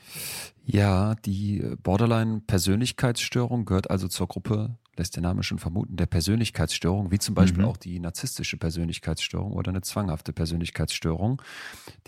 Ja, 0.65 1.15
die 1.25 1.65
Borderline-Persönlichkeitsstörung 1.83 3.65
gehört 3.65 3.91
also 3.91 4.09
zur 4.09 4.29
Gruppe 4.29 4.77
lässt 4.97 5.15
der 5.15 5.23
Name 5.23 5.45
schon 5.45 5.61
vermuten, 5.61 5.97
der 5.97 6.07
Persönlichkeitsstörung, 6.07 7.13
wie 7.13 7.21
zum 7.21 7.37
Beispiel 7.37 7.63
mhm. 7.63 7.69
auch 7.69 7.77
die 7.77 8.01
narzisstische 8.01 8.57
Persönlichkeitsstörung 8.57 9.53
oder 9.53 9.71
eine 9.71 9.81
zwanghafte 9.81 10.33
Persönlichkeitsstörung. 10.33 11.41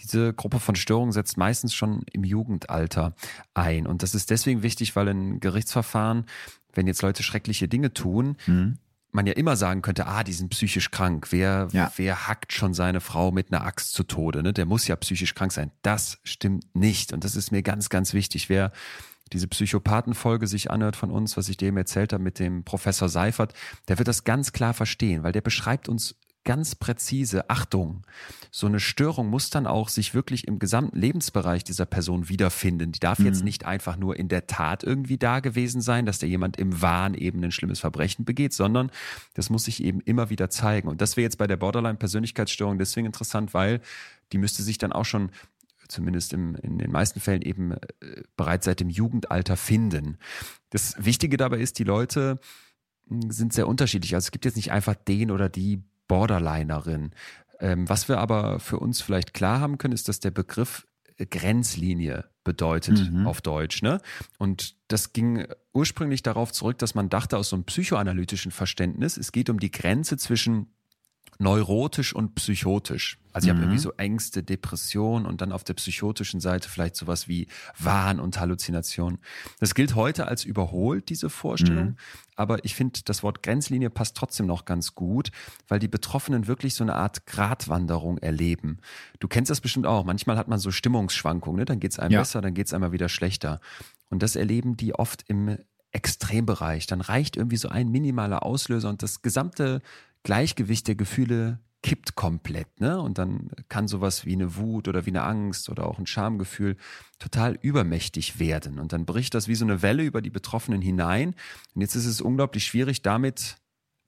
Diese 0.01 0.35
Gruppe 0.35 0.59
von 0.59 0.75
Störungen 0.75 1.13
setzt 1.13 1.37
meistens 1.37 1.73
schon 1.73 2.03
im 2.13 2.25
Jugendalter 2.25 3.15
ein. 3.55 3.87
Und 3.87 4.03
das 4.03 4.17
ist 4.17 4.31
deswegen 4.31 4.65
wichtig, 4.65 4.97
weil 4.97 5.07
in 5.07 5.39
Gerichtsverfahren, 5.39 6.27
wenn 6.75 6.89
jetzt 6.89 7.03
Leute 7.03 7.23
schreckliche 7.23 7.69
Dinge 7.69 7.93
tun, 7.93 8.37
mhm 8.49 8.79
man 9.13 9.27
ja 9.27 9.33
immer 9.33 9.57
sagen 9.57 9.83
könnte, 9.83 10.07
ah, 10.07 10.23
die 10.25 10.33
sind 10.33 10.51
psychisch 10.51 10.91
krank. 10.91 11.29
Wer, 11.31 11.69
ja. 11.73 11.93
wer 11.97 12.29
hackt 12.29 12.53
schon 12.53 12.75
seine 12.75 13.01
Frau 13.01 13.33
mit 13.33 13.53
einer 13.53 13.65
Axt 13.65 13.93
zu 13.93 14.05
Tode? 14.05 14.43
Ne? 14.43 14.53
Der 14.53 14.67
muss 14.67 14.87
ja 14.87 14.97
psychisch 14.97 15.35
krank 15.35 15.53
sein. 15.53 15.71
Das 15.83 16.19
stimmt 16.23 16.75
nicht. 16.75 17.13
Und 17.13 17.25
das 17.25 17.37
ist 17.37 17.51
mir 17.51 17.63
ganz, 17.63 17.89
ganz 17.89 18.15
wichtig. 18.15 18.49
Wer 18.49 18.73
diese 19.33 19.49
Psychopathenfolge 19.49 20.47
sich 20.47 20.71
anhört 20.71 20.97
von 20.97 21.11
uns, 21.11 21.37
was 21.37 21.49
ich 21.49 21.57
dem 21.57 21.77
erzählt 21.77 22.13
habe 22.13 22.23
mit 22.23 22.39
dem 22.39 22.65
Professor 22.65 23.09
Seifert, 23.09 23.55
der 23.89 23.99
wird 23.99 24.09
das 24.09 24.25
ganz 24.25 24.53
klar 24.53 24.75
verstehen, 24.75 25.23
weil 25.23 25.33
der 25.33 25.41
beschreibt 25.41 25.89
uns 25.89 26.17
ganz 26.45 26.75
präzise, 26.75 27.51
Achtung, 27.51 28.03
so 28.51 28.67
eine 28.67 28.81
Störung 28.81 29.29
muss 29.29 29.51
dann 29.51 29.67
auch 29.67 29.89
sich 29.89 30.15
wirklich 30.15 30.47
im 30.49 30.59
gesamten 30.59 30.99
Lebensbereich 30.99 31.65
dieser 31.65 31.87
Person 31.87 32.29
wiederfinden. 32.29 32.93
Die 32.93 33.01
darf 33.01 33.19
mhm. 33.19 33.27
jetzt 33.27 33.45
nicht 33.45 33.67
einfach 33.67 33.97
nur 33.97 34.17
in 34.17 34.29
der 34.29 34.47
Tat 34.47 34.83
irgendwie 34.83 35.19
da 35.19 35.41
gewesen 35.41 35.81
sein, 35.81 36.07
dass 36.07 36.19
da 36.19 36.27
jemand 36.27 36.57
im 36.57 36.81
Wahn 36.81 37.15
eben 37.15 37.43
ein 37.45 37.53
schlimmes 37.53 37.81
Verbrechen 37.81 38.25
begeht, 38.25 38.55
sondern 38.55 38.91
das 39.35 39.51
muss 39.51 39.65
sich 39.65 39.83
eben 39.83 40.01
immer 40.01 40.31
wieder 40.31 40.51
zeigen. 40.51 40.89
Und 40.89 41.01
das 41.01 41.17
wäre 41.17 41.25
jetzt 41.25 41.39
bei 41.39 41.47
der 41.47 41.57
Borderline-Persönlichkeitsstörung 41.57 42.79
deswegen 42.79 43.07
interessant, 43.07 43.53
weil 43.53 43.81
die 44.33 44.39
müsste 44.39 44.63
sich 44.63 44.79
dann 44.79 44.93
auch 44.93 45.05
schon 45.05 45.31
zumindest 45.89 46.33
im, 46.33 46.55
in 46.57 46.79
den 46.79 46.91
meisten 46.91 47.21
Fällen 47.21 47.43
eben 47.43 47.73
äh, 47.73 48.23
bereits 48.37 48.65
seit 48.65 48.81
dem 48.81 48.89
Jugendalter 48.89 49.57
finden. 49.57 50.19
Das 50.71 50.95
Wichtige 50.99 51.37
dabei 51.37 51.59
ist, 51.59 51.79
die 51.79 51.85
Leute 51.85 52.39
hm, 53.09 53.31
sind 53.31 53.53
sehr 53.53 53.69
unterschiedlich. 53.69 54.15
Also 54.15 54.27
es 54.27 54.31
gibt 54.31 54.45
jetzt 54.45 54.57
nicht 54.57 54.73
einfach 54.73 54.95
den 54.95 55.31
oder 55.31 55.49
die 55.49 55.83
Borderlinerin. 56.11 57.13
Ähm, 57.61 57.89
was 57.89 58.09
wir 58.09 58.19
aber 58.19 58.59
für 58.59 58.81
uns 58.81 59.01
vielleicht 59.01 59.33
klar 59.33 59.61
haben 59.61 59.79
können, 59.79 59.95
ist, 59.95 60.09
dass 60.09 60.19
der 60.19 60.33
Begriff 60.33 60.89
Grenzlinie 61.25 62.25
bedeutet 62.43 63.13
mhm. 63.13 63.29
auf 63.29 63.41
Deutsch. 63.43 63.83
Ne? 63.83 64.01
Und 64.39 64.75
das 64.89 65.13
ging 65.13 65.47
ursprünglich 65.73 66.23
darauf 66.23 66.51
zurück, 66.53 66.79
dass 66.79 66.97
man 66.97 67.11
dachte 67.11 67.37
aus 67.37 67.51
so 67.51 67.57
einem 67.57 67.65
psychoanalytischen 67.65 68.51
Verständnis, 68.51 69.17
es 69.17 69.31
geht 69.31 69.51
um 69.51 69.61
die 69.61 69.71
Grenze 69.71 70.17
zwischen 70.17 70.73
neurotisch 71.41 72.15
und 72.15 72.35
psychotisch. 72.35 73.19
Also 73.33 73.47
ich 73.47 73.53
mhm. 73.53 73.57
habe 73.57 73.67
irgendwie 73.67 73.83
so 73.83 73.93
Ängste, 73.93 74.43
Depression 74.43 75.25
und 75.25 75.41
dann 75.41 75.53
auf 75.53 75.65
der 75.65 75.75
psychotischen 75.75 76.39
Seite 76.39 76.69
vielleicht 76.69 76.97
sowas 76.97 77.29
wie 77.29 77.47
Wahn 77.79 78.21
und 78.21 78.39
Halluzination. 78.39 79.19
Das 79.59 79.75
gilt 79.75 79.95
heute 79.95 80.29
als 80.29 80.45
überholt, 80.45 81.09
diese 81.09 81.31
Vorstellung. 81.31 81.85
Mhm. 81.85 81.97
Aber 82.37 82.65
ich 82.65 82.75
finde, 82.75 83.01
das 83.05 83.23
Wort 83.23 83.43
Grenzlinie 83.43 83.89
passt 83.89 84.17
trotzdem 84.17 84.47
noch 84.47 84.67
ganz 84.67 84.95
gut, 84.95 85.31
weil 85.67 85.79
die 85.79 85.89
Betroffenen 85.89 86.47
wirklich 86.47 86.75
so 86.75 86.85
eine 86.85 86.95
Art 86.95 87.27
Gratwanderung 87.27 88.19
erleben. 88.19 88.79
Du 89.19 89.27
kennst 89.27 89.51
das 89.51 89.63
bestimmt 89.63 89.87
auch. 89.87 90.05
Manchmal 90.05 90.37
hat 90.37 90.49
man 90.49 90.59
so 90.59 90.71
Stimmungsschwankungen, 90.71 91.61
ne? 91.61 91.65
dann 91.65 91.81
geht's 91.81 91.99
einem 91.99 92.13
ja. 92.13 92.21
besser, 92.21 92.43
dann 92.43 92.53
geht's 92.53 92.75
einmal 92.75 92.93
wieder 92.93 93.09
schlechter. 93.09 93.61
Und 94.11 94.23
das 94.23 94.37
erleben 94.37 94.77
die 94.77 94.95
oft 94.95 95.25
im 95.29 95.57
Extrembereich. 95.93 96.87
Dann 96.87 97.01
reicht 97.01 97.37
irgendwie 97.37 97.57
so 97.57 97.69
ein 97.69 97.89
minimaler 97.89 98.45
Auslöser 98.45 98.89
und 98.91 99.03
das 99.03 99.23
gesamte 99.23 99.81
Gleichgewicht 100.23 100.89
der 100.89 100.95
Gefühle 100.95 101.61
kippt 101.83 102.15
komplett, 102.15 102.81
ne? 102.81 103.01
Und 103.01 103.17
dann 103.17 103.51
kann 103.69 103.89
sowas 103.89 104.27
wie 104.27 104.35
eine 104.35 104.57
Wut 104.57 104.87
oder 104.87 105.07
wie 105.07 105.11
eine 105.11 105.23
Angst 105.23 105.71
oder 105.71 105.87
auch 105.87 105.99
ein 105.99 106.07
Schamgefühl 106.07 106.77
total 107.19 107.59
übermächtig 107.63 108.39
werden. 108.39 108.79
Und 108.79 108.93
dann 108.93 109.07
bricht 109.07 109.35
das 109.35 109.49
wie 109.49 109.55
so 109.55 109.65
eine 109.65 109.81
Welle 109.81 110.03
über 110.03 110.21
die 110.21 110.31
Betroffenen 110.31 110.83
hinein. 110.83 111.35
Und 111.75 111.81
jetzt 111.81 111.95
ist 111.95 112.07
es 112.07 112.21
unglaublich 112.21 112.67
schwierig, 112.67 113.01
damit 113.03 113.57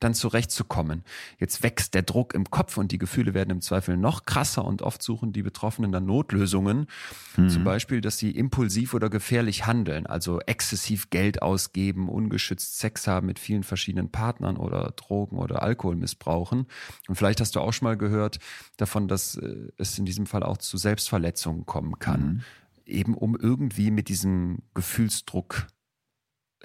dann 0.03 0.15
zurechtzukommen. 0.15 1.05
Jetzt 1.39 1.63
wächst 1.63 1.95
der 1.95 2.03
Druck 2.03 2.35
im 2.35 2.51
Kopf 2.51 2.77
und 2.77 2.93
die 2.93 2.99
Gefühle 2.99 3.35
werden 3.35 3.51
im 3.51 3.61
Zweifel 3.61 3.97
noch 3.97 4.25
krasser 4.25 4.65
und 4.65 4.83
oft 4.83 5.03
suchen 5.03 5.33
die 5.33 5.43
Betroffenen 5.43 5.93
dann 5.93 6.07
Notlösungen. 6.07 6.87
Mhm. 7.37 7.49
Zum 7.49 7.65
Beispiel, 7.65 8.01
dass 8.01 8.19
sie 8.19 8.31
impulsiv 8.31 8.95
oder 8.95 9.11
gefährlich 9.11 9.67
handeln, 9.67 10.07
also 10.07 10.41
exzessiv 10.41 11.11
Geld 11.11 11.43
ausgeben, 11.43 12.09
ungeschützt 12.09 12.79
Sex 12.79 13.07
haben 13.07 13.27
mit 13.27 13.39
vielen 13.39 13.63
verschiedenen 13.63 14.11
Partnern 14.11 14.57
oder 14.57 14.93
Drogen 14.97 15.39
oder 15.39 15.63
Alkohol 15.63 15.97
missbrauchen. 15.97 16.67
Und 17.09 17.15
vielleicht 17.15 17.41
hast 17.41 17.57
du 17.57 17.61
auch 17.61 17.73
schon 17.73 17.87
mal 17.87 17.97
gehört 17.97 18.39
davon, 18.77 19.09
dass 19.09 19.37
äh, 19.37 19.69
es 19.79 19.99
in 19.99 20.05
diesem 20.05 20.27
Fall 20.27 20.43
auch 20.43 20.59
zu 20.59 20.77
Selbstverletzungen 20.77 21.67
kommen 21.67 21.99
kann. 21.99 22.21
Mhm. 22.21 22.41
Eben 22.85 23.15
um 23.15 23.37
irgendwie 23.37 23.91
mit 23.91 24.09
diesem 24.09 24.59
Gefühlsdruck 24.75 25.67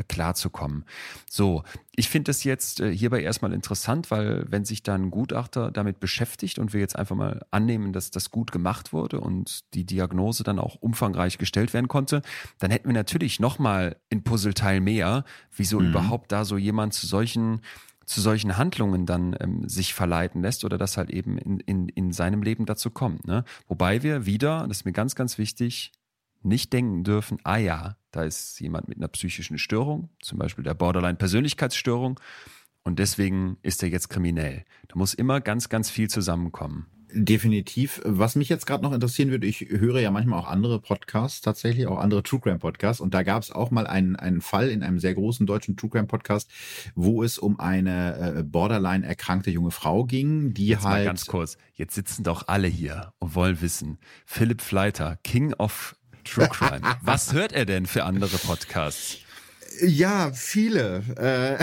klarzukommen. 0.07 0.85
So, 1.29 1.63
ich 1.95 2.09
finde 2.09 2.29
das 2.29 2.43
jetzt 2.43 2.79
äh, 2.79 2.95
hierbei 2.95 3.21
erstmal 3.21 3.53
interessant, 3.53 4.11
weil 4.11 4.45
wenn 4.49 4.65
sich 4.65 4.83
dann 4.83 5.03
ein 5.03 5.11
Gutachter 5.11 5.71
damit 5.71 5.99
beschäftigt 5.99 6.59
und 6.59 6.73
wir 6.73 6.79
jetzt 6.79 6.95
einfach 6.95 7.15
mal 7.15 7.45
annehmen, 7.51 7.93
dass 7.93 8.11
das 8.11 8.31
gut 8.31 8.51
gemacht 8.51 8.93
wurde 8.93 9.19
und 9.19 9.73
die 9.73 9.85
Diagnose 9.85 10.43
dann 10.43 10.59
auch 10.59 10.75
umfangreich 10.75 11.37
gestellt 11.37 11.73
werden 11.73 11.87
konnte, 11.87 12.21
dann 12.59 12.71
hätten 12.71 12.89
wir 12.89 12.93
natürlich 12.93 13.39
nochmal 13.39 13.97
ein 14.11 14.23
Puzzleteil 14.23 14.79
mehr, 14.79 15.23
wieso 15.55 15.79
mhm. 15.79 15.89
überhaupt 15.89 16.31
da 16.31 16.45
so 16.45 16.57
jemand 16.57 16.93
zu 16.93 17.07
solchen 17.07 17.61
zu 18.07 18.21
solchen 18.21 18.57
Handlungen 18.57 19.05
dann 19.05 19.35
ähm, 19.41 19.67
sich 19.67 19.93
verleiten 19.93 20.41
lässt 20.41 20.63
oder 20.63 20.77
das 20.77 20.95
halt 20.95 21.09
eben 21.09 21.37
in, 21.37 21.59
in, 21.59 21.89
in 21.89 22.13
seinem 22.13 22.41
Leben 22.41 22.65
dazu 22.65 22.89
kommt. 22.89 23.27
Ne? 23.27 23.43
Wobei 23.67 24.01
wir 24.01 24.25
wieder, 24.25 24.65
das 24.65 24.77
ist 24.77 24.85
mir 24.85 24.93
ganz, 24.93 25.13
ganz 25.15 25.37
wichtig, 25.37 25.91
nicht 26.43 26.73
denken 26.73 27.03
dürfen, 27.03 27.39
ah 27.43 27.57
ja, 27.57 27.97
da 28.11 28.23
ist 28.23 28.59
jemand 28.59 28.87
mit 28.87 28.97
einer 28.97 29.07
psychischen 29.07 29.57
Störung, 29.57 30.09
zum 30.21 30.39
Beispiel 30.39 30.63
der 30.63 30.73
Borderline-Persönlichkeitsstörung, 30.73 32.19
und 32.87 32.99
deswegen 32.99 33.57
ist 33.63 33.83
er 33.83 33.89
jetzt 33.89 34.07
kriminell. 34.07 34.63
Da 34.87 34.97
muss 34.97 35.13
immer 35.13 35.41
ganz, 35.41 35.67
ganz 35.67 35.89
viel 35.89 36.09
zusammenkommen. 36.09 36.87
Definitiv. 37.13 38.01
Was 38.05 38.37
mich 38.37 38.47
jetzt 38.47 38.65
gerade 38.65 38.81
noch 38.81 38.93
interessieren 38.93 39.29
würde, 39.29 39.45
ich 39.45 39.59
höre 39.59 39.99
ja 39.99 40.09
manchmal 40.09 40.39
auch 40.39 40.47
andere 40.47 40.79
Podcasts, 40.79 41.41
tatsächlich 41.41 41.87
auch 41.87 41.99
andere 41.99 42.23
True 42.23 42.39
Crime 42.39 42.59
Podcasts. 42.59 43.01
Und 43.01 43.13
da 43.13 43.23
gab 43.23 43.43
es 43.43 43.51
auch 43.51 43.71
mal 43.71 43.87
einen, 43.87 44.15
einen 44.15 44.39
Fall 44.39 44.69
in 44.69 44.83
einem 44.83 44.99
sehr 44.99 45.13
großen 45.13 45.45
deutschen 45.45 45.75
True 45.75 45.89
Crime 45.89 46.07
Podcast, 46.07 46.49
wo 46.95 47.23
es 47.23 47.39
um 47.39 47.59
eine 47.59 48.37
äh, 48.37 48.43
Borderline 48.43 49.05
erkrankte 49.05 49.51
junge 49.51 49.71
Frau 49.71 50.05
ging, 50.05 50.53
die 50.53 50.67
jetzt 50.67 50.85
halt. 50.85 50.99
Mal 50.99 51.05
ganz 51.05 51.25
kurz. 51.25 51.57
Jetzt 51.73 51.95
sitzen 51.95 52.23
doch 52.23 52.47
alle 52.47 52.69
hier 52.69 53.11
und 53.19 53.35
wollen 53.35 53.59
wissen. 53.59 53.97
Philipp 54.25 54.61
Fleiter, 54.61 55.17
King 55.25 55.53
of 55.53 55.96
True 56.27 56.49
Crime. 56.49 56.81
Was 57.01 57.33
hört 57.33 57.53
er 57.53 57.65
denn 57.65 57.85
für 57.85 58.03
andere 58.03 58.37
Podcasts? 58.37 59.17
Ja, 59.81 60.31
viele. 60.33 61.03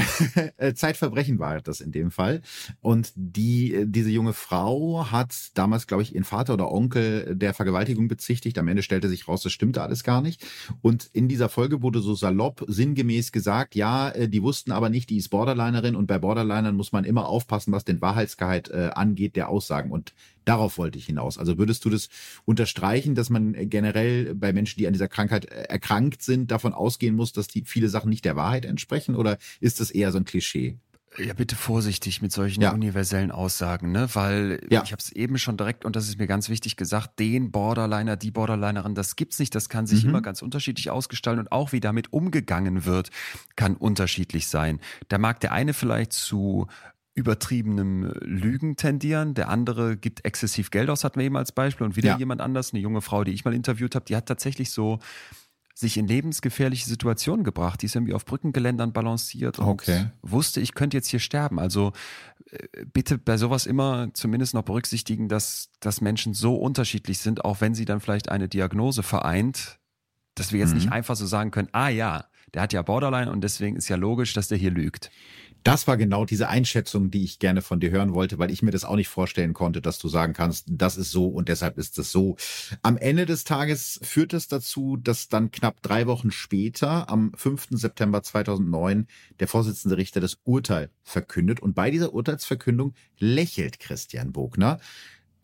Äh, 0.57 0.75
Zeitverbrechen 0.75 1.39
war 1.39 1.61
das 1.61 1.81
in 1.81 1.93
dem 1.93 2.11
Fall. 2.11 2.43
Und 2.81 3.13
die, 3.15 3.85
diese 3.87 4.11
junge 4.11 4.33
Frau 4.33 5.11
hat 5.11 5.35
damals, 5.55 5.87
glaube 5.87 6.03
ich, 6.03 6.15
ihren 6.15 6.25
Vater 6.25 6.55
oder 6.55 6.71
Onkel 6.71 7.35
der 7.35 7.55
Vergewaltigung 7.55 8.09
bezichtigt. 8.09 8.59
Am 8.59 8.69
Ende 8.69 8.83
stellte 8.83 9.09
sich 9.09 9.27
raus, 9.29 9.43
das 9.43 9.53
stimmte 9.53 9.83
alles 9.83 10.05
gar 10.05 10.21
nicht. 10.21 10.45
Und 10.83 11.09
in 11.13 11.29
dieser 11.29 11.49
Folge 11.49 11.83
wurde 11.83 12.01
so 12.01 12.15
salopp 12.15 12.65
sinngemäß 12.69 13.33
gesagt, 13.33 13.75
ja, 13.75 14.11
äh, 14.11 14.29
die 14.29 14.43
wussten 14.43 14.73
aber 14.73 14.89
nicht, 14.89 15.11
die 15.11 15.17
ist 15.17 15.29
Borderlinerin 15.29 15.97
und 15.97 16.07
bei 16.07 16.19
Borderlinern 16.19 16.77
muss 16.77 16.93
man 16.93 17.05
immer 17.05 17.29
aufpassen, 17.29 17.73
was 17.73 17.85
den 17.85 18.01
Wahrheitsgehalt 18.01 18.71
äh, 18.71 18.91
angeht 18.95 19.37
der 19.37 19.49
Aussagen. 19.49 19.91
Und 19.91 20.15
Darauf 20.45 20.77
wollte 20.77 20.99
ich 20.99 21.07
hinaus. 21.07 21.39
Also 21.39 21.59
würdest 21.59 21.85
du 21.85 21.91
das 21.91 22.09
unterstreichen, 22.45 23.15
dass 23.15 23.31
man 23.31 23.55
generell 23.71 24.35
bei 24.35 24.53
Menschen, 24.53 24.79
die 24.79 24.87
an 24.87 24.93
dieser 24.93 25.09
Krankheit 25.09 25.47
äh, 25.47 25.63
erkrankt 25.65 26.23
sind, 26.23 26.51
davon 26.51 26.75
ausgehen 26.75 27.17
muss, 27.17 27.33
dass 27.33 27.49
die 27.49 27.63
viele 27.65 27.89
Sachen 27.89 28.04
nicht 28.05 28.25
der 28.25 28.37
Wahrheit 28.37 28.65
entsprechen? 28.65 29.15
Oder 29.15 29.39
ist 29.61 29.81
das 29.81 29.91
eher 29.91 30.13
so 30.13 30.19
ein 30.19 30.25
Klischee? 30.25 30.79
Ja, 31.17 31.33
bitte 31.33 31.55
vorsichtig 31.55 32.23
mit 32.23 32.33
solchen 32.33 32.61
ja. 32.61 32.73
universellen 32.73 33.31
Aussagen, 33.31 33.93
ne? 33.93 34.09
Weil 34.15 34.61
ja. 34.69 34.83
ich 34.83 34.91
habe 34.91 35.01
es 35.01 35.13
eben 35.13 35.39
schon 35.39 35.57
direkt, 35.57 35.85
und 35.85 35.95
das 35.95 36.09
ist 36.09 36.19
mir 36.19 36.27
ganz 36.27 36.49
wichtig 36.49 36.77
gesagt, 36.77 37.21
den 37.21 37.53
Borderliner, 37.53 38.17
die 38.17 38.33
Borderlinerin, 38.33 38.97
das 38.97 39.15
gibt's 39.15 39.39
nicht. 39.39 39.55
Das 39.55 39.69
kann 39.69 39.87
sich 39.87 40.03
mhm. 40.03 40.11
immer 40.11 40.23
ganz 40.23 40.43
unterschiedlich 40.43 40.91
ausgestalten 40.91 41.41
und 41.41 41.53
auch 41.53 41.71
wie 41.71 41.79
damit 41.79 42.13
umgegangen 42.13 42.85
wird, 42.85 43.11
kann 43.55 43.77
unterschiedlich 43.77 44.49
sein. 44.49 44.81
Da 45.09 45.19
mag 45.19 45.39
der 45.39 45.53
eine 45.53 45.73
vielleicht 45.73 46.13
zu 46.13 46.67
übertriebenem 47.15 48.13
Lügen 48.21 48.75
tendieren. 48.75 49.35
Der 49.35 49.49
andere 49.49 49.97
gibt 49.97 50.25
exzessiv 50.25 50.73
Geld 50.73 50.91
aus, 50.91 51.05
hatten 51.05 51.21
wir 51.21 51.27
eben 51.27 51.37
als 51.37 51.53
Beispiel. 51.53 51.87
Und 51.87 51.95
wieder 51.95 52.11
ja. 52.11 52.19
jemand 52.19 52.41
anders, 52.41 52.73
eine 52.73 52.83
junge 52.83 53.03
Frau, 53.03 53.23
die 53.23 53.33
ich 53.33 53.45
mal 53.45 53.55
interviewt 53.55 53.95
habe, 53.95 54.05
die 54.05 54.17
hat 54.17 54.27
tatsächlich 54.27 54.73
so 54.73 54.99
sich 55.75 55.97
in 55.97 56.07
lebensgefährliche 56.07 56.87
Situationen 56.87 57.45
gebracht. 57.45 57.83
Die 57.83 57.87
ist 57.87 57.97
irgendwie 57.97 58.15
auf 58.15 58.25
Brückengeländern 58.25 58.93
balanciert 58.93 59.59
und 59.59 59.67
okay. 59.67 60.07
wusste, 60.23 60.61
ich 60.61 60.75
könnte 60.75 60.97
jetzt 60.97 61.09
hier 61.09 61.19
sterben. 61.19 61.59
Also 61.59 61.93
äh, 62.51 62.85
bitte 62.93 63.19
bei 63.19 63.37
sowas 63.37 63.67
immer 63.67 64.09
zumindest 64.15 64.55
noch 64.55 64.63
berücksichtigen, 64.63 65.29
dass, 65.29 65.71
dass 65.81 66.01
Menschen 66.01 66.33
so 66.33 66.55
unterschiedlich 66.55 67.19
sind, 67.19 67.45
auch 67.45 67.61
wenn 67.61 67.75
sie 67.75 67.85
dann 67.85 68.01
vielleicht 68.01 68.29
eine 68.29 68.49
Diagnose 68.49 69.03
vereint, 69.03 69.81
dass 70.37 70.53
wir 70.53 70.61
jetzt 70.61 70.71
mhm. 70.71 70.77
nicht 70.77 70.93
einfach 70.93 71.17
so 71.17 71.27
sagen 71.27 71.51
können, 71.51 71.69
ah 71.73 71.89
ja, 71.89 72.27
der 72.55 72.63
hat 72.63 72.73
ja 72.73 72.83
Borderline 72.83 73.33
und 73.33 73.43
deswegen 73.43 73.75
ist 73.75 73.89
ja 73.89 73.97
logisch, 73.97 74.33
dass 74.33 74.47
der 74.47 74.59
hier 74.59 74.71
lügt. 74.71 75.11
Das 75.65 75.87
war 75.87 75.97
genau 75.97 76.27
diese 76.27 76.51
Einschätzung, 76.51 77.11
die 77.11 77.25
ich 77.25 77.39
gerne 77.39 77.63
von 77.63 77.81
dir 77.81 77.91
hören 77.91 78.13
wollte, 78.13 78.39
weil 78.39 78.51
ich 78.51 78.61
mir 78.63 78.71
das 78.71 78.85
auch 78.85 78.97
nicht 78.97 79.09
vorstellen 79.09 79.55
konnte, 79.55 79.81
dass 79.81 79.99
du 79.99 80.09
sagen 80.09 80.35
kannst, 80.35 80.67
das 80.69 80.99
ist 80.99 81.11
so 81.11 81.27
und 81.27 81.49
deshalb 81.49 81.79
ist 81.79 81.99
es 81.99 82.13
so. 82.13 82.37
Am 82.83 82.99
Ende 82.99 83.25
des 83.25 83.45
Tages 83.45 83.99
führt 84.03 84.35
es 84.35 84.47
dazu, 84.47 84.99
dass 84.99 85.29
dann 85.29 85.51
knapp 85.51 85.81
drei 85.81 86.07
Wochen 86.07 86.31
später, 86.31 87.09
am 87.09 87.33
5. 87.35 87.69
September 87.71 88.23
2009, 88.23 89.07
der 89.41 89.49
Vorsitzende 89.49 89.97
Richter 89.97 90.21
das 90.21 90.37
Urteil 90.45 90.91
verkündet. 91.03 91.61
Und 91.61 91.75
bei 91.75 91.91
dieser 91.91 92.13
Urteilsverkündung 92.13 92.93
lächelt 93.19 93.81
Christian 93.81 94.33
Bogner. 94.33 94.81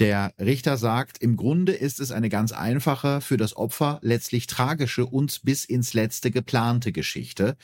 Der 0.00 0.34
Richter 0.38 0.76
sagt, 0.76 1.18
im 1.18 1.36
Grunde 1.36 1.72
ist 1.72 1.98
es 1.98 2.10
eine 2.10 2.28
ganz 2.28 2.52
einfache, 2.52 3.22
für 3.22 3.38
das 3.38 3.56
Opfer 3.56 3.98
letztlich 4.02 4.46
tragische 4.46 5.06
und 5.06 5.42
bis 5.44 5.64
ins 5.64 5.94
letzte 5.94 6.30
geplante 6.30 6.92
Geschichte. 6.92 7.56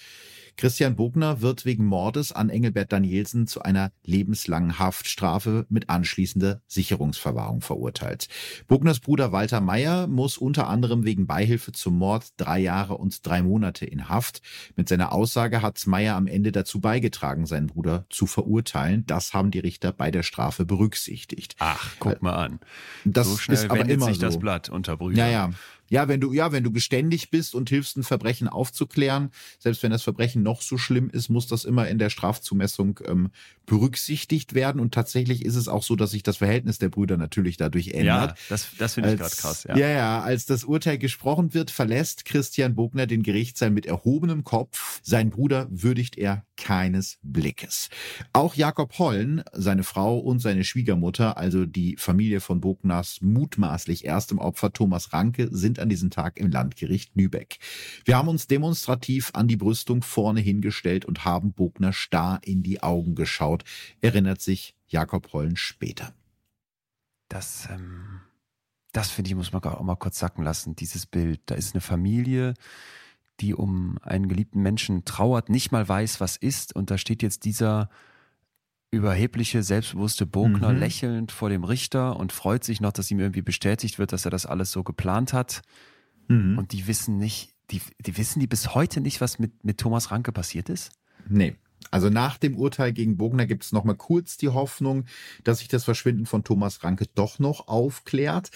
Christian 0.56 0.96
Bogner 0.96 1.42
wird 1.42 1.66
wegen 1.66 1.84
Mordes 1.84 2.32
an 2.32 2.48
Engelbert 2.48 2.90
Danielsen 2.90 3.46
zu 3.46 3.60
einer 3.60 3.92
lebenslangen 4.04 4.78
Haftstrafe 4.78 5.66
mit 5.68 5.90
anschließender 5.90 6.62
Sicherungsverwahrung 6.66 7.60
verurteilt. 7.60 8.28
Bogners 8.66 9.00
Bruder 9.00 9.32
Walter 9.32 9.60
Meyer 9.60 10.06
muss 10.06 10.38
unter 10.38 10.68
anderem 10.68 11.04
wegen 11.04 11.26
Beihilfe 11.26 11.72
zum 11.72 11.98
Mord 11.98 12.28
drei 12.38 12.58
Jahre 12.58 12.96
und 12.96 13.26
drei 13.26 13.42
Monate 13.42 13.84
in 13.84 14.08
Haft. 14.08 14.40
Mit 14.76 14.88
seiner 14.88 15.12
Aussage 15.12 15.60
hat 15.60 15.86
Meyer 15.86 16.16
am 16.16 16.26
Ende 16.26 16.52
dazu 16.52 16.80
beigetragen, 16.80 17.44
seinen 17.44 17.66
Bruder 17.66 18.06
zu 18.08 18.26
verurteilen. 18.26 19.04
Das 19.06 19.34
haben 19.34 19.50
die 19.50 19.58
Richter 19.58 19.92
bei 19.92 20.10
der 20.10 20.22
Strafe 20.22 20.64
berücksichtigt. 20.64 21.56
Ach, 21.58 21.96
guck 21.98 22.22
mal 22.22 22.34
an. 22.34 22.60
Das 23.04 23.28
so 23.28 23.36
schnell 23.36 23.58
ist 23.58 23.70
aber 23.70 23.86
immer 23.86 24.06
sich 24.06 24.16
so. 24.16 24.22
das 24.22 24.38
Blatt 24.38 24.70
unter 24.70 24.96
Brüdern. 24.96 25.18
Ja, 25.18 25.28
ja. 25.28 25.50
Ja, 25.88 26.08
wenn 26.08 26.20
du, 26.20 26.32
ja, 26.32 26.52
wenn 26.52 26.64
du 26.64 26.72
geständig 26.72 27.30
bist 27.30 27.54
und 27.54 27.68
hilfst, 27.68 27.96
ein 27.96 28.02
Verbrechen 28.02 28.48
aufzuklären, 28.48 29.30
selbst 29.58 29.82
wenn 29.82 29.90
das 29.90 30.02
Verbrechen 30.02 30.42
noch 30.42 30.62
so 30.62 30.78
schlimm 30.78 31.10
ist, 31.10 31.28
muss 31.28 31.46
das 31.46 31.64
immer 31.64 31.88
in 31.88 31.98
der 31.98 32.10
Strafzumessung 32.10 33.00
ähm, 33.06 33.30
berücksichtigt 33.66 34.54
werden. 34.54 34.80
Und 34.80 34.94
tatsächlich 34.94 35.44
ist 35.44 35.56
es 35.56 35.68
auch 35.68 35.82
so, 35.82 35.96
dass 35.96 36.10
sich 36.10 36.22
das 36.22 36.38
Verhältnis 36.38 36.78
der 36.78 36.88
Brüder 36.88 37.16
natürlich 37.16 37.56
dadurch 37.56 37.88
ändert. 37.88 38.30
Ja, 38.30 38.36
das, 38.48 38.68
das 38.78 38.94
finde 38.94 39.12
ich 39.12 39.18
gerade 39.18 39.34
krass. 39.34 39.64
Ja. 39.64 39.76
ja, 39.76 39.88
ja, 39.88 40.20
als 40.20 40.46
das 40.46 40.64
Urteil 40.64 40.98
gesprochen 40.98 41.54
wird, 41.54 41.70
verlässt 41.70 42.24
Christian 42.24 42.74
Bogner 42.74 43.06
den 43.06 43.22
Gerichtssaal 43.22 43.70
mit 43.70 43.86
erhobenem 43.86 44.44
Kopf. 44.44 45.00
Sein 45.02 45.30
Bruder 45.30 45.66
würdigt 45.70 46.16
er 46.16 46.44
keines 46.56 47.18
Blickes. 47.22 47.88
Auch 48.32 48.54
Jakob 48.54 48.98
Hollen, 48.98 49.42
seine 49.52 49.82
Frau 49.82 50.18
und 50.18 50.40
seine 50.40 50.64
Schwiegermutter, 50.64 51.36
also 51.36 51.66
die 51.66 51.96
Familie 51.96 52.40
von 52.40 52.60
Bogners 52.60 53.18
mutmaßlich 53.20 54.04
erstem 54.04 54.38
Opfer 54.38 54.72
Thomas 54.72 55.12
Ranke, 55.12 55.48
sind 55.50 55.75
an 55.78 55.88
diesem 55.88 56.10
Tag 56.10 56.38
im 56.38 56.50
Landgericht 56.50 57.12
Lübeck. 57.14 57.58
Wir 58.04 58.16
haben 58.16 58.28
uns 58.28 58.46
demonstrativ 58.46 59.30
an 59.34 59.48
die 59.48 59.56
Brüstung 59.56 60.02
vorne 60.02 60.26
vorne 60.26 60.40
hingestellt 60.40 61.04
und 61.04 61.24
haben 61.24 61.52
Bogner 61.52 61.92
starr 61.92 62.40
in 62.42 62.62
die 62.62 62.82
Augen 62.82 63.14
geschaut, 63.14 63.64
erinnert 64.00 64.40
sich 64.40 64.74
Jakob 64.88 65.32
Hollen 65.32 65.56
später. 65.56 66.12
Das, 67.28 67.68
ähm, 67.70 68.20
das 68.92 69.10
finde 69.10 69.30
ich, 69.30 69.36
muss 69.36 69.52
man 69.52 69.62
auch 69.62 69.82
mal 69.82 69.96
kurz 69.96 70.18
sacken 70.18 70.42
lassen, 70.42 70.74
dieses 70.74 71.06
Bild. 71.06 71.40
Da 71.46 71.54
ist 71.54 71.74
eine 71.74 71.80
Familie, 71.80 72.54
die 73.40 73.54
um 73.54 73.98
einen 74.02 74.28
geliebten 74.28 74.62
Menschen 74.62 75.04
trauert, 75.04 75.48
nicht 75.48 75.70
mal 75.70 75.88
weiß, 75.88 76.20
was 76.20 76.36
ist. 76.36 76.74
Und 76.74 76.90
da 76.90 76.98
steht 76.98 77.22
jetzt 77.22 77.44
dieser 77.44 77.88
überhebliche, 78.90 79.62
selbstbewusste 79.62 80.26
Bogner 80.26 80.72
mhm. 80.72 80.78
lächelnd 80.78 81.32
vor 81.32 81.48
dem 81.48 81.64
Richter 81.64 82.16
und 82.16 82.32
freut 82.32 82.64
sich 82.64 82.80
noch, 82.80 82.92
dass 82.92 83.10
ihm 83.10 83.20
irgendwie 83.20 83.42
bestätigt 83.42 83.98
wird, 83.98 84.12
dass 84.12 84.24
er 84.24 84.30
das 84.30 84.46
alles 84.46 84.72
so 84.72 84.82
geplant 84.82 85.32
hat. 85.32 85.62
Mhm. 86.28 86.58
Und 86.58 86.72
die 86.72 86.86
wissen 86.86 87.18
nicht, 87.18 87.50
die, 87.70 87.80
die 88.00 88.16
wissen 88.16 88.40
die 88.40 88.46
bis 88.46 88.74
heute 88.74 89.00
nicht, 89.00 89.20
was 89.20 89.38
mit, 89.38 89.64
mit 89.64 89.78
Thomas 89.78 90.10
Ranke 90.10 90.32
passiert 90.32 90.68
ist? 90.68 90.92
Nee. 91.28 91.56
Also 91.90 92.10
nach 92.10 92.38
dem 92.38 92.56
Urteil 92.56 92.92
gegen 92.92 93.16
Bogner 93.16 93.46
gibt 93.46 93.64
es 93.64 93.72
noch 93.72 93.84
mal 93.84 93.94
kurz 93.94 94.36
die 94.36 94.48
Hoffnung, 94.48 95.04
dass 95.44 95.58
sich 95.58 95.68
das 95.68 95.84
Verschwinden 95.84 96.26
von 96.26 96.42
Thomas 96.42 96.82
Ranke 96.82 97.06
doch 97.14 97.38
noch 97.38 97.68
aufklärt 97.68 98.50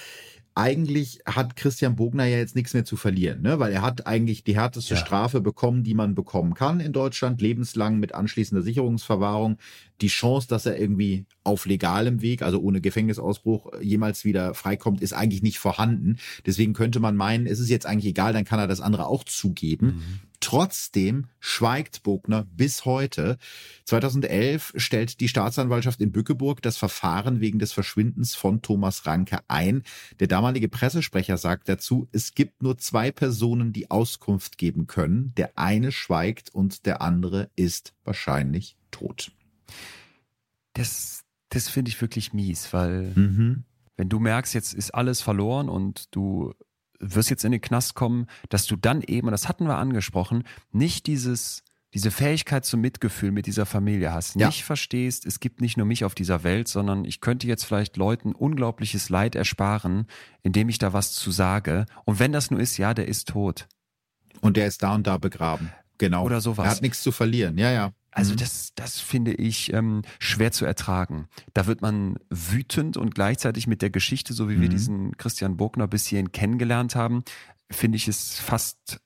eigentlich 0.61 1.21
hat 1.25 1.57
Christian 1.57 1.97
Bogner 1.97 2.27
ja 2.27 2.37
jetzt 2.37 2.55
nichts 2.55 2.75
mehr 2.75 2.85
zu 2.85 2.97
verlieren, 2.97 3.41
ne? 3.41 3.59
weil 3.59 3.73
er 3.73 3.81
hat 3.81 4.07
eigentlich 4.07 4.45
die 4.45 4.55
härteste 4.55 4.95
ja. 4.95 5.01
Strafe 5.01 5.41
bekommen, 5.41 5.85
die 5.85 5.95
man 5.95 6.15
bekommen 6.15 6.55
kann 6.55 6.81
in 6.81 6.93
Deutschland, 6.93 7.41
lebenslang 7.41 7.99
mit 7.99 8.15
anschließender 8.15 8.63
Sicherungsverwahrung. 8.63 9.57
Die 10.03 10.09
Chance, 10.09 10.49
dass 10.49 10.67
er 10.67 10.79
irgendwie 10.79 11.25
auf 11.45 11.67
legalem 11.67 12.21
Weg, 12.21 12.43
also 12.43 12.61
ohne 12.61 12.81
Gefängnisausbruch, 12.81 13.73
jemals 13.81 14.25
wieder 14.25 14.55
freikommt, 14.55 15.01
ist 15.01 15.15
eigentlich 15.15 15.43
nicht 15.43 15.59
vorhanden. 15.59 16.19
Deswegen 16.45 16.75
könnte 16.75 17.01
man 17.01 17.17
meinen, 17.17 17.47
es 17.47 17.59
ist 17.59 17.71
jetzt 17.71 17.87
eigentlich 17.87 18.11
egal, 18.11 18.33
dann 18.33 18.45
kann 18.45 18.59
er 18.59 18.69
das 18.69 18.81
andere 18.81 19.07
auch 19.07 19.25
zugeben. 19.25 19.87
Mhm. 19.87 20.30
Trotzdem 20.41 21.27
schweigt 21.39 22.03
Bogner 22.03 22.47
bis 22.51 22.87
heute. 22.87 23.37
2011 23.85 24.73
stellt 24.77 25.21
die 25.21 25.29
Staatsanwaltschaft 25.29 26.01
in 26.01 26.13
Bückeburg 26.13 26.63
das 26.63 26.79
Verfahren 26.79 27.41
wegen 27.41 27.59
des 27.59 27.73
Verschwindens 27.73 28.35
von 28.35 28.63
Thomas 28.63 29.05
Ranke 29.05 29.41
ein. 29.49 29.83
Der 30.19 30.29
damalige 30.29 30.71
Pressesprecher 30.71 31.37
sagt 31.37 31.69
dazu, 31.69 32.09
es 32.13 32.35
gibt 32.35 32.63
nur 32.63 32.79
zwei 32.79 33.13
Personen, 33.13 33.75
die 33.75 33.91
Auskunft 33.91 34.57
geben 34.57 34.87
können. 34.87 35.35
Der 35.37 35.59
eine 35.59 35.93
schweigt 35.93 36.55
und 36.55 36.87
der 36.87 37.03
andere 37.03 37.51
ist 37.55 37.93
wahrscheinlich 38.05 38.77
tot. 38.91 39.33
Das, 40.73 41.23
das 41.51 41.69
finde 41.69 41.91
ich 41.91 42.01
wirklich 42.01 42.33
mies, 42.33 42.73
weil 42.73 43.13
mhm. 43.15 43.65
wenn 43.99 44.09
du 44.09 44.19
merkst, 44.19 44.55
jetzt 44.55 44.73
ist 44.73 44.95
alles 44.95 45.21
verloren 45.21 45.69
und 45.69 46.15
du 46.15 46.55
wirst 47.01 47.31
jetzt 47.31 47.45
in 47.45 47.53
den 47.53 47.61
Knast 47.61 47.95
kommen, 47.95 48.27
dass 48.49 48.67
du 48.67 48.77
dann 48.77 49.03
eben, 49.03 49.27
und 49.29 49.33
das 49.33 49.49
hatten 49.49 49.67
wir 49.67 49.77
angesprochen, 49.77 50.45
nicht 50.71 51.07
dieses, 51.07 51.63
diese 51.93 52.11
Fähigkeit 52.11 52.65
zum 52.65 52.81
Mitgefühl 52.81 53.33
mit 53.33 53.47
dieser 53.47 53.67
Familie 53.67 54.13
hast, 54.13 54.37
ja. 54.37 54.47
nicht 54.47 54.65
verstehst, 54.65 55.27
es 55.27 55.41
gibt 55.41 55.61
nicht 55.61 55.77
nur 55.77 55.87
mich 55.87 56.05
auf 56.05 56.15
dieser 56.15 56.45
Welt, 56.45 56.69
sondern 56.69 57.05
ich 57.05 57.21
könnte 57.21 57.47
jetzt 57.47 57.65
vielleicht 57.65 57.97
Leuten 57.97 58.33
unglaubliches 58.33 59.09
Leid 59.09 59.35
ersparen, 59.35 60.07
indem 60.43 60.69
ich 60.69 60.79
da 60.79 60.93
was 60.93 61.13
zu 61.13 61.31
sage. 61.31 61.87
Und 62.05 62.21
wenn 62.21 62.33
das 62.33 62.51
nur 62.51 62.61
ist, 62.61 62.77
ja, 62.77 62.95
der 62.95 63.09
ist 63.09 63.29
tot. 63.29 63.67
Und 64.41 64.57
der 64.57 64.67
ist 64.67 64.83
da 64.83 64.95
und 64.95 65.07
da 65.07 65.19
begraben. 65.19 65.73
Genau. 65.99 66.25
Oder 66.25 66.41
sowas. 66.41 66.67
Er 66.67 66.71
hat 66.71 66.83
nichts 66.83 67.03
zu 67.03 67.13
verlieren. 67.13 67.59
Ja, 67.59 67.71
ja. 67.73 67.93
Also 68.13 68.33
mhm. 68.33 68.39
das, 68.39 68.73
das 68.75 68.99
finde 68.99 69.33
ich 69.35 69.73
ähm, 69.73 70.03
schwer 70.19 70.53
zu 70.53 70.65
ertragen. 70.65 71.29
Da 71.55 71.67
wird 71.67 71.81
man 71.81 72.17
wütend 72.29 72.97
und 72.97 73.15
gleichzeitig 73.15 73.67
mit 73.67 73.83
der 73.83 73.91
Geschichte, 73.91 74.33
so 74.33 74.49
wie 74.49 74.57
mhm. 74.57 74.63
wir 74.63 74.69
diesen 74.69 75.17
Christian 75.17 75.57
Bogner 75.57 75.87
bis 75.87 76.07
hierhin 76.07 76.33
kennengelernt 76.33 76.97
haben, 76.97 77.23
finde 77.71 77.97
ich 77.97 78.09
es 78.09 78.39
fast, 78.39 79.01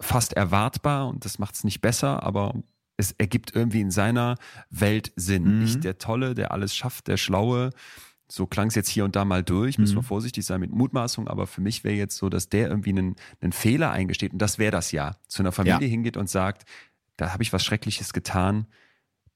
fast 0.00 0.34
erwartbar 0.34 1.08
und 1.08 1.24
das 1.24 1.38
macht 1.38 1.54
es 1.54 1.64
nicht 1.64 1.80
besser, 1.80 2.22
aber 2.22 2.54
es 2.96 3.12
ergibt 3.12 3.54
irgendwie 3.56 3.80
in 3.80 3.90
seiner 3.90 4.36
Welt 4.68 5.12
Sinn. 5.16 5.44
Mhm. 5.44 5.62
Nicht 5.62 5.84
der 5.84 5.98
Tolle, 5.98 6.34
der 6.34 6.52
alles 6.52 6.76
schafft, 6.76 7.08
der 7.08 7.16
Schlaue. 7.16 7.70
So 8.28 8.46
klang 8.46 8.68
es 8.68 8.76
jetzt 8.76 8.88
hier 8.88 9.04
und 9.04 9.16
da 9.16 9.24
mal 9.24 9.42
durch, 9.42 9.76
müssen 9.78 9.96
wir 9.96 10.02
mhm. 10.02 10.06
vorsichtig 10.06 10.44
sein 10.44 10.60
mit 10.60 10.70
Mutmaßung, 10.70 11.26
aber 11.26 11.48
für 11.48 11.60
mich 11.60 11.82
wäre 11.82 11.96
jetzt 11.96 12.16
so, 12.16 12.28
dass 12.28 12.48
der 12.48 12.68
irgendwie 12.68 12.90
einen, 12.90 13.16
einen 13.40 13.50
Fehler 13.50 13.90
eingesteht 13.90 14.32
und 14.32 14.38
das 14.38 14.58
wäre 14.58 14.70
das 14.70 14.92
ja, 14.92 15.16
zu 15.26 15.42
einer 15.42 15.50
Familie 15.50 15.88
ja. 15.88 15.90
hingeht 15.90 16.16
und 16.16 16.30
sagt, 16.30 16.64
da 17.20 17.32
habe 17.32 17.42
ich 17.42 17.52
was 17.52 17.64
Schreckliches 17.64 18.12
getan. 18.14 18.66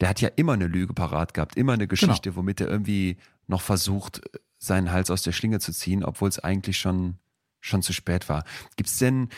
Der 0.00 0.08
hat 0.08 0.20
ja 0.20 0.30
immer 0.36 0.54
eine 0.54 0.66
Lüge 0.66 0.94
parat 0.94 1.34
gehabt, 1.34 1.56
immer 1.56 1.74
eine 1.74 1.86
Geschichte, 1.86 2.30
genau. 2.30 2.36
womit 2.36 2.60
er 2.62 2.68
irgendwie 2.68 3.18
noch 3.46 3.60
versucht, 3.60 4.22
seinen 4.58 4.90
Hals 4.90 5.10
aus 5.10 5.22
der 5.22 5.32
Schlinge 5.32 5.60
zu 5.60 5.72
ziehen, 5.72 6.02
obwohl 6.02 6.30
es 6.30 6.38
eigentlich 6.38 6.78
schon, 6.78 7.18
schon 7.60 7.82
zu 7.82 7.92
spät 7.92 8.28
war. 8.30 8.44
Gibt 8.76 8.88
es 8.88 8.96
denn, 8.98 9.28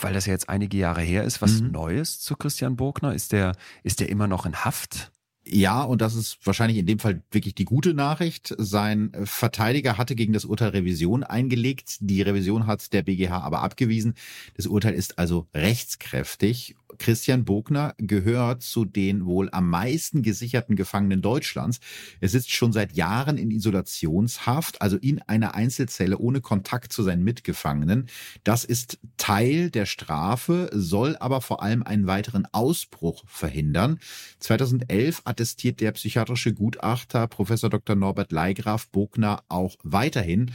weil 0.00 0.12
das 0.12 0.26
ja 0.26 0.34
jetzt 0.34 0.50
einige 0.50 0.76
Jahre 0.76 1.00
her 1.00 1.24
ist, 1.24 1.40
was 1.40 1.62
mhm. 1.62 1.72
Neues 1.72 2.20
zu 2.20 2.36
Christian 2.36 2.76
Burgner? 2.76 3.14
Ist 3.14 3.32
der, 3.32 3.56
ist 3.82 4.00
der 4.00 4.10
immer 4.10 4.26
noch 4.26 4.44
in 4.44 4.62
Haft? 4.62 5.10
Ja, 5.46 5.82
und 5.82 6.02
das 6.02 6.14
ist 6.14 6.38
wahrscheinlich 6.44 6.76
in 6.76 6.86
dem 6.86 6.98
Fall 6.98 7.22
wirklich 7.30 7.54
die 7.54 7.64
gute 7.64 7.94
Nachricht. 7.94 8.54
Sein 8.58 9.10
Verteidiger 9.24 9.96
hatte 9.96 10.14
gegen 10.14 10.34
das 10.34 10.44
Urteil 10.44 10.68
Revision 10.68 11.24
eingelegt. 11.24 11.96
Die 12.00 12.20
Revision 12.20 12.66
hat 12.66 12.92
der 12.92 13.02
BGH 13.02 13.40
aber 13.40 13.62
abgewiesen. 13.62 14.14
Das 14.54 14.66
Urteil 14.66 14.92
ist 14.92 15.18
also 15.18 15.48
rechtskräftig 15.54 16.76
Christian 17.00 17.44
Bogner 17.44 17.94
gehört 17.96 18.62
zu 18.62 18.84
den 18.84 19.24
wohl 19.24 19.48
am 19.50 19.68
meisten 19.68 20.22
gesicherten 20.22 20.76
Gefangenen 20.76 21.22
Deutschlands. 21.22 21.80
Er 22.20 22.28
sitzt 22.28 22.52
schon 22.52 22.72
seit 22.72 22.92
Jahren 22.92 23.38
in 23.38 23.50
Isolationshaft, 23.50 24.80
also 24.82 24.96
in 24.98 25.20
einer 25.22 25.54
Einzelzelle 25.54 26.18
ohne 26.18 26.40
Kontakt 26.40 26.92
zu 26.92 27.02
seinen 27.02 27.24
Mitgefangenen. 27.24 28.06
Das 28.44 28.64
ist 28.64 28.98
Teil 29.16 29.70
der 29.70 29.86
Strafe, 29.86 30.70
soll 30.72 31.16
aber 31.16 31.40
vor 31.40 31.62
allem 31.62 31.82
einen 31.82 32.06
weiteren 32.06 32.46
Ausbruch 32.52 33.24
verhindern. 33.26 33.98
2011 34.38 35.22
attestiert 35.24 35.80
der 35.80 35.92
psychiatrische 35.92 36.52
Gutachter 36.52 37.26
Professor 37.26 37.70
Dr. 37.70 37.96
Norbert 37.96 38.30
Leigraf 38.30 38.88
Bogner 38.88 39.42
auch 39.48 39.76
weiterhin 39.82 40.52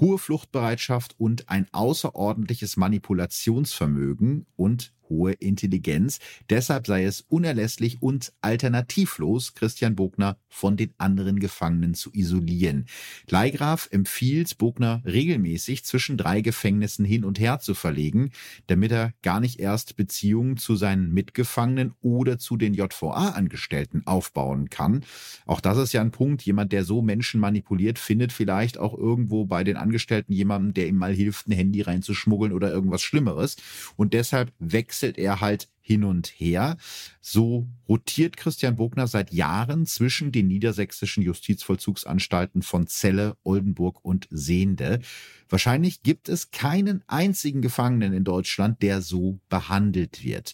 hohe 0.00 0.18
Fluchtbereitschaft 0.18 1.14
und 1.18 1.48
ein 1.48 1.66
außerordentliches 1.72 2.76
Manipulationsvermögen 2.76 4.46
und 4.56 4.92
hohe 5.08 5.32
Intelligenz. 5.32 6.18
Deshalb 6.50 6.86
sei 6.86 7.04
es 7.04 7.22
unerlässlich 7.22 8.02
und 8.02 8.32
alternativlos, 8.40 9.54
Christian 9.54 9.96
Bogner 9.96 10.38
von 10.48 10.76
den 10.76 10.94
anderen 10.98 11.40
Gefangenen 11.40 11.94
zu 11.94 12.10
isolieren. 12.12 12.86
Leigraf 13.28 13.88
empfiehlt 13.90 14.58
Bogner 14.58 15.02
regelmäßig 15.04 15.84
zwischen 15.84 16.16
drei 16.16 16.40
Gefängnissen 16.40 17.04
hin 17.04 17.24
und 17.24 17.38
her 17.38 17.58
zu 17.60 17.74
verlegen, 17.74 18.30
damit 18.66 18.92
er 18.92 19.12
gar 19.22 19.40
nicht 19.40 19.60
erst 19.60 19.96
Beziehungen 19.96 20.56
zu 20.56 20.76
seinen 20.76 21.12
Mitgefangenen 21.12 21.94
oder 22.00 22.38
zu 22.38 22.56
den 22.56 22.74
JVA-Angestellten 22.74 24.06
aufbauen 24.06 24.70
kann. 24.70 25.04
Auch 25.46 25.60
das 25.60 25.78
ist 25.78 25.92
ja 25.92 26.00
ein 26.00 26.10
Punkt. 26.10 26.42
Jemand, 26.42 26.72
der 26.72 26.84
so 26.84 27.02
Menschen 27.02 27.40
manipuliert, 27.40 27.98
findet 27.98 28.32
vielleicht 28.32 28.78
auch 28.78 28.96
irgendwo 28.96 29.44
bei 29.44 29.64
den 29.64 29.76
Angestellten 29.88 30.32
jemanden, 30.32 30.74
der 30.74 30.86
ihm 30.86 30.96
mal 30.96 31.14
hilft, 31.14 31.48
ein 31.48 31.52
Handy 31.52 31.80
reinzuschmuggeln 31.80 32.52
oder 32.52 32.70
irgendwas 32.70 33.02
Schlimmeres. 33.02 33.56
Und 33.96 34.12
deshalb 34.12 34.52
wechselt 34.58 35.16
er 35.16 35.40
halt 35.40 35.68
hin 35.88 36.04
und 36.04 36.26
her. 36.26 36.76
So 37.22 37.66
rotiert 37.88 38.36
Christian 38.36 38.76
Bogner 38.76 39.06
seit 39.06 39.32
Jahren 39.32 39.86
zwischen 39.86 40.32
den 40.32 40.46
niedersächsischen 40.46 41.22
Justizvollzugsanstalten 41.22 42.60
von 42.60 42.86
Celle, 42.86 43.36
Oldenburg 43.42 44.04
und 44.04 44.28
Sehnde. 44.30 45.00
Wahrscheinlich 45.48 46.02
gibt 46.02 46.28
es 46.28 46.50
keinen 46.50 47.02
einzigen 47.06 47.62
Gefangenen 47.62 48.12
in 48.12 48.24
Deutschland, 48.24 48.82
der 48.82 49.00
so 49.00 49.40
behandelt 49.48 50.22
wird. 50.22 50.52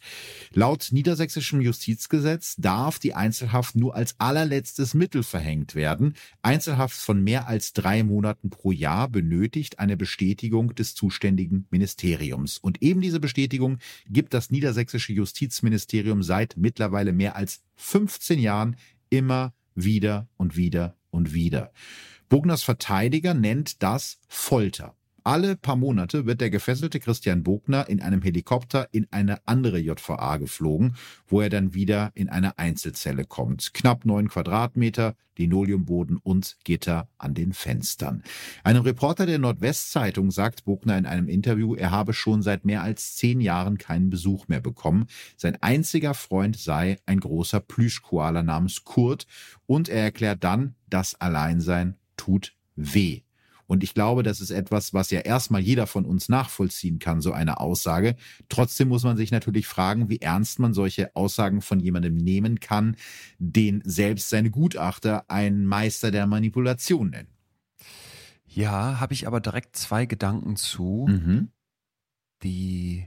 Laut 0.52 0.90
niedersächsischem 0.92 1.60
Justizgesetz 1.60 2.54
darf 2.58 3.00
die 3.00 3.14
Einzelhaft 3.14 3.74
nur 3.74 3.96
als 3.96 4.14
allerletztes 4.18 4.94
Mittel 4.94 5.24
verhängt 5.24 5.74
werden. 5.74 6.14
Einzelhaft 6.42 6.96
von 6.96 7.24
mehr 7.24 7.48
als 7.48 7.72
drei 7.72 8.04
Monaten 8.04 8.50
pro 8.50 8.70
Jahr 8.70 9.08
benötigt 9.08 9.80
eine 9.80 9.96
Bestätigung 9.96 10.76
des 10.76 10.94
zuständigen 10.94 11.66
Ministeriums. 11.70 12.58
Und 12.58 12.80
eben 12.80 13.00
diese 13.00 13.18
Bestätigung 13.18 13.78
gibt 14.08 14.32
das 14.32 14.52
niedersächsische 14.52 15.12
Justizministerium 15.24 16.22
seit 16.22 16.56
mittlerweile 16.58 17.12
mehr 17.12 17.34
als 17.34 17.62
15 17.76 18.38
Jahren 18.38 18.76
immer 19.08 19.54
wieder 19.74 20.28
und 20.36 20.54
wieder 20.56 20.96
und 21.10 21.32
wieder. 21.32 21.72
Bogners 22.28 22.62
Verteidiger 22.62 23.32
nennt 23.32 23.82
das 23.82 24.18
Folter. 24.28 24.94
Alle 25.26 25.56
paar 25.56 25.76
Monate 25.76 26.26
wird 26.26 26.42
der 26.42 26.50
gefesselte 26.50 27.00
Christian 27.00 27.42
Bogner 27.42 27.88
in 27.88 28.02
einem 28.02 28.20
Helikopter 28.20 28.88
in 28.92 29.06
eine 29.10 29.38
andere 29.48 29.78
JVA 29.78 30.36
geflogen, 30.36 30.96
wo 31.26 31.40
er 31.40 31.48
dann 31.48 31.72
wieder 31.72 32.12
in 32.14 32.28
eine 32.28 32.58
Einzelzelle 32.58 33.24
kommt. 33.24 33.72
Knapp 33.72 34.04
neun 34.04 34.28
Quadratmeter, 34.28 35.16
Linoleumboden 35.38 36.18
und 36.18 36.58
Gitter 36.64 37.08
an 37.16 37.32
den 37.32 37.54
Fenstern. 37.54 38.22
Einem 38.64 38.82
Reporter 38.82 39.24
der 39.24 39.38
Nordwestzeitung 39.38 40.30
sagt 40.30 40.66
Bogner 40.66 40.98
in 40.98 41.06
einem 41.06 41.28
Interview, 41.28 41.74
er 41.74 41.90
habe 41.90 42.12
schon 42.12 42.42
seit 42.42 42.66
mehr 42.66 42.82
als 42.82 43.16
zehn 43.16 43.40
Jahren 43.40 43.78
keinen 43.78 44.10
Besuch 44.10 44.48
mehr 44.48 44.60
bekommen. 44.60 45.06
Sein 45.38 45.56
einziger 45.62 46.12
Freund 46.12 46.58
sei 46.58 46.98
ein 47.06 47.20
großer 47.20 47.60
Plüschkoala 47.60 48.42
namens 48.42 48.84
Kurt 48.84 49.26
und 49.64 49.88
er 49.88 50.02
erklärt 50.02 50.44
dann, 50.44 50.74
das 50.90 51.18
Alleinsein 51.18 51.96
tut 52.18 52.52
weh. 52.76 53.23
Und 53.66 53.82
ich 53.82 53.94
glaube, 53.94 54.22
das 54.22 54.40
ist 54.40 54.50
etwas, 54.50 54.92
was 54.92 55.10
ja 55.10 55.20
erstmal 55.20 55.60
jeder 55.60 55.86
von 55.86 56.04
uns 56.04 56.28
nachvollziehen 56.28 56.98
kann, 56.98 57.20
so 57.20 57.32
eine 57.32 57.60
Aussage. 57.60 58.16
Trotzdem 58.48 58.88
muss 58.88 59.04
man 59.04 59.16
sich 59.16 59.30
natürlich 59.30 59.66
fragen, 59.66 60.08
wie 60.08 60.20
ernst 60.20 60.58
man 60.58 60.74
solche 60.74 61.14
Aussagen 61.16 61.60
von 61.62 61.80
jemandem 61.80 62.16
nehmen 62.16 62.60
kann, 62.60 62.96
den 63.38 63.82
selbst 63.84 64.28
seine 64.28 64.50
Gutachter 64.50 65.24
ein 65.28 65.64
Meister 65.64 66.10
der 66.10 66.26
Manipulation 66.26 67.10
nennen. 67.10 67.28
Ja, 68.46 69.00
habe 69.00 69.14
ich 69.14 69.26
aber 69.26 69.40
direkt 69.40 69.76
zwei 69.76 70.06
Gedanken 70.06 70.56
zu, 70.56 71.06
mhm. 71.08 71.48
die, 72.42 73.06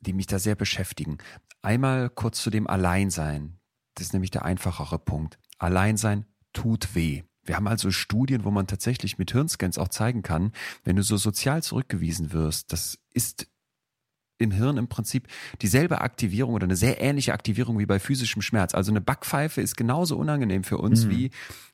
die 0.00 0.14
mich 0.14 0.26
da 0.26 0.38
sehr 0.38 0.54
beschäftigen. 0.54 1.18
Einmal 1.60 2.08
kurz 2.08 2.42
zu 2.42 2.48
dem 2.48 2.66
Alleinsein. 2.66 3.58
Das 3.94 4.06
ist 4.06 4.12
nämlich 4.14 4.30
der 4.30 4.44
einfachere 4.46 4.98
Punkt. 4.98 5.38
Alleinsein 5.58 6.24
tut 6.54 6.94
weh. 6.94 7.22
Wir 7.50 7.56
haben 7.56 7.66
also 7.66 7.90
Studien, 7.90 8.44
wo 8.44 8.52
man 8.52 8.68
tatsächlich 8.68 9.18
mit 9.18 9.32
Hirnscans 9.32 9.76
auch 9.76 9.88
zeigen 9.88 10.22
kann, 10.22 10.52
wenn 10.84 10.94
du 10.94 11.02
so 11.02 11.16
sozial 11.16 11.64
zurückgewiesen 11.64 12.32
wirst, 12.32 12.72
das 12.72 12.96
ist 13.12 13.48
im 14.38 14.52
Hirn 14.52 14.76
im 14.76 14.86
Prinzip 14.86 15.26
dieselbe 15.60 16.00
Aktivierung 16.00 16.54
oder 16.54 16.62
eine 16.62 16.76
sehr 16.76 17.00
ähnliche 17.00 17.32
Aktivierung 17.32 17.80
wie 17.80 17.86
bei 17.86 17.98
physischem 17.98 18.40
Schmerz. 18.40 18.72
Also 18.72 18.92
eine 18.92 19.00
Backpfeife 19.00 19.60
ist 19.60 19.76
genauso 19.76 20.16
unangenehm 20.16 20.62
für 20.62 20.78
uns 20.78 21.06
mhm. 21.06 21.10
wie, 21.10 21.30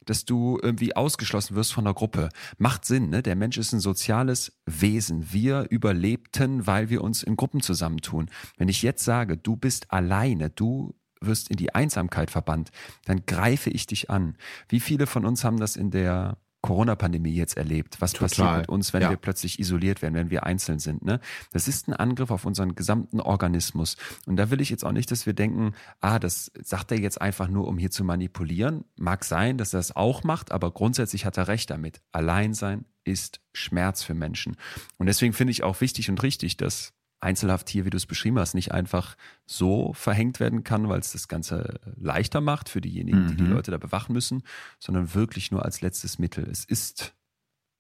dass 0.07 0.25
du 0.25 0.59
irgendwie 0.63 0.97
ausgeschlossen 0.97 1.57
wirst 1.57 1.75
von 1.75 1.85
der 1.85 1.93
Gruppe. 1.93 2.31
Macht 2.57 2.87
Sinn, 2.87 3.11
ne? 3.11 3.23
Der 3.23 3.37
Mensch 3.37 3.59
ist 3.59 3.75
ein 3.75 3.81
soziales 3.81 4.57
Wesen. 4.65 5.31
Wir 5.31 5.67
überlebten, 5.69 6.67
weil 6.67 6.89
wir 6.89 7.05
uns 7.05 7.23
in 7.23 7.37
Gruppen 7.37 7.61
zusammentun. 7.61 8.31
Wenn 8.57 8.71
ich 8.71 8.81
jetzt 8.81 9.05
sage, 9.05 9.37
du 9.37 9.57
bist 9.57 9.93
alleine, 9.93 10.49
du 10.49 10.95
wirst 11.21 11.51
in 11.51 11.57
die 11.57 11.75
Einsamkeit 11.75 12.31
verbannt, 12.31 12.71
dann 13.05 13.25
greife 13.27 13.71
ich 13.71 13.87
dich 13.87 14.11
an. 14.11 14.37
Wie 14.69 14.81
viele 14.81 15.07
von 15.07 15.25
uns 15.25 15.45
haben 15.45 15.59
das 15.59 15.77
in 15.77 15.91
der 15.91 16.37
Corona-Pandemie 16.67 17.33
jetzt 17.33 17.57
erlebt. 17.57 18.01
Was 18.01 18.13
Total. 18.13 18.29
passiert 18.29 18.57
mit 18.59 18.69
uns, 18.69 18.93
wenn 18.93 19.03
ja. 19.03 19.11
wir 19.11 19.17
plötzlich 19.17 19.61
isoliert 19.61 20.03
werden, 20.03 20.15
wenn 20.15 20.31
wir 20.31 20.45
einzeln 20.45 20.81
sind? 20.81 21.05
Ne? 21.05 21.21
Das 21.53 21.69
ist 21.69 21.87
ein 21.87 21.95
Angriff 21.95 22.33
auf 22.33 22.45
unseren 22.45 22.75
gesamten 22.75 23.21
Organismus. 23.21 23.97
Und 24.27 24.37
da 24.37 24.51
will 24.51 24.61
ich 24.61 24.69
jetzt 24.69 24.85
auch 24.85 24.93
nicht, 24.93 25.11
dass 25.13 25.27
wir 25.27 25.33
denken, 25.33 25.75
ah, 26.01 26.19
das 26.19 26.51
sagt 26.61 26.91
er 26.91 26.99
jetzt 26.99 27.21
einfach 27.21 27.49
nur, 27.49 27.69
um 27.69 27.79
hier 27.79 27.93
zu 27.93 28.03
manipulieren. 28.03 28.85
Mag 28.97 29.25
sein, 29.25 29.59
dass 29.59 29.75
er 29.75 29.79
das 29.79 29.95
auch 29.95 30.25
macht, 30.25 30.51
aber 30.51 30.73
grundsätzlich 30.73 31.25
hat 31.25 31.37
er 31.37 31.47
recht 31.47 31.71
damit. 31.71 32.01
Alleinsein 32.11 32.85
ist 33.05 33.41
Schmerz 33.53 34.03
für 34.03 34.15
Menschen. 34.15 34.57
Und 34.99 35.07
deswegen 35.07 35.35
finde 35.35 35.53
ich 35.53 35.63
auch 35.63 35.81
wichtig 35.81 36.11
und 36.11 36.21
richtig, 36.25 36.57
dass 36.57 36.95
Einzelhaft 37.27 37.69
hier, 37.69 37.85
wie 37.85 37.91
du 37.91 37.97
es 37.97 38.07
beschrieben 38.07 38.39
hast, 38.39 38.55
nicht 38.55 38.71
einfach 38.71 39.17
so 39.47 39.93
verhängt 39.95 40.39
werden 40.39 40.63
kann, 40.63 40.89
weil 40.89 41.01
es 41.01 41.11
das 41.11 41.27
Ganze 41.27 41.81
leichter 41.97 42.41
macht 42.41 42.69
für 42.69 42.81
diejenigen, 42.81 43.25
mhm. 43.25 43.29
die 43.29 43.37
die 43.37 43.43
mhm. 43.43 43.53
Leute 43.53 43.73
da 43.73 43.79
bewachen 43.79 44.13
müssen, 44.13 44.45
sondern 44.79 45.13
wirklich 45.13 45.51
nur 45.51 45.65
als 45.65 45.81
letztes 45.81 46.21
Mittel. 46.21 46.49
Es 46.49 46.65
ist 46.65 47.15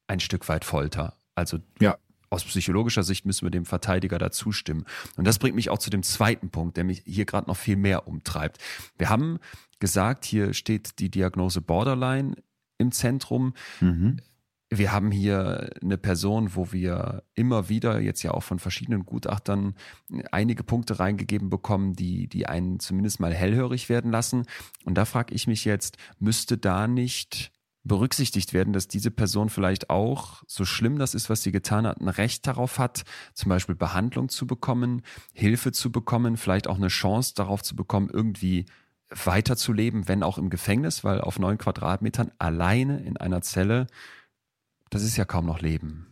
ein 0.08 0.18
Stück 0.18 0.48
weit 0.48 0.64
Folter. 0.64 1.14
Also 1.36 1.60
ja. 1.80 1.96
aus 2.28 2.44
psychologischer 2.44 3.04
Sicht 3.04 3.24
müssen 3.24 3.46
wir 3.46 3.50
dem 3.50 3.66
Verteidiger 3.66 4.18
da 4.18 4.32
zustimmen. 4.32 4.84
Und 5.16 5.26
das 5.26 5.38
bringt 5.38 5.54
mich 5.54 5.70
auch 5.70 5.78
zu 5.78 5.90
dem 5.90 6.02
zweiten 6.02 6.50
Punkt, 6.50 6.76
der 6.76 6.82
mich 6.82 7.04
hier 7.06 7.24
gerade 7.24 7.46
noch 7.46 7.56
viel 7.56 7.76
mehr 7.76 8.08
umtreibt. 8.08 8.58
Wir 8.98 9.10
haben 9.10 9.38
gesagt, 9.78 10.24
hier 10.24 10.54
steht 10.54 10.98
die 10.98 11.10
Diagnose 11.10 11.60
Borderline 11.60 12.34
im 12.78 12.90
Zentrum. 12.90 13.54
Mhm 13.80 14.18
wir 14.68 14.92
haben 14.92 15.12
hier 15.12 15.70
eine 15.80 15.96
Person, 15.96 16.56
wo 16.56 16.72
wir 16.72 17.22
immer 17.34 17.68
wieder 17.68 18.00
jetzt 18.00 18.22
ja 18.22 18.32
auch 18.32 18.42
von 18.42 18.58
verschiedenen 18.58 19.04
Gutachtern 19.04 19.74
einige 20.32 20.64
Punkte 20.64 20.98
reingegeben 20.98 21.50
bekommen, 21.50 21.94
die, 21.94 22.26
die 22.26 22.46
einen 22.46 22.80
zumindest 22.80 23.20
mal 23.20 23.32
hellhörig 23.32 23.88
werden 23.88 24.10
lassen. 24.10 24.44
Und 24.84 24.96
da 24.96 25.04
frage 25.04 25.34
ich 25.34 25.46
mich 25.46 25.64
jetzt, 25.64 25.98
müsste 26.18 26.58
da 26.58 26.88
nicht 26.88 27.52
berücksichtigt 27.84 28.52
werden, 28.52 28.72
dass 28.72 28.88
diese 28.88 29.12
Person 29.12 29.48
vielleicht 29.48 29.90
auch, 29.90 30.42
so 30.48 30.64
schlimm 30.64 30.98
das 30.98 31.14
ist, 31.14 31.30
was 31.30 31.44
sie 31.44 31.52
getan 31.52 31.86
hat, 31.86 32.00
ein 32.00 32.08
Recht 32.08 32.46
darauf 32.46 32.80
hat, 32.80 33.04
zum 33.32 33.48
Beispiel 33.48 33.76
Behandlung 33.76 34.28
zu 34.28 34.48
bekommen, 34.48 35.02
Hilfe 35.32 35.70
zu 35.70 35.92
bekommen, 35.92 36.36
vielleicht 36.36 36.66
auch 36.66 36.76
eine 36.76 36.88
Chance 36.88 37.34
darauf 37.36 37.62
zu 37.62 37.76
bekommen, 37.76 38.10
irgendwie 38.12 38.66
weiterzuleben, 39.08 40.08
wenn 40.08 40.24
auch 40.24 40.36
im 40.36 40.50
Gefängnis, 40.50 41.04
weil 41.04 41.20
auf 41.20 41.38
neun 41.38 41.58
Quadratmetern 41.58 42.32
alleine 42.38 43.00
in 43.04 43.16
einer 43.16 43.40
Zelle 43.40 43.86
das 44.90 45.02
ist 45.02 45.16
ja 45.16 45.24
kaum 45.24 45.46
noch 45.46 45.60
Leben. 45.60 46.06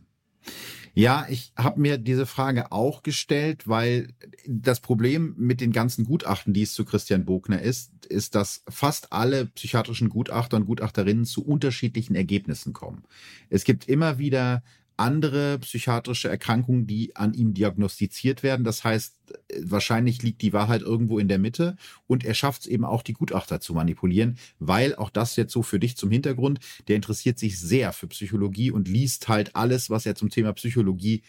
Ja, 0.96 1.26
ich 1.28 1.52
habe 1.56 1.80
mir 1.80 1.98
diese 1.98 2.24
Frage 2.24 2.70
auch 2.70 3.02
gestellt, 3.02 3.66
weil 3.66 4.14
das 4.46 4.78
Problem 4.78 5.34
mit 5.36 5.60
den 5.60 5.72
ganzen 5.72 6.04
Gutachten, 6.04 6.54
die 6.54 6.62
es 6.62 6.72
zu 6.72 6.84
Christian 6.84 7.24
Bogner 7.24 7.60
ist, 7.60 8.06
ist, 8.06 8.36
dass 8.36 8.62
fast 8.68 9.12
alle 9.12 9.46
psychiatrischen 9.46 10.08
Gutachter 10.08 10.56
und 10.56 10.66
Gutachterinnen 10.66 11.24
zu 11.24 11.44
unterschiedlichen 11.44 12.14
Ergebnissen 12.14 12.72
kommen. 12.72 13.02
Es 13.50 13.64
gibt 13.64 13.88
immer 13.88 14.18
wieder 14.18 14.62
andere 14.96 15.58
psychiatrische 15.58 16.28
Erkrankungen, 16.28 16.86
die 16.86 17.16
an 17.16 17.34
ihm 17.34 17.54
diagnostiziert 17.54 18.42
werden. 18.42 18.64
Das 18.64 18.84
heißt, 18.84 19.16
wahrscheinlich 19.62 20.22
liegt 20.22 20.42
die 20.42 20.52
Wahrheit 20.52 20.82
irgendwo 20.82 21.18
in 21.18 21.28
der 21.28 21.38
Mitte 21.38 21.76
und 22.06 22.24
er 22.24 22.34
schafft 22.34 22.62
es 22.62 22.66
eben 22.66 22.84
auch, 22.84 23.02
die 23.02 23.12
Gutachter 23.12 23.60
zu 23.60 23.74
manipulieren, 23.74 24.38
weil 24.58 24.94
auch 24.94 25.10
das 25.10 25.36
jetzt 25.36 25.52
so 25.52 25.62
für 25.62 25.78
dich 25.78 25.96
zum 25.96 26.10
Hintergrund, 26.10 26.60
der 26.88 26.96
interessiert 26.96 27.38
sich 27.38 27.58
sehr 27.58 27.92
für 27.92 28.06
Psychologie 28.08 28.70
und 28.70 28.88
liest 28.88 29.28
halt 29.28 29.56
alles, 29.56 29.90
was 29.90 30.06
er 30.06 30.14
zum 30.14 30.30
Thema 30.30 30.52
Psychologie 30.52 31.22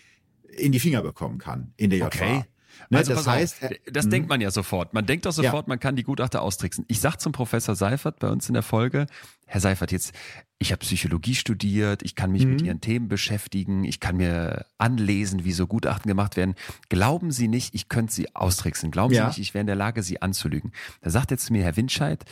in 0.57 0.71
die 0.71 0.79
Finger 0.79 1.01
bekommen 1.01 1.37
kann 1.37 1.73
in 1.77 1.89
der 1.89 1.99
JVA. 1.99 2.07
Okay. 2.07 2.43
Ne, 2.89 2.99
also 2.99 3.14
das 3.14 3.27
heißt, 3.27 3.64
auf, 3.64 3.72
das 3.91 4.10
denkt 4.10 4.30
man 4.30 4.41
ja 4.41 4.52
sofort. 4.52 4.93
Man 4.93 5.06
denkt 5.06 5.26
doch 5.26 5.31
sofort, 5.31 5.65
ja. 5.65 5.69
man 5.69 5.80
kann 5.80 5.95
die 5.95 6.03
Gutachter 6.03 6.41
austricksen. 6.41 6.85
Ich 6.88 6.99
sag 6.99 7.18
zum 7.18 7.31
Professor 7.31 7.76
Seifert 7.76 8.19
bei 8.19 8.30
uns 8.30 8.47
in 8.47 8.53
der 8.53 8.64
Folge, 8.64 9.07
Herr 9.45 9.61
Seifert, 9.61 9.91
jetzt, 9.91 10.14
ich 10.57 10.72
habe 10.72 10.80
Psychologie 10.80 11.35
studiert, 11.35 12.02
ich 12.03 12.15
kann 12.15 12.31
mich 12.31 12.45
mhm. 12.45 12.52
mit 12.52 12.61
Ihren 12.61 12.81
Themen 12.81 13.07
beschäftigen, 13.07 13.84
ich 13.84 13.99
kann 13.99 14.18
mir 14.18 14.65
anlesen, 14.77 15.45
wie 15.45 15.52
so 15.52 15.68
Gutachten 15.68 16.10
gemacht 16.10 16.35
werden. 16.38 16.56
Glauben 16.89 17.31
Sie 17.31 17.47
nicht, 17.47 17.76
ich 17.76 17.89
könnte 17.89 18.14
Sie 18.14 18.35
austricksen. 18.35 18.91
Glauben 18.91 19.14
ja. 19.14 19.23
Sie 19.23 19.27
nicht, 19.27 19.49
ich 19.49 19.53
wäre 19.53 19.61
in 19.61 19.68
der 19.68 19.76
Lage, 19.76 20.03
Sie 20.03 20.22
anzulügen. 20.22 20.72
Da 21.02 21.10
sagt 21.10 21.31
jetzt 21.31 21.45
zu 21.45 21.53
mir 21.53 21.64
Herr 21.64 21.77
Windscheid, 21.77 22.26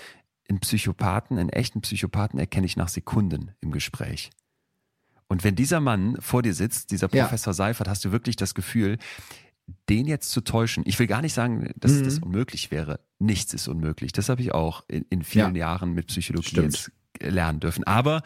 einen 0.50 0.60
Psychopathen, 0.60 1.38
einen 1.38 1.50
echten 1.50 1.82
Psychopathen 1.82 2.40
erkenne 2.40 2.66
ich 2.66 2.78
nach 2.78 2.90
Sekunden 2.90 3.52
im 3.62 3.72
Gespräch. 3.72 4.32
Und 5.28 5.44
wenn 5.44 5.56
dieser 5.56 5.80
Mann 5.80 6.18
vor 6.20 6.44
dir 6.44 6.54
sitzt, 6.54 6.92
dieser 6.92 7.08
Professor 7.08 7.52
ja. 7.52 7.56
Seifert, 7.56 7.88
hast 7.88 8.06
du 8.06 8.12
wirklich 8.12 8.36
das 8.36 8.54
Gefühl, 8.54 8.98
den 9.90 10.06
jetzt 10.06 10.32
zu 10.32 10.42
täuschen, 10.42 10.84
ich 10.86 10.98
will 11.00 11.08
gar 11.08 11.22
nicht 11.22 11.34
sagen, 11.34 11.72
dass 11.76 11.94
mhm. 11.94 12.04
das 12.04 12.20
unmöglich 12.20 12.72
wäre. 12.72 13.00
Nichts 13.20 13.54
ist 13.54 13.68
unmöglich. 13.68 14.12
Das 14.12 14.30
habe 14.30 14.42
ich 14.42 14.54
auch 14.54 14.84
in, 14.88 15.06
in 15.10 15.24
vielen 15.24 15.56
ja. 15.56 15.68
Jahren 15.68 15.94
mit 15.94 16.08
Psychologie 16.08 16.70
lernen 17.22 17.60
dürfen. 17.60 17.84
Aber 17.84 18.24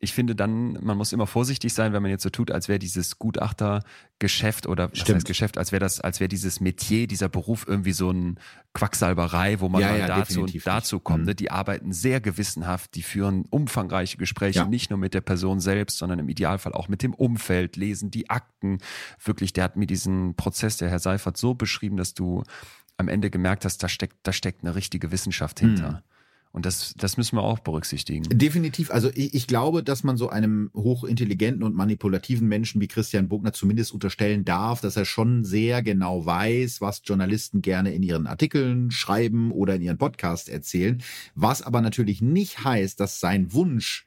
ich 0.00 0.12
finde 0.12 0.34
dann, 0.34 0.72
man 0.82 0.96
muss 0.96 1.12
immer 1.12 1.26
vorsichtig 1.26 1.74
sein, 1.74 1.92
wenn 1.92 2.02
man 2.02 2.10
jetzt 2.10 2.22
so 2.22 2.30
tut, 2.30 2.50
als 2.50 2.68
wäre 2.68 2.78
dieses 2.78 3.18
Gutachtergeschäft 3.18 4.66
oder 4.66 4.90
was 4.92 5.08
heißt 5.08 5.26
Geschäft, 5.26 5.58
als 5.58 5.72
wäre 5.72 5.80
das, 5.80 6.00
als 6.00 6.20
wäre 6.20 6.28
dieses 6.28 6.60
Metier, 6.60 7.06
dieser 7.06 7.28
Beruf 7.28 7.66
irgendwie 7.66 7.92
so 7.92 8.10
ein 8.10 8.38
Quacksalberei, 8.74 9.60
wo 9.60 9.68
man 9.68 9.80
ja, 9.80 9.88
mal 9.90 9.98
ja, 9.98 10.06
dazu 10.06 10.42
und 10.42 10.66
dazu 10.66 11.00
kommt. 11.00 11.26
Mhm. 11.26 11.36
Die 11.36 11.50
arbeiten 11.50 11.92
sehr 11.92 12.20
gewissenhaft, 12.20 12.94
die 12.94 13.02
führen 13.02 13.44
umfangreiche 13.50 14.18
Gespräche, 14.18 14.60
ja. 14.60 14.64
nicht 14.66 14.90
nur 14.90 14.98
mit 14.98 15.14
der 15.14 15.20
Person 15.20 15.60
selbst, 15.60 15.98
sondern 15.98 16.20
im 16.20 16.28
Idealfall 16.28 16.72
auch 16.72 16.88
mit 16.88 17.02
dem 17.02 17.14
Umfeld, 17.14 17.76
lesen 17.76 18.10
die 18.10 18.30
Akten. 18.30 18.78
Wirklich, 19.22 19.52
der 19.52 19.64
hat 19.64 19.76
mir 19.76 19.86
diesen 19.86 20.36
Prozess, 20.36 20.76
der 20.76 20.90
Herr 20.90 21.00
Seifert, 21.00 21.36
so 21.36 21.54
beschrieben, 21.54 21.96
dass 21.96 22.14
du 22.14 22.44
am 22.96 23.08
Ende 23.08 23.30
gemerkt 23.30 23.64
hast, 23.64 23.82
da 23.82 23.88
steckt, 23.88 24.16
da 24.22 24.32
steckt 24.32 24.62
eine 24.62 24.74
richtige 24.74 25.10
Wissenschaft 25.10 25.60
hinter. 25.60 25.90
Mhm. 25.90 25.98
Und 26.50 26.66
das, 26.66 26.94
das 26.96 27.16
müssen 27.16 27.36
wir 27.36 27.42
auch 27.42 27.58
berücksichtigen. 27.58 28.24
Definitiv. 28.30 28.90
Also 28.90 29.10
ich, 29.14 29.34
ich 29.34 29.46
glaube, 29.46 29.82
dass 29.82 30.02
man 30.02 30.16
so 30.16 30.28
einem 30.28 30.70
hochintelligenten 30.74 31.62
und 31.62 31.74
manipulativen 31.74 32.48
Menschen 32.48 32.80
wie 32.80 32.88
Christian 32.88 33.28
Bogner 33.28 33.52
zumindest 33.52 33.92
unterstellen 33.92 34.44
darf, 34.44 34.80
dass 34.80 34.96
er 34.96 35.04
schon 35.04 35.44
sehr 35.44 35.82
genau 35.82 36.24
weiß, 36.24 36.80
was 36.80 37.02
Journalisten 37.04 37.60
gerne 37.62 37.92
in 37.92 38.02
ihren 38.02 38.26
Artikeln 38.26 38.90
schreiben 38.90 39.52
oder 39.52 39.74
in 39.74 39.82
ihren 39.82 39.98
Podcasts 39.98 40.48
erzählen. 40.48 41.02
Was 41.34 41.62
aber 41.62 41.80
natürlich 41.80 42.22
nicht 42.22 42.64
heißt, 42.64 42.98
dass 42.98 43.20
sein 43.20 43.52
Wunsch, 43.52 44.06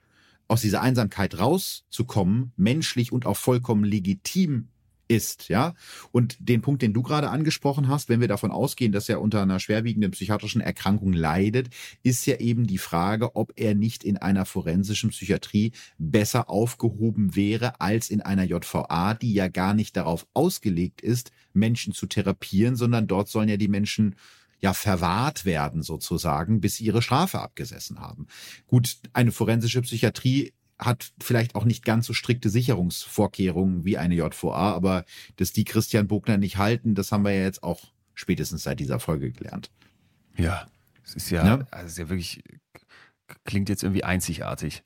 aus 0.52 0.60
dieser 0.60 0.82
Einsamkeit 0.82 1.40
rauszukommen, 1.40 2.52
menschlich 2.58 3.14
und 3.14 3.26
auch 3.26 3.38
vollkommen 3.38 3.86
legitim 3.86 4.68
ist, 5.12 5.50
ja. 5.50 5.74
Und 6.14 6.38
den 6.40 6.62
Punkt, 6.62 6.82
den 6.82 6.94
du 6.94 7.04
gerade 7.04 7.30
angesprochen 7.30 7.90
hast, 7.90 8.08
wenn 8.08 8.22
wir 8.22 8.30
davon 8.30 8.50
ausgehen, 8.50 8.94
dass 8.94 9.10
er 9.10 9.20
unter 9.20 9.42
einer 9.42 9.60
schwerwiegenden 9.60 10.12
psychiatrischen 10.12 10.62
Erkrankung 10.62 11.12
leidet, 11.12 11.68
ist 12.02 12.26
ja 12.26 12.38
eben 12.38 12.66
die 12.66 12.78
Frage, 12.78 13.36
ob 13.36 13.52
er 13.58 13.76
nicht 13.76 14.06
in 14.06 14.18
einer 14.18 14.46
forensischen 14.46 15.10
Psychiatrie 15.10 15.74
besser 15.98 16.50
aufgehoben 16.50 17.36
wäre 17.36 17.82
als 17.82 18.10
in 18.10 18.22
einer 18.22 18.46
JVA, 18.46 19.14
die 19.16 19.34
ja 19.34 19.50
gar 19.50 19.74
nicht 19.74 19.98
darauf 19.98 20.26
ausgelegt 20.34 21.02
ist, 21.02 21.32
Menschen 21.52 21.94
zu 21.94 22.06
therapieren, 22.06 22.78
sondern 22.78 23.08
dort 23.08 23.28
sollen 23.28 23.50
ja 23.50 23.58
die 23.58 23.68
Menschen 23.68 24.16
ja 24.62 24.74
verwahrt 24.74 25.44
werden 25.44 25.82
sozusagen, 25.82 26.62
bis 26.62 26.78
sie 26.78 26.86
ihre 26.86 27.02
Strafe 27.02 27.42
abgesessen 27.42 28.00
haben. 28.00 28.28
Gut, 28.68 28.98
eine 29.12 29.32
forensische 29.34 29.82
Psychiatrie 29.82 30.54
hat 30.82 31.12
vielleicht 31.22 31.56
auch 31.56 31.64
nicht 31.64 31.86
ganz 31.86 32.08
so 32.08 32.14
strikte 32.14 32.50
Sicherungsvorkehrungen 32.50 33.86
wie 33.86 33.98
eine 33.98 34.16
JVA, 34.16 34.74
aber 34.74 35.06
dass 35.38 35.54
die 35.54 35.64
Christian 35.64 36.08
Bogner 36.08 36.38
nicht 36.38 36.58
halten, 36.58 36.96
das 36.96 37.12
haben 37.12 37.24
wir 37.24 37.32
ja 37.32 37.44
jetzt 37.44 37.64
auch 37.64 37.94
spätestens 38.16 38.64
seit 38.64 38.80
dieser 38.80 39.00
Folge 39.00 39.32
gelernt. 39.32 39.70
Ja, 40.38 40.68
es 41.04 41.16
ist 41.16 41.30
ja, 41.30 41.46
ja? 41.46 41.68
also 41.70 41.88
ist 41.88 41.98
ja 41.98 42.10
wirklich, 42.10 42.44
klingt 43.46 43.70
jetzt 43.70 43.84
irgendwie 43.84 44.04
einzigartig. 44.04 44.84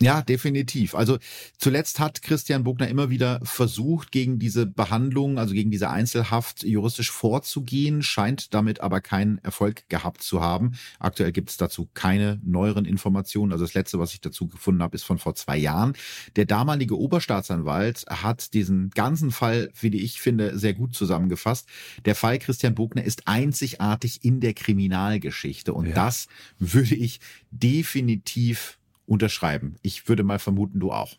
Ja, 0.00 0.22
definitiv. 0.22 0.94
Also 0.94 1.18
zuletzt 1.56 2.00
hat 2.00 2.22
Christian 2.22 2.64
Bogner 2.64 2.88
immer 2.88 3.10
wieder 3.10 3.40
versucht, 3.44 4.10
gegen 4.10 4.38
diese 4.38 4.66
Behandlung, 4.66 5.38
also 5.38 5.54
gegen 5.54 5.70
diese 5.70 5.88
Einzelhaft 5.88 6.64
juristisch 6.64 7.10
vorzugehen, 7.10 8.02
scheint 8.02 8.54
damit 8.54 8.80
aber 8.80 9.00
keinen 9.00 9.38
Erfolg 9.38 9.88
gehabt 9.88 10.22
zu 10.22 10.40
haben. 10.40 10.72
Aktuell 10.98 11.30
gibt 11.30 11.50
es 11.50 11.56
dazu 11.56 11.88
keine 11.94 12.40
neueren 12.44 12.86
Informationen. 12.86 13.52
Also 13.52 13.64
das 13.64 13.74
letzte, 13.74 13.98
was 14.00 14.12
ich 14.12 14.20
dazu 14.20 14.48
gefunden 14.48 14.82
habe, 14.82 14.96
ist 14.96 15.04
von 15.04 15.18
vor 15.18 15.36
zwei 15.36 15.56
Jahren. 15.56 15.94
Der 16.34 16.44
damalige 16.44 16.98
Oberstaatsanwalt 16.98 18.04
hat 18.08 18.52
diesen 18.52 18.90
ganzen 18.90 19.30
Fall, 19.30 19.70
wie 19.80 19.94
ich 19.94 20.20
finde, 20.20 20.58
sehr 20.58 20.74
gut 20.74 20.94
zusammengefasst. 20.94 21.68
Der 22.04 22.16
Fall 22.16 22.40
Christian 22.40 22.74
Bogner 22.74 23.04
ist 23.04 23.28
einzigartig 23.28 24.24
in 24.24 24.40
der 24.40 24.54
Kriminalgeschichte 24.54 25.72
und 25.72 25.86
ja. 25.86 25.94
das 25.94 26.26
würde 26.58 26.96
ich 26.96 27.20
definitiv 27.52 28.78
unterschreiben. 29.06 29.76
Ich 29.82 30.08
würde 30.08 30.24
mal 30.24 30.38
vermuten, 30.38 30.80
du 30.80 30.92
auch. 30.92 31.16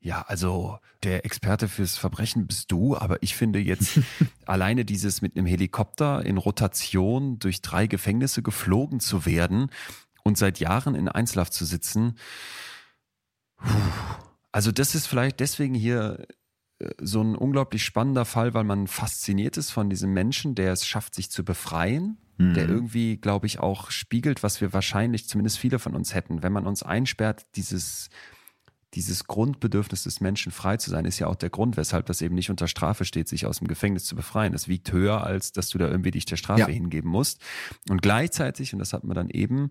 Ja, 0.00 0.22
also 0.22 0.78
der 1.02 1.24
Experte 1.24 1.68
fürs 1.68 1.96
Verbrechen 1.96 2.46
bist 2.46 2.70
du, 2.70 2.96
aber 2.96 3.22
ich 3.22 3.34
finde 3.34 3.58
jetzt 3.58 4.00
alleine 4.46 4.84
dieses 4.84 5.22
mit 5.22 5.36
einem 5.36 5.46
Helikopter 5.46 6.24
in 6.24 6.38
Rotation 6.38 7.38
durch 7.38 7.62
drei 7.62 7.86
Gefängnisse 7.86 8.42
geflogen 8.42 9.00
zu 9.00 9.26
werden 9.26 9.70
und 10.22 10.38
seit 10.38 10.60
Jahren 10.60 10.94
in 10.94 11.08
Einzelhaft 11.08 11.52
zu 11.52 11.64
sitzen. 11.64 12.16
Also 14.52 14.70
das 14.70 14.94
ist 14.94 15.06
vielleicht 15.06 15.40
deswegen 15.40 15.74
hier 15.74 16.26
äh, 16.78 16.90
so 17.00 17.20
ein 17.20 17.34
unglaublich 17.34 17.84
spannender 17.84 18.24
Fall, 18.24 18.54
weil 18.54 18.64
man 18.64 18.86
fasziniert 18.86 19.56
ist 19.56 19.70
von 19.70 19.90
diesem 19.90 20.12
Menschen, 20.12 20.54
der 20.54 20.72
es 20.72 20.86
schafft, 20.86 21.16
sich 21.16 21.30
zu 21.30 21.44
befreien 21.44 22.18
mhm. 22.38 22.54
der 22.54 22.68
irgendwie, 22.68 23.16
glaube 23.16 23.46
ich, 23.46 23.58
auch 23.58 23.90
spiegelt, 23.90 24.42
was 24.42 24.60
wir 24.60 24.72
wahrscheinlich, 24.72 25.28
zumindest 25.28 25.58
viele 25.58 25.78
von 25.78 25.94
uns 25.94 26.14
hätten. 26.14 26.42
Wenn 26.42 26.52
man 26.52 26.66
uns 26.66 26.82
einsperrt, 26.82 27.46
dieses, 27.56 28.08
dieses 28.94 29.24
Grundbedürfnis 29.24 30.04
des 30.04 30.20
Menschen 30.20 30.50
frei 30.50 30.78
zu 30.78 30.90
sein, 30.90 31.04
ist 31.04 31.18
ja 31.18 31.26
auch 31.26 31.34
der 31.34 31.50
Grund, 31.50 31.76
weshalb 31.76 32.06
das 32.06 32.22
eben 32.22 32.34
nicht 32.34 32.48
unter 32.48 32.68
Strafe 32.68 33.04
steht, 33.04 33.28
sich 33.28 33.44
aus 33.44 33.58
dem 33.58 33.68
Gefängnis 33.68 34.04
zu 34.04 34.16
befreien. 34.16 34.52
Das 34.52 34.68
wiegt 34.68 34.90
höher, 34.92 35.24
als 35.24 35.52
dass 35.52 35.68
du 35.68 35.78
da 35.78 35.88
irgendwie 35.88 36.12
dich 36.12 36.24
der 36.24 36.36
Strafe 36.36 36.60
ja. 36.60 36.68
hingeben 36.68 37.10
musst. 37.10 37.42
Und 37.90 38.00
gleichzeitig, 38.00 38.72
und 38.72 38.78
das 38.78 38.92
hat 38.92 39.04
man 39.04 39.14
dann 39.14 39.28
eben, 39.28 39.70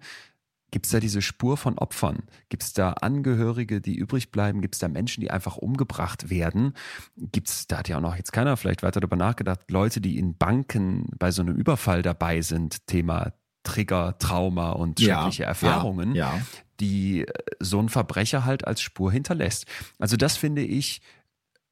Gibt 0.71 0.85
es 0.85 0.91
da 0.91 0.99
diese 0.99 1.21
Spur 1.21 1.55
von 1.55 1.77
Opfern? 1.77 2.23
Gibt 2.49 2.63
es 2.63 2.73
da 2.73 2.91
Angehörige, 2.91 3.79
die 3.79 3.95
übrig 3.95 4.31
bleiben? 4.31 4.61
Gibt 4.61 4.75
es 4.75 4.79
da 4.79 4.89
Menschen, 4.89 5.21
die 5.21 5.31
einfach 5.31 5.55
umgebracht 5.55 6.29
werden? 6.29 6.73
Gibt 7.15 7.47
es, 7.47 7.67
da 7.67 7.77
hat 7.77 7.87
ja 7.87 7.97
auch 7.97 8.01
noch 8.01 8.17
jetzt 8.17 8.33
keiner 8.33 8.57
vielleicht 8.57 8.83
weiter 8.83 8.99
darüber 8.99 9.15
nachgedacht, 9.15 9.71
Leute, 9.71 10.01
die 10.01 10.17
in 10.17 10.37
Banken 10.37 11.09
bei 11.17 11.31
so 11.31 11.41
einem 11.41 11.55
Überfall 11.55 12.01
dabei 12.01 12.41
sind, 12.41 12.85
Thema 12.87 13.31
Trigger, 13.63 14.17
Trauma 14.17 14.71
und 14.71 14.99
schreckliche 14.99 15.43
ja, 15.43 15.49
Erfahrungen, 15.49 16.15
ja, 16.15 16.35
ja. 16.35 16.41
die 16.79 17.21
äh, 17.21 17.33
so 17.59 17.79
ein 17.79 17.89
Verbrecher 17.89 18.43
halt 18.45 18.67
als 18.67 18.81
Spur 18.81 19.11
hinterlässt. 19.11 19.65
Also 19.99 20.17
das 20.17 20.35
finde 20.35 20.63
ich, 20.63 21.01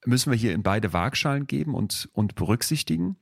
müssen 0.05 0.31
wir 0.31 0.37
hier 0.37 0.53
in 0.53 0.63
beide 0.63 0.93
Waagschalen 0.93 1.47
geben 1.47 1.73
und, 1.73 2.09
und 2.13 2.35
berücksichtigen. 2.35 3.17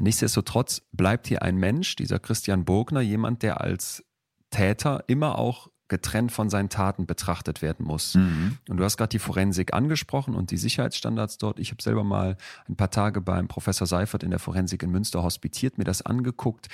Nichtsdestotrotz 0.00 0.82
bleibt 0.92 1.26
hier 1.26 1.42
ein 1.42 1.56
Mensch, 1.56 1.96
dieser 1.96 2.18
Christian 2.18 2.64
Bogner, 2.64 3.00
jemand, 3.00 3.42
der 3.42 3.60
als 3.60 4.04
Täter 4.50 5.04
immer 5.06 5.38
auch 5.38 5.68
getrennt 5.88 6.30
von 6.32 6.50
seinen 6.50 6.68
Taten 6.68 7.06
betrachtet 7.06 7.62
werden 7.62 7.84
muss. 7.86 8.14
Mhm. 8.14 8.58
Und 8.68 8.76
du 8.76 8.84
hast 8.84 8.98
gerade 8.98 9.08
die 9.08 9.18
Forensik 9.18 9.72
angesprochen 9.72 10.34
und 10.34 10.50
die 10.50 10.58
Sicherheitsstandards 10.58 11.38
dort. 11.38 11.58
Ich 11.58 11.70
habe 11.70 11.82
selber 11.82 12.04
mal 12.04 12.36
ein 12.68 12.76
paar 12.76 12.90
Tage 12.90 13.20
beim 13.20 13.48
Professor 13.48 13.86
Seifert 13.86 14.22
in 14.22 14.30
der 14.30 14.38
Forensik 14.38 14.82
in 14.82 14.90
Münster 14.90 15.22
hospitiert, 15.22 15.78
mir 15.78 15.84
das 15.84 16.02
angeguckt. 16.02 16.68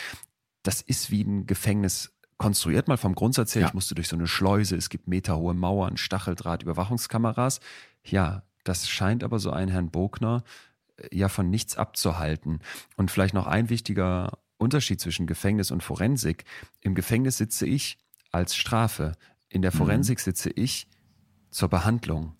Das 0.65 0.81
ist 0.81 1.11
wie 1.11 1.23
ein 1.23 1.47
Gefängnis 1.47 2.13
konstruiert, 2.39 2.89
mal 2.89 2.97
vom 2.97 3.15
Grundsatz 3.15 3.55
her. 3.55 3.63
Ja. 3.63 3.69
Ich 3.69 3.75
musste 3.75 3.95
durch 3.95 4.09
so 4.09 4.17
eine 4.17 4.27
Schleuse, 4.27 4.77
es 4.77 4.89
gibt 4.89 5.07
meterhohe 5.07 5.55
Mauern, 5.55 5.97
Stacheldraht, 5.97 6.65
Überwachungskameras. 6.65 7.61
Ja, 8.03 8.43
das 8.65 8.89
scheint 8.89 9.23
aber 9.23 9.39
so 9.39 9.51
ein 9.51 9.69
Herrn 9.69 9.91
Bogner 9.91 10.43
äh, 10.97 11.17
ja 11.17 11.29
von 11.29 11.51
nichts 11.51 11.77
abzuhalten. 11.77 12.59
Und 12.97 13.13
vielleicht 13.13 13.35
noch 13.35 13.47
ein 13.47 13.71
wichtiger 13.71 14.39
Unterschied 14.65 15.01
zwischen 15.01 15.27
Gefängnis 15.27 15.71
und 15.71 15.83
Forensik. 15.83 16.45
Im 16.81 16.95
Gefängnis 16.95 17.37
sitze 17.37 17.67
ich 17.67 17.99
als 18.33 18.57
Strafe. 18.57 19.13
In 19.49 19.63
der 19.63 19.73
mhm. 19.73 19.79
Forensik 19.79 20.19
sitze 20.19 20.51
ich 20.51 20.89
zur 21.51 21.69
Behandlung. 21.69 22.35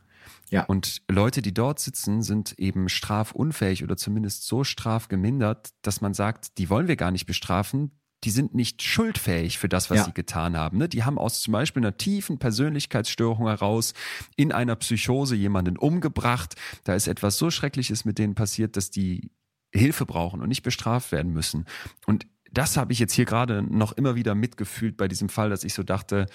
Ja. 0.51 0.65
Und 0.65 1.03
Leute, 1.09 1.43
die 1.43 1.55
dort 1.55 1.81
sitzen, 1.81 2.23
sind 2.23 2.59
eben 2.59 2.89
strafunfähig 2.89 3.83
oder 3.83 3.97
zumindest 3.97 4.47
so 4.47 4.65
strafgemindert, 4.65 5.71
dass 5.83 6.01
man 6.01 6.15
sagt, 6.15 6.59
die 6.59 6.71
wollen 6.71 6.89
wir 6.89 6.97
gar 6.97 7.11
nicht 7.11 7.27
bestrafen. 7.27 7.93
Die 8.25 8.31
sind 8.31 8.55
nicht 8.55 8.83
schuldfähig 8.83 9.59
für 9.59 9.69
das, 9.69 9.91
was 9.91 9.99
ja. 9.99 10.05
sie 10.05 10.13
getan 10.13 10.57
haben. 10.57 10.79
Ne? 10.79 10.89
Die 10.89 11.05
haben 11.05 11.19
aus 11.19 11.43
zum 11.43 11.53
Beispiel 11.53 11.83
einer 11.83 11.97
tiefen 11.99 12.39
Persönlichkeitsstörung 12.39 13.49
heraus 13.49 13.93
in 14.37 14.51
einer 14.51 14.77
Psychose 14.77 15.37
jemanden 15.37 15.77
umgebracht. 15.77 16.55
Da 16.85 16.95
ist 16.95 17.07
etwas 17.07 17.37
so 17.37 17.51
Schreckliches 17.51 18.05
mit 18.05 18.19
denen 18.19 18.35
passiert, 18.35 18.77
dass 18.77 18.91
die 18.91 19.31
Hilfe 19.75 20.07
brauchen 20.07 20.41
und 20.41 20.49
nicht 20.49 20.63
bestraft 20.63 21.13
werden 21.13 21.33
müssen. 21.33 21.67
Und 22.07 22.27
das 22.53 22.77
habe 22.77 22.93
ich 22.93 22.99
jetzt 22.99 23.13
hier 23.13 23.25
gerade 23.25 23.63
noch 23.63 23.93
immer 23.93 24.15
wieder 24.15 24.35
mitgefühlt 24.35 24.97
bei 24.97 25.09
diesem 25.09 25.29
Fall, 25.29 25.51
dass 25.51 25.65
ich 25.65 25.75
so 25.75 25.83
dachte, 25.83 26.27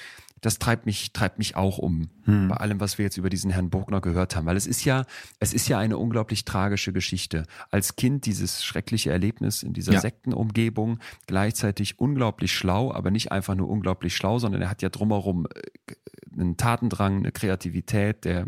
das 0.42 0.60
treibt 0.60 0.86
mich, 0.86 1.12
treibt 1.12 1.38
mich 1.38 1.56
auch 1.56 1.78
um. 1.78 2.10
Hm. 2.24 2.48
Bei 2.50 2.58
allem, 2.58 2.80
was 2.80 2.98
wir 2.98 3.06
jetzt 3.06 3.18
über 3.18 3.30
diesen 3.30 3.52
Herrn 3.52 3.70
Burgner 3.70 4.02
gehört 4.02 4.36
haben. 4.36 4.46
Weil 4.46 4.58
es 4.58 4.68
ist 4.68 4.86
ja, 4.86 5.06
es 5.40 5.54
ist 5.54 5.68
ja 5.68 5.80
eine 5.80 5.98
unglaublich 5.98 6.46
tragische 6.46 6.94
Geschichte. 6.94 7.44
Als 7.72 7.96
Kind 7.96 8.26
dieses 8.26 8.64
schreckliche 8.64 9.12
Erlebnis 9.12 9.64
in 9.64 9.74
dieser 9.74 9.94
ja. 9.94 10.02
Sektenumgebung, 10.02 11.00
gleichzeitig 11.28 12.00
unglaublich 12.00 12.54
schlau, 12.54 12.94
aber 12.94 13.12
nicht 13.12 13.32
einfach 13.32 13.56
nur 13.56 13.70
unglaublich 13.70 14.16
schlau, 14.16 14.40
sondern 14.40 14.62
er 14.62 14.70
hat 14.70 14.82
ja 14.82 14.90
drumherum 14.90 15.46
äh, 15.46 15.94
einen 16.40 16.58
Tatendrang, 16.58 17.18
eine 17.18 17.32
Kreativität, 17.32 18.24
der, 18.24 18.46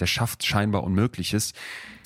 der 0.00 0.06
schafft 0.06 0.44
scheinbar 0.44 0.82
Unmögliches. 0.82 1.52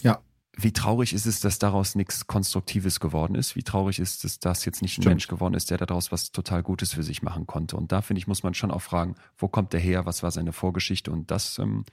Ja 0.02 0.20
wie 0.54 0.72
traurig 0.72 1.14
ist 1.14 1.24
es, 1.24 1.40
dass 1.40 1.58
daraus 1.58 1.94
nichts 1.94 2.26
Konstruktives 2.26 3.00
geworden 3.00 3.34
ist? 3.36 3.56
Wie 3.56 3.62
traurig 3.62 3.98
ist 3.98 4.24
es, 4.24 4.38
dass 4.38 4.64
jetzt 4.66 4.82
nicht 4.82 4.92
ein 4.92 5.02
Stimmt. 5.02 5.06
Mensch 5.06 5.28
geworden 5.28 5.54
ist, 5.54 5.70
der 5.70 5.78
daraus 5.78 6.12
was 6.12 6.30
total 6.30 6.62
Gutes 6.62 6.92
für 6.92 7.02
sich 7.02 7.22
machen 7.22 7.46
konnte? 7.46 7.76
Und 7.76 7.90
da 7.90 8.02
finde 8.02 8.18
ich, 8.18 8.26
muss 8.26 8.42
man 8.42 8.52
schon 8.52 8.70
auch 8.70 8.82
fragen, 8.82 9.14
wo 9.38 9.48
kommt 9.48 9.72
der 9.72 9.80
her? 9.80 10.04
Was 10.04 10.22
war 10.22 10.30
seine 10.30 10.52
Vorgeschichte? 10.52 11.10
Und 11.10 11.30
das 11.30 11.58
ähm, 11.58 11.64
hm. 11.64 11.84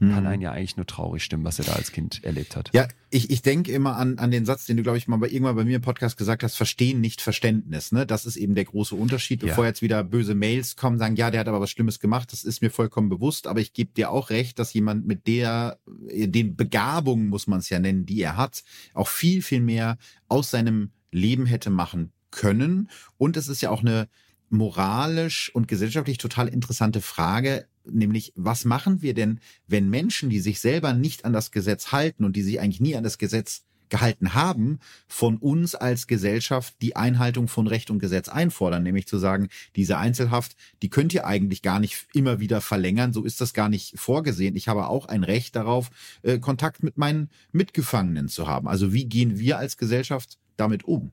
Kann 0.00 0.26
einen 0.26 0.42
ja 0.42 0.52
eigentlich 0.52 0.76
nur 0.76 0.86
traurig 0.86 1.22
stimmen, 1.22 1.44
was 1.44 1.58
er 1.58 1.64
da 1.64 1.72
als 1.72 1.92
Kind 1.92 2.22
erlebt 2.24 2.56
hat. 2.56 2.70
Ja, 2.72 2.88
ich, 3.10 3.30
ich 3.30 3.42
denke 3.42 3.72
immer 3.72 3.96
an, 3.96 4.18
an 4.18 4.30
den 4.30 4.44
Satz, 4.44 4.66
den 4.66 4.76
du, 4.76 4.82
glaube 4.82 4.98
ich, 4.98 5.08
mal 5.08 5.16
bei, 5.16 5.28
irgendwann 5.28 5.56
bei 5.56 5.64
mir 5.64 5.76
im 5.76 5.82
Podcast 5.82 6.16
gesagt 6.16 6.42
hast, 6.42 6.56
verstehen, 6.56 7.00
nicht 7.00 7.20
Verständnis. 7.20 7.92
Ne? 7.92 8.06
Das 8.06 8.26
ist 8.26 8.36
eben 8.36 8.54
der 8.54 8.64
große 8.64 8.94
Unterschied. 8.94 9.42
Ja. 9.42 9.48
Bevor 9.48 9.64
jetzt 9.66 9.82
wieder 9.82 10.02
böse 10.04 10.34
Mails 10.34 10.76
kommen, 10.76 10.98
sagen, 10.98 11.16
ja, 11.16 11.30
der 11.30 11.40
hat 11.40 11.48
aber 11.48 11.60
was 11.60 11.70
Schlimmes 11.70 12.00
gemacht, 12.00 12.32
das 12.32 12.44
ist 12.44 12.62
mir 12.62 12.70
vollkommen 12.70 13.08
bewusst, 13.08 13.46
aber 13.46 13.60
ich 13.60 13.72
gebe 13.72 13.92
dir 13.92 14.10
auch 14.10 14.30
recht, 14.30 14.58
dass 14.58 14.72
jemand 14.72 15.06
mit 15.06 15.26
der, 15.26 15.78
den 15.86 16.56
Begabungen, 16.56 17.28
muss 17.28 17.46
man 17.46 17.60
es 17.60 17.70
ja 17.70 17.78
nennen, 17.78 18.06
die 18.06 18.20
er 18.20 18.36
hat, 18.36 18.64
auch 18.94 19.08
viel, 19.08 19.42
viel 19.42 19.60
mehr 19.60 19.98
aus 20.28 20.50
seinem 20.50 20.90
Leben 21.10 21.46
hätte 21.46 21.70
machen 21.70 22.12
können. 22.30 22.90
Und 23.16 23.36
es 23.36 23.48
ist 23.48 23.60
ja 23.60 23.70
auch 23.70 23.80
eine 23.80 24.08
moralisch 24.50 25.50
und 25.54 25.68
gesellschaftlich 25.68 26.18
total 26.18 26.48
interessante 26.48 27.00
Frage, 27.00 27.66
nämlich 27.90 28.32
was 28.36 28.64
machen 28.64 29.02
wir 29.02 29.14
denn, 29.14 29.40
wenn 29.66 29.90
Menschen, 29.90 30.30
die 30.30 30.40
sich 30.40 30.60
selber 30.60 30.92
nicht 30.92 31.24
an 31.24 31.32
das 31.32 31.50
Gesetz 31.50 31.92
halten 31.92 32.24
und 32.24 32.36
die 32.36 32.42
sich 32.42 32.60
eigentlich 32.60 32.80
nie 32.80 32.96
an 32.96 33.04
das 33.04 33.18
Gesetz 33.18 33.64
gehalten 33.88 34.34
haben, 34.34 34.80
von 35.06 35.36
uns 35.36 35.74
als 35.74 36.06
Gesellschaft 36.06 36.74
die 36.82 36.96
Einhaltung 36.96 37.48
von 37.48 37.66
Recht 37.66 37.90
und 37.90 37.98
Gesetz 37.98 38.28
einfordern, 38.28 38.82
nämlich 38.82 39.06
zu 39.06 39.18
sagen, 39.18 39.48
diese 39.76 39.98
Einzelhaft, 39.98 40.56
die 40.82 40.90
könnt 40.90 41.14
ihr 41.14 41.26
eigentlich 41.26 41.62
gar 41.62 41.80
nicht 41.80 42.08
immer 42.12 42.40
wieder 42.40 42.60
verlängern, 42.60 43.12
so 43.12 43.22
ist 43.22 43.40
das 43.40 43.54
gar 43.54 43.68
nicht 43.68 43.98
vorgesehen. 43.98 44.56
Ich 44.56 44.68
habe 44.68 44.88
auch 44.88 45.06
ein 45.06 45.22
Recht 45.22 45.54
darauf, 45.54 45.90
äh, 46.22 46.38
Kontakt 46.38 46.82
mit 46.82 46.98
meinen 46.98 47.30
Mitgefangenen 47.52 48.28
zu 48.28 48.48
haben. 48.48 48.68
Also 48.68 48.92
wie 48.92 49.04
gehen 49.04 49.38
wir 49.38 49.58
als 49.58 49.76
Gesellschaft 49.76 50.38
damit 50.56 50.84
um? 50.84 51.12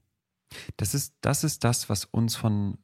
Das 0.77 0.93
ist, 0.93 1.13
das 1.21 1.43
ist 1.43 1.63
das, 1.63 1.89
was 1.89 2.05
uns 2.05 2.35
von 2.35 2.77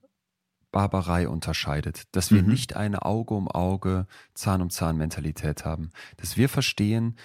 Barbarei 0.72 1.28
unterscheidet, 1.28 2.04
dass 2.12 2.32
wir 2.32 2.44
mhm. 2.44 2.50
nicht 2.50 2.76
eine 2.76 3.06
Auge 3.06 3.34
um 3.34 3.48
Auge, 3.48 4.08
Zahn 4.34 4.62
um 4.62 4.70
Zahn 4.70 4.98
Mentalität 4.98 5.66
haben, 5.66 5.92
dass 6.18 6.38
wir 6.38 6.50
verstehen, 6.50 7.16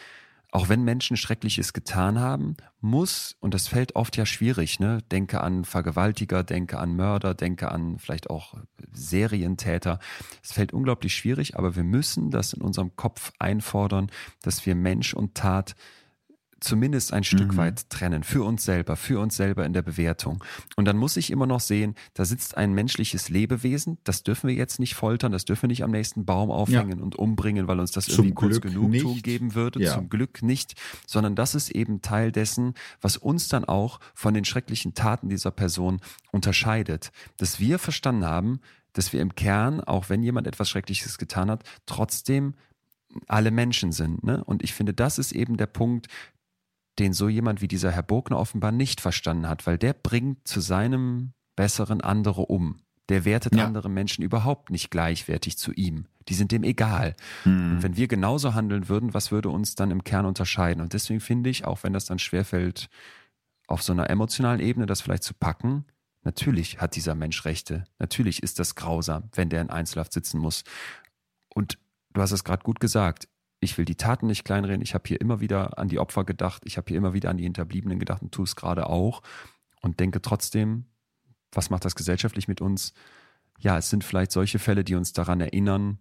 auch 0.55 0.69
wenn 0.69 0.85
Menschen 0.85 1.16
Schreckliches 1.16 1.73
getan 1.73 2.20
haben, 2.20 2.56
muss, 2.82 3.36
und 3.40 3.55
das 3.55 3.69
fällt 3.69 3.97
oft 3.97 4.19
ja 4.19 4.27
schwierig, 4.27 4.81
ne? 4.81 4.98
Denke 5.10 5.40
an 5.40 5.64
Vergewaltiger, 5.64 6.44
denke 6.44 6.78
an 6.78 6.94
Mörder, 6.94 7.32
denke 7.32 7.73
an 7.73 7.98
vielleicht 7.98 8.28
auch 8.28 8.55
Serientäter. 8.93 9.98
Es 10.43 10.52
fällt 10.52 10.74
unglaublich 10.74 11.16
schwierig, 11.16 11.56
aber 11.56 11.74
wir 11.74 11.85
müssen 11.85 12.31
das 12.31 12.52
in 12.52 12.60
unserem 12.60 12.97
Kopf 12.97 13.32
einfordern, 13.39 14.10
dass 14.43 14.66
wir 14.66 14.74
Mensch 14.74 15.14
und 15.14 15.35
Tat 15.35 15.74
zumindest 16.62 17.12
ein 17.12 17.24
Stück 17.24 17.52
mhm. 17.52 17.56
weit 17.56 17.90
trennen, 17.90 18.22
für 18.22 18.44
uns 18.44 18.64
selber, 18.64 18.97
für 18.97 19.20
uns 19.20 19.36
selber 19.36 19.64
in 19.64 19.72
der 19.72 19.82
Bewertung. 19.82 20.43
Und 20.76 20.86
dann 20.86 20.97
muss 20.97 21.16
ich 21.16 21.30
immer 21.30 21.47
noch 21.47 21.60
sehen, 21.60 21.94
da 22.14 22.24
sitzt 22.24 22.56
ein 22.56 22.72
menschliches 22.72 23.28
Lebewesen, 23.28 23.98
das 24.05 24.22
dürfen 24.22 24.48
wir 24.48 24.55
jetzt 24.55 24.78
nicht 24.78 24.94
foltern, 24.94 25.32
das 25.32 25.44
dürfen 25.44 25.62
wir 25.62 25.68
nicht 25.68 25.84
am 25.84 25.90
nächsten 25.90 26.24
Baum 26.24 26.51
aufhängen 26.51 26.98
ja. 26.98 27.05
und 27.05 27.16
umbringen, 27.16 27.68
weil 27.68 27.80
uns 27.80 27.90
das 27.90 28.06
Zum 28.06 28.26
irgendwie 28.26 28.34
kurz 28.34 28.60
Genugtuung 28.60 29.14
nicht. 29.14 29.24
geben 29.24 29.55
würde. 29.55 29.82
Ja. 29.82 29.94
Zum 29.94 30.09
Glück 30.09 30.43
nicht, 30.43 30.74
sondern 31.06 31.34
das 31.34 31.55
ist 31.55 31.70
eben 31.70 32.02
Teil 32.02 32.32
dessen, 32.32 32.74
was 33.01 33.16
uns 33.16 33.48
dann 33.48 33.64
auch 33.64 34.01
von 34.14 34.34
den 34.34 34.44
schrecklichen 34.44 34.94
Taten 34.94 35.28
dieser 35.28 35.51
Person 35.51 36.01
unterscheidet. 36.30 37.12
Dass 37.36 37.60
wir 37.60 37.78
verstanden 37.78 38.24
haben, 38.24 38.60
dass 38.93 39.12
wir 39.12 39.20
im 39.20 39.34
Kern, 39.34 39.80
auch 39.80 40.10
wenn 40.10 40.22
jemand 40.22 40.47
etwas 40.47 40.68
Schreckliches 40.68 41.18
getan 41.18 41.51
hat, 41.51 41.64
trotzdem 41.86 42.55
alle 43.26 43.51
Menschen 43.51 43.93
sind. 43.93 44.24
Ne? 44.24 44.43
Und 44.44 44.62
ich 44.62 44.72
finde, 44.72 44.94
das 44.94 45.18
ist 45.18 45.32
eben 45.32 45.56
der 45.56 45.66
Punkt, 45.66 46.09
den 46.98 47.12
so 47.12 47.28
jemand 47.28 47.62
wie 47.62 47.69
dieser 47.69 47.90
Herr 47.90 48.02
Bogner 48.02 48.39
offenbar 48.39 48.73
nicht 48.73 49.01
verstanden 49.01 49.48
hat, 49.48 49.66
weil 49.66 49.78
der 49.78 49.94
bringt 49.94 50.47
zu 50.47 50.60
seinem 50.60 51.32
Besseren 51.56 52.01
andere 52.01 52.43
um. 52.43 52.81
Der 53.09 53.24
wertet 53.24 53.56
ja. 53.56 53.66
andere 53.66 53.89
Menschen 53.89 54.23
überhaupt 54.23 54.70
nicht 54.70 54.90
gleichwertig 54.90 55.59
zu 55.59 55.73
ihm. 55.73 56.06
Die 56.28 56.35
sind 56.35 56.52
dem 56.52 56.62
egal. 56.62 57.14
Mhm. 57.44 57.73
Und 57.73 57.82
wenn 57.82 57.97
wir 57.97 58.09
genauso 58.09 58.55
handeln 58.55 58.89
würden, 58.89 59.12
was 59.12 59.32
würde 59.32 59.48
uns 59.48 59.74
dann 59.74 59.90
im 59.90 60.05
Kern 60.05 60.24
unterscheiden? 60.24 60.81
Und 60.81 60.93
deswegen 60.93 61.20
finde 61.20 61.51
ich, 61.51 61.64
auch 61.64 61.82
wenn 61.82 61.93
das 61.93 62.06
dann 62.06 62.19
schwerfällt, 62.19 62.89
auf 63.66 63.82
so 63.82 63.93
einer 63.93 64.09
emotionalen 64.10 64.60
Ebene 64.60 64.86
das 64.86 65.01
vielleicht 65.01 65.24
zu 65.24 65.35
packen, 65.35 65.85
natürlich 66.23 66.81
hat 66.81 66.94
dieser 66.94 67.14
Mensch 67.14 67.44
Rechte. 67.44 67.85
Natürlich 67.98 68.43
ist 68.43 68.59
das 68.59 68.74
grausam, 68.74 69.31
wenn 69.35 69.48
der 69.48 69.62
in 69.62 69.70
Einzelhaft 69.70 70.12
sitzen 70.12 70.39
muss. 70.39 70.62
Und 71.55 71.78
du 72.12 72.20
hast 72.20 72.32
es 72.32 72.44
gerade 72.44 72.62
gut 72.62 72.81
gesagt. 72.81 73.28
Ich 73.62 73.78
will 73.78 73.84
die 73.84 73.94
Taten 73.94 74.26
nicht 74.26 74.44
kleinreden. 74.44 74.82
Ich 74.82 74.93
habe 74.93 75.05
hier 75.06 75.20
immer 75.20 75.40
wieder 75.40 75.78
an 75.78 75.89
die 75.89 76.01
Opfer 76.01 76.24
gedacht. 76.24 76.62
Ich 76.64 76.76
habe 76.76 76.89
hier 76.89 76.97
immer 76.97 77.14
wieder 77.14 77.30
an 77.30 77.36
die 77.36 77.44
Hinterbliebenen 77.44 78.01
gedacht 78.01 78.20
und 78.20 78.32
tue 78.32 78.44
es 78.44 78.56
gerade 78.56 78.89
auch. 78.89 79.22
Und 79.80 80.01
denke 80.01 80.20
trotzdem, 80.20 80.86
was 81.52 81.70
macht 81.70 81.84
das 81.84 81.94
gesellschaftlich 81.94 82.48
mit 82.48 82.60
uns? 82.60 82.93
Ja, 83.60 83.78
es 83.78 83.89
sind 83.89 84.02
vielleicht 84.02 84.32
solche 84.32 84.59
Fälle, 84.59 84.82
die 84.82 84.97
uns 84.97 85.12
daran 85.12 85.40
erinnern, 85.40 86.01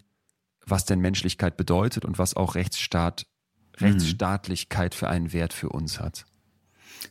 was 0.66 0.86
denn 0.86 1.02
Menschlichkeit 1.02 1.56
bedeutet 1.56 2.04
und 2.04 2.18
was 2.18 2.36
auch 2.36 2.56
Rechtsstaat, 2.56 3.28
mhm. 3.80 3.86
Rechtsstaatlichkeit 3.86 4.96
für 4.96 5.08
einen 5.08 5.32
Wert 5.32 5.54
für 5.54 5.70
uns 5.70 6.00
hat. 6.00 6.26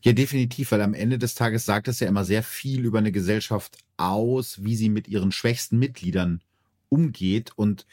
Ja, 0.03 0.13
definitiv, 0.13 0.73
weil 0.73 0.83
am 0.83 0.95
Ende 0.95 1.19
des 1.19 1.37
Tages 1.37 1.65
sagt 1.65 1.87
es 1.87 2.01
ja 2.01 2.09
immer 2.09 2.25
sehr 2.25 2.43
viel 2.43 2.85
über 2.85 2.99
eine 2.99 3.13
Gesellschaft 3.13 3.79
aus, 3.97 4.65
wie 4.65 4.75
sie 4.75 4.89
mit 4.89 5.07
ihren 5.07 5.31
schwächsten 5.31 5.79
Mitgliedern 5.79 6.43
umgeht. 6.91 7.53
Und 7.57 7.87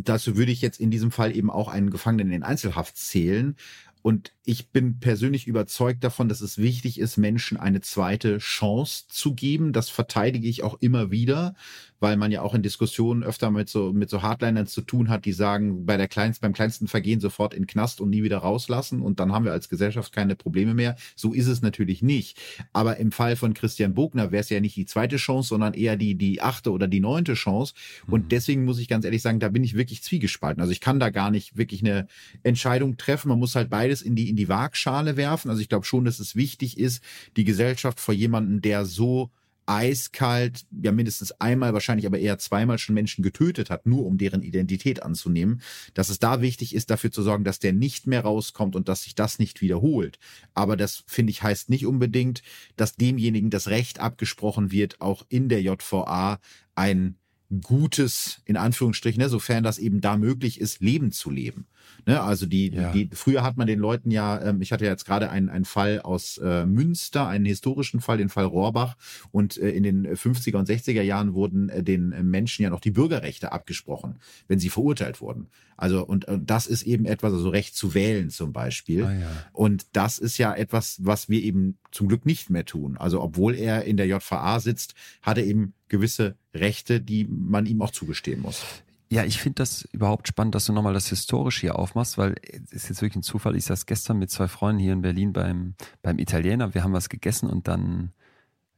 dazu 0.00 0.36
würde 0.36 0.52
ich 0.52 0.62
jetzt 0.62 0.80
in 0.80 0.92
diesem 0.92 1.10
Fall 1.10 1.34
eben 1.36 1.50
auch 1.50 1.68
einen 1.68 1.90
Gefangenen 1.90 2.32
in 2.32 2.42
Einzelhaft 2.44 2.96
zählen. 2.96 3.56
Und 4.02 4.32
ich 4.44 4.68
bin 4.68 5.00
persönlich 5.00 5.48
überzeugt 5.48 6.04
davon, 6.04 6.28
dass 6.28 6.40
es 6.40 6.58
wichtig 6.58 7.00
ist, 7.00 7.16
Menschen 7.16 7.56
eine 7.56 7.80
zweite 7.80 8.38
Chance 8.38 9.06
zu 9.08 9.34
geben. 9.34 9.72
Das 9.72 9.88
verteidige 9.88 10.46
ich 10.46 10.62
auch 10.62 10.76
immer 10.80 11.10
wieder, 11.10 11.56
weil 12.00 12.16
man 12.16 12.30
ja 12.30 12.42
auch 12.42 12.54
in 12.54 12.62
Diskussionen 12.62 13.22
öfter 13.22 13.50
mit 13.50 13.68
so, 13.68 13.92
mit 13.92 14.10
so 14.10 14.22
Hardlinern 14.22 14.66
zu 14.66 14.82
tun 14.82 15.08
hat, 15.08 15.24
die 15.24 15.32
sagen, 15.32 15.86
bei 15.86 15.96
der 15.96 16.08
kleinsten, 16.08 16.42
beim 16.42 16.52
kleinsten 16.52 16.88
Vergehen 16.88 17.20
sofort 17.20 17.54
in 17.54 17.66
Knast 17.66 18.00
und 18.00 18.10
nie 18.10 18.22
wieder 18.22 18.38
rauslassen 18.38 19.00
und 19.00 19.20
dann 19.20 19.32
haben 19.32 19.44
wir 19.44 19.52
als 19.52 19.68
Gesellschaft 19.68 20.12
keine 20.12 20.36
Probleme 20.36 20.74
mehr. 20.74 20.96
So 21.14 21.32
ist 21.32 21.46
es 21.46 21.62
natürlich 21.62 22.02
nicht. 22.02 22.38
Aber 22.72 22.98
im 22.98 23.12
Fall 23.12 23.36
von 23.36 23.54
Christian 23.54 23.94
Bogner 23.94 24.32
wäre 24.32 24.42
es 24.42 24.50
ja 24.50 24.60
nicht 24.60 24.76
die 24.76 24.86
zweite 24.86 25.16
Chance, 25.16 25.48
sondern 25.48 25.74
eher 25.74 25.96
die, 25.96 26.14
die 26.14 26.42
achte 26.42 26.70
oder 26.70 26.88
die 26.88 27.00
neunte 27.00 27.34
Chance. 27.34 27.74
Und 28.06 28.24
mhm. 28.24 28.28
deswegen 28.28 28.64
muss 28.64 28.78
ich 28.78 28.88
ganz 28.88 29.04
ehrlich 29.04 29.22
sagen, 29.22 29.40
da 29.40 29.48
bin 29.48 29.64
ich 29.64 29.74
wirklich 29.74 30.02
zwiegespalten. 30.02 30.60
Also 30.60 30.72
ich 30.72 30.80
kann 30.80 31.00
da 31.00 31.10
gar 31.10 31.30
nicht 31.30 31.56
wirklich 31.56 31.80
eine 31.80 32.06
Entscheidung 32.42 32.96
treffen. 32.96 33.28
Man 33.28 33.38
muss 33.38 33.54
halt 33.54 33.70
beides 33.70 34.02
in 34.02 34.14
die, 34.14 34.28
in 34.28 34.36
die 34.36 34.48
Waagschale 34.48 35.16
werfen. 35.16 35.50
Also 35.50 35.62
ich 35.62 35.68
glaube 35.68 35.86
schon, 35.86 36.04
dass 36.04 36.20
es 36.20 36.36
wichtig 36.36 36.78
ist, 36.78 37.02
die 37.36 37.44
Gesellschaft 37.44 38.00
vor 38.00 38.14
jemanden, 38.14 38.60
der 38.60 38.84
so 38.84 39.30
eiskalt, 39.66 40.64
ja 40.82 40.92
mindestens 40.92 41.32
einmal, 41.32 41.74
wahrscheinlich 41.74 42.06
aber 42.06 42.18
eher 42.18 42.38
zweimal 42.38 42.78
schon 42.78 42.94
Menschen 42.94 43.22
getötet 43.22 43.68
hat, 43.68 43.86
nur 43.86 44.06
um 44.06 44.16
deren 44.16 44.42
Identität 44.42 45.02
anzunehmen, 45.02 45.60
dass 45.94 46.08
es 46.08 46.18
da 46.18 46.40
wichtig 46.40 46.74
ist, 46.74 46.90
dafür 46.90 47.10
zu 47.10 47.22
sorgen, 47.22 47.44
dass 47.44 47.58
der 47.58 47.72
nicht 47.72 48.06
mehr 48.06 48.22
rauskommt 48.22 48.76
und 48.76 48.88
dass 48.88 49.02
sich 49.02 49.14
das 49.14 49.38
nicht 49.38 49.60
wiederholt. 49.60 50.18
Aber 50.54 50.76
das, 50.76 51.04
finde 51.06 51.32
ich, 51.32 51.42
heißt 51.42 51.68
nicht 51.68 51.86
unbedingt, 51.86 52.42
dass 52.76 52.96
demjenigen 52.96 53.50
das 53.50 53.68
Recht 53.68 53.98
abgesprochen 53.98 54.70
wird, 54.70 55.00
auch 55.00 55.26
in 55.28 55.48
der 55.48 55.62
JVA 55.62 56.38
ein 56.74 57.16
gutes, 57.62 58.42
in 58.44 58.56
Anführungsstrichen, 58.56 59.20
ne, 59.20 59.28
sofern 59.28 59.62
das 59.62 59.78
eben 59.78 60.00
da 60.00 60.16
möglich 60.16 60.60
ist, 60.60 60.80
Leben 60.80 61.12
zu 61.12 61.30
leben. 61.30 61.66
Ne, 62.06 62.20
also 62.20 62.46
die, 62.46 62.70
ja. 62.70 62.92
die, 62.92 63.10
früher 63.12 63.42
hat 63.42 63.56
man 63.56 63.66
den 63.66 63.78
Leuten 63.78 64.10
ja, 64.10 64.40
ähm, 64.40 64.60
ich 64.62 64.72
hatte 64.72 64.84
ja 64.84 64.90
jetzt 64.90 65.06
gerade 65.06 65.30
einen, 65.30 65.48
einen 65.48 65.64
Fall 65.64 66.00
aus 66.00 66.38
äh, 66.38 66.64
Münster, 66.64 67.26
einen 67.26 67.44
historischen 67.44 68.00
Fall, 68.00 68.18
den 68.18 68.28
Fall 68.28 68.44
Rohrbach. 68.44 68.96
Und 69.32 69.56
äh, 69.58 69.70
in 69.70 69.82
den 69.82 70.06
50er 70.06 70.56
und 70.56 70.68
60er 70.68 71.02
Jahren 71.02 71.34
wurden 71.34 71.68
äh, 71.68 71.82
den 71.82 72.10
Menschen 72.30 72.62
ja 72.62 72.70
noch 72.70 72.80
die 72.80 72.90
Bürgerrechte 72.92 73.52
abgesprochen, 73.52 74.18
wenn 74.48 74.58
sie 74.58 74.70
verurteilt 74.70 75.20
wurden. 75.20 75.48
Also, 75.76 76.04
und, 76.04 76.24
und 76.26 76.48
das 76.48 76.66
ist 76.66 76.84
eben 76.84 77.04
etwas, 77.04 77.32
also 77.32 77.50
Recht 77.50 77.76
zu 77.76 77.92
wählen 77.94 78.30
zum 78.30 78.52
Beispiel. 78.52 79.04
Ah, 79.04 79.12
ja. 79.12 79.30
Und 79.52 79.86
das 79.92 80.18
ist 80.18 80.38
ja 80.38 80.54
etwas, 80.54 80.98
was 81.02 81.28
wir 81.28 81.42
eben 81.42 81.76
zum 81.90 82.08
Glück 82.08 82.24
nicht 82.24 82.50
mehr 82.50 82.64
tun. 82.64 82.96
Also, 82.96 83.20
obwohl 83.20 83.54
er 83.54 83.84
in 83.84 83.96
der 83.96 84.06
JVA 84.06 84.60
sitzt, 84.60 84.94
hat 85.22 85.38
er 85.38 85.44
eben 85.44 85.74
gewisse 85.88 86.36
Rechte, 86.54 87.00
die 87.00 87.26
man 87.28 87.66
ihm 87.66 87.82
auch 87.82 87.90
zugestehen 87.90 88.40
muss. 88.40 88.64
Ja, 89.08 89.24
ich 89.24 89.40
finde 89.40 89.56
das 89.56 89.82
überhaupt 89.92 90.26
spannend, 90.26 90.54
dass 90.54 90.66
du 90.66 90.72
nochmal 90.72 90.94
das 90.94 91.08
historisch 91.08 91.60
hier 91.60 91.78
aufmachst, 91.78 92.18
weil 92.18 92.34
es 92.42 92.72
ist 92.72 92.88
jetzt 92.88 93.02
wirklich 93.02 93.16
ein 93.16 93.22
Zufall. 93.22 93.54
Ich 93.54 93.66
saß 93.66 93.86
gestern 93.86 94.18
mit 94.18 94.30
zwei 94.30 94.48
Freunden 94.48 94.80
hier 94.80 94.92
in 94.92 95.02
Berlin 95.02 95.32
beim, 95.32 95.74
beim 96.02 96.18
Italiener. 96.18 96.74
Wir 96.74 96.82
haben 96.82 96.92
was 96.92 97.08
gegessen 97.08 97.48
und 97.48 97.68
dann 97.68 98.12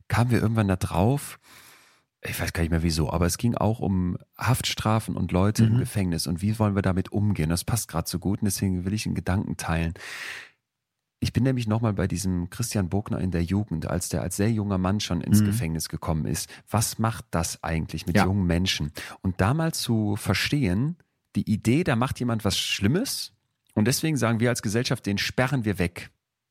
kamen 0.09 0.31
wir 0.31 0.41
irgendwann 0.43 0.69
da 0.69 0.77
drauf. 0.77 1.39
Ich 2.21 2.39
weiß 2.39 2.53
gar 2.53 2.63
nicht 2.63 2.71
mehr 2.71 2.83
wieso, 2.83 3.11
aber 3.11 3.27
es 3.27 3.39
ging 3.39 3.55
auch 3.55 3.79
um 3.79 4.19
Haftstrafen 4.37 5.17
und 5.17 5.33
Leute 5.33 5.63
mhm. 5.63 5.73
im 5.73 5.79
Gefängnis 5.79 6.27
und 6.27 6.43
wie 6.43 6.59
wollen 6.59 6.75
wir 6.75 6.83
damit 6.83 7.11
umgehen. 7.13 7.49
Das 7.49 7.65
passt 7.65 7.89
gerade 7.89 8.09
so 8.09 8.19
gut 8.19 8.43
und 8.43 8.47
deswegen 8.47 8.85
will 8.85 8.93
ich 8.93 9.07
einen 9.07 9.15
Gedanken 9.15 9.57
teilen. 9.57 9.95
Ich 11.21 11.33
bin 11.33 11.43
nämlich 11.43 11.67
nochmal 11.67 11.95
bei 11.95 12.07
diesem 12.07 12.49
Christian 12.49 12.89
Bogner 12.89 13.19
in 13.19 13.33
der 13.33 13.43
Jugend, 13.43 13.87
als 13.87 14.09
der 14.09 14.23
als 14.23 14.37
sehr 14.37 14.51
junger 14.53 14.79
Mann 14.79 15.01
schon 15.01 15.21
ins 15.21 15.41
mhm. 15.41 15.47
Gefängnis 15.47 15.89
gekommen 15.89 16.27
ist. 16.27 16.49
Was 16.71 16.99
macht 16.99 17.25
das 17.33 17.63
eigentlich 17.65 18.07
mit 18.07 18.17
ja. 18.17 18.25
jungen 18.25 18.47
Menschen? 18.47 18.93
Und 19.21 19.41
damals 19.41 19.81
zu 19.81 20.17
verstehen, 20.17 20.97
die 21.35 21.51
Idee, 21.51 21.83
da 21.83 21.97
macht 21.97 22.21
jemand 22.21 22.45
was 22.45 22.57
Schlimmes 22.57 23.33
und 23.75 23.87
deswegen 23.87 24.17
sagen 24.17 24.41
wir 24.41 24.51
als 24.51 24.63
Gesellschaft, 24.63 25.07
den 25.07 25.19
sperren 25.19 25.65
wir 25.65 25.79
weg 25.79 26.11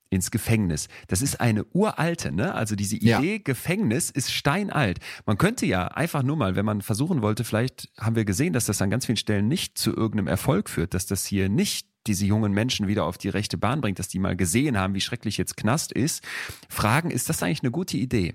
ins 0.09 0.31
Gefängnis. 0.31 0.87
Das 1.07 1.21
ist 1.21 1.41
eine 1.41 1.65
uralte, 1.73 2.31
ne? 2.31 2.53
Also 2.53 2.75
diese 2.75 2.95
Idee 2.95 3.33
ja. 3.33 3.41
Gefängnis 3.43 4.09
ist 4.09 4.31
steinalt. 4.31 4.99
Man 5.25 5.37
könnte 5.37 5.65
ja 5.65 5.87
einfach 5.87 6.23
nur 6.23 6.37
mal, 6.37 6.55
wenn 6.55 6.65
man 6.65 6.81
versuchen 6.81 7.21
wollte, 7.21 7.43
vielleicht 7.43 7.89
haben 7.99 8.15
wir 8.15 8.25
gesehen, 8.25 8.53
dass 8.53 8.65
das 8.65 8.81
an 8.81 8.89
ganz 8.89 9.05
vielen 9.05 9.17
Stellen 9.17 9.47
nicht 9.47 9.77
zu 9.77 9.93
irgendeinem 9.93 10.27
Erfolg 10.27 10.69
führt, 10.69 10.93
dass 10.93 11.05
das 11.05 11.25
hier 11.25 11.49
nicht 11.49 11.87
diese 12.07 12.25
jungen 12.25 12.53
Menschen 12.53 12.87
wieder 12.87 13.05
auf 13.05 13.17
die 13.17 13.29
rechte 13.29 13.57
Bahn 13.57 13.81
bringt, 13.81 13.99
dass 13.99 14.07
die 14.07 14.19
mal 14.19 14.35
gesehen 14.35 14.77
haben, 14.77 14.93
wie 14.93 15.01
schrecklich 15.01 15.37
jetzt 15.37 15.57
Knast 15.57 15.91
ist, 15.91 16.23
fragen, 16.69 17.11
ist 17.11 17.29
das 17.29 17.43
eigentlich 17.43 17.63
eine 17.63 17.71
gute 17.71 17.97
Idee? 17.97 18.33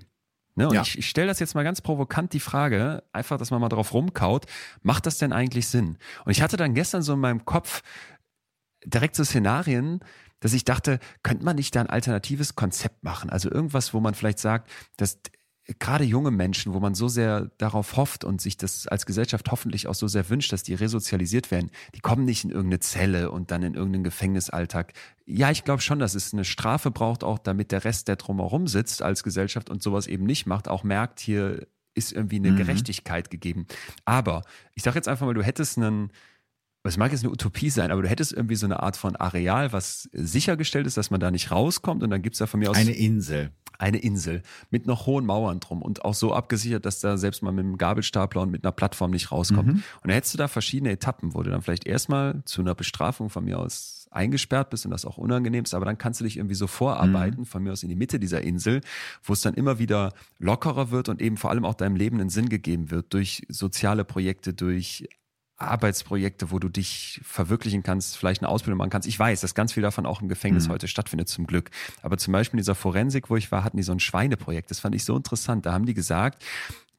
Ne, 0.55 0.67
und 0.67 0.75
ja. 0.75 0.81
ich, 0.83 0.99
ich 0.99 1.09
stelle 1.09 1.27
das 1.27 1.39
jetzt 1.39 1.55
mal 1.55 1.63
ganz 1.63 1.81
provokant 1.81 2.31
die 2.33 2.39
Frage, 2.39 3.03
einfach, 3.11 3.37
dass 3.37 3.49
man 3.49 3.59
mal 3.59 3.69
drauf 3.69 3.93
rumkaut, 3.93 4.45
macht 4.83 5.07
das 5.07 5.17
denn 5.17 5.33
eigentlich 5.33 5.67
Sinn? 5.67 5.97
Und 6.25 6.31
ich 6.31 6.43
hatte 6.43 6.57
dann 6.57 6.75
gestern 6.75 7.01
so 7.01 7.13
in 7.13 7.19
meinem 7.19 7.43
Kopf 7.43 7.81
direkt 8.85 9.15
so 9.15 9.23
Szenarien, 9.23 10.01
dass 10.41 10.53
ich 10.53 10.63
dachte, 10.63 10.99
könnte 11.23 11.43
man 11.43 11.55
nicht 11.55 11.75
da 11.75 11.81
ein 11.81 11.89
alternatives 11.89 12.55
Konzept 12.55 13.03
machen? 13.03 13.29
Also 13.29 13.49
irgendwas, 13.49 13.93
wo 13.93 13.99
man 13.99 14.13
vielleicht 14.13 14.39
sagt, 14.39 14.69
dass 14.97 15.19
gerade 15.79 16.03
junge 16.03 16.31
Menschen, 16.31 16.73
wo 16.73 16.79
man 16.79 16.93
so 16.93 17.07
sehr 17.07 17.49
darauf 17.57 17.95
hofft 17.95 18.25
und 18.25 18.41
sich 18.41 18.57
das 18.57 18.87
als 18.87 19.05
Gesellschaft 19.05 19.49
hoffentlich 19.49 19.87
auch 19.87 19.95
so 19.95 20.07
sehr 20.07 20.29
wünscht, 20.29 20.51
dass 20.51 20.63
die 20.63 20.73
resozialisiert 20.73 21.51
werden, 21.51 21.71
die 21.95 22.01
kommen 22.01 22.25
nicht 22.25 22.43
in 22.43 22.49
irgendeine 22.49 22.79
Zelle 22.79 23.31
und 23.31 23.49
dann 23.51 23.63
in 23.63 23.75
irgendeinen 23.75 24.03
Gefängnisalltag. 24.03 24.93
Ja, 25.25 25.51
ich 25.51 25.63
glaube 25.63 25.81
schon, 25.81 25.99
dass 25.99 26.15
es 26.15 26.33
eine 26.33 26.43
Strafe 26.43 26.91
braucht, 26.91 27.23
auch 27.23 27.39
damit 27.39 27.71
der 27.71 27.85
Rest, 27.85 28.09
der 28.09 28.17
drumherum 28.17 28.67
sitzt 28.67 29.01
als 29.01 29.23
Gesellschaft 29.23 29.69
und 29.69 29.81
sowas 29.81 30.07
eben 30.07 30.25
nicht 30.25 30.45
macht, 30.45 30.67
auch 30.67 30.83
merkt, 30.83 31.21
hier 31.21 31.65
ist 31.95 32.11
irgendwie 32.11 32.37
eine 32.37 32.51
mhm. 32.51 32.57
Gerechtigkeit 32.57 33.29
gegeben. 33.29 33.65
Aber 34.03 34.41
ich 34.73 34.83
sage 34.83 34.97
jetzt 34.97 35.07
einfach 35.07 35.25
mal, 35.25 35.33
du 35.33 35.43
hättest 35.43 35.77
einen, 35.77 36.11
es 36.83 36.97
mag 36.97 37.13
jetzt 37.13 37.23
eine 37.23 37.31
Utopie 37.31 37.69
sein, 37.69 37.91
aber 37.91 38.01
du 38.01 38.09
hättest 38.09 38.33
irgendwie 38.33 38.55
so 38.55 38.65
eine 38.65 38.83
Art 38.83 38.97
von 38.97 39.15
Areal, 39.15 39.71
was 39.71 40.09
sichergestellt 40.11 40.87
ist, 40.87 40.97
dass 40.97 41.09
man 41.09 41.21
da 41.21 41.31
nicht 41.31 41.51
rauskommt 41.51 42.03
und 42.03 42.09
dann 42.09 42.21
gibt's 42.21 42.39
da 42.39 42.47
von 42.47 42.59
mir 42.59 42.69
aus. 42.69 42.75
Eine 42.75 42.91
Insel 42.91 43.53
eine 43.83 43.97
Insel 43.97 44.43
mit 44.71 44.87
noch 44.87 45.05
hohen 45.07 45.25
Mauern 45.25 45.59
drum 45.59 45.81
und 45.81 46.05
auch 46.05 46.13
so 46.13 46.33
abgesichert, 46.33 46.85
dass 46.85 47.01
da 47.01 47.17
selbst 47.17 47.43
mal 47.43 47.51
mit 47.51 47.65
einem 47.65 47.77
Gabelstapler 47.77 48.41
und 48.41 48.49
mit 48.49 48.63
einer 48.63 48.71
Plattform 48.71 49.11
nicht 49.11 49.31
rauskommt. 49.31 49.67
Mhm. 49.67 49.83
Und 50.01 50.09
da 50.09 50.13
hättest 50.13 50.33
du 50.33 50.37
da 50.37 50.47
verschiedene 50.47 50.91
Etappen, 50.91 51.33
wo 51.33 51.43
du 51.43 51.51
dann 51.51 51.61
vielleicht 51.61 51.85
erstmal 51.85 52.41
zu 52.45 52.61
einer 52.61 52.75
Bestrafung 52.75 53.29
von 53.29 53.43
mir 53.43 53.59
aus 53.59 54.07
eingesperrt 54.09 54.69
bist 54.69 54.85
und 54.85 54.91
das 54.91 55.05
auch 55.05 55.17
unangenehm 55.17 55.63
ist, 55.63 55.73
aber 55.73 55.85
dann 55.85 55.97
kannst 55.97 56.19
du 56.19 56.23
dich 56.23 56.37
irgendwie 56.37 56.55
so 56.55 56.67
vorarbeiten, 56.67 57.41
mhm. 57.41 57.45
von 57.45 57.63
mir 57.63 57.73
aus 57.73 57.83
in 57.83 57.89
die 57.89 57.95
Mitte 57.95 58.19
dieser 58.19 58.41
Insel, 58.41 58.81
wo 59.23 59.33
es 59.33 59.41
dann 59.41 59.55
immer 59.55 59.79
wieder 59.79 60.13
lockerer 60.39 60.91
wird 60.91 61.09
und 61.09 61.19
eben 61.19 61.35
vor 61.35 61.49
allem 61.49 61.65
auch 61.65 61.73
deinem 61.73 61.95
Leben 61.95 62.19
einen 62.19 62.29
Sinn 62.29 62.47
gegeben 62.47 62.91
wird 62.91 63.11
durch 63.13 63.43
soziale 63.49 64.05
Projekte, 64.05 64.53
durch 64.53 65.09
Arbeitsprojekte, 65.57 66.51
wo 66.51 66.59
du 66.59 66.69
dich 66.69 67.21
verwirklichen 67.23 67.83
kannst, 67.83 68.17
vielleicht 68.17 68.41
eine 68.41 68.49
Ausbildung 68.49 68.77
machen 68.77 68.89
kannst. 68.89 69.07
Ich 69.07 69.17
weiß, 69.17 69.41
dass 69.41 69.55
ganz 69.55 69.73
viel 69.73 69.83
davon 69.83 70.05
auch 70.05 70.21
im 70.21 70.27
Gefängnis 70.27 70.67
mhm. 70.67 70.73
heute 70.73 70.87
stattfindet, 70.87 71.29
zum 71.29 71.45
Glück. 71.45 71.69
Aber 72.01 72.17
zum 72.17 72.31
Beispiel 72.31 72.57
in 72.57 72.63
dieser 72.63 72.75
Forensik, 72.75 73.29
wo 73.29 73.37
ich 73.37 73.51
war, 73.51 73.63
hatten 73.63 73.77
die 73.77 73.83
so 73.83 73.91
ein 73.91 73.99
Schweineprojekt. 73.99 74.71
Das 74.71 74.79
fand 74.79 74.95
ich 74.95 75.05
so 75.05 75.15
interessant. 75.15 75.65
Da 75.65 75.73
haben 75.73 75.85
die 75.85 75.93
gesagt, 75.93 76.43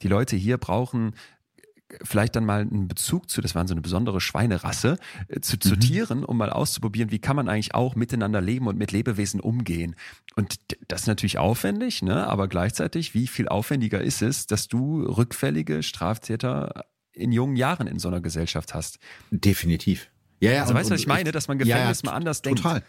die 0.02 0.08
Leute 0.08 0.36
hier 0.36 0.58
brauchen 0.58 1.14
vielleicht 2.02 2.34
dann 2.36 2.44
mal 2.44 2.62
einen 2.62 2.88
Bezug 2.88 3.30
zu, 3.30 3.40
das 3.40 3.54
waren 3.54 3.66
so 3.66 3.74
eine 3.74 3.80
besondere 3.82 4.20
Schweinerasse, 4.20 4.98
äh, 5.28 5.40
zu, 5.40 5.58
zu 5.58 5.74
mhm. 5.74 5.80
Tieren, 5.80 6.24
um 6.24 6.36
mal 6.36 6.50
auszuprobieren, 6.50 7.10
wie 7.10 7.18
kann 7.18 7.36
man 7.36 7.48
eigentlich 7.48 7.74
auch 7.74 7.94
miteinander 7.94 8.40
leben 8.40 8.66
und 8.66 8.78
mit 8.78 8.92
Lebewesen 8.92 9.40
umgehen. 9.40 9.94
Und 10.34 10.56
das 10.88 11.02
ist 11.02 11.06
natürlich 11.06 11.38
aufwendig, 11.38 12.02
ne? 12.02 12.26
aber 12.26 12.48
gleichzeitig, 12.48 13.14
wie 13.14 13.26
viel 13.26 13.48
aufwendiger 13.48 14.00
ist 14.00 14.22
es, 14.22 14.46
dass 14.46 14.68
du 14.68 15.02
rückfällige 15.02 15.82
Straftäter 15.82 16.86
in 17.14 17.32
jungen 17.32 17.56
Jahren 17.56 17.86
in 17.86 17.98
so 17.98 18.08
einer 18.08 18.20
Gesellschaft 18.20 18.74
hast? 18.74 18.98
Definitiv. 19.30 20.10
Ja, 20.40 20.52
ja, 20.52 20.60
also 20.62 20.72
und, 20.72 20.78
weißt 20.78 20.90
du, 20.90 20.94
was 20.94 21.00
ich 21.00 21.06
meine, 21.06 21.32
dass 21.32 21.48
man 21.48 21.58
Gefängnis 21.58 22.02
ja, 22.02 22.06
ja, 22.06 22.10
mal 22.10 22.16
anders 22.16 22.42
total. 22.42 22.54
denkt? 22.54 22.62
Total. 22.62 22.82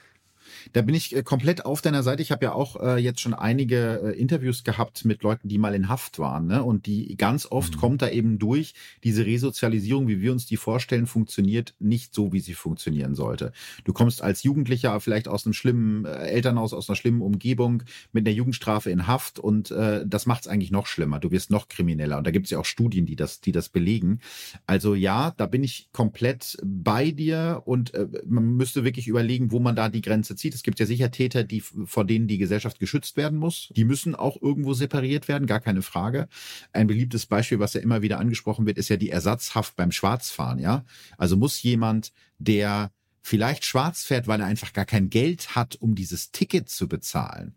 Da 0.73 0.81
bin 0.81 0.95
ich 0.95 1.15
äh, 1.15 1.23
komplett 1.23 1.65
auf 1.65 1.81
deiner 1.81 2.03
Seite. 2.03 2.21
Ich 2.21 2.31
habe 2.31 2.45
ja 2.45 2.53
auch 2.53 2.81
äh, 2.81 2.97
jetzt 2.97 3.21
schon 3.21 3.33
einige 3.33 4.01
äh, 4.03 4.19
Interviews 4.19 4.63
gehabt 4.63 5.05
mit 5.05 5.23
Leuten, 5.23 5.47
die 5.47 5.57
mal 5.57 5.75
in 5.75 5.89
Haft 5.89 6.19
waren. 6.19 6.47
Ne? 6.47 6.63
Und 6.63 6.85
die 6.85 7.15
ganz 7.17 7.47
oft 7.49 7.75
mhm. 7.75 7.79
kommt 7.79 8.01
da 8.01 8.09
eben 8.09 8.39
durch, 8.39 8.73
diese 9.03 9.25
Resozialisierung, 9.25 10.07
wie 10.07 10.21
wir 10.21 10.31
uns 10.31 10.45
die 10.45 10.57
vorstellen, 10.57 11.07
funktioniert 11.07 11.75
nicht 11.79 12.13
so, 12.13 12.33
wie 12.33 12.39
sie 12.39 12.53
funktionieren 12.53 13.15
sollte. 13.15 13.51
Du 13.83 13.93
kommst 13.93 14.21
als 14.21 14.43
Jugendlicher 14.43 14.99
vielleicht 14.99 15.27
aus 15.27 15.45
einem 15.45 15.53
schlimmen 15.53 16.05
äh, 16.05 16.27
Elternhaus, 16.27 16.73
aus 16.73 16.89
einer 16.89 16.95
schlimmen 16.95 17.21
Umgebung 17.21 17.83
mit 18.11 18.27
einer 18.27 18.35
Jugendstrafe 18.35 18.89
in 18.89 19.07
Haft 19.07 19.39
und 19.39 19.71
äh, 19.71 20.05
das 20.05 20.25
macht 20.25 20.41
es 20.41 20.47
eigentlich 20.47 20.71
noch 20.71 20.87
schlimmer. 20.87 21.19
Du 21.19 21.31
wirst 21.31 21.51
noch 21.51 21.67
krimineller. 21.67 22.17
Und 22.17 22.25
da 22.25 22.31
gibt 22.31 22.45
es 22.45 22.51
ja 22.51 22.59
auch 22.59 22.65
Studien, 22.65 23.05
die 23.05 23.15
das, 23.15 23.41
die 23.41 23.51
das 23.51 23.69
belegen. 23.69 24.19
Also 24.65 24.95
ja, 24.95 25.33
da 25.37 25.45
bin 25.45 25.63
ich 25.63 25.89
komplett 25.91 26.57
bei 26.63 27.11
dir 27.11 27.61
und 27.65 27.93
äh, 27.93 28.07
man 28.25 28.55
müsste 28.55 28.83
wirklich 28.83 29.07
überlegen, 29.07 29.51
wo 29.51 29.59
man 29.59 29.75
da 29.75 29.89
die 29.89 30.01
Grenze 30.01 30.35
zieht. 30.35 30.54
Es 30.55 30.63
gibt 30.63 30.79
ja 30.79 30.85
sicher 30.85 31.11
Täter, 31.11 31.43
die, 31.43 31.61
vor 31.61 32.05
denen 32.05 32.27
die 32.27 32.37
Gesellschaft 32.37 32.79
geschützt 32.79 33.17
werden 33.17 33.37
muss. 33.37 33.69
Die 33.75 33.83
müssen 33.83 34.15
auch 34.15 34.41
irgendwo 34.41 34.73
separiert 34.73 35.27
werden, 35.27 35.47
gar 35.47 35.59
keine 35.59 35.81
Frage. 35.81 36.27
Ein 36.71 36.87
beliebtes 36.87 37.25
Beispiel, 37.25 37.59
was 37.59 37.73
ja 37.73 37.81
immer 37.81 38.01
wieder 38.01 38.19
angesprochen 38.19 38.65
wird, 38.65 38.77
ist 38.77 38.89
ja 38.89 38.97
die 38.97 39.09
Ersatzhaft 39.09 39.75
beim 39.75 39.91
Schwarzfahren, 39.91 40.59
ja. 40.59 40.85
Also 41.17 41.37
muss 41.37 41.61
jemand, 41.61 42.11
der 42.39 42.91
vielleicht 43.21 43.65
schwarz 43.65 44.03
fährt, 44.03 44.27
weil 44.27 44.39
er 44.39 44.47
einfach 44.47 44.71
gar 44.73 44.85
kein 44.85 45.09
Geld 45.09 45.55
hat, 45.55 45.75
um 45.75 45.95
dieses 45.95 46.31
Ticket 46.31 46.69
zu 46.69 46.87
bezahlen, 46.87 47.55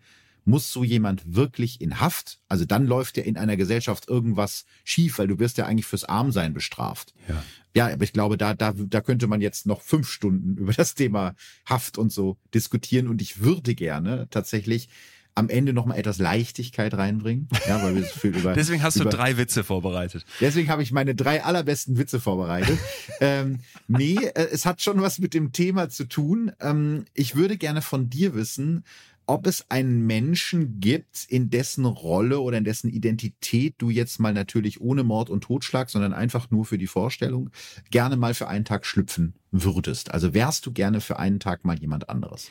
muss 0.48 0.72
so 0.72 0.82
jemand 0.82 1.36
wirklich 1.36 1.80
in 1.80 2.00
Haft? 2.00 2.40
Also 2.48 2.64
dann 2.64 2.86
läuft 2.86 3.18
ja 3.18 3.22
in 3.22 3.36
einer 3.36 3.56
Gesellschaft 3.56 4.08
irgendwas 4.08 4.64
schief, 4.82 5.18
weil 5.18 5.28
du 5.28 5.38
wirst 5.38 5.58
ja 5.58 5.66
eigentlich 5.66 5.86
fürs 5.86 6.04
Armsein 6.04 6.54
bestraft. 6.54 7.14
Ja. 7.28 7.44
Ja, 7.74 7.92
aber 7.92 8.02
ich 8.02 8.14
glaube, 8.14 8.38
da, 8.38 8.54
da, 8.54 8.72
da 8.74 9.00
könnte 9.02 9.26
man 9.26 9.40
jetzt 9.40 9.66
noch 9.66 9.82
fünf 9.82 10.10
Stunden 10.10 10.56
über 10.58 10.72
das 10.72 10.94
Thema 10.94 11.34
Haft 11.66 11.98
und 11.98 12.10
so 12.10 12.38
diskutieren 12.54 13.08
und 13.08 13.20
ich 13.20 13.40
würde 13.40 13.74
gerne 13.74 14.26
tatsächlich 14.30 14.88
am 15.34 15.50
Ende 15.50 15.72
noch 15.72 15.84
mal 15.84 15.94
etwas 15.94 16.18
Leichtigkeit 16.18 16.94
reinbringen. 16.94 17.48
Ja, 17.68 17.80
weil 17.84 17.94
wir 17.94 18.02
so 18.02 18.18
viel 18.18 18.36
über. 18.36 18.54
deswegen 18.54 18.82
hast 18.82 18.96
du 18.96 19.02
über, 19.02 19.10
drei 19.10 19.36
Witze 19.36 19.62
vorbereitet. 19.62 20.24
Deswegen 20.40 20.68
habe 20.70 20.82
ich 20.82 20.90
meine 20.90 21.14
drei 21.14 21.44
allerbesten 21.44 21.96
Witze 21.98 22.18
vorbereitet. 22.18 22.78
ähm, 23.20 23.60
nee, 23.86 24.16
äh, 24.16 24.48
es 24.50 24.66
hat 24.66 24.82
schon 24.82 25.00
was 25.00 25.18
mit 25.18 25.34
dem 25.34 25.52
Thema 25.52 25.90
zu 25.90 26.06
tun. 26.06 26.50
Ähm, 26.58 27.04
ich 27.14 27.36
würde 27.36 27.56
gerne 27.56 27.82
von 27.82 28.10
dir 28.10 28.34
wissen, 28.34 28.82
ob 29.28 29.46
es 29.46 29.70
einen 29.70 30.06
Menschen 30.06 30.80
gibt, 30.80 31.26
in 31.28 31.50
dessen 31.50 31.84
Rolle 31.84 32.40
oder 32.40 32.56
in 32.56 32.64
dessen 32.64 32.88
Identität 32.88 33.74
du 33.78 33.90
jetzt 33.90 34.18
mal 34.18 34.32
natürlich 34.32 34.80
ohne 34.80 35.04
Mord 35.04 35.28
und 35.28 35.42
Totschlag, 35.42 35.90
sondern 35.90 36.14
einfach 36.14 36.50
nur 36.50 36.64
für 36.64 36.78
die 36.78 36.86
Vorstellung 36.86 37.50
gerne 37.90 38.16
mal 38.16 38.32
für 38.32 38.48
einen 38.48 38.64
Tag 38.64 38.86
schlüpfen 38.86 39.34
würdest. 39.50 40.10
Also 40.12 40.32
wärst 40.32 40.64
du 40.64 40.72
gerne 40.72 41.02
für 41.02 41.18
einen 41.18 41.40
Tag 41.40 41.66
mal 41.66 41.78
jemand 41.78 42.08
anderes? 42.08 42.50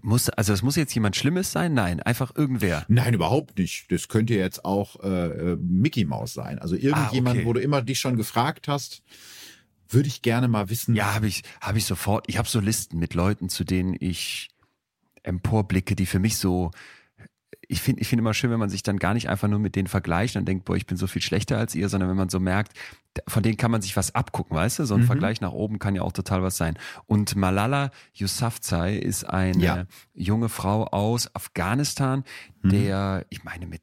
Muss, 0.00 0.30
also 0.30 0.54
es 0.54 0.62
muss 0.62 0.76
jetzt 0.76 0.94
jemand 0.94 1.14
Schlimmes 1.14 1.52
sein? 1.52 1.74
Nein, 1.74 2.00
einfach 2.00 2.34
irgendwer. 2.34 2.86
Nein, 2.88 3.12
überhaupt 3.12 3.58
nicht. 3.58 3.92
Das 3.92 4.08
könnte 4.08 4.34
jetzt 4.34 4.64
auch 4.64 5.02
äh, 5.02 5.08
äh 5.08 5.56
Mickey 5.56 6.06
Mouse 6.06 6.32
sein. 6.32 6.58
Also 6.58 6.74
irgendjemand, 6.74 7.36
ah, 7.36 7.40
okay. 7.40 7.46
wo 7.46 7.52
du 7.52 7.60
immer 7.60 7.82
dich 7.82 7.98
schon 7.98 8.16
gefragt 8.16 8.66
hast, 8.66 9.02
würde 9.90 10.08
ich 10.08 10.22
gerne 10.22 10.48
mal 10.48 10.70
wissen. 10.70 10.94
Ja, 10.94 11.14
habe 11.14 11.26
ich, 11.26 11.42
habe 11.60 11.76
ich 11.76 11.84
sofort. 11.84 12.24
Ich 12.28 12.38
habe 12.38 12.48
so 12.48 12.60
Listen 12.60 12.98
mit 12.98 13.12
Leuten, 13.12 13.50
zu 13.50 13.64
denen 13.64 13.94
ich 13.98 14.48
emporblicke, 15.28 15.94
die 15.94 16.06
für 16.06 16.18
mich 16.18 16.36
so 16.36 16.70
ich 17.68 17.82
finde 17.82 18.00
ich 18.00 18.08
finde 18.08 18.22
immer 18.22 18.34
schön, 18.34 18.50
wenn 18.50 18.58
man 18.58 18.70
sich 18.70 18.82
dann 18.82 18.98
gar 18.98 19.14
nicht 19.14 19.28
einfach 19.28 19.48
nur 19.48 19.58
mit 19.58 19.76
denen 19.76 19.88
vergleicht 19.88 20.36
und 20.36 20.46
denkt, 20.46 20.64
boah, 20.64 20.76
ich 20.76 20.86
bin 20.86 20.96
so 20.96 21.06
viel 21.06 21.22
schlechter 21.22 21.58
als 21.58 21.74
ihr, 21.74 21.88
sondern 21.88 22.08
wenn 22.08 22.16
man 22.16 22.30
so 22.30 22.40
merkt, 22.40 22.72
von 23.26 23.42
denen 23.42 23.56
kann 23.56 23.70
man 23.70 23.82
sich 23.82 23.96
was 23.96 24.14
abgucken, 24.14 24.56
weißt 24.56 24.80
du? 24.80 24.84
So 24.84 24.94
ein 24.94 25.02
mhm. 25.02 25.06
Vergleich 25.06 25.40
nach 25.40 25.52
oben 25.52 25.78
kann 25.78 25.94
ja 25.94 26.02
auch 26.02 26.12
total 26.12 26.42
was 26.42 26.56
sein. 26.56 26.78
Und 27.06 27.36
Malala 27.36 27.90
Yousafzai 28.14 28.96
ist 28.96 29.24
eine 29.24 29.62
ja. 29.62 29.84
junge 30.14 30.48
Frau 30.48 30.84
aus 30.84 31.34
Afghanistan, 31.34 32.24
mhm. 32.62 32.68
der, 32.70 33.26
ich 33.30 33.44
meine, 33.44 33.66
mit 33.66 33.82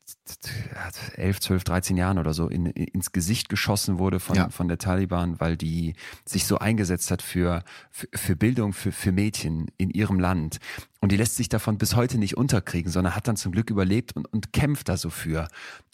11, 1.16 1.40
12, 1.40 1.64
13 1.64 1.98
Jahren 1.98 2.18
oder 2.18 2.34
so 2.34 2.48
in, 2.48 2.66
ins 2.66 3.12
Gesicht 3.12 3.50
geschossen 3.50 4.00
wurde 4.00 4.20
von, 4.20 4.36
ja. 4.36 4.50
von 4.50 4.68
der 4.68 4.78
Taliban, 4.78 5.40
weil 5.40 5.58
die 5.58 5.96
sich 6.26 6.46
so 6.46 6.58
eingesetzt 6.58 7.12
hat 7.12 7.22
für, 7.22 7.64
für, 7.92 8.08
für 8.14 8.36
Bildung 8.36 8.74
für, 8.74 8.92
für 8.92 9.12
Mädchen 9.12 9.68
in 9.78 9.90
ihrem 9.90 10.20
Land. 10.20 10.60
Und 11.02 11.12
die 11.12 11.18
lässt 11.18 11.36
sich 11.36 11.50
davon 11.50 11.78
bis 11.78 11.96
heute 11.96 12.18
nicht 12.18 12.36
unterkriegen, 12.36 12.92
sondern 12.92 13.16
hat 13.16 13.28
dann 13.28 13.38
zum 13.38 13.52
Glück 13.52 13.70
überlebt 13.70 14.16
und, 14.16 14.26
und 14.26 14.54
kämpft 14.54 14.90
da 14.90 14.98
so 14.98 15.10
für. 15.12 15.48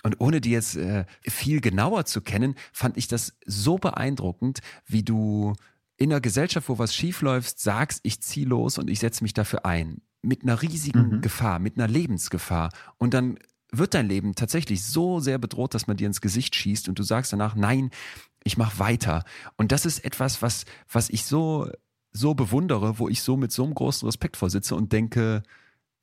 Und 0.04 0.20
ohne 0.20 0.42
die 0.42 0.52
jetzt 0.52 0.78
äh, 0.78 1.06
viel 1.24 1.60
genauer 1.62 2.06
zu 2.06 2.22
kennen, 2.22 2.56
fand 2.72 2.98
ich 2.98 3.08
das 3.08 3.31
so 3.46 3.78
beeindruckend, 3.78 4.60
wie 4.86 5.04
du 5.04 5.54
in 5.98 6.12
einer 6.12 6.22
Gesellschaft, 6.22 6.68
wo 6.70 6.80
was 6.80 6.96
schief 6.96 7.22
läuft, 7.22 7.60
sagst, 7.60 8.00
ich 8.04 8.22
zieh 8.22 8.44
los 8.44 8.78
und 8.78 8.90
ich 8.90 9.00
setze 9.00 9.24
mich 9.24 9.34
dafür 9.34 9.66
ein. 9.66 10.02
Mit 10.24 10.44
einer 10.44 10.62
riesigen 10.62 11.18
mhm. 11.18 11.22
Gefahr, 11.22 11.60
mit 11.60 11.78
einer 11.78 11.88
Lebensgefahr. 11.88 12.70
Und 12.98 13.14
dann 13.14 13.38
wird 13.72 13.94
dein 13.94 14.08
Leben 14.08 14.36
tatsächlich 14.36 14.84
so 14.84 15.20
sehr 15.20 15.38
bedroht, 15.38 15.74
dass 15.74 15.88
man 15.88 15.98
dir 15.98 16.08
ins 16.08 16.22
Gesicht 16.22 16.56
schießt 16.56 16.90
und 16.90 17.00
du 17.00 17.04
sagst 17.04 17.34
danach, 17.34 17.56
nein, 17.56 17.92
ich 18.44 18.58
mache 18.58 18.80
weiter. 18.80 19.24
Und 19.58 19.72
das 19.72 19.86
ist 19.86 20.04
etwas, 20.04 20.42
was, 20.42 20.66
was 20.92 21.10
ich 21.10 21.26
so, 21.26 21.70
so 22.12 22.34
bewundere, 22.34 23.00
wo 23.00 23.08
ich 23.08 23.22
so 23.22 23.38
mit 23.38 23.52
so 23.52 23.64
einem 23.64 23.74
großen 23.74 24.08
Respekt 24.08 24.38
vorsitze 24.38 24.76
und 24.76 24.92
denke, 24.92 25.44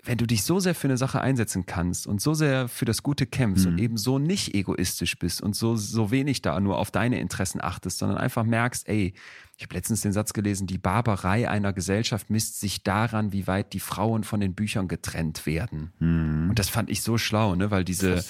wenn 0.04 0.18
du 0.18 0.26
dich 0.26 0.44
so 0.44 0.60
sehr 0.60 0.74
für 0.74 0.86
eine 0.86 0.96
Sache 0.96 1.20
einsetzen 1.20 1.66
kannst 1.66 2.06
und 2.06 2.20
so 2.20 2.34
sehr 2.34 2.68
für 2.68 2.84
das 2.84 3.02
Gute 3.02 3.26
kämpfst 3.26 3.66
mhm. 3.66 3.72
und 3.72 3.78
eben 3.78 3.96
so 3.96 4.18
nicht 4.18 4.54
egoistisch 4.54 5.18
bist 5.18 5.42
und 5.42 5.56
so, 5.56 5.76
so 5.76 6.10
wenig 6.10 6.40
da 6.40 6.58
nur 6.60 6.78
auf 6.78 6.90
deine 6.90 7.20
Interessen 7.20 7.60
achtest, 7.60 7.98
sondern 7.98 8.18
einfach 8.18 8.44
merkst, 8.44 8.88
ey, 8.88 9.14
ich 9.58 9.64
habe 9.64 9.74
letztens 9.74 10.02
den 10.02 10.12
Satz 10.12 10.34
gelesen, 10.34 10.68
die 10.68 10.78
Barbarei 10.78 11.50
einer 11.50 11.72
Gesellschaft 11.72 12.30
misst 12.30 12.60
sich 12.60 12.84
daran, 12.84 13.32
wie 13.32 13.48
weit 13.48 13.72
die 13.72 13.80
Frauen 13.80 14.22
von 14.22 14.38
den 14.38 14.54
Büchern 14.54 14.86
getrennt 14.86 15.46
werden. 15.46 15.90
Mhm. 15.98 16.50
Und 16.50 16.60
das 16.60 16.68
fand 16.68 16.88
ich 16.90 17.02
so 17.02 17.18
schlau, 17.18 17.56
ne? 17.56 17.72
weil 17.72 17.82
diese, 17.82 18.22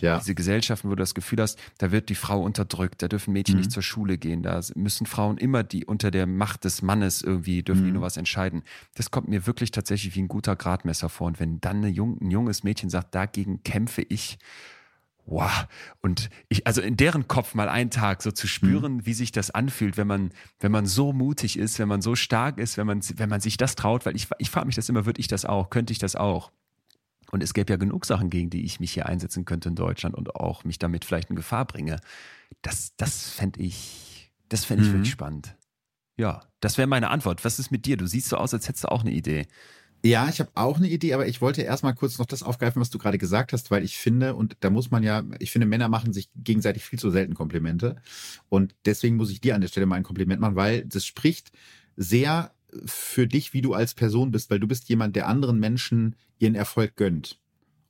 ja. 0.00 0.18
diese 0.18 0.34
Gesellschaften, 0.34 0.88
wo 0.88 0.94
du 0.94 1.02
das 1.02 1.12
Gefühl 1.12 1.42
hast, 1.42 1.58
da 1.76 1.92
wird 1.92 2.08
die 2.08 2.14
Frau 2.14 2.42
unterdrückt, 2.42 3.02
da 3.02 3.08
dürfen 3.08 3.34
Mädchen 3.34 3.56
mhm. 3.56 3.60
nicht 3.60 3.72
zur 3.72 3.82
Schule 3.82 4.16
gehen, 4.16 4.42
da 4.42 4.58
müssen 4.74 5.04
Frauen 5.04 5.36
immer 5.36 5.64
die 5.64 5.84
unter 5.84 6.10
der 6.10 6.26
Macht 6.26 6.64
des 6.64 6.80
Mannes 6.80 7.20
irgendwie, 7.20 7.62
dürfen 7.62 7.82
mhm. 7.82 7.86
die 7.86 7.92
nur 7.92 8.02
was 8.02 8.16
entscheiden. 8.16 8.62
Das 8.94 9.10
kommt 9.10 9.28
mir 9.28 9.46
wirklich 9.46 9.72
tatsächlich 9.72 10.16
wie 10.16 10.22
ein 10.22 10.28
guter 10.28 10.56
Gradmesser 10.56 11.10
vor. 11.10 11.26
Und 11.26 11.40
wenn 11.40 11.60
dann 11.60 11.76
eine 11.76 11.88
jung, 11.88 12.16
ein 12.22 12.30
junges 12.30 12.64
Mädchen 12.64 12.88
sagt, 12.88 13.14
dagegen 13.14 13.62
kämpfe 13.64 14.00
ich, 14.00 14.38
wow. 15.30 15.66
Und 16.00 16.28
ich, 16.48 16.66
also 16.66 16.82
in 16.82 16.96
deren 16.96 17.28
Kopf 17.28 17.54
mal 17.54 17.68
einen 17.68 17.90
Tag 17.90 18.22
so 18.22 18.30
zu 18.30 18.46
spüren, 18.46 18.96
mhm. 18.96 19.06
wie 19.06 19.14
sich 19.14 19.32
das 19.32 19.50
anfühlt, 19.50 19.96
wenn 19.96 20.06
man, 20.06 20.32
wenn 20.58 20.72
man 20.72 20.86
so 20.86 21.12
mutig 21.12 21.58
ist, 21.58 21.78
wenn 21.78 21.88
man 21.88 22.02
so 22.02 22.14
stark 22.14 22.58
ist, 22.58 22.76
wenn 22.76 22.86
man, 22.86 23.00
wenn 23.16 23.28
man 23.28 23.40
sich 23.40 23.56
das 23.56 23.76
traut, 23.76 24.04
weil 24.04 24.16
ich, 24.16 24.28
ich 24.38 24.50
frage 24.50 24.66
mich 24.66 24.76
das 24.76 24.88
immer, 24.88 25.06
würde 25.06 25.20
ich 25.20 25.28
das 25.28 25.44
auch, 25.44 25.70
könnte 25.70 25.92
ich 25.92 25.98
das 25.98 26.16
auch? 26.16 26.50
Und 27.30 27.42
es 27.42 27.54
gäbe 27.54 27.72
ja 27.72 27.76
genug 27.76 28.06
Sachen, 28.06 28.28
gegen 28.28 28.50
die 28.50 28.64
ich 28.64 28.80
mich 28.80 28.92
hier 28.92 29.06
einsetzen 29.06 29.44
könnte 29.44 29.68
in 29.68 29.76
Deutschland 29.76 30.16
und 30.16 30.34
auch 30.34 30.64
mich 30.64 30.78
damit 30.78 31.04
vielleicht 31.04 31.30
in 31.30 31.36
Gefahr 31.36 31.64
bringe. 31.64 32.00
Das, 32.62 32.96
das 32.96 33.30
fände 33.30 33.60
ich, 33.60 34.32
das 34.48 34.64
fände 34.64 34.82
ich 34.82 34.90
mhm. 34.90 34.94
wirklich 34.94 35.12
spannend. 35.12 35.56
Ja, 36.16 36.42
das 36.58 36.76
wäre 36.76 36.88
meine 36.88 37.08
Antwort. 37.08 37.44
Was 37.44 37.58
ist 37.58 37.70
mit 37.70 37.86
dir? 37.86 37.96
Du 37.96 38.06
siehst 38.06 38.28
so 38.28 38.36
aus, 38.36 38.52
als 38.52 38.68
hättest 38.68 38.84
du 38.84 38.88
auch 38.88 39.02
eine 39.02 39.12
Idee. 39.12 39.46
Ja, 40.02 40.28
ich 40.30 40.40
habe 40.40 40.50
auch 40.54 40.78
eine 40.78 40.88
Idee, 40.88 41.12
aber 41.12 41.26
ich 41.26 41.42
wollte 41.42 41.60
erstmal 41.60 41.94
kurz 41.94 42.18
noch 42.18 42.26
das 42.26 42.42
aufgreifen, 42.42 42.80
was 42.80 42.88
du 42.88 42.98
gerade 42.98 43.18
gesagt 43.18 43.52
hast, 43.52 43.70
weil 43.70 43.84
ich 43.84 43.98
finde, 43.98 44.34
und 44.34 44.56
da 44.60 44.70
muss 44.70 44.90
man 44.90 45.02
ja, 45.02 45.22
ich 45.40 45.50
finde, 45.50 45.66
Männer 45.66 45.88
machen 45.88 46.14
sich 46.14 46.30
gegenseitig 46.34 46.84
viel 46.84 46.98
zu 46.98 47.10
selten 47.10 47.34
Komplimente. 47.34 47.96
Und 48.48 48.74
deswegen 48.86 49.16
muss 49.16 49.30
ich 49.30 49.42
dir 49.42 49.54
an 49.54 49.60
der 49.60 49.68
Stelle 49.68 49.86
mal 49.86 49.96
ein 49.96 50.02
Kompliment 50.02 50.40
machen, 50.40 50.56
weil 50.56 50.86
das 50.86 51.04
spricht 51.04 51.52
sehr 51.96 52.52
für 52.86 53.26
dich, 53.26 53.52
wie 53.52 53.60
du 53.60 53.74
als 53.74 53.94
Person 53.94 54.30
bist, 54.30 54.50
weil 54.50 54.60
du 54.60 54.68
bist 54.68 54.88
jemand, 54.88 55.16
der 55.16 55.28
anderen 55.28 55.58
Menschen 55.58 56.16
ihren 56.38 56.54
Erfolg 56.54 56.96
gönnt. 56.96 57.38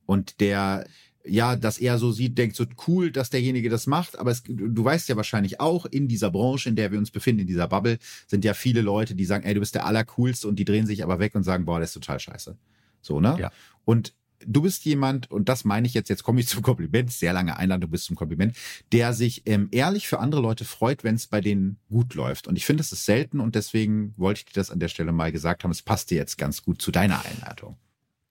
Und 0.07 0.41
der 0.41 0.87
ja, 1.25 1.57
das 1.57 1.79
eher 1.79 1.99
so 1.99 2.13
sieht, 2.13 2.39
denkt 2.39 2.57
so 2.57 2.65
cool, 2.87 3.11
dass 3.11 3.31
derjenige 3.31 3.69
das 3.69 3.87
macht, 3.87 4.19
aber 4.19 4.31
es, 4.31 4.43
du 4.47 4.85
weißt 4.85 5.09
ja 5.09 5.17
wahrscheinlich 5.17 5.61
auch, 5.61 5.87
in 5.87 6.09
dieser 6.09 6.31
Branche, 6.31 6.69
in 6.69 6.77
der 6.77 6.93
wir 6.93 6.99
uns 6.99 7.11
befinden, 7.11 7.43
in 7.43 7.47
dieser 7.47 7.69
Bubble, 7.69 7.99
sind 8.27 8.45
ja 8.45 8.55
viele 8.55 8.81
Leute, 8.81 9.15
die 9.15 9.25
sagen, 9.25 9.45
ey, 9.45 9.55
du 9.55 9.61
bist 9.61 9.75
der 9.75 9.85
Allercoolste 9.85 10.49
und 10.49 10.57
die 10.57 10.65
drehen 10.65 10.87
sich 10.87 11.03
aber 11.03 11.19
weg 11.19 11.35
und 11.35 11.43
sagen, 11.43 11.67
boah, 11.67 11.79
das 11.79 11.91
ist 11.91 11.95
total 11.95 12.21
scheiße. 12.21 12.57
So, 13.03 13.21
ne? 13.21 13.37
Ja. 13.39 13.53
Und 13.85 14.15
du 14.47 14.63
bist 14.63 14.85
jemand, 14.85 15.31
und 15.31 15.49
das 15.49 15.65
meine 15.65 15.87
ich 15.87 15.95
jetzt, 15.95 16.09
jetzt 16.09 16.23
komme 16.23 16.41
ich 16.41 16.49
zum 16.49 16.63
Kompliment, 16.63 17.13
sehr 17.13 17.33
lange 17.33 17.57
Einladung 17.57 17.91
bis 17.91 18.05
zum 18.05 18.17
Kompliment, 18.17 18.57
der 18.93 19.13
sich 19.13 19.43
ähm, 19.47 19.69
ehrlich 19.71 20.09
für 20.09 20.19
andere 20.19 20.41
Leute 20.41 20.65
freut, 20.65 21.05
wenn 21.05 21.15
es 21.15 21.27
bei 21.27 21.41
denen 21.41 21.79
gut 21.89 22.15
läuft. 22.15 22.49
Und 22.49 22.57
ich 22.57 22.67
finde, 22.67 22.83
das 22.83 22.93
ist 22.93 23.05
selten 23.05 23.41
und 23.41 23.55
deswegen 23.55 24.15
wollte 24.17 24.39
ich 24.41 24.45
dir 24.47 24.55
das 24.55 24.71
an 24.71 24.81
der 24.81 24.89
Stelle 24.89 25.13
mal 25.13 25.33
gesagt 25.33 25.65
haben. 25.65 25.71
Es 25.71 25.83
passt 25.83 26.11
dir 26.11 26.17
jetzt 26.17 26.39
ganz 26.39 26.63
gut 26.63 26.81
zu 26.81 26.91
deiner 26.91 27.25
Einladung. 27.25 27.77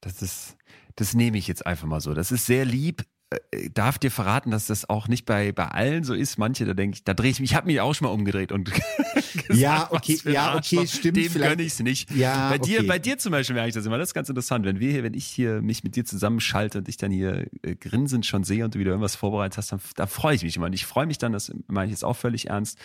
Das 0.01 0.21
ist, 0.21 0.57
das 0.99 1.13
nehme 1.13 1.37
ich 1.37 1.47
jetzt 1.47 1.65
einfach 1.65 1.87
mal 1.87 2.01
so. 2.01 2.13
Das 2.13 2.29
ist 2.31 2.45
sehr 2.45 2.65
lieb, 2.65 3.05
äh, 3.29 3.69
darf 3.69 3.97
dir 3.97 4.11
verraten, 4.11 4.51
dass 4.51 4.67
das 4.67 4.89
auch 4.89 5.07
nicht 5.07 5.25
bei, 5.25 5.53
bei 5.53 5.69
allen 5.69 6.03
so 6.03 6.13
ist. 6.13 6.37
Manche, 6.37 6.65
da 6.65 6.73
denke 6.73 6.95
ich, 6.97 7.03
da 7.05 7.13
drehe 7.13 7.31
ich 7.31 7.39
mich, 7.39 7.51
ich 7.51 7.55
habe 7.55 7.67
mich 7.67 7.79
auch 7.79 7.93
schon 7.95 8.07
mal 8.07 8.11
umgedreht 8.11 8.51
und 8.51 8.65
gesagt, 8.73 9.47
ja, 9.53 9.87
okay, 9.91 10.19
ja, 10.25 10.57
okay, 10.57 10.85
stimmt. 10.87 11.15
Dem 11.15 11.33
gönne 11.33 11.61
ich 11.61 11.73
es 11.73 11.79
nicht. 11.79 12.11
Ja, 12.11 12.49
bei 12.49 12.57
dir, 12.57 12.79
okay. 12.79 12.87
bei 12.87 12.99
dir 12.99 13.17
zum 13.17 13.31
Beispiel 13.31 13.53
merke 13.53 13.69
ich 13.69 13.75
das 13.75 13.85
immer. 13.85 13.97
Das 13.97 14.09
ist 14.09 14.13
ganz 14.13 14.27
interessant. 14.27 14.65
Wenn 14.65 14.81
wir 14.81 14.91
hier, 14.91 15.03
wenn 15.03 15.13
ich 15.13 15.25
hier 15.25 15.61
mich 15.61 15.85
mit 15.85 15.95
dir 15.95 16.03
zusammenschalte 16.03 16.79
und 16.79 16.89
ich 16.89 16.97
dann 16.97 17.11
hier 17.11 17.47
äh, 17.61 17.75
grinsend 17.75 18.25
schon 18.25 18.43
sehe 18.43 18.65
und 18.65 18.75
du 18.75 18.79
wieder 18.79 18.91
irgendwas 18.91 19.15
vorbereitet 19.15 19.57
hast, 19.57 19.71
dann, 19.71 19.79
da 19.95 20.05
freue 20.05 20.35
ich 20.35 20.43
mich 20.43 20.57
immer. 20.57 20.65
Und 20.65 20.73
ich 20.73 20.85
freue 20.85 21.05
mich 21.05 21.17
dann, 21.17 21.31
das 21.31 21.49
meine 21.67 21.85
ich 21.85 21.91
jetzt 21.91 22.03
auch 22.03 22.17
völlig 22.17 22.49
ernst, 22.49 22.77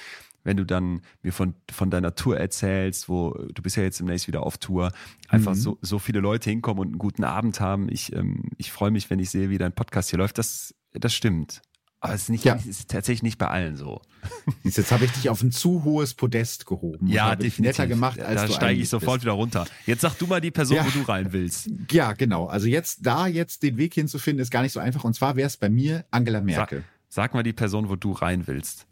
wenn 0.45 0.57
du 0.57 0.65
dann 0.65 1.01
mir 1.23 1.33
von, 1.33 1.55
von 1.73 1.91
deiner 1.91 2.15
Tour 2.15 2.39
erzählst, 2.39 3.09
wo 3.09 3.33
du 3.53 3.63
bist 3.63 3.77
ja 3.77 3.83
jetzt 3.83 3.99
demnächst 3.99 4.29
wieder 4.29 4.45
auf 4.45 4.59
Tour, 4.59 4.93
einfach 5.29 5.53
Mhm. 5.53 5.59
so, 5.59 5.79
so 5.83 5.99
viele 5.99 6.21
Leute 6.21 6.51
hinkommen 6.51 6.81
und 6.81 6.87
einen 6.89 6.99
guten 6.99 7.25
Abend 7.25 7.61
haben. 7.61 7.89
Ich, 7.91 8.15
ähm, 8.15 8.51
ich 8.59 8.71
freue 8.71 8.91
mich, 8.91 9.11
wenn 9.11 9.19
ich 9.19 9.31
sehe, 9.31 9.51
wie 9.51 9.59
dein 9.59 9.73
Podcast 9.75 10.11
hier 10.11 10.19
läuft. 10.19 10.39
Das, 10.39 10.75
das 10.93 11.13
stimmt. 11.15 11.63
Aber 12.01 12.13
es 12.13 12.25
ist, 12.25 12.29
nicht, 12.29 12.45
Ja. 12.45 12.55
es 12.57 12.67
ist 12.67 12.91
tatsächlich 12.91 13.23
nicht 13.23 13.39
bei 13.39 13.49
allen 13.49 13.77
so. 13.77 14.03
Jetzt 14.63 14.93
habe 14.93 15.07
ich 15.07 15.13
dich 15.13 15.31
auf 15.31 15.43
ein 15.43 15.51
zu 15.51 15.85
hohes 15.85 16.13
Podest 16.13 16.67
gehoben. 16.67 17.11
habe 17.19 17.43
dich 17.43 17.59
netter 17.59 17.87
gemacht, 17.87 18.21
als 18.21 18.43
da 18.43 18.49
steige 18.49 18.79
ich 18.83 18.91
sofort 18.91 19.15
bist. 19.15 19.25
wieder 19.25 19.33
runter. 19.33 19.65
Jetzt 19.87 20.03
sag 20.03 20.19
du 20.19 20.27
mal 20.27 20.43
die 20.43 20.51
Person, 20.51 20.77
Ja. 20.77 20.85
wo 20.87 20.91
du 20.91 21.01
rein 21.09 21.33
willst. 21.33 21.71
Ja, 21.91 22.13
genau. 22.13 22.45
Also 22.45 22.67
jetzt 22.69 22.99
da 23.07 23.27
jetzt 23.27 23.63
den 23.63 23.79
Weg 23.79 23.95
hinzufinden, 23.95 24.43
ist 24.43 24.51
gar 24.51 24.61
nicht 24.61 24.73
so 24.73 24.81
einfach. 24.81 25.05
Und 25.05 25.15
zwar 25.15 25.37
wäre 25.37 25.47
es 25.47 25.57
bei 25.57 25.71
mir 25.71 26.05
Angela 26.11 26.43
Merkel. 26.43 26.81
Sag, 27.09 27.31
sag 27.31 27.35
mal 27.35 27.43
die 27.43 27.55
Person, 27.55 27.89
wo 27.89 27.97
du 27.97 28.13
rein 28.13 28.47
willst. 28.47 28.87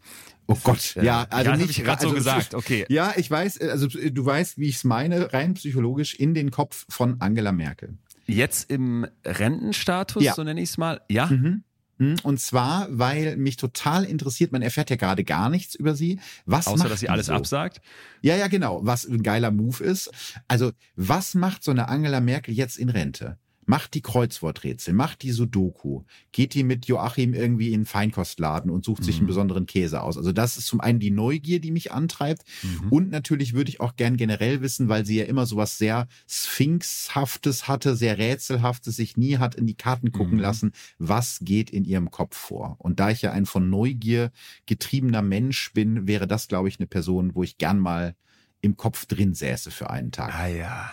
Oh 0.53 0.59
Gott, 0.63 0.97
Äh, 0.97 1.05
ja, 1.05 1.27
also 1.31 1.51
ja, 1.51 1.57
nicht 1.57 1.83
gerade 1.83 2.03
so 2.03 2.09
also- 2.09 2.17
gesagt. 2.17 2.55
Okay. 2.55 2.85
Ja, 2.89 3.13
ich 3.17 3.31
weiß, 3.31 3.61
also 3.61 3.87
du 3.89 4.25
weißt, 4.27 4.59
wie 4.59 4.69
ich 4.69 4.77
es 4.77 4.85
meine, 4.85 5.33
rein 5.33 5.55
psychologisch 5.55 6.15
in 6.15 6.35
den 6.35 6.51
Kopf 6.51 6.85
von 6.89 7.21
Angela 7.21 7.53
Merkel. 7.53 7.97
Jetzt 8.27 8.71
im 8.71 9.07
Rentenstatus, 9.25 10.23
Ja. 10.23 10.35
so 10.35 10.45
nenne 10.45 10.61
ich 10.61 10.71
es 10.71 10.79
mal. 10.79 11.01
Ja. 11.09 11.27
Mhm. 11.27 11.65
Mhm. 11.99 12.17
Und 12.23 12.41
zwar, 12.41 12.87
weil 12.91 13.37
mich 13.37 13.57
total 13.57 14.05
interessiert, 14.05 14.51
man 14.53 14.63
erfährt 14.63 14.91
ja 14.91 14.97
gerade 14.97 15.25
gar 15.25 15.51
nichts 15.51 15.75
über 15.75 15.95
sie. 15.95 16.21
Was 16.47 16.67
Außer, 16.67 16.89
dass 16.89 17.01
sie 17.01 17.09
alles 17.09 17.27
so? 17.27 17.33
absagt. 17.35 17.81
Ja, 18.23 18.35
ja, 18.37 18.49
genau. 18.49 18.81
Was 18.83 19.05
ein 19.05 19.23
geiler 19.23 19.51
Move 19.51 19.83
ist. 19.85 20.11
Also, 20.49 20.73
was 20.97 21.35
macht 21.35 21.63
so 21.65 21.71
eine 21.71 21.89
Angela 21.89 22.21
Merkel 22.21 22.55
jetzt 22.55 22.79
in 22.79 22.89
Rente? 22.89 23.39
Macht 23.73 23.95
die 23.95 24.03
Kreuzworträtsel, 24.03 24.95
macht 24.95 25.23
die 25.23 25.33
Sudoku, 25.33 26.05
geht 26.33 26.55
die 26.55 26.63
mit 26.63 26.87
Joachim 26.87 27.35
irgendwie 27.35 27.69
in 27.69 27.75
einen 27.83 27.87
Feinkostladen 27.87 28.71
und 28.71 28.85
sucht 28.85 29.03
sich 29.03 29.17
einen 29.17 29.25
Mhm. 29.25 29.29
besonderen 29.29 29.67
Käse 29.67 30.03
aus. 30.03 30.17
Also 30.17 30.31
das 30.33 30.57
ist 30.59 30.67
zum 30.67 30.81
einen 30.81 31.01
die 31.01 31.11
Neugier, 31.11 31.59
die 31.61 31.71
mich 31.71 31.91
antreibt. 31.93 32.43
Mhm. 32.63 32.89
Und 32.91 33.11
natürlich 33.11 33.55
würde 33.55 33.71
ich 33.71 33.81
auch 33.81 33.97
gern 33.97 34.17
generell 34.17 34.61
wissen, 34.61 34.89
weil 34.89 35.07
sie 35.07 35.17
ja 35.19 35.25
immer 35.25 35.47
sowas 35.47 35.79
sehr 35.79 36.07
Sphinxhaftes 36.29 37.67
hatte, 37.69 37.97
sehr 37.97 38.19
Rätselhaftes, 38.19 38.97
sich 38.97 39.17
nie 39.17 39.39
hat 39.39 39.55
in 39.55 39.67
die 39.67 39.75
Karten 39.75 40.13
gucken 40.13 40.35
Mhm. 40.37 40.43
lassen, 40.43 40.73
was 40.99 41.39
geht 41.41 41.71
in 41.71 41.85
ihrem 41.85 42.11
Kopf 42.11 42.37
vor. 42.37 42.77
Und 42.79 43.01
da 43.01 43.11
ich 43.11 43.23
ja 43.23 43.33
ein 43.33 43.47
von 43.47 43.71
Neugier 43.71 44.31
getriebener 44.67 45.23
Mensch 45.23 45.73
bin, 45.73 46.07
wäre 46.07 46.27
das, 46.27 46.49
glaube 46.49 46.69
ich, 46.69 46.79
eine 46.79 46.87
Person, 46.87 47.35
wo 47.35 47.43
ich 47.43 47.59
gern 47.59 47.79
mal 47.79 48.15
im 48.61 48.77
Kopf 48.77 49.07
drin 49.07 49.35
säße 49.35 49.71
für 49.71 49.91
einen 49.91 50.13
Tag. 50.13 50.35
Ah 50.35 50.47
ja. 50.47 50.93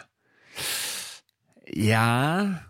Ja, 1.72 2.62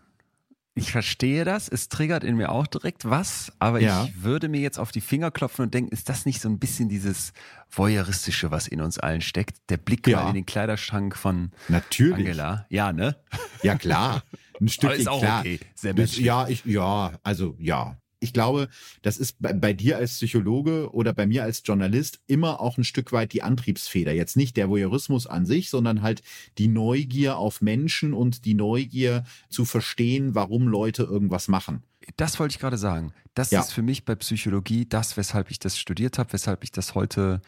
ich 0.79 0.91
verstehe 0.91 1.45
das. 1.45 1.69
Es 1.69 1.89
triggert 1.89 2.23
in 2.23 2.35
mir 2.35 2.51
auch 2.51 2.65
direkt 2.67 3.07
was, 3.09 3.51
aber 3.59 3.79
Ja. 3.79 4.05
ich 4.05 4.23
würde 4.23 4.49
mir 4.49 4.59
jetzt 4.61 4.79
auf 4.79 4.91
die 4.91 5.01
Finger 5.01 5.29
klopfen 5.31 5.63
und 5.65 5.73
denken, 5.73 5.91
ist 5.91 6.09
das 6.09 6.25
nicht 6.25 6.41
so 6.41 6.49
ein 6.49 6.57
bisschen 6.59 6.89
dieses 6.89 7.33
Voyeuristische, 7.71 8.51
was 8.51 8.67
in 8.67 8.81
uns 8.81 8.97
allen 8.97 9.21
steckt? 9.21 9.57
Der 9.69 9.77
Blick 9.77 10.07
Ja. 10.07 10.23
mal 10.23 10.29
in 10.29 10.35
den 10.35 10.45
Kleiderschrank 10.45 11.15
von 11.15 11.51
Natürlich. 11.67 12.15
Angela. 12.15 12.65
Ja, 12.69 12.91
ne? 12.93 13.15
Ja, 13.61 13.75
klar. 13.75 14.23
Ein 14.33 14.39
Aber 14.61 14.67
Stückchen 14.69 14.99
ist 15.01 15.07
auch 15.07 15.21
klar. 15.21 15.39
okay. 15.41 15.59
Sehr 15.75 15.93
Das, 15.93 16.17
ja, 16.17 16.47
ich, 16.47 16.65
ja, 16.65 17.11
also 17.23 17.55
ja. 17.59 17.97
Ich 18.21 18.33
glaube, 18.33 18.67
das 19.01 19.17
ist 19.17 19.41
bei, 19.41 19.53
bei 19.53 19.73
dir 19.73 19.97
als 19.97 20.13
Psychologe 20.15 20.91
oder 20.93 21.13
bei 21.13 21.25
mir 21.25 21.43
als 21.43 21.61
Journalist 21.65 22.19
immer 22.27 22.59
auch 22.59 22.77
ein 22.77 22.83
Stück 22.83 23.11
weit 23.11 23.31
die 23.33 23.43
Antriebsfeder. 23.43 24.11
Jetzt 24.11 24.35
nicht 24.35 24.57
der 24.57 24.69
Voyeurismus 24.69 25.25
an 25.25 25.45
sich, 25.45 25.69
sondern 25.69 26.01
halt 26.01 26.21
die 26.57 26.67
Neugier 26.67 27.37
auf 27.37 27.61
Menschen 27.61 28.13
und 28.13 28.45
die 28.45 28.55
Neugier 28.55 29.23
zu 29.49 29.63
verstehen, 29.65 30.35
warum 30.35 30.67
Leute 30.67 31.03
irgendwas 31.03 31.47
machen. 31.47 31.83
Das 32.17 32.39
wollte 32.39 32.53
ich 32.53 32.59
gerade 32.59 32.77
sagen. 32.77 33.13
Das 33.35 33.51
Ja. 33.51 33.61
ist 33.61 33.71
für 33.71 33.83
mich 33.83 34.03
bei 34.03 34.15
Psychologie 34.15 34.85
das, 34.87 35.15
weshalb 35.15 35.51
ich 35.51 35.59
das 35.59 35.77
studiert 35.77 36.17
habe, 36.17 36.33
weshalb 36.33 36.63
ich 36.63 36.71
das 36.71 36.95
heute 36.95 37.41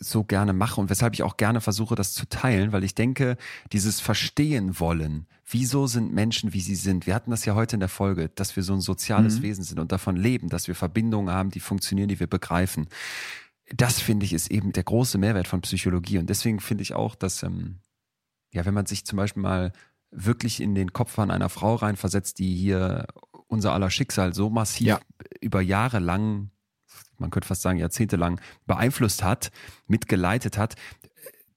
so 0.00 0.24
gerne 0.24 0.52
mache 0.52 0.80
und 0.80 0.90
weshalb 0.90 1.14
ich 1.14 1.22
auch 1.22 1.36
gerne 1.36 1.60
versuche, 1.60 1.94
das 1.94 2.12
zu 2.12 2.28
teilen, 2.28 2.72
weil 2.72 2.84
ich 2.84 2.94
denke, 2.94 3.36
dieses 3.72 4.00
Verstehen 4.00 4.78
wollen, 4.80 5.26
wieso 5.48 5.86
sind 5.86 6.12
Menschen, 6.12 6.52
wie 6.52 6.60
sie 6.60 6.74
sind. 6.74 7.06
Wir 7.06 7.14
hatten 7.14 7.30
das 7.30 7.44
ja 7.44 7.54
heute 7.54 7.76
in 7.76 7.80
der 7.80 7.88
Folge, 7.88 8.28
dass 8.30 8.56
wir 8.56 8.62
so 8.62 8.72
ein 8.74 8.80
soziales 8.80 9.38
Mhm. 9.38 9.42
Wesen 9.42 9.64
sind 9.64 9.78
und 9.78 9.92
davon 9.92 10.16
leben, 10.16 10.48
dass 10.48 10.68
wir 10.68 10.74
Verbindungen 10.74 11.32
haben, 11.34 11.50
die 11.50 11.60
funktionieren, 11.60 12.08
die 12.08 12.20
wir 12.20 12.26
begreifen. 12.28 12.88
Das 13.74 14.00
finde 14.00 14.26
ich 14.26 14.32
ist 14.32 14.50
eben 14.50 14.72
der 14.72 14.82
große 14.84 15.18
Mehrwert 15.18 15.46
von 15.48 15.60
Psychologie 15.60 16.18
und 16.18 16.28
deswegen 16.28 16.60
finde 16.60 16.82
ich 16.82 16.94
auch, 16.94 17.14
dass 17.14 17.42
ähm, 17.42 17.78
ja, 18.52 18.64
wenn 18.64 18.74
man 18.74 18.86
sich 18.86 19.04
zum 19.04 19.16
Beispiel 19.16 19.42
mal 19.42 19.72
wirklich 20.10 20.60
in 20.60 20.74
den 20.74 20.92
Kopf 20.92 21.12
von 21.12 21.30
einer 21.30 21.48
Frau 21.48 21.76
reinversetzt, 21.76 22.40
die 22.40 22.56
hier 22.56 23.06
unser 23.46 23.72
aller 23.72 23.90
Schicksal 23.90 24.34
so 24.34 24.50
massiv 24.50 24.86
Ja. 24.88 25.00
über 25.40 25.60
Jahre 25.60 26.00
lang, 26.00 26.50
man 27.20 27.30
könnte 27.30 27.48
fast 27.48 27.62
sagen 27.62 27.78
jahrzehntelang 27.78 28.40
beeinflusst 28.66 29.22
hat, 29.22 29.50
mitgeleitet 29.86 30.58
hat, 30.58 30.74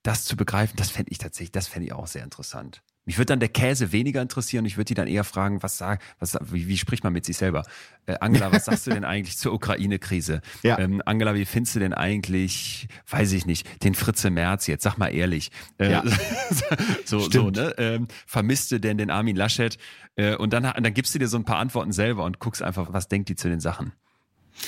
das 0.03 0.25
zu 0.25 0.35
begreifen, 0.35 0.75
das 0.77 0.91
fände 0.91 1.11
ich 1.11 1.17
tatsächlich, 1.17 1.51
das 1.51 1.67
fände 1.67 1.87
ich 1.87 1.93
auch 1.93 2.07
sehr 2.07 2.23
interessant. 2.23 2.83
Mich 3.05 3.17
würde 3.17 3.27
dann 3.27 3.41
der 3.41 3.49
Käse 3.49 3.91
weniger 3.91 4.21
interessieren. 4.21 4.63
Ich 4.63 4.77
würde 4.77 4.85
die 4.85 4.93
dann 4.93 5.07
eher 5.07 5.25
fragen, 5.25 5.61
was 5.61 5.77
sag, 5.77 6.01
was, 6.19 6.37
wie, 6.41 6.69
wie 6.69 6.77
spricht 6.77 7.03
man 7.03 7.11
mit 7.11 7.25
sich 7.25 7.35
selber? 7.35 7.65
Äh, 8.05 8.15
Angela, 8.21 8.51
was 8.53 8.65
sagst 8.65 8.87
du 8.87 8.91
denn 8.91 9.03
eigentlich 9.03 9.37
zur 9.37 9.53
Ukraine-Krise? 9.53 10.41
Ja. 10.63 10.79
Ähm, 10.79 11.01
Angela, 11.05 11.35
wie 11.35 11.43
findest 11.45 11.75
du 11.75 11.79
denn 11.79 11.93
eigentlich, 11.93 12.87
weiß 13.09 13.33
ich 13.33 13.45
nicht, 13.45 13.83
den 13.83 13.95
Fritze 13.95 14.29
Merz 14.29 14.67
jetzt? 14.67 14.83
Sag 14.83 14.97
mal 14.97 15.09
ehrlich. 15.09 15.51
Äh, 15.77 15.91
Ja. 15.91 16.03
so, 17.05 17.19
so, 17.29 17.49
ne? 17.49 17.75
Ähm, 17.77 18.07
vermisst 18.25 18.71
du 18.71 18.79
denn 18.79 18.97
den 18.97 19.09
Armin 19.09 19.35
Laschet? 19.35 19.77
Äh, 20.15 20.35
und 20.35 20.53
dann, 20.53 20.63
dann 20.63 20.93
gibst 20.93 21.13
du 21.13 21.19
dir 21.19 21.27
so 21.27 21.37
ein 21.37 21.43
paar 21.43 21.57
Antworten 21.57 21.91
selber 21.91 22.23
und 22.23 22.39
guckst 22.39 22.61
einfach, 22.61 22.93
was 22.93 23.09
denkt 23.09 23.27
die 23.27 23.35
zu 23.35 23.49
den 23.49 23.59
Sachen. 23.59 23.91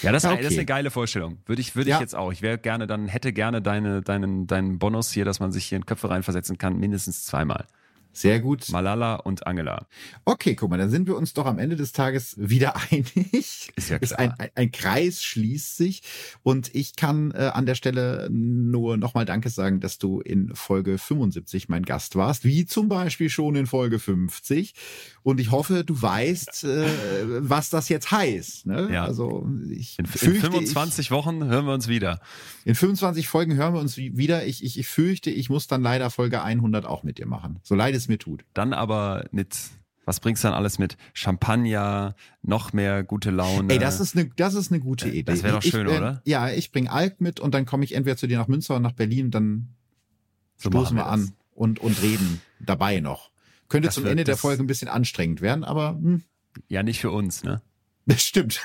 Ja, 0.02 0.12
das, 0.12 0.24
Ja, 0.24 0.32
das 0.32 0.40
ist 0.40 0.46
okay. 0.48 0.56
eine 0.56 0.66
geile 0.66 0.92
Vorstellung. 0.92 1.38
Würde 1.46 1.62
ich, 1.62 1.76
würde 1.76 1.90
ich 1.90 1.96
Ja. 1.96 2.00
jetzt 2.02 2.16
auch. 2.16 2.32
Ich 2.32 2.42
wäre 2.42 2.58
gerne 2.58 2.88
dann, 2.88 3.08
hätte 3.08 3.32
gerne 3.34 3.62
deine, 3.62 4.02
deinen, 4.02 4.48
deinen 4.48 4.80
Bonus 4.80 5.12
hier, 5.12 5.26
dass 5.26 5.40
man 5.40 5.52
sich 5.52 5.66
hier 5.66 5.78
in 5.78 5.86
Köpfe 5.86 6.10
reinversetzen 6.10 6.58
kann, 6.58 6.78
mindestens 6.80 7.24
zweimal. 7.26 7.66
Sehr 8.16 8.40
gut. 8.40 8.70
Malala 8.70 9.16
und 9.16 9.46
Angela. 9.46 9.88
Okay, 10.24 10.56
guck 10.56 10.70
mal, 10.70 10.78
dann 10.78 10.90
sind 10.90 11.06
wir 11.08 11.16
uns 11.18 11.34
doch 11.34 11.46
am 11.46 11.60
Ende 11.60 11.76
des 11.76 11.92
Tages 11.92 12.36
wieder 12.40 12.74
einig. 12.92 13.72
Ist 13.76 13.90
ja 13.90 13.98
Ist 13.98 14.16
klar. 14.16 14.20
ein, 14.20 14.32
ein, 14.40 14.50
ein 14.56 14.72
Kreis 14.72 15.22
schließt 15.24 15.76
sich 15.78 16.02
und 16.44 16.74
ich 16.74 16.96
kann 16.96 17.32
äh, 17.32 17.52
an 17.54 17.66
der 17.66 17.76
Stelle 17.76 18.30
nur 18.32 18.98
nochmal 18.98 19.26
Danke 19.26 19.50
sagen, 19.50 19.80
dass 19.82 19.98
du 19.98 20.22
in 20.22 20.56
Folge 20.56 20.98
75 20.98 21.70
mein 21.70 21.84
Gast 21.84 22.16
warst, 22.16 22.46
wie 22.46 22.66
zum 22.66 22.88
Beispiel 22.88 23.30
schon 23.30 23.56
in 23.56 23.68
Folge 23.68 24.00
50. 24.00 24.74
Und 25.24 25.40
ich 25.40 25.52
hoffe, 25.52 25.84
du 25.84 26.02
weißt, 26.02 26.64
äh, 26.64 26.86
was 27.50 27.70
das 27.70 27.90
jetzt 27.90 28.12
heißt. 28.12 28.66
Ne? 28.68 28.90
Ja. 28.94 29.04
Also 29.06 29.48
ich 29.70 30.00
In, 30.00 30.06
in 30.06 30.12
fürchte, 30.12 30.40
25 30.52 31.12
Wochen 31.12 31.44
hören 31.46 31.66
wir 31.66 31.74
uns 31.74 31.88
wieder. 31.88 32.22
Ich, 32.62 32.68
in 32.68 32.76
25 32.76 33.28
Folgen 33.28 33.56
hören 33.56 33.74
wir 33.74 33.82
uns 33.82 33.98
wie- 33.98 34.16
wieder. 34.18 34.46
Ich, 34.46 34.64
ich, 34.64 34.80
ich 34.80 34.88
fürchte, 34.88 35.30
ich 35.32 35.50
muss 35.50 35.68
dann 35.68 35.82
leider 35.82 36.10
Folge 36.10 36.42
100 36.44 36.86
auch 36.86 37.04
mit 37.04 37.18
dir 37.18 37.26
machen. 37.26 37.60
So 37.64 37.76
leid 37.76 37.96
es 37.96 38.05
mir 38.08 38.18
tut. 38.18 38.46
Dann 38.54 38.74
aber 38.74 39.26
mit, 39.32 39.56
was 40.06 40.20
bringst 40.20 40.44
du 40.44 40.48
dann 40.48 40.56
alles 40.56 40.80
mit? 40.80 40.98
Champagner, 41.14 42.16
noch 42.42 42.74
mehr 42.74 43.04
gute 43.04 43.32
Laune. 43.32 43.72
Ey, 43.74 43.80
das 43.80 44.00
ist 44.00 44.16
eine, 44.16 44.30
das 44.36 44.54
ist 44.54 44.72
eine 44.72 44.80
gute 44.82 45.10
Idee. 45.10 45.24
das 45.24 45.44
wär 45.44 45.52
doch 45.52 45.62
schön, 45.62 45.88
ich, 45.88 45.94
äh, 45.94 45.98
oder? 45.98 46.22
Ja, 46.26 46.50
ich 46.50 46.72
bring 46.72 46.88
Alk 46.88 47.22
mit 47.22 47.40
und 47.40 47.54
dann 47.54 47.66
komme 47.66 47.84
ich 47.84 47.94
entweder 47.96 48.18
zu 48.18 48.28
dir 48.28 48.38
nach 48.38 48.48
Münster 48.48 48.76
oder 48.76 48.82
nach 48.82 48.94
Berlin 48.94 49.26
und 49.26 49.32
dann 49.36 49.70
so 50.58 50.70
stoßen 50.70 50.96
wir 50.96 51.04
das. 51.04 51.14
an 51.14 51.32
und, 51.54 51.80
und 51.80 52.02
reden 52.02 52.42
dabei 52.60 53.00
noch. 53.00 53.32
Könnte 53.68 53.88
Das 53.88 53.96
zum 53.96 54.06
Ende 54.06 54.24
der 54.24 54.38
Folge 54.38 54.64
ein 54.64 54.68
bisschen 54.68 54.88
anstrengend 54.88 55.42
werden, 55.42 55.64
aber 55.64 55.92
hm, 55.92 56.24
Ja, 56.68 56.84
nicht 56.84 57.00
für 57.00 57.12
uns, 57.12 57.44
ne? 57.44 57.62
Das 58.06 58.22
stimmt. 58.22 58.62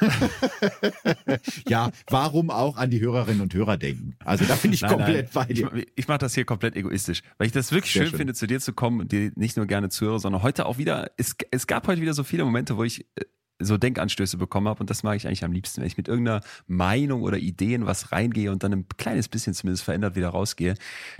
ja, 1.69 1.91
warum 2.09 2.51
auch 2.51 2.77
an 2.77 2.91
die 2.91 3.01
Hörerinnen 3.01 3.41
und 3.41 3.55
Hörer 3.55 3.77
denken? 3.77 4.17
Also 4.25 4.45
da 4.45 4.55
bin 4.55 4.73
ich 4.73 4.83
Nein, 4.83 4.91
komplett 4.91 5.35
nein. 5.35 5.47
bei 5.47 5.53
dir. 5.53 5.73
Ich, 5.75 5.87
ich 5.97 6.09
mache 6.09 6.19
das 6.19 6.35
hier 6.35 6.45
komplett 6.45 6.77
egoistisch, 6.77 7.23
weil 7.39 7.47
ich 7.47 7.53
das 7.53 7.73
wirklich 7.73 7.93
schön, 7.93 8.09
schön. 8.09 8.19
finde, 8.19 8.35
zu 8.35 8.47
dir 8.47 8.61
zu 8.61 8.73
kommen 8.73 9.01
und 9.01 9.13
dir 9.13 9.33
nicht 9.37 9.57
nur 9.57 9.67
gerne 9.67 9.89
zuhöre, 9.89 10.19
sondern 10.19 10.43
heute 10.43 10.67
auch 10.67 10.79
wieder, 10.79 11.11
es, 11.17 11.37
es 11.51 11.67
gab 11.67 11.87
heute 11.87 12.01
wieder 12.01 12.15
so 12.15 12.25
viele 12.25 12.45
Momente, 12.45 12.77
wo 12.77 12.85
ich 12.85 13.07
äh, 13.17 13.25
so 13.61 13.77
Denkanstöße 13.77 14.37
bekommen 14.37 14.67
habe 14.69 14.81
und 14.81 14.91
das 14.91 15.03
mag 15.03 15.17
ich 15.17 15.27
eigentlich 15.27 15.45
am 15.45 15.53
liebsten, 15.53 15.81
wenn 15.81 15.87
ich 15.87 15.97
mit 15.97 16.09
irgendeiner 16.09 16.41
Meinung 16.67 17.23
oder 17.23 17.39
Ideen 17.39 17.87
was 17.87 18.11
reingehe 18.13 18.51
und 18.51 18.63
dann 18.63 18.73
ein 18.73 18.87
kleines 18.97 19.29
bisschen 19.29 19.55
zumindest 19.55 19.85
verändert 19.85 20.17
wieder 20.17 20.31
rausgehe. 20.31 20.75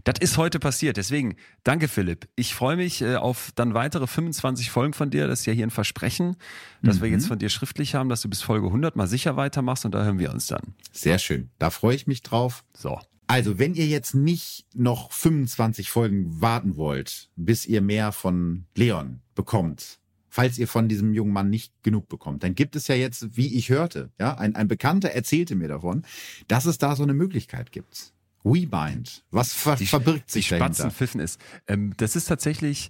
Das 0.05 0.15
ist 0.21 0.37
heute 0.39 0.59
passiert, 0.59 0.97
deswegen 0.97 1.37
danke 1.65 1.87
Philipp. 1.89 2.29
Ich 2.37 2.55
freue 2.55 2.77
mich 2.77 3.03
äh, 3.03 3.17
auf 3.17 3.53
dann 3.55 3.75
weitere 3.75 4.07
25 4.07 4.71
Folgen 4.71 4.93
von 4.95 5.11
dir, 5.11 5.29
das 5.29 5.41
ist 5.41 5.47
ja 5.47 5.53
hier 5.53 5.67
ein 5.67 5.71
Versprechen, 5.71 6.37
dass 6.83 7.01
wir 7.01 7.09
Mhm. 7.09 7.15
jetzt 7.15 7.27
von 7.29 7.39
dir 7.39 7.49
schriftlich 7.51 7.95
haben, 7.95 8.09
dass 8.09 8.23
du 8.23 8.29
bis 8.29 8.43
Folge 8.43 8.67
100 8.69 8.97
mal 8.97 9.07
sicher 9.07 9.37
weitermachst 9.37 9.85
und 9.85 9.93
da 9.95 10.03
hören 10.05 10.19
wir 10.19 10.33
uns 10.33 10.47
dann. 10.47 10.75
Sehr 10.93 11.19
schön. 11.19 11.51
Da 11.59 11.71
freue 11.71 11.95
ich 11.95 12.07
mich 12.07 12.23
drauf. 12.23 12.65
So. 12.75 12.99
Also, 13.27 13.61
wenn 13.61 13.75
ihr 13.75 13.87
jetzt 13.87 14.13
nicht 14.13 14.67
noch 14.75 15.13
25 15.13 15.89
Folgen 15.89 16.41
warten 16.41 16.75
wollt, 16.77 17.29
bis 17.37 17.65
ihr 17.65 17.81
mehr 17.81 18.11
von 18.11 18.65
Leon 18.75 19.21
bekommt, 19.37 20.00
falls 20.31 20.59
ihr 20.59 20.69
von 20.69 20.89
diesem 20.89 21.13
jungen 21.13 21.33
Mann 21.33 21.51
nicht 21.51 21.73
genug 21.83 22.09
bekommt. 22.09 22.43
Dann 22.43 22.55
gibt 22.55 22.77
es 22.77 22.89
ja 22.89 22.95
jetzt, 22.95 23.37
wie 23.37 23.55
ich 23.59 23.69
hörte, 23.69 24.11
ja, 24.19 24.39
ein, 24.39 24.55
ein 24.57 24.69
Bekannter 24.69 25.11
erzählte 25.11 25.57
mir 25.57 25.69
davon, 25.69 26.05
dass 26.49 26.65
es 26.65 26.79
da 26.79 26.97
so 26.97 27.03
eine 27.03 27.15
Möglichkeit 27.15 27.73
gibt. 27.73 28.15
WeBind. 28.43 29.25
Was 29.31 29.53
ver 29.53 29.77
die, 29.77 29.87
verbirgt 29.87 30.31
sich 30.31 30.47
die 30.47 30.51
dahinter? 30.51 30.75
Spatzenpfiffen 30.75 31.21
ist. 31.21 31.39
Ähm, 31.67 31.93
das 31.99 32.17
ist 32.17 32.27
tatsächlich 32.27 32.89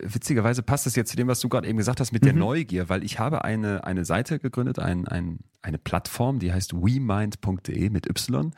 witzigerweise 0.00 0.62
passt 0.62 0.86
das 0.86 0.96
jetzt 0.96 1.10
zu 1.10 1.16
dem, 1.16 1.28
was 1.28 1.40
du 1.40 1.48
gerade 1.48 1.68
eben 1.68 1.78
gesagt 1.78 2.00
hast 2.00 2.12
mit 2.12 2.24
der 2.24 2.32
Mhm. 2.32 2.40
Neugier, 2.40 2.88
weil 2.88 3.04
ich 3.04 3.18
habe 3.18 3.44
eine, 3.44 3.84
eine 3.84 4.04
Seite 4.04 4.38
gegründet, 4.38 4.78
ein, 4.78 5.06
ein, 5.06 5.40
eine 5.62 5.78
Plattform, 5.78 6.38
die 6.38 6.52
heißt 6.52 6.74
wemind.de 6.74 7.90
mit 7.90 8.08
Y. 8.08 8.52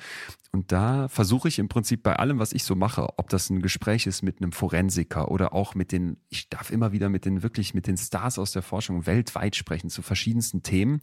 Und 0.53 0.73
da 0.73 1.09
versuche 1.09 1.49
ich 1.49 1.59
im 1.59 1.69
Prinzip 1.69 2.03
bei 2.03 2.17
allem, 2.17 2.39
was 2.39 2.53
ich 2.53 2.65
so 2.65 2.75
mache, 2.75 3.19
ob 3.19 3.29
das 3.29 3.51
ein 3.51 3.61
Gespräch 3.61 4.07
ist 4.07 4.23
mit 4.23 4.41
einem 4.41 4.53
Forensiker 4.53 5.31
oder 5.31 5.53
auch 5.53 5.75
mit 5.75 5.93
den, 5.93 6.17
ich 6.31 6.49
darf 6.49 6.71
immer 6.71 6.93
wieder 6.93 7.11
mit 7.11 7.27
den 7.27 7.43
wirklich 7.43 7.75
mit 7.75 7.87
den 7.87 7.99
Stars 7.99 8.39
aus 8.39 8.53
der 8.53 8.63
Forschung 8.63 9.07
weltweit 9.07 9.55
sprechen 9.55 9.91
zu 9.91 10.01
verschiedensten 10.01 10.63
Themen. 10.63 11.01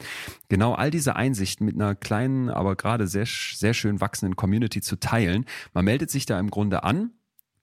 Genau 0.50 0.74
all 0.74 0.90
diese 0.90 1.16
Einsichten 1.16 1.66
mit 1.66 1.76
einer 1.76 1.94
kleinen, 1.94 2.50
aber 2.50 2.76
gerade 2.76 3.06
sehr, 3.06 3.28
sehr 3.28 3.76
schön 3.76 4.02
wachsenden 4.02 4.36
Community 4.36 4.82
zu 4.82 5.00
teilen. 5.00 5.46
Man 5.74 5.86
meldet 5.86 6.10
sich 6.10 6.26
da 6.26 6.40
im 6.40 6.50
Grunde 6.50 6.84
an, 6.84 7.12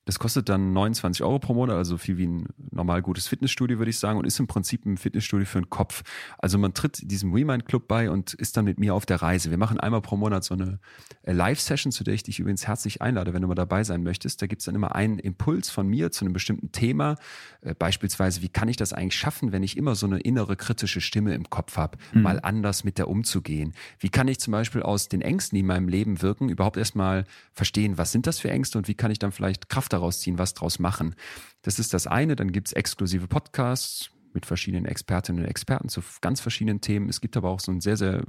das 0.07 0.19
kostet 0.19 0.49
dann 0.49 0.73
29 0.73 1.23
Euro 1.23 1.39
pro 1.39 1.53
Monat, 1.53 1.77
also 1.77 1.99
viel 1.99 2.17
wie 2.17 2.27
ein 2.27 2.49
normal 2.71 3.03
gutes 3.03 3.29
Fitnessstudio, 3.29 3.79
würde 3.79 3.91
ich 3.91 3.99
sagen, 3.99 4.19
und 4.19 4.25
ist 4.25 4.41
im 4.41 4.47
Prinzip 4.47 4.87
ein 4.87 4.97
Fitnessstudio 4.97 5.45
für 5.47 5.61
den 5.61 5.69
Kopf. 5.69 6.03
Also 6.39 6.57
man 6.57 6.73
tritt 6.73 7.11
diesem 7.11 7.35
WeMind 7.35 7.67
Club 7.67 7.87
bei 7.87 8.11
und 8.11 8.33
ist 8.35 8.57
dann 8.57 8.65
mit 8.65 8.79
mir 8.79 8.95
auf 8.95 9.05
der 9.05 9.21
Reise. 9.21 9.51
Wir 9.51 9.59
machen 9.59 9.79
einmal 9.79 10.01
pro 10.01 10.17
Monat 10.17 10.43
so 10.43 10.55
eine 10.55 10.79
äh, 11.23 11.33
Live-Session, 11.33 11.93
zu 11.93 12.03
der 12.03 12.15
ich 12.15 12.23
dich 12.23 12.41
übrigens 12.41 12.67
herzlich 12.67 13.03
einlade, 13.03 13.35
wenn 13.35 13.43
du 13.43 13.49
mal 13.49 13.55
dabei 13.55 13.85
sein 13.85 14.03
möchtest. 14.03 14.41
Da 14.41 14.47
gibt's 14.47 14.65
dann 14.65 14.75
immer 14.75 14.95
einen 14.95 15.19
Impuls 15.19 15.69
von 15.69 15.87
mir 15.87 16.11
zu 16.11 16.25
einem 16.25 16.33
bestimmten 16.33 16.73
Thema. 16.73 17.17
Äh, 17.61 17.75
beispielsweise, 17.75 18.41
wie 18.41 18.49
kann 18.49 18.69
ich 18.69 18.79
das 18.79 18.95
eigentlich 18.95 19.19
schaffen, 19.19 19.53
wenn 19.53 19.63
ich 19.63 19.77
immer 19.77 19.95
so 19.95 20.07
eine 20.07 20.19
innere 20.21 20.57
kritische 20.57 21.03
Stimme 21.03 21.35
im 21.35 21.51
Kopf 21.51 21.77
habe, 21.77 21.99
mal 22.13 22.41
anders 22.41 22.85
mit 22.85 22.97
der 22.97 23.09
umzugehen? 23.09 23.75
Wie 23.99 24.09
kann 24.09 24.29
ich 24.29 24.41
zum 24.41 24.53
Beispiel 24.53 24.83
aus 24.83 25.09
den 25.09 25.21
Ängsten, 25.21 25.57
die 25.57 25.61
in 25.61 25.67
meinem 25.67 25.89
Leben 25.89 26.23
wirken, 26.23 26.49
überhaupt 26.49 26.79
erstmal 26.79 27.27
verstehen, 27.53 27.99
was 27.99 28.13
sind 28.13 28.27
das 28.27 28.39
für 28.39 28.51
Ängste 28.51 28.79
und 28.79 28.89
wie 28.89 28.95
kann 28.95 29.11
ich 29.11 29.19
dann 29.19 29.33
vielleicht 29.33 29.69
Kraft 29.69 29.90
daraus 29.93 30.21
ziehen, 30.21 30.39
was 30.39 30.55
daraus 30.55 30.79
machen? 30.79 31.15
Das 31.63 31.79
ist 31.79 31.93
das 31.95 32.07
eine. 32.07 32.37
Dann 32.37 32.53
gibt's 32.53 32.73
exklusive 32.73 33.27
Podcasts 33.27 34.11
mit 34.33 34.47
verschiedenen 34.47 34.87
Expertinnen 34.87 35.43
und 35.43 35.49
Experten 35.51 35.89
zu 35.89 36.03
ganz 36.21 36.41
verschiedenen 36.41 36.81
Themen. 36.81 37.09
Es 37.09 37.21
gibt 37.21 37.37
aber 37.37 37.51
auch 37.51 37.61
so 37.61 37.73
ein 37.73 37.81
sehr, 37.81 37.97
sehr 37.97 38.23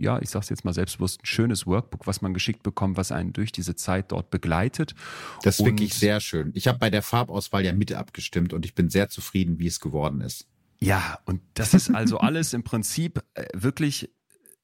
ja, 0.00 0.20
ich 0.22 0.30
sag's 0.30 0.48
jetzt 0.48 0.64
mal 0.64 0.72
selbstbewusst, 0.72 1.22
ein 1.22 1.26
schönes 1.26 1.66
Workbook, 1.66 2.06
was 2.06 2.22
man 2.22 2.32
geschickt 2.32 2.62
bekommt, 2.62 2.96
was 2.96 3.10
einen 3.10 3.32
durch 3.32 3.50
diese 3.50 3.74
Zeit 3.74 4.12
dort 4.12 4.30
begleitet. 4.30 4.94
Das 5.42 5.56
ist 5.56 5.60
Und- 5.60 5.66
wirklich 5.66 5.94
sehr 5.94 6.20
schön. 6.20 6.52
Ich 6.54 6.68
habe 6.68 6.78
bei 6.78 6.88
der 6.88 7.02
Farbauswahl 7.02 7.64
ja 7.64 7.72
mit 7.72 7.92
abgestimmt 7.92 8.52
und 8.52 8.64
ich 8.64 8.74
bin 8.76 8.90
sehr 8.90 9.08
zufrieden, 9.08 9.58
wie 9.58 9.66
es 9.66 9.80
geworden 9.80 10.20
ist. 10.20 10.46
Ja, 10.80 11.18
und 11.24 11.40
das 11.54 11.74
ist 11.74 11.90
also 11.92 12.18
alles 12.20 12.52
im 12.52 12.62
Prinzip 12.62 13.20
äh, 13.34 13.46
wirklich 13.54 14.10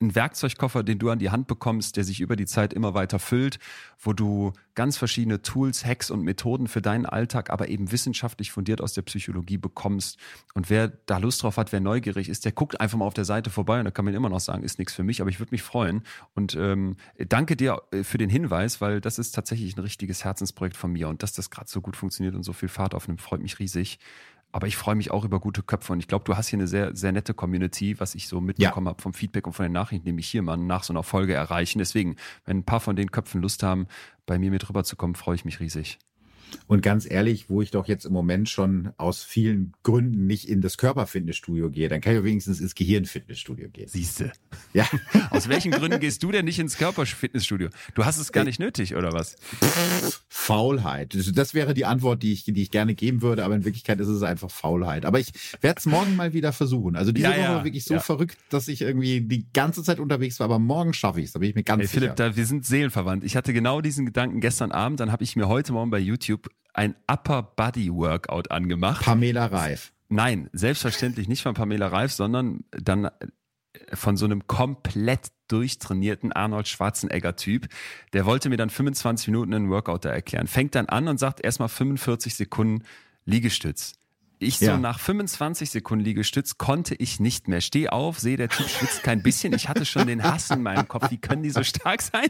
ein 0.01 0.15
Werkzeugkoffer, 0.15 0.83
den 0.83 0.99
du 0.99 1.11
an 1.11 1.19
die 1.19 1.31
Hand 1.31 1.47
bekommst, 1.47 1.97
der 1.97 2.05
sich 2.05 2.21
über 2.21 2.37
die 2.37 2.47
Zeit 2.47 2.73
immer 2.73 2.95
weiter 2.95 3.19
füllt, 3.19 3.59
wo 3.99 4.13
du 4.13 4.53
ganz 4.75 4.97
verschiedene 4.97 5.41
Tools, 5.43 5.85
Hacks 5.85 6.11
und 6.11 6.23
Methoden 6.23 6.67
für 6.67 6.83
deinen 6.83 7.07
Alltag, 7.07 7.51
aber 7.51 7.69
eben 7.69 7.93
wissenschaftlich 7.93 8.51
fundiert 8.51 8.81
aus 8.81 8.93
der 8.93 9.03
Psychologie 9.03 9.57
bekommst. 9.57 10.19
Und 10.55 10.69
wer 10.69 10.89
da 10.89 11.19
Lust 11.19 11.43
drauf 11.43 11.57
hat, 11.57 11.73
wer 11.73 11.81
neugierig 11.81 12.29
ist, 12.29 12.45
der 12.45 12.53
guckt 12.53 12.81
einfach 12.81 12.99
mal 12.99 13.07
auf 13.07 13.15
der 13.15 13.25
Seite 13.25 13.51
vorbei 13.51 13.79
und 13.79 13.85
da 13.85 13.91
kann 13.91 14.05
man 14.05 14.15
immer 14.15 14.29
noch 14.29 14.41
sagen, 14.41 14.65
ist 14.65 14.79
nichts 14.79 14.95
für 14.95 15.05
mich, 15.05 15.21
aber 15.21 15.31
ich 15.31 15.39
würde 15.39 15.53
mich 15.53 15.63
freuen. 15.63 16.03
Und 16.35 16.57
ähm, 16.57 16.97
danke 17.29 17.57
dir 17.57 17.83
äh, 17.93 18.03
für 18.03 18.19
den 18.19 18.31
Hinweis, 18.31 18.81
weil 18.81 19.01
das 19.01 19.19
ist 19.19 19.33
tatsächlich 19.33 19.77
ein 19.77 19.81
richtiges 19.81 20.25
Herzensprojekt 20.25 20.77
von 20.77 20.93
mir 20.93 21.09
und 21.09 21.23
dass 21.23 21.33
das 21.33 21.51
gerade 21.51 21.71
so 21.71 21.81
gut 21.81 21.97
funktioniert 21.97 22.35
und 22.35 22.43
so 22.43 22.53
viel 22.53 22.69
Fahrt 22.69 22.95
aufnimmt, 22.95 23.21
freut 23.21 23.41
mich 23.41 23.59
riesig. 23.61 23.99
Aber 24.55 24.69
ich 24.69 24.77
freue 24.77 24.95
mich 24.95 25.11
auch 25.11 25.25
über 25.25 25.41
gute 25.41 25.65
Köpfe 25.65 25.93
und 25.93 25.99
ich 25.99 26.07
glaube, 26.07 26.25
du 26.27 26.37
hast 26.37 26.47
hier 26.47 26.61
eine 26.61 26.69
sehr, 26.69 26.95
sehr 26.95 27.11
nette 27.11 27.35
Community, 27.35 27.99
was 27.99 28.15
ich 28.15 28.29
so 28.29 28.41
mitbekommen 28.41 28.87
habe 28.87 29.03
vom 29.03 29.13
Feedback 29.13 29.49
und 29.49 29.53
von 29.53 29.65
den 29.65 29.73
Nachrichten, 29.73 30.07
die 30.07 30.13
mich 30.13 30.29
hier 30.29 30.43
mal 30.43 30.57
nach 30.57 30.85
so 30.85 30.93
einer 30.93 31.03
Folge 31.03 31.35
erreichen. 31.35 31.81
Deswegen, 31.81 32.15
wenn 32.45 32.59
ein 32.59 32.65
paar 32.65 32.79
von 32.79 32.95
den 32.95 33.11
Köpfen 33.11 33.43
Lust 33.43 33.65
haben, 33.65 33.89
bei 34.27 34.39
mir 34.39 34.53
mit 34.53 34.69
rüberzukommen, 34.69 35.17
freue 35.17 35.35
ich 35.35 35.45
mich 35.45 35.59
riesig. 35.59 35.99
Und 36.67 36.83
ganz 36.83 37.09
ehrlich, 37.11 37.49
wo 37.49 37.63
ich 37.63 37.71
doch 37.71 37.87
jetzt 37.89 38.05
im 38.05 38.13
Moment 38.13 38.49
schon 38.49 38.93
aus 38.97 39.23
vielen 39.23 39.73
Gründen 39.83 40.27
nicht 40.27 40.49
in 40.49 40.61
das 40.61 40.77
Körperfitnessstudio 40.79 41.71
gehe, 41.71 41.89
dann 41.89 42.01
kann 42.01 42.17
ich 42.17 42.25
wenigstens 42.25 42.61
ins 42.61 42.75
Gehirnfitnessstudio 42.75 43.69
gehen. 43.71 43.89
Siehste. 43.89 44.33
Ja, 44.73 44.87
Aus 45.31 45.49
welchen 45.49 45.73
Gründen 45.73 46.01
gehst 46.01 46.23
du 46.23 46.31
denn 46.33 46.45
nicht 46.45 46.59
ins 46.59 46.77
Körperfitnessstudio? 46.77 47.69
Du 47.95 48.05
hast 48.05 48.19
es 48.19 48.33
gar 48.33 48.45
nicht 48.45 48.59
nötig, 48.61 48.95
oder 48.95 49.13
was? 49.13 49.37
Faulheit. 50.29 51.15
Das- 51.37 51.55
wäre 51.55 51.75
die 51.75 51.85
Antwort, 51.85 52.23
die 52.23 52.33
ich, 52.33 52.45
die 52.45 52.63
ich 52.63 52.71
gerne 52.71 52.95
geben 52.95 53.23
würde, 53.23 53.45
aber 53.45 53.55
in 53.55 53.65
Wirklichkeit 53.65 54.01
ist 54.01 54.09
es 54.09 54.23
einfach 54.23 54.51
Faulheit. 54.51 55.05
Aber 55.05 55.21
ich 55.21 55.33
werde 55.61 55.79
es 55.79 55.87
morgen 55.87 56.17
mal 56.17 56.33
wieder 56.33 56.53
versuchen. 56.53 56.97
Also 56.97 57.13
diese 57.13 57.29
Ja, 57.29 57.33
Woche 57.33 57.41
ja, 57.43 57.55
war 57.57 57.65
wirklich 57.65 57.85
so 57.85 57.95
ja. 57.95 58.01
verrückt, 58.01 58.37
dass 58.51 58.67
ich 58.67 58.81
irgendwie 58.83 59.21
die 59.21 59.47
ganze 59.53 59.83
Zeit 59.85 60.01
unterwegs 60.01 60.41
war, 60.41 60.47
aber 60.47 60.59
morgen 60.59 60.93
schaffe 60.95 61.21
ich 61.21 61.27
es, 61.27 61.33
da 61.33 61.39
bin 61.39 61.51
ich 61.51 61.55
mir 61.55 61.63
ganz 61.63 61.81
Hey, 61.83 61.87
sicher. 61.87 62.01
Philipp, 62.01 62.17
da, 62.17 62.35
wir 62.37 62.47
sind 62.47 62.67
seelenverwandt. 62.67 63.23
Ich 63.25 63.37
hatte 63.37 63.53
genau 63.53 63.81
diesen 63.81 64.07
Gedanken 64.07 64.41
gestern 64.41 64.73
Abend, 64.73 64.99
dann 65.01 65.13
habe 65.13 65.23
ich 65.23 65.37
mir 65.37 65.47
heute 65.49 65.73
Morgen 65.73 65.91
bei 65.91 65.99
YouTube 66.01 66.44
ein 66.75 66.95
Upper 67.11 67.43
Body 67.43 67.93
Workout 67.93 68.51
angemacht. 68.51 69.05
Pamela 69.05 69.47
Reif. 69.47 69.93
Nein, 70.09 70.51
selbstverständlich 70.53 71.29
nicht 71.29 71.43
von 71.43 71.55
Pamela 71.55 71.89
Reif, 71.89 72.13
sondern 72.13 72.65
dann 72.71 73.11
von 73.93 74.17
so 74.17 74.25
einem 74.25 74.47
komplett 74.47 75.33
durchtrainierten 75.49 76.33
Arnold 76.33 76.69
Schwarzenegger-Typ. 76.69 77.69
Der 78.13 78.27
wollte 78.27 78.49
mir 78.49 78.57
dann 78.57 78.71
25 78.71 79.29
Minuten 79.29 79.55
einen 79.55 79.71
Workout 79.71 80.05
da 80.05 80.11
erklären. 80.11 80.47
Fängt 80.47 80.75
dann 80.75 80.87
an 80.87 81.09
und 81.09 81.19
sagt 81.19 81.41
erstmal 81.41 81.69
45 81.69 82.35
Sekunden 82.35 82.85
Liegestütz. 83.25 83.95
Ich 84.45 84.59
so 84.59 84.67
Ja. 84.67 84.79
nach 84.79 85.01
25 85.01 85.71
Sekunden 85.71 86.05
Liegestütz 86.05 86.59
konnte 86.59 86.95
ich 86.95 87.19
nicht 87.21 87.49
mehr. 87.49 87.61
Steh 87.61 87.89
auf, 87.89 88.19
sehe, 88.21 88.37
der 88.37 88.49
Typ 88.49 88.69
schwitzt 88.69 89.03
kein 89.03 89.23
bisschen. 89.23 89.53
Ich 89.55 89.69
hatte 89.69 89.85
schon 89.85 90.07
den 90.07 90.23
Hass 90.23 90.51
in 90.51 90.63
meinem 90.63 90.87
Kopf. 90.87 91.11
Wie 91.11 91.19
können 91.19 91.43
die 91.43 91.51
so 91.51 91.63
stark 91.65 92.03
sein? 92.03 92.29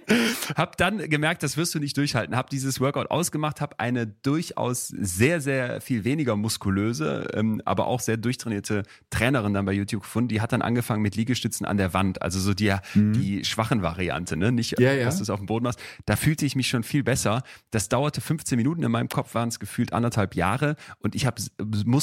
Hab 0.56 0.76
dann 0.76 0.98
gemerkt, 1.10 1.42
das 1.42 1.56
wirst 1.56 1.74
du 1.74 1.78
nicht 1.78 1.96
durchhalten. 1.96 2.36
Hab 2.36 2.50
dieses 2.50 2.80
Workout 2.80 3.10
ausgemacht, 3.10 3.60
hab 3.60 3.80
eine 3.80 4.06
durchaus 4.06 4.88
sehr, 4.88 5.40
sehr 5.40 5.80
viel 5.80 6.04
weniger 6.04 6.36
muskulöse, 6.36 7.28
ähm, 7.34 7.60
aber 7.64 7.86
auch 7.86 8.00
sehr 8.00 8.16
durchtrainierte 8.16 8.82
Trainerin 9.10 9.54
dann 9.54 9.64
bei 9.64 9.72
YouTube 9.72 10.02
gefunden. 10.02 10.28
Die 10.28 10.40
hat 10.40 10.52
dann 10.52 10.62
angefangen 10.62 11.02
mit 11.02 11.16
Liegestützen 11.16 11.66
an 11.66 11.76
der 11.76 11.92
Wand. 11.94 12.22
Also 12.22 12.38
so 12.40 12.54
die, 12.54 12.72
die 12.94 13.44
schwachen 13.44 13.82
Variante, 13.82 14.36
ne? 14.36 14.52
Nicht, 14.52 14.78
Ja, 14.80 14.92
ja. 14.92 15.04
dass 15.04 15.16
du 15.16 15.22
es 15.22 15.30
auf 15.30 15.40
dem 15.40 15.46
Boden 15.46 15.64
machst. 15.64 15.80
Da 16.06 16.16
fühlte 16.16 16.46
ich 16.46 16.56
mich 16.56 16.68
schon 16.68 16.82
viel 16.82 17.02
besser. 17.02 17.42
Das 17.70 17.88
dauerte 17.88 18.20
15 18.20 18.56
Minuten. 18.56 18.82
In 18.82 18.90
meinem 18.90 19.08
Kopf 19.08 19.34
waren 19.34 19.48
es 19.48 19.58
gefühlt 19.60 19.92
anderthalb 19.92 20.34
Jahre 20.34 20.76
und 20.98 21.14
ich 21.14 21.26
habe 21.26 21.40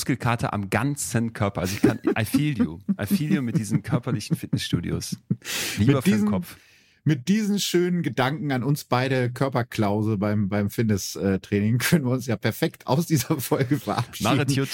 Muskelkater 0.01 0.51
am 0.51 0.71
ganzen 0.71 1.31
Körper. 1.33 1.61
Also 1.61 1.75
ich 1.75 1.81
kann, 1.83 1.99
I 2.19 2.25
feel 2.25 2.57
you. 2.57 2.79
I 2.99 3.05
feel 3.05 3.31
you 3.35 3.41
mit 3.43 3.55
diesen 3.57 3.83
körperlichen 3.83 4.35
Fitnessstudios. 4.35 5.15
Lieber 5.77 5.95
Mit 5.97 6.03
für 6.03 6.09
den 6.09 6.25
Kopf. 6.25 6.57
Mit 7.03 7.27
diesen 7.27 7.59
schönen 7.59 8.01
Gedanken 8.01 8.51
an 8.51 8.63
uns 8.63 8.83
beide 8.83 9.31
Körperklause 9.31 10.17
beim, 10.17 10.49
beim 10.49 10.71
Fitnesstraining 10.71 11.77
können 11.77 12.05
wir 12.05 12.11
uns 12.13 12.25
ja 12.25 12.35
perfekt 12.35 12.87
aus 12.87 13.05
dieser 13.05 13.39
Folge 13.39 13.77
verabschieden. 13.77 14.37
Machet 14.37 14.51
jut. 14.53 14.69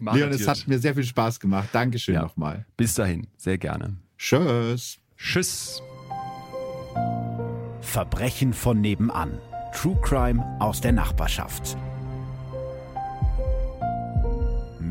Machet 0.00 0.20
Leon, 0.20 0.32
es 0.32 0.48
hat 0.48 0.66
mir 0.66 0.80
sehr 0.80 0.94
viel 0.94 1.04
Spaß 1.04 1.38
gemacht. 1.38 1.68
Dankeschön 1.72 2.16
Ja. 2.16 2.22
nochmal. 2.22 2.66
Bis 2.76 2.94
dahin, 2.94 3.28
sehr 3.36 3.58
gerne. 3.58 3.96
Tschüss. 4.18 4.98
Tschüss. 5.16 5.82
Verbrechen 7.80 8.52
von 8.52 8.80
nebenan. 8.80 9.38
True 9.72 9.98
Crime 10.02 10.42
aus 10.58 10.80
der 10.80 10.92
Nachbarschaft. 10.92 11.76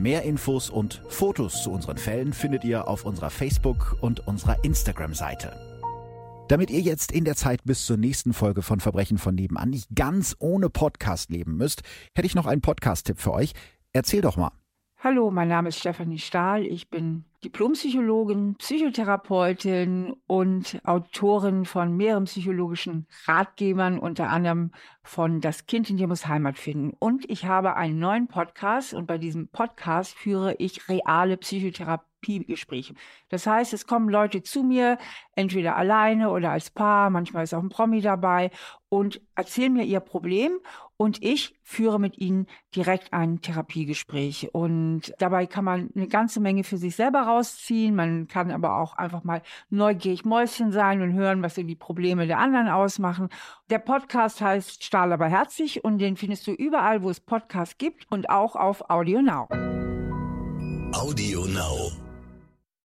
Mehr 0.04 0.24
Infos 0.24 0.70
und 0.70 1.02
Fotos 1.08 1.64
zu 1.64 1.72
unseren 1.72 1.96
Fällen 1.96 2.34
findet 2.34 2.66
ihr 2.66 2.90
auf 2.90 3.06
unserer 3.06 3.30
Facebook- 3.30 3.96
und 4.02 4.28
unserer 4.28 4.62
Instagram-Seite. 4.66 5.54
Damit 6.50 6.72
ihr 6.72 6.82
jetzt 6.82 7.14
in 7.14 7.24
der 7.24 7.38
Zeit 7.38 7.64
bis 7.64 7.86
zur 7.86 7.96
nächsten 7.96 8.34
Folge 8.34 8.64
von 8.64 8.82
Verbrechen 8.82 9.18
von 9.18 9.34
nebenan 9.34 9.70
nicht 9.70 9.88
ganz 9.96 10.36
ohne 10.40 10.70
Podcast 10.70 11.30
leben 11.30 11.56
müsst, 11.56 11.84
hätte 12.14 12.26
ich 12.26 12.36
noch 12.36 12.48
einen 12.48 12.60
Podcast-Tipp 12.60 13.18
für 13.18 13.32
euch. 13.32 13.54
Erzähl 13.94 14.20
doch 14.20 14.36
mal. 14.36 14.52
Hallo, 15.06 15.32
mein 15.32 15.50
Name 15.50 15.68
ist 15.68 15.80
Stefanie 15.80 16.18
Stahl. 16.18 16.66
Ich 16.66 16.90
bin 16.90 17.26
Diplompsychologin, 17.44 18.56
Psychotherapeutin 18.56 20.16
und 20.28 20.80
Autorin 20.86 21.66
von 21.66 21.98
mehreren 21.98 22.24
psychologischen 22.24 23.06
Ratgebern, 23.26 24.00
unter 24.00 24.30
anderem 24.30 24.72
von 25.04 25.42
Das 25.42 25.66
Kind 25.66 25.90
in 25.90 25.98
dir 25.98 26.08
muss 26.08 26.28
Heimat 26.28 26.58
finden. 26.58 26.96
Und 27.00 27.30
ich 27.30 27.44
habe 27.44 27.76
einen 27.76 28.00
neuen 28.00 28.30
Podcast 28.30 28.94
und 28.94 29.06
bei 29.06 29.18
diesem 29.18 29.50
Podcast 29.50 30.16
führe 30.16 30.56
ich 30.58 30.88
reale 30.88 31.36
Psychotherapiegespräche. 31.36 32.94
Das 33.28 33.46
heißt, 33.46 33.74
es 33.74 33.86
kommen 33.86 34.08
Leute 34.08 34.42
zu 34.42 34.64
mir, 34.64 34.98
entweder 35.36 35.76
alleine 35.76 36.30
oder 36.30 36.52
als 36.52 36.70
Paar, 36.70 37.10
manchmal 37.10 37.44
ist 37.44 37.54
auch 37.54 37.62
ein 37.62 37.68
Promi 37.68 38.00
dabei 38.00 38.52
und 38.88 39.20
erzählen 39.36 39.74
mir 39.74 39.84
ihr 39.84 40.00
Problem 40.00 40.60
und 40.98 41.24
ich 41.24 41.56
führe 41.64 42.00
mit 42.00 42.18
ihnen 42.18 42.48
direkt 42.76 43.14
ein 43.14 43.42
Therapiegespräch. 43.42 44.50
Und 44.54 45.14
dabei 45.20 45.46
kann 45.46 45.66
man 45.66 45.90
eine 45.96 46.08
ganze 46.08 46.40
Menge 46.40 46.64
für 46.64 46.78
sich 46.78 46.96
selber 46.96 47.22
rausziehen. 47.22 47.96
Man 47.96 48.28
kann 48.28 48.52
aber 48.52 48.78
auch 48.78 48.96
einfach 48.96 49.24
mal 49.24 49.42
neugierig 49.70 50.26
Mäuschen 50.26 50.72
sein 50.72 51.02
und 51.02 51.14
hören, 51.14 51.42
was 51.42 51.56
die 51.56 51.76
Probleme 51.76 52.28
der 52.28 52.40
anderen 52.40 52.68
ausmachen. 52.68 53.30
Der 53.70 53.80
Podcast 53.80 54.42
heißt 54.42 54.84
Stahl 54.84 55.12
aber 55.12 55.28
herzlich 55.28 55.84
und 55.84 56.00
den 56.00 56.18
findest 56.18 56.48
du 56.48 56.52
überall, 56.52 57.04
wo 57.04 57.10
es 57.10 57.20
Podcasts 57.20 57.78
gibt 57.78 58.06
und 58.12 58.30
auch 58.30 58.56
auf 58.56 58.90
Audio 58.90 59.22
Now. 59.22 59.48
Audio 60.94 61.46
Now. 61.48 62.03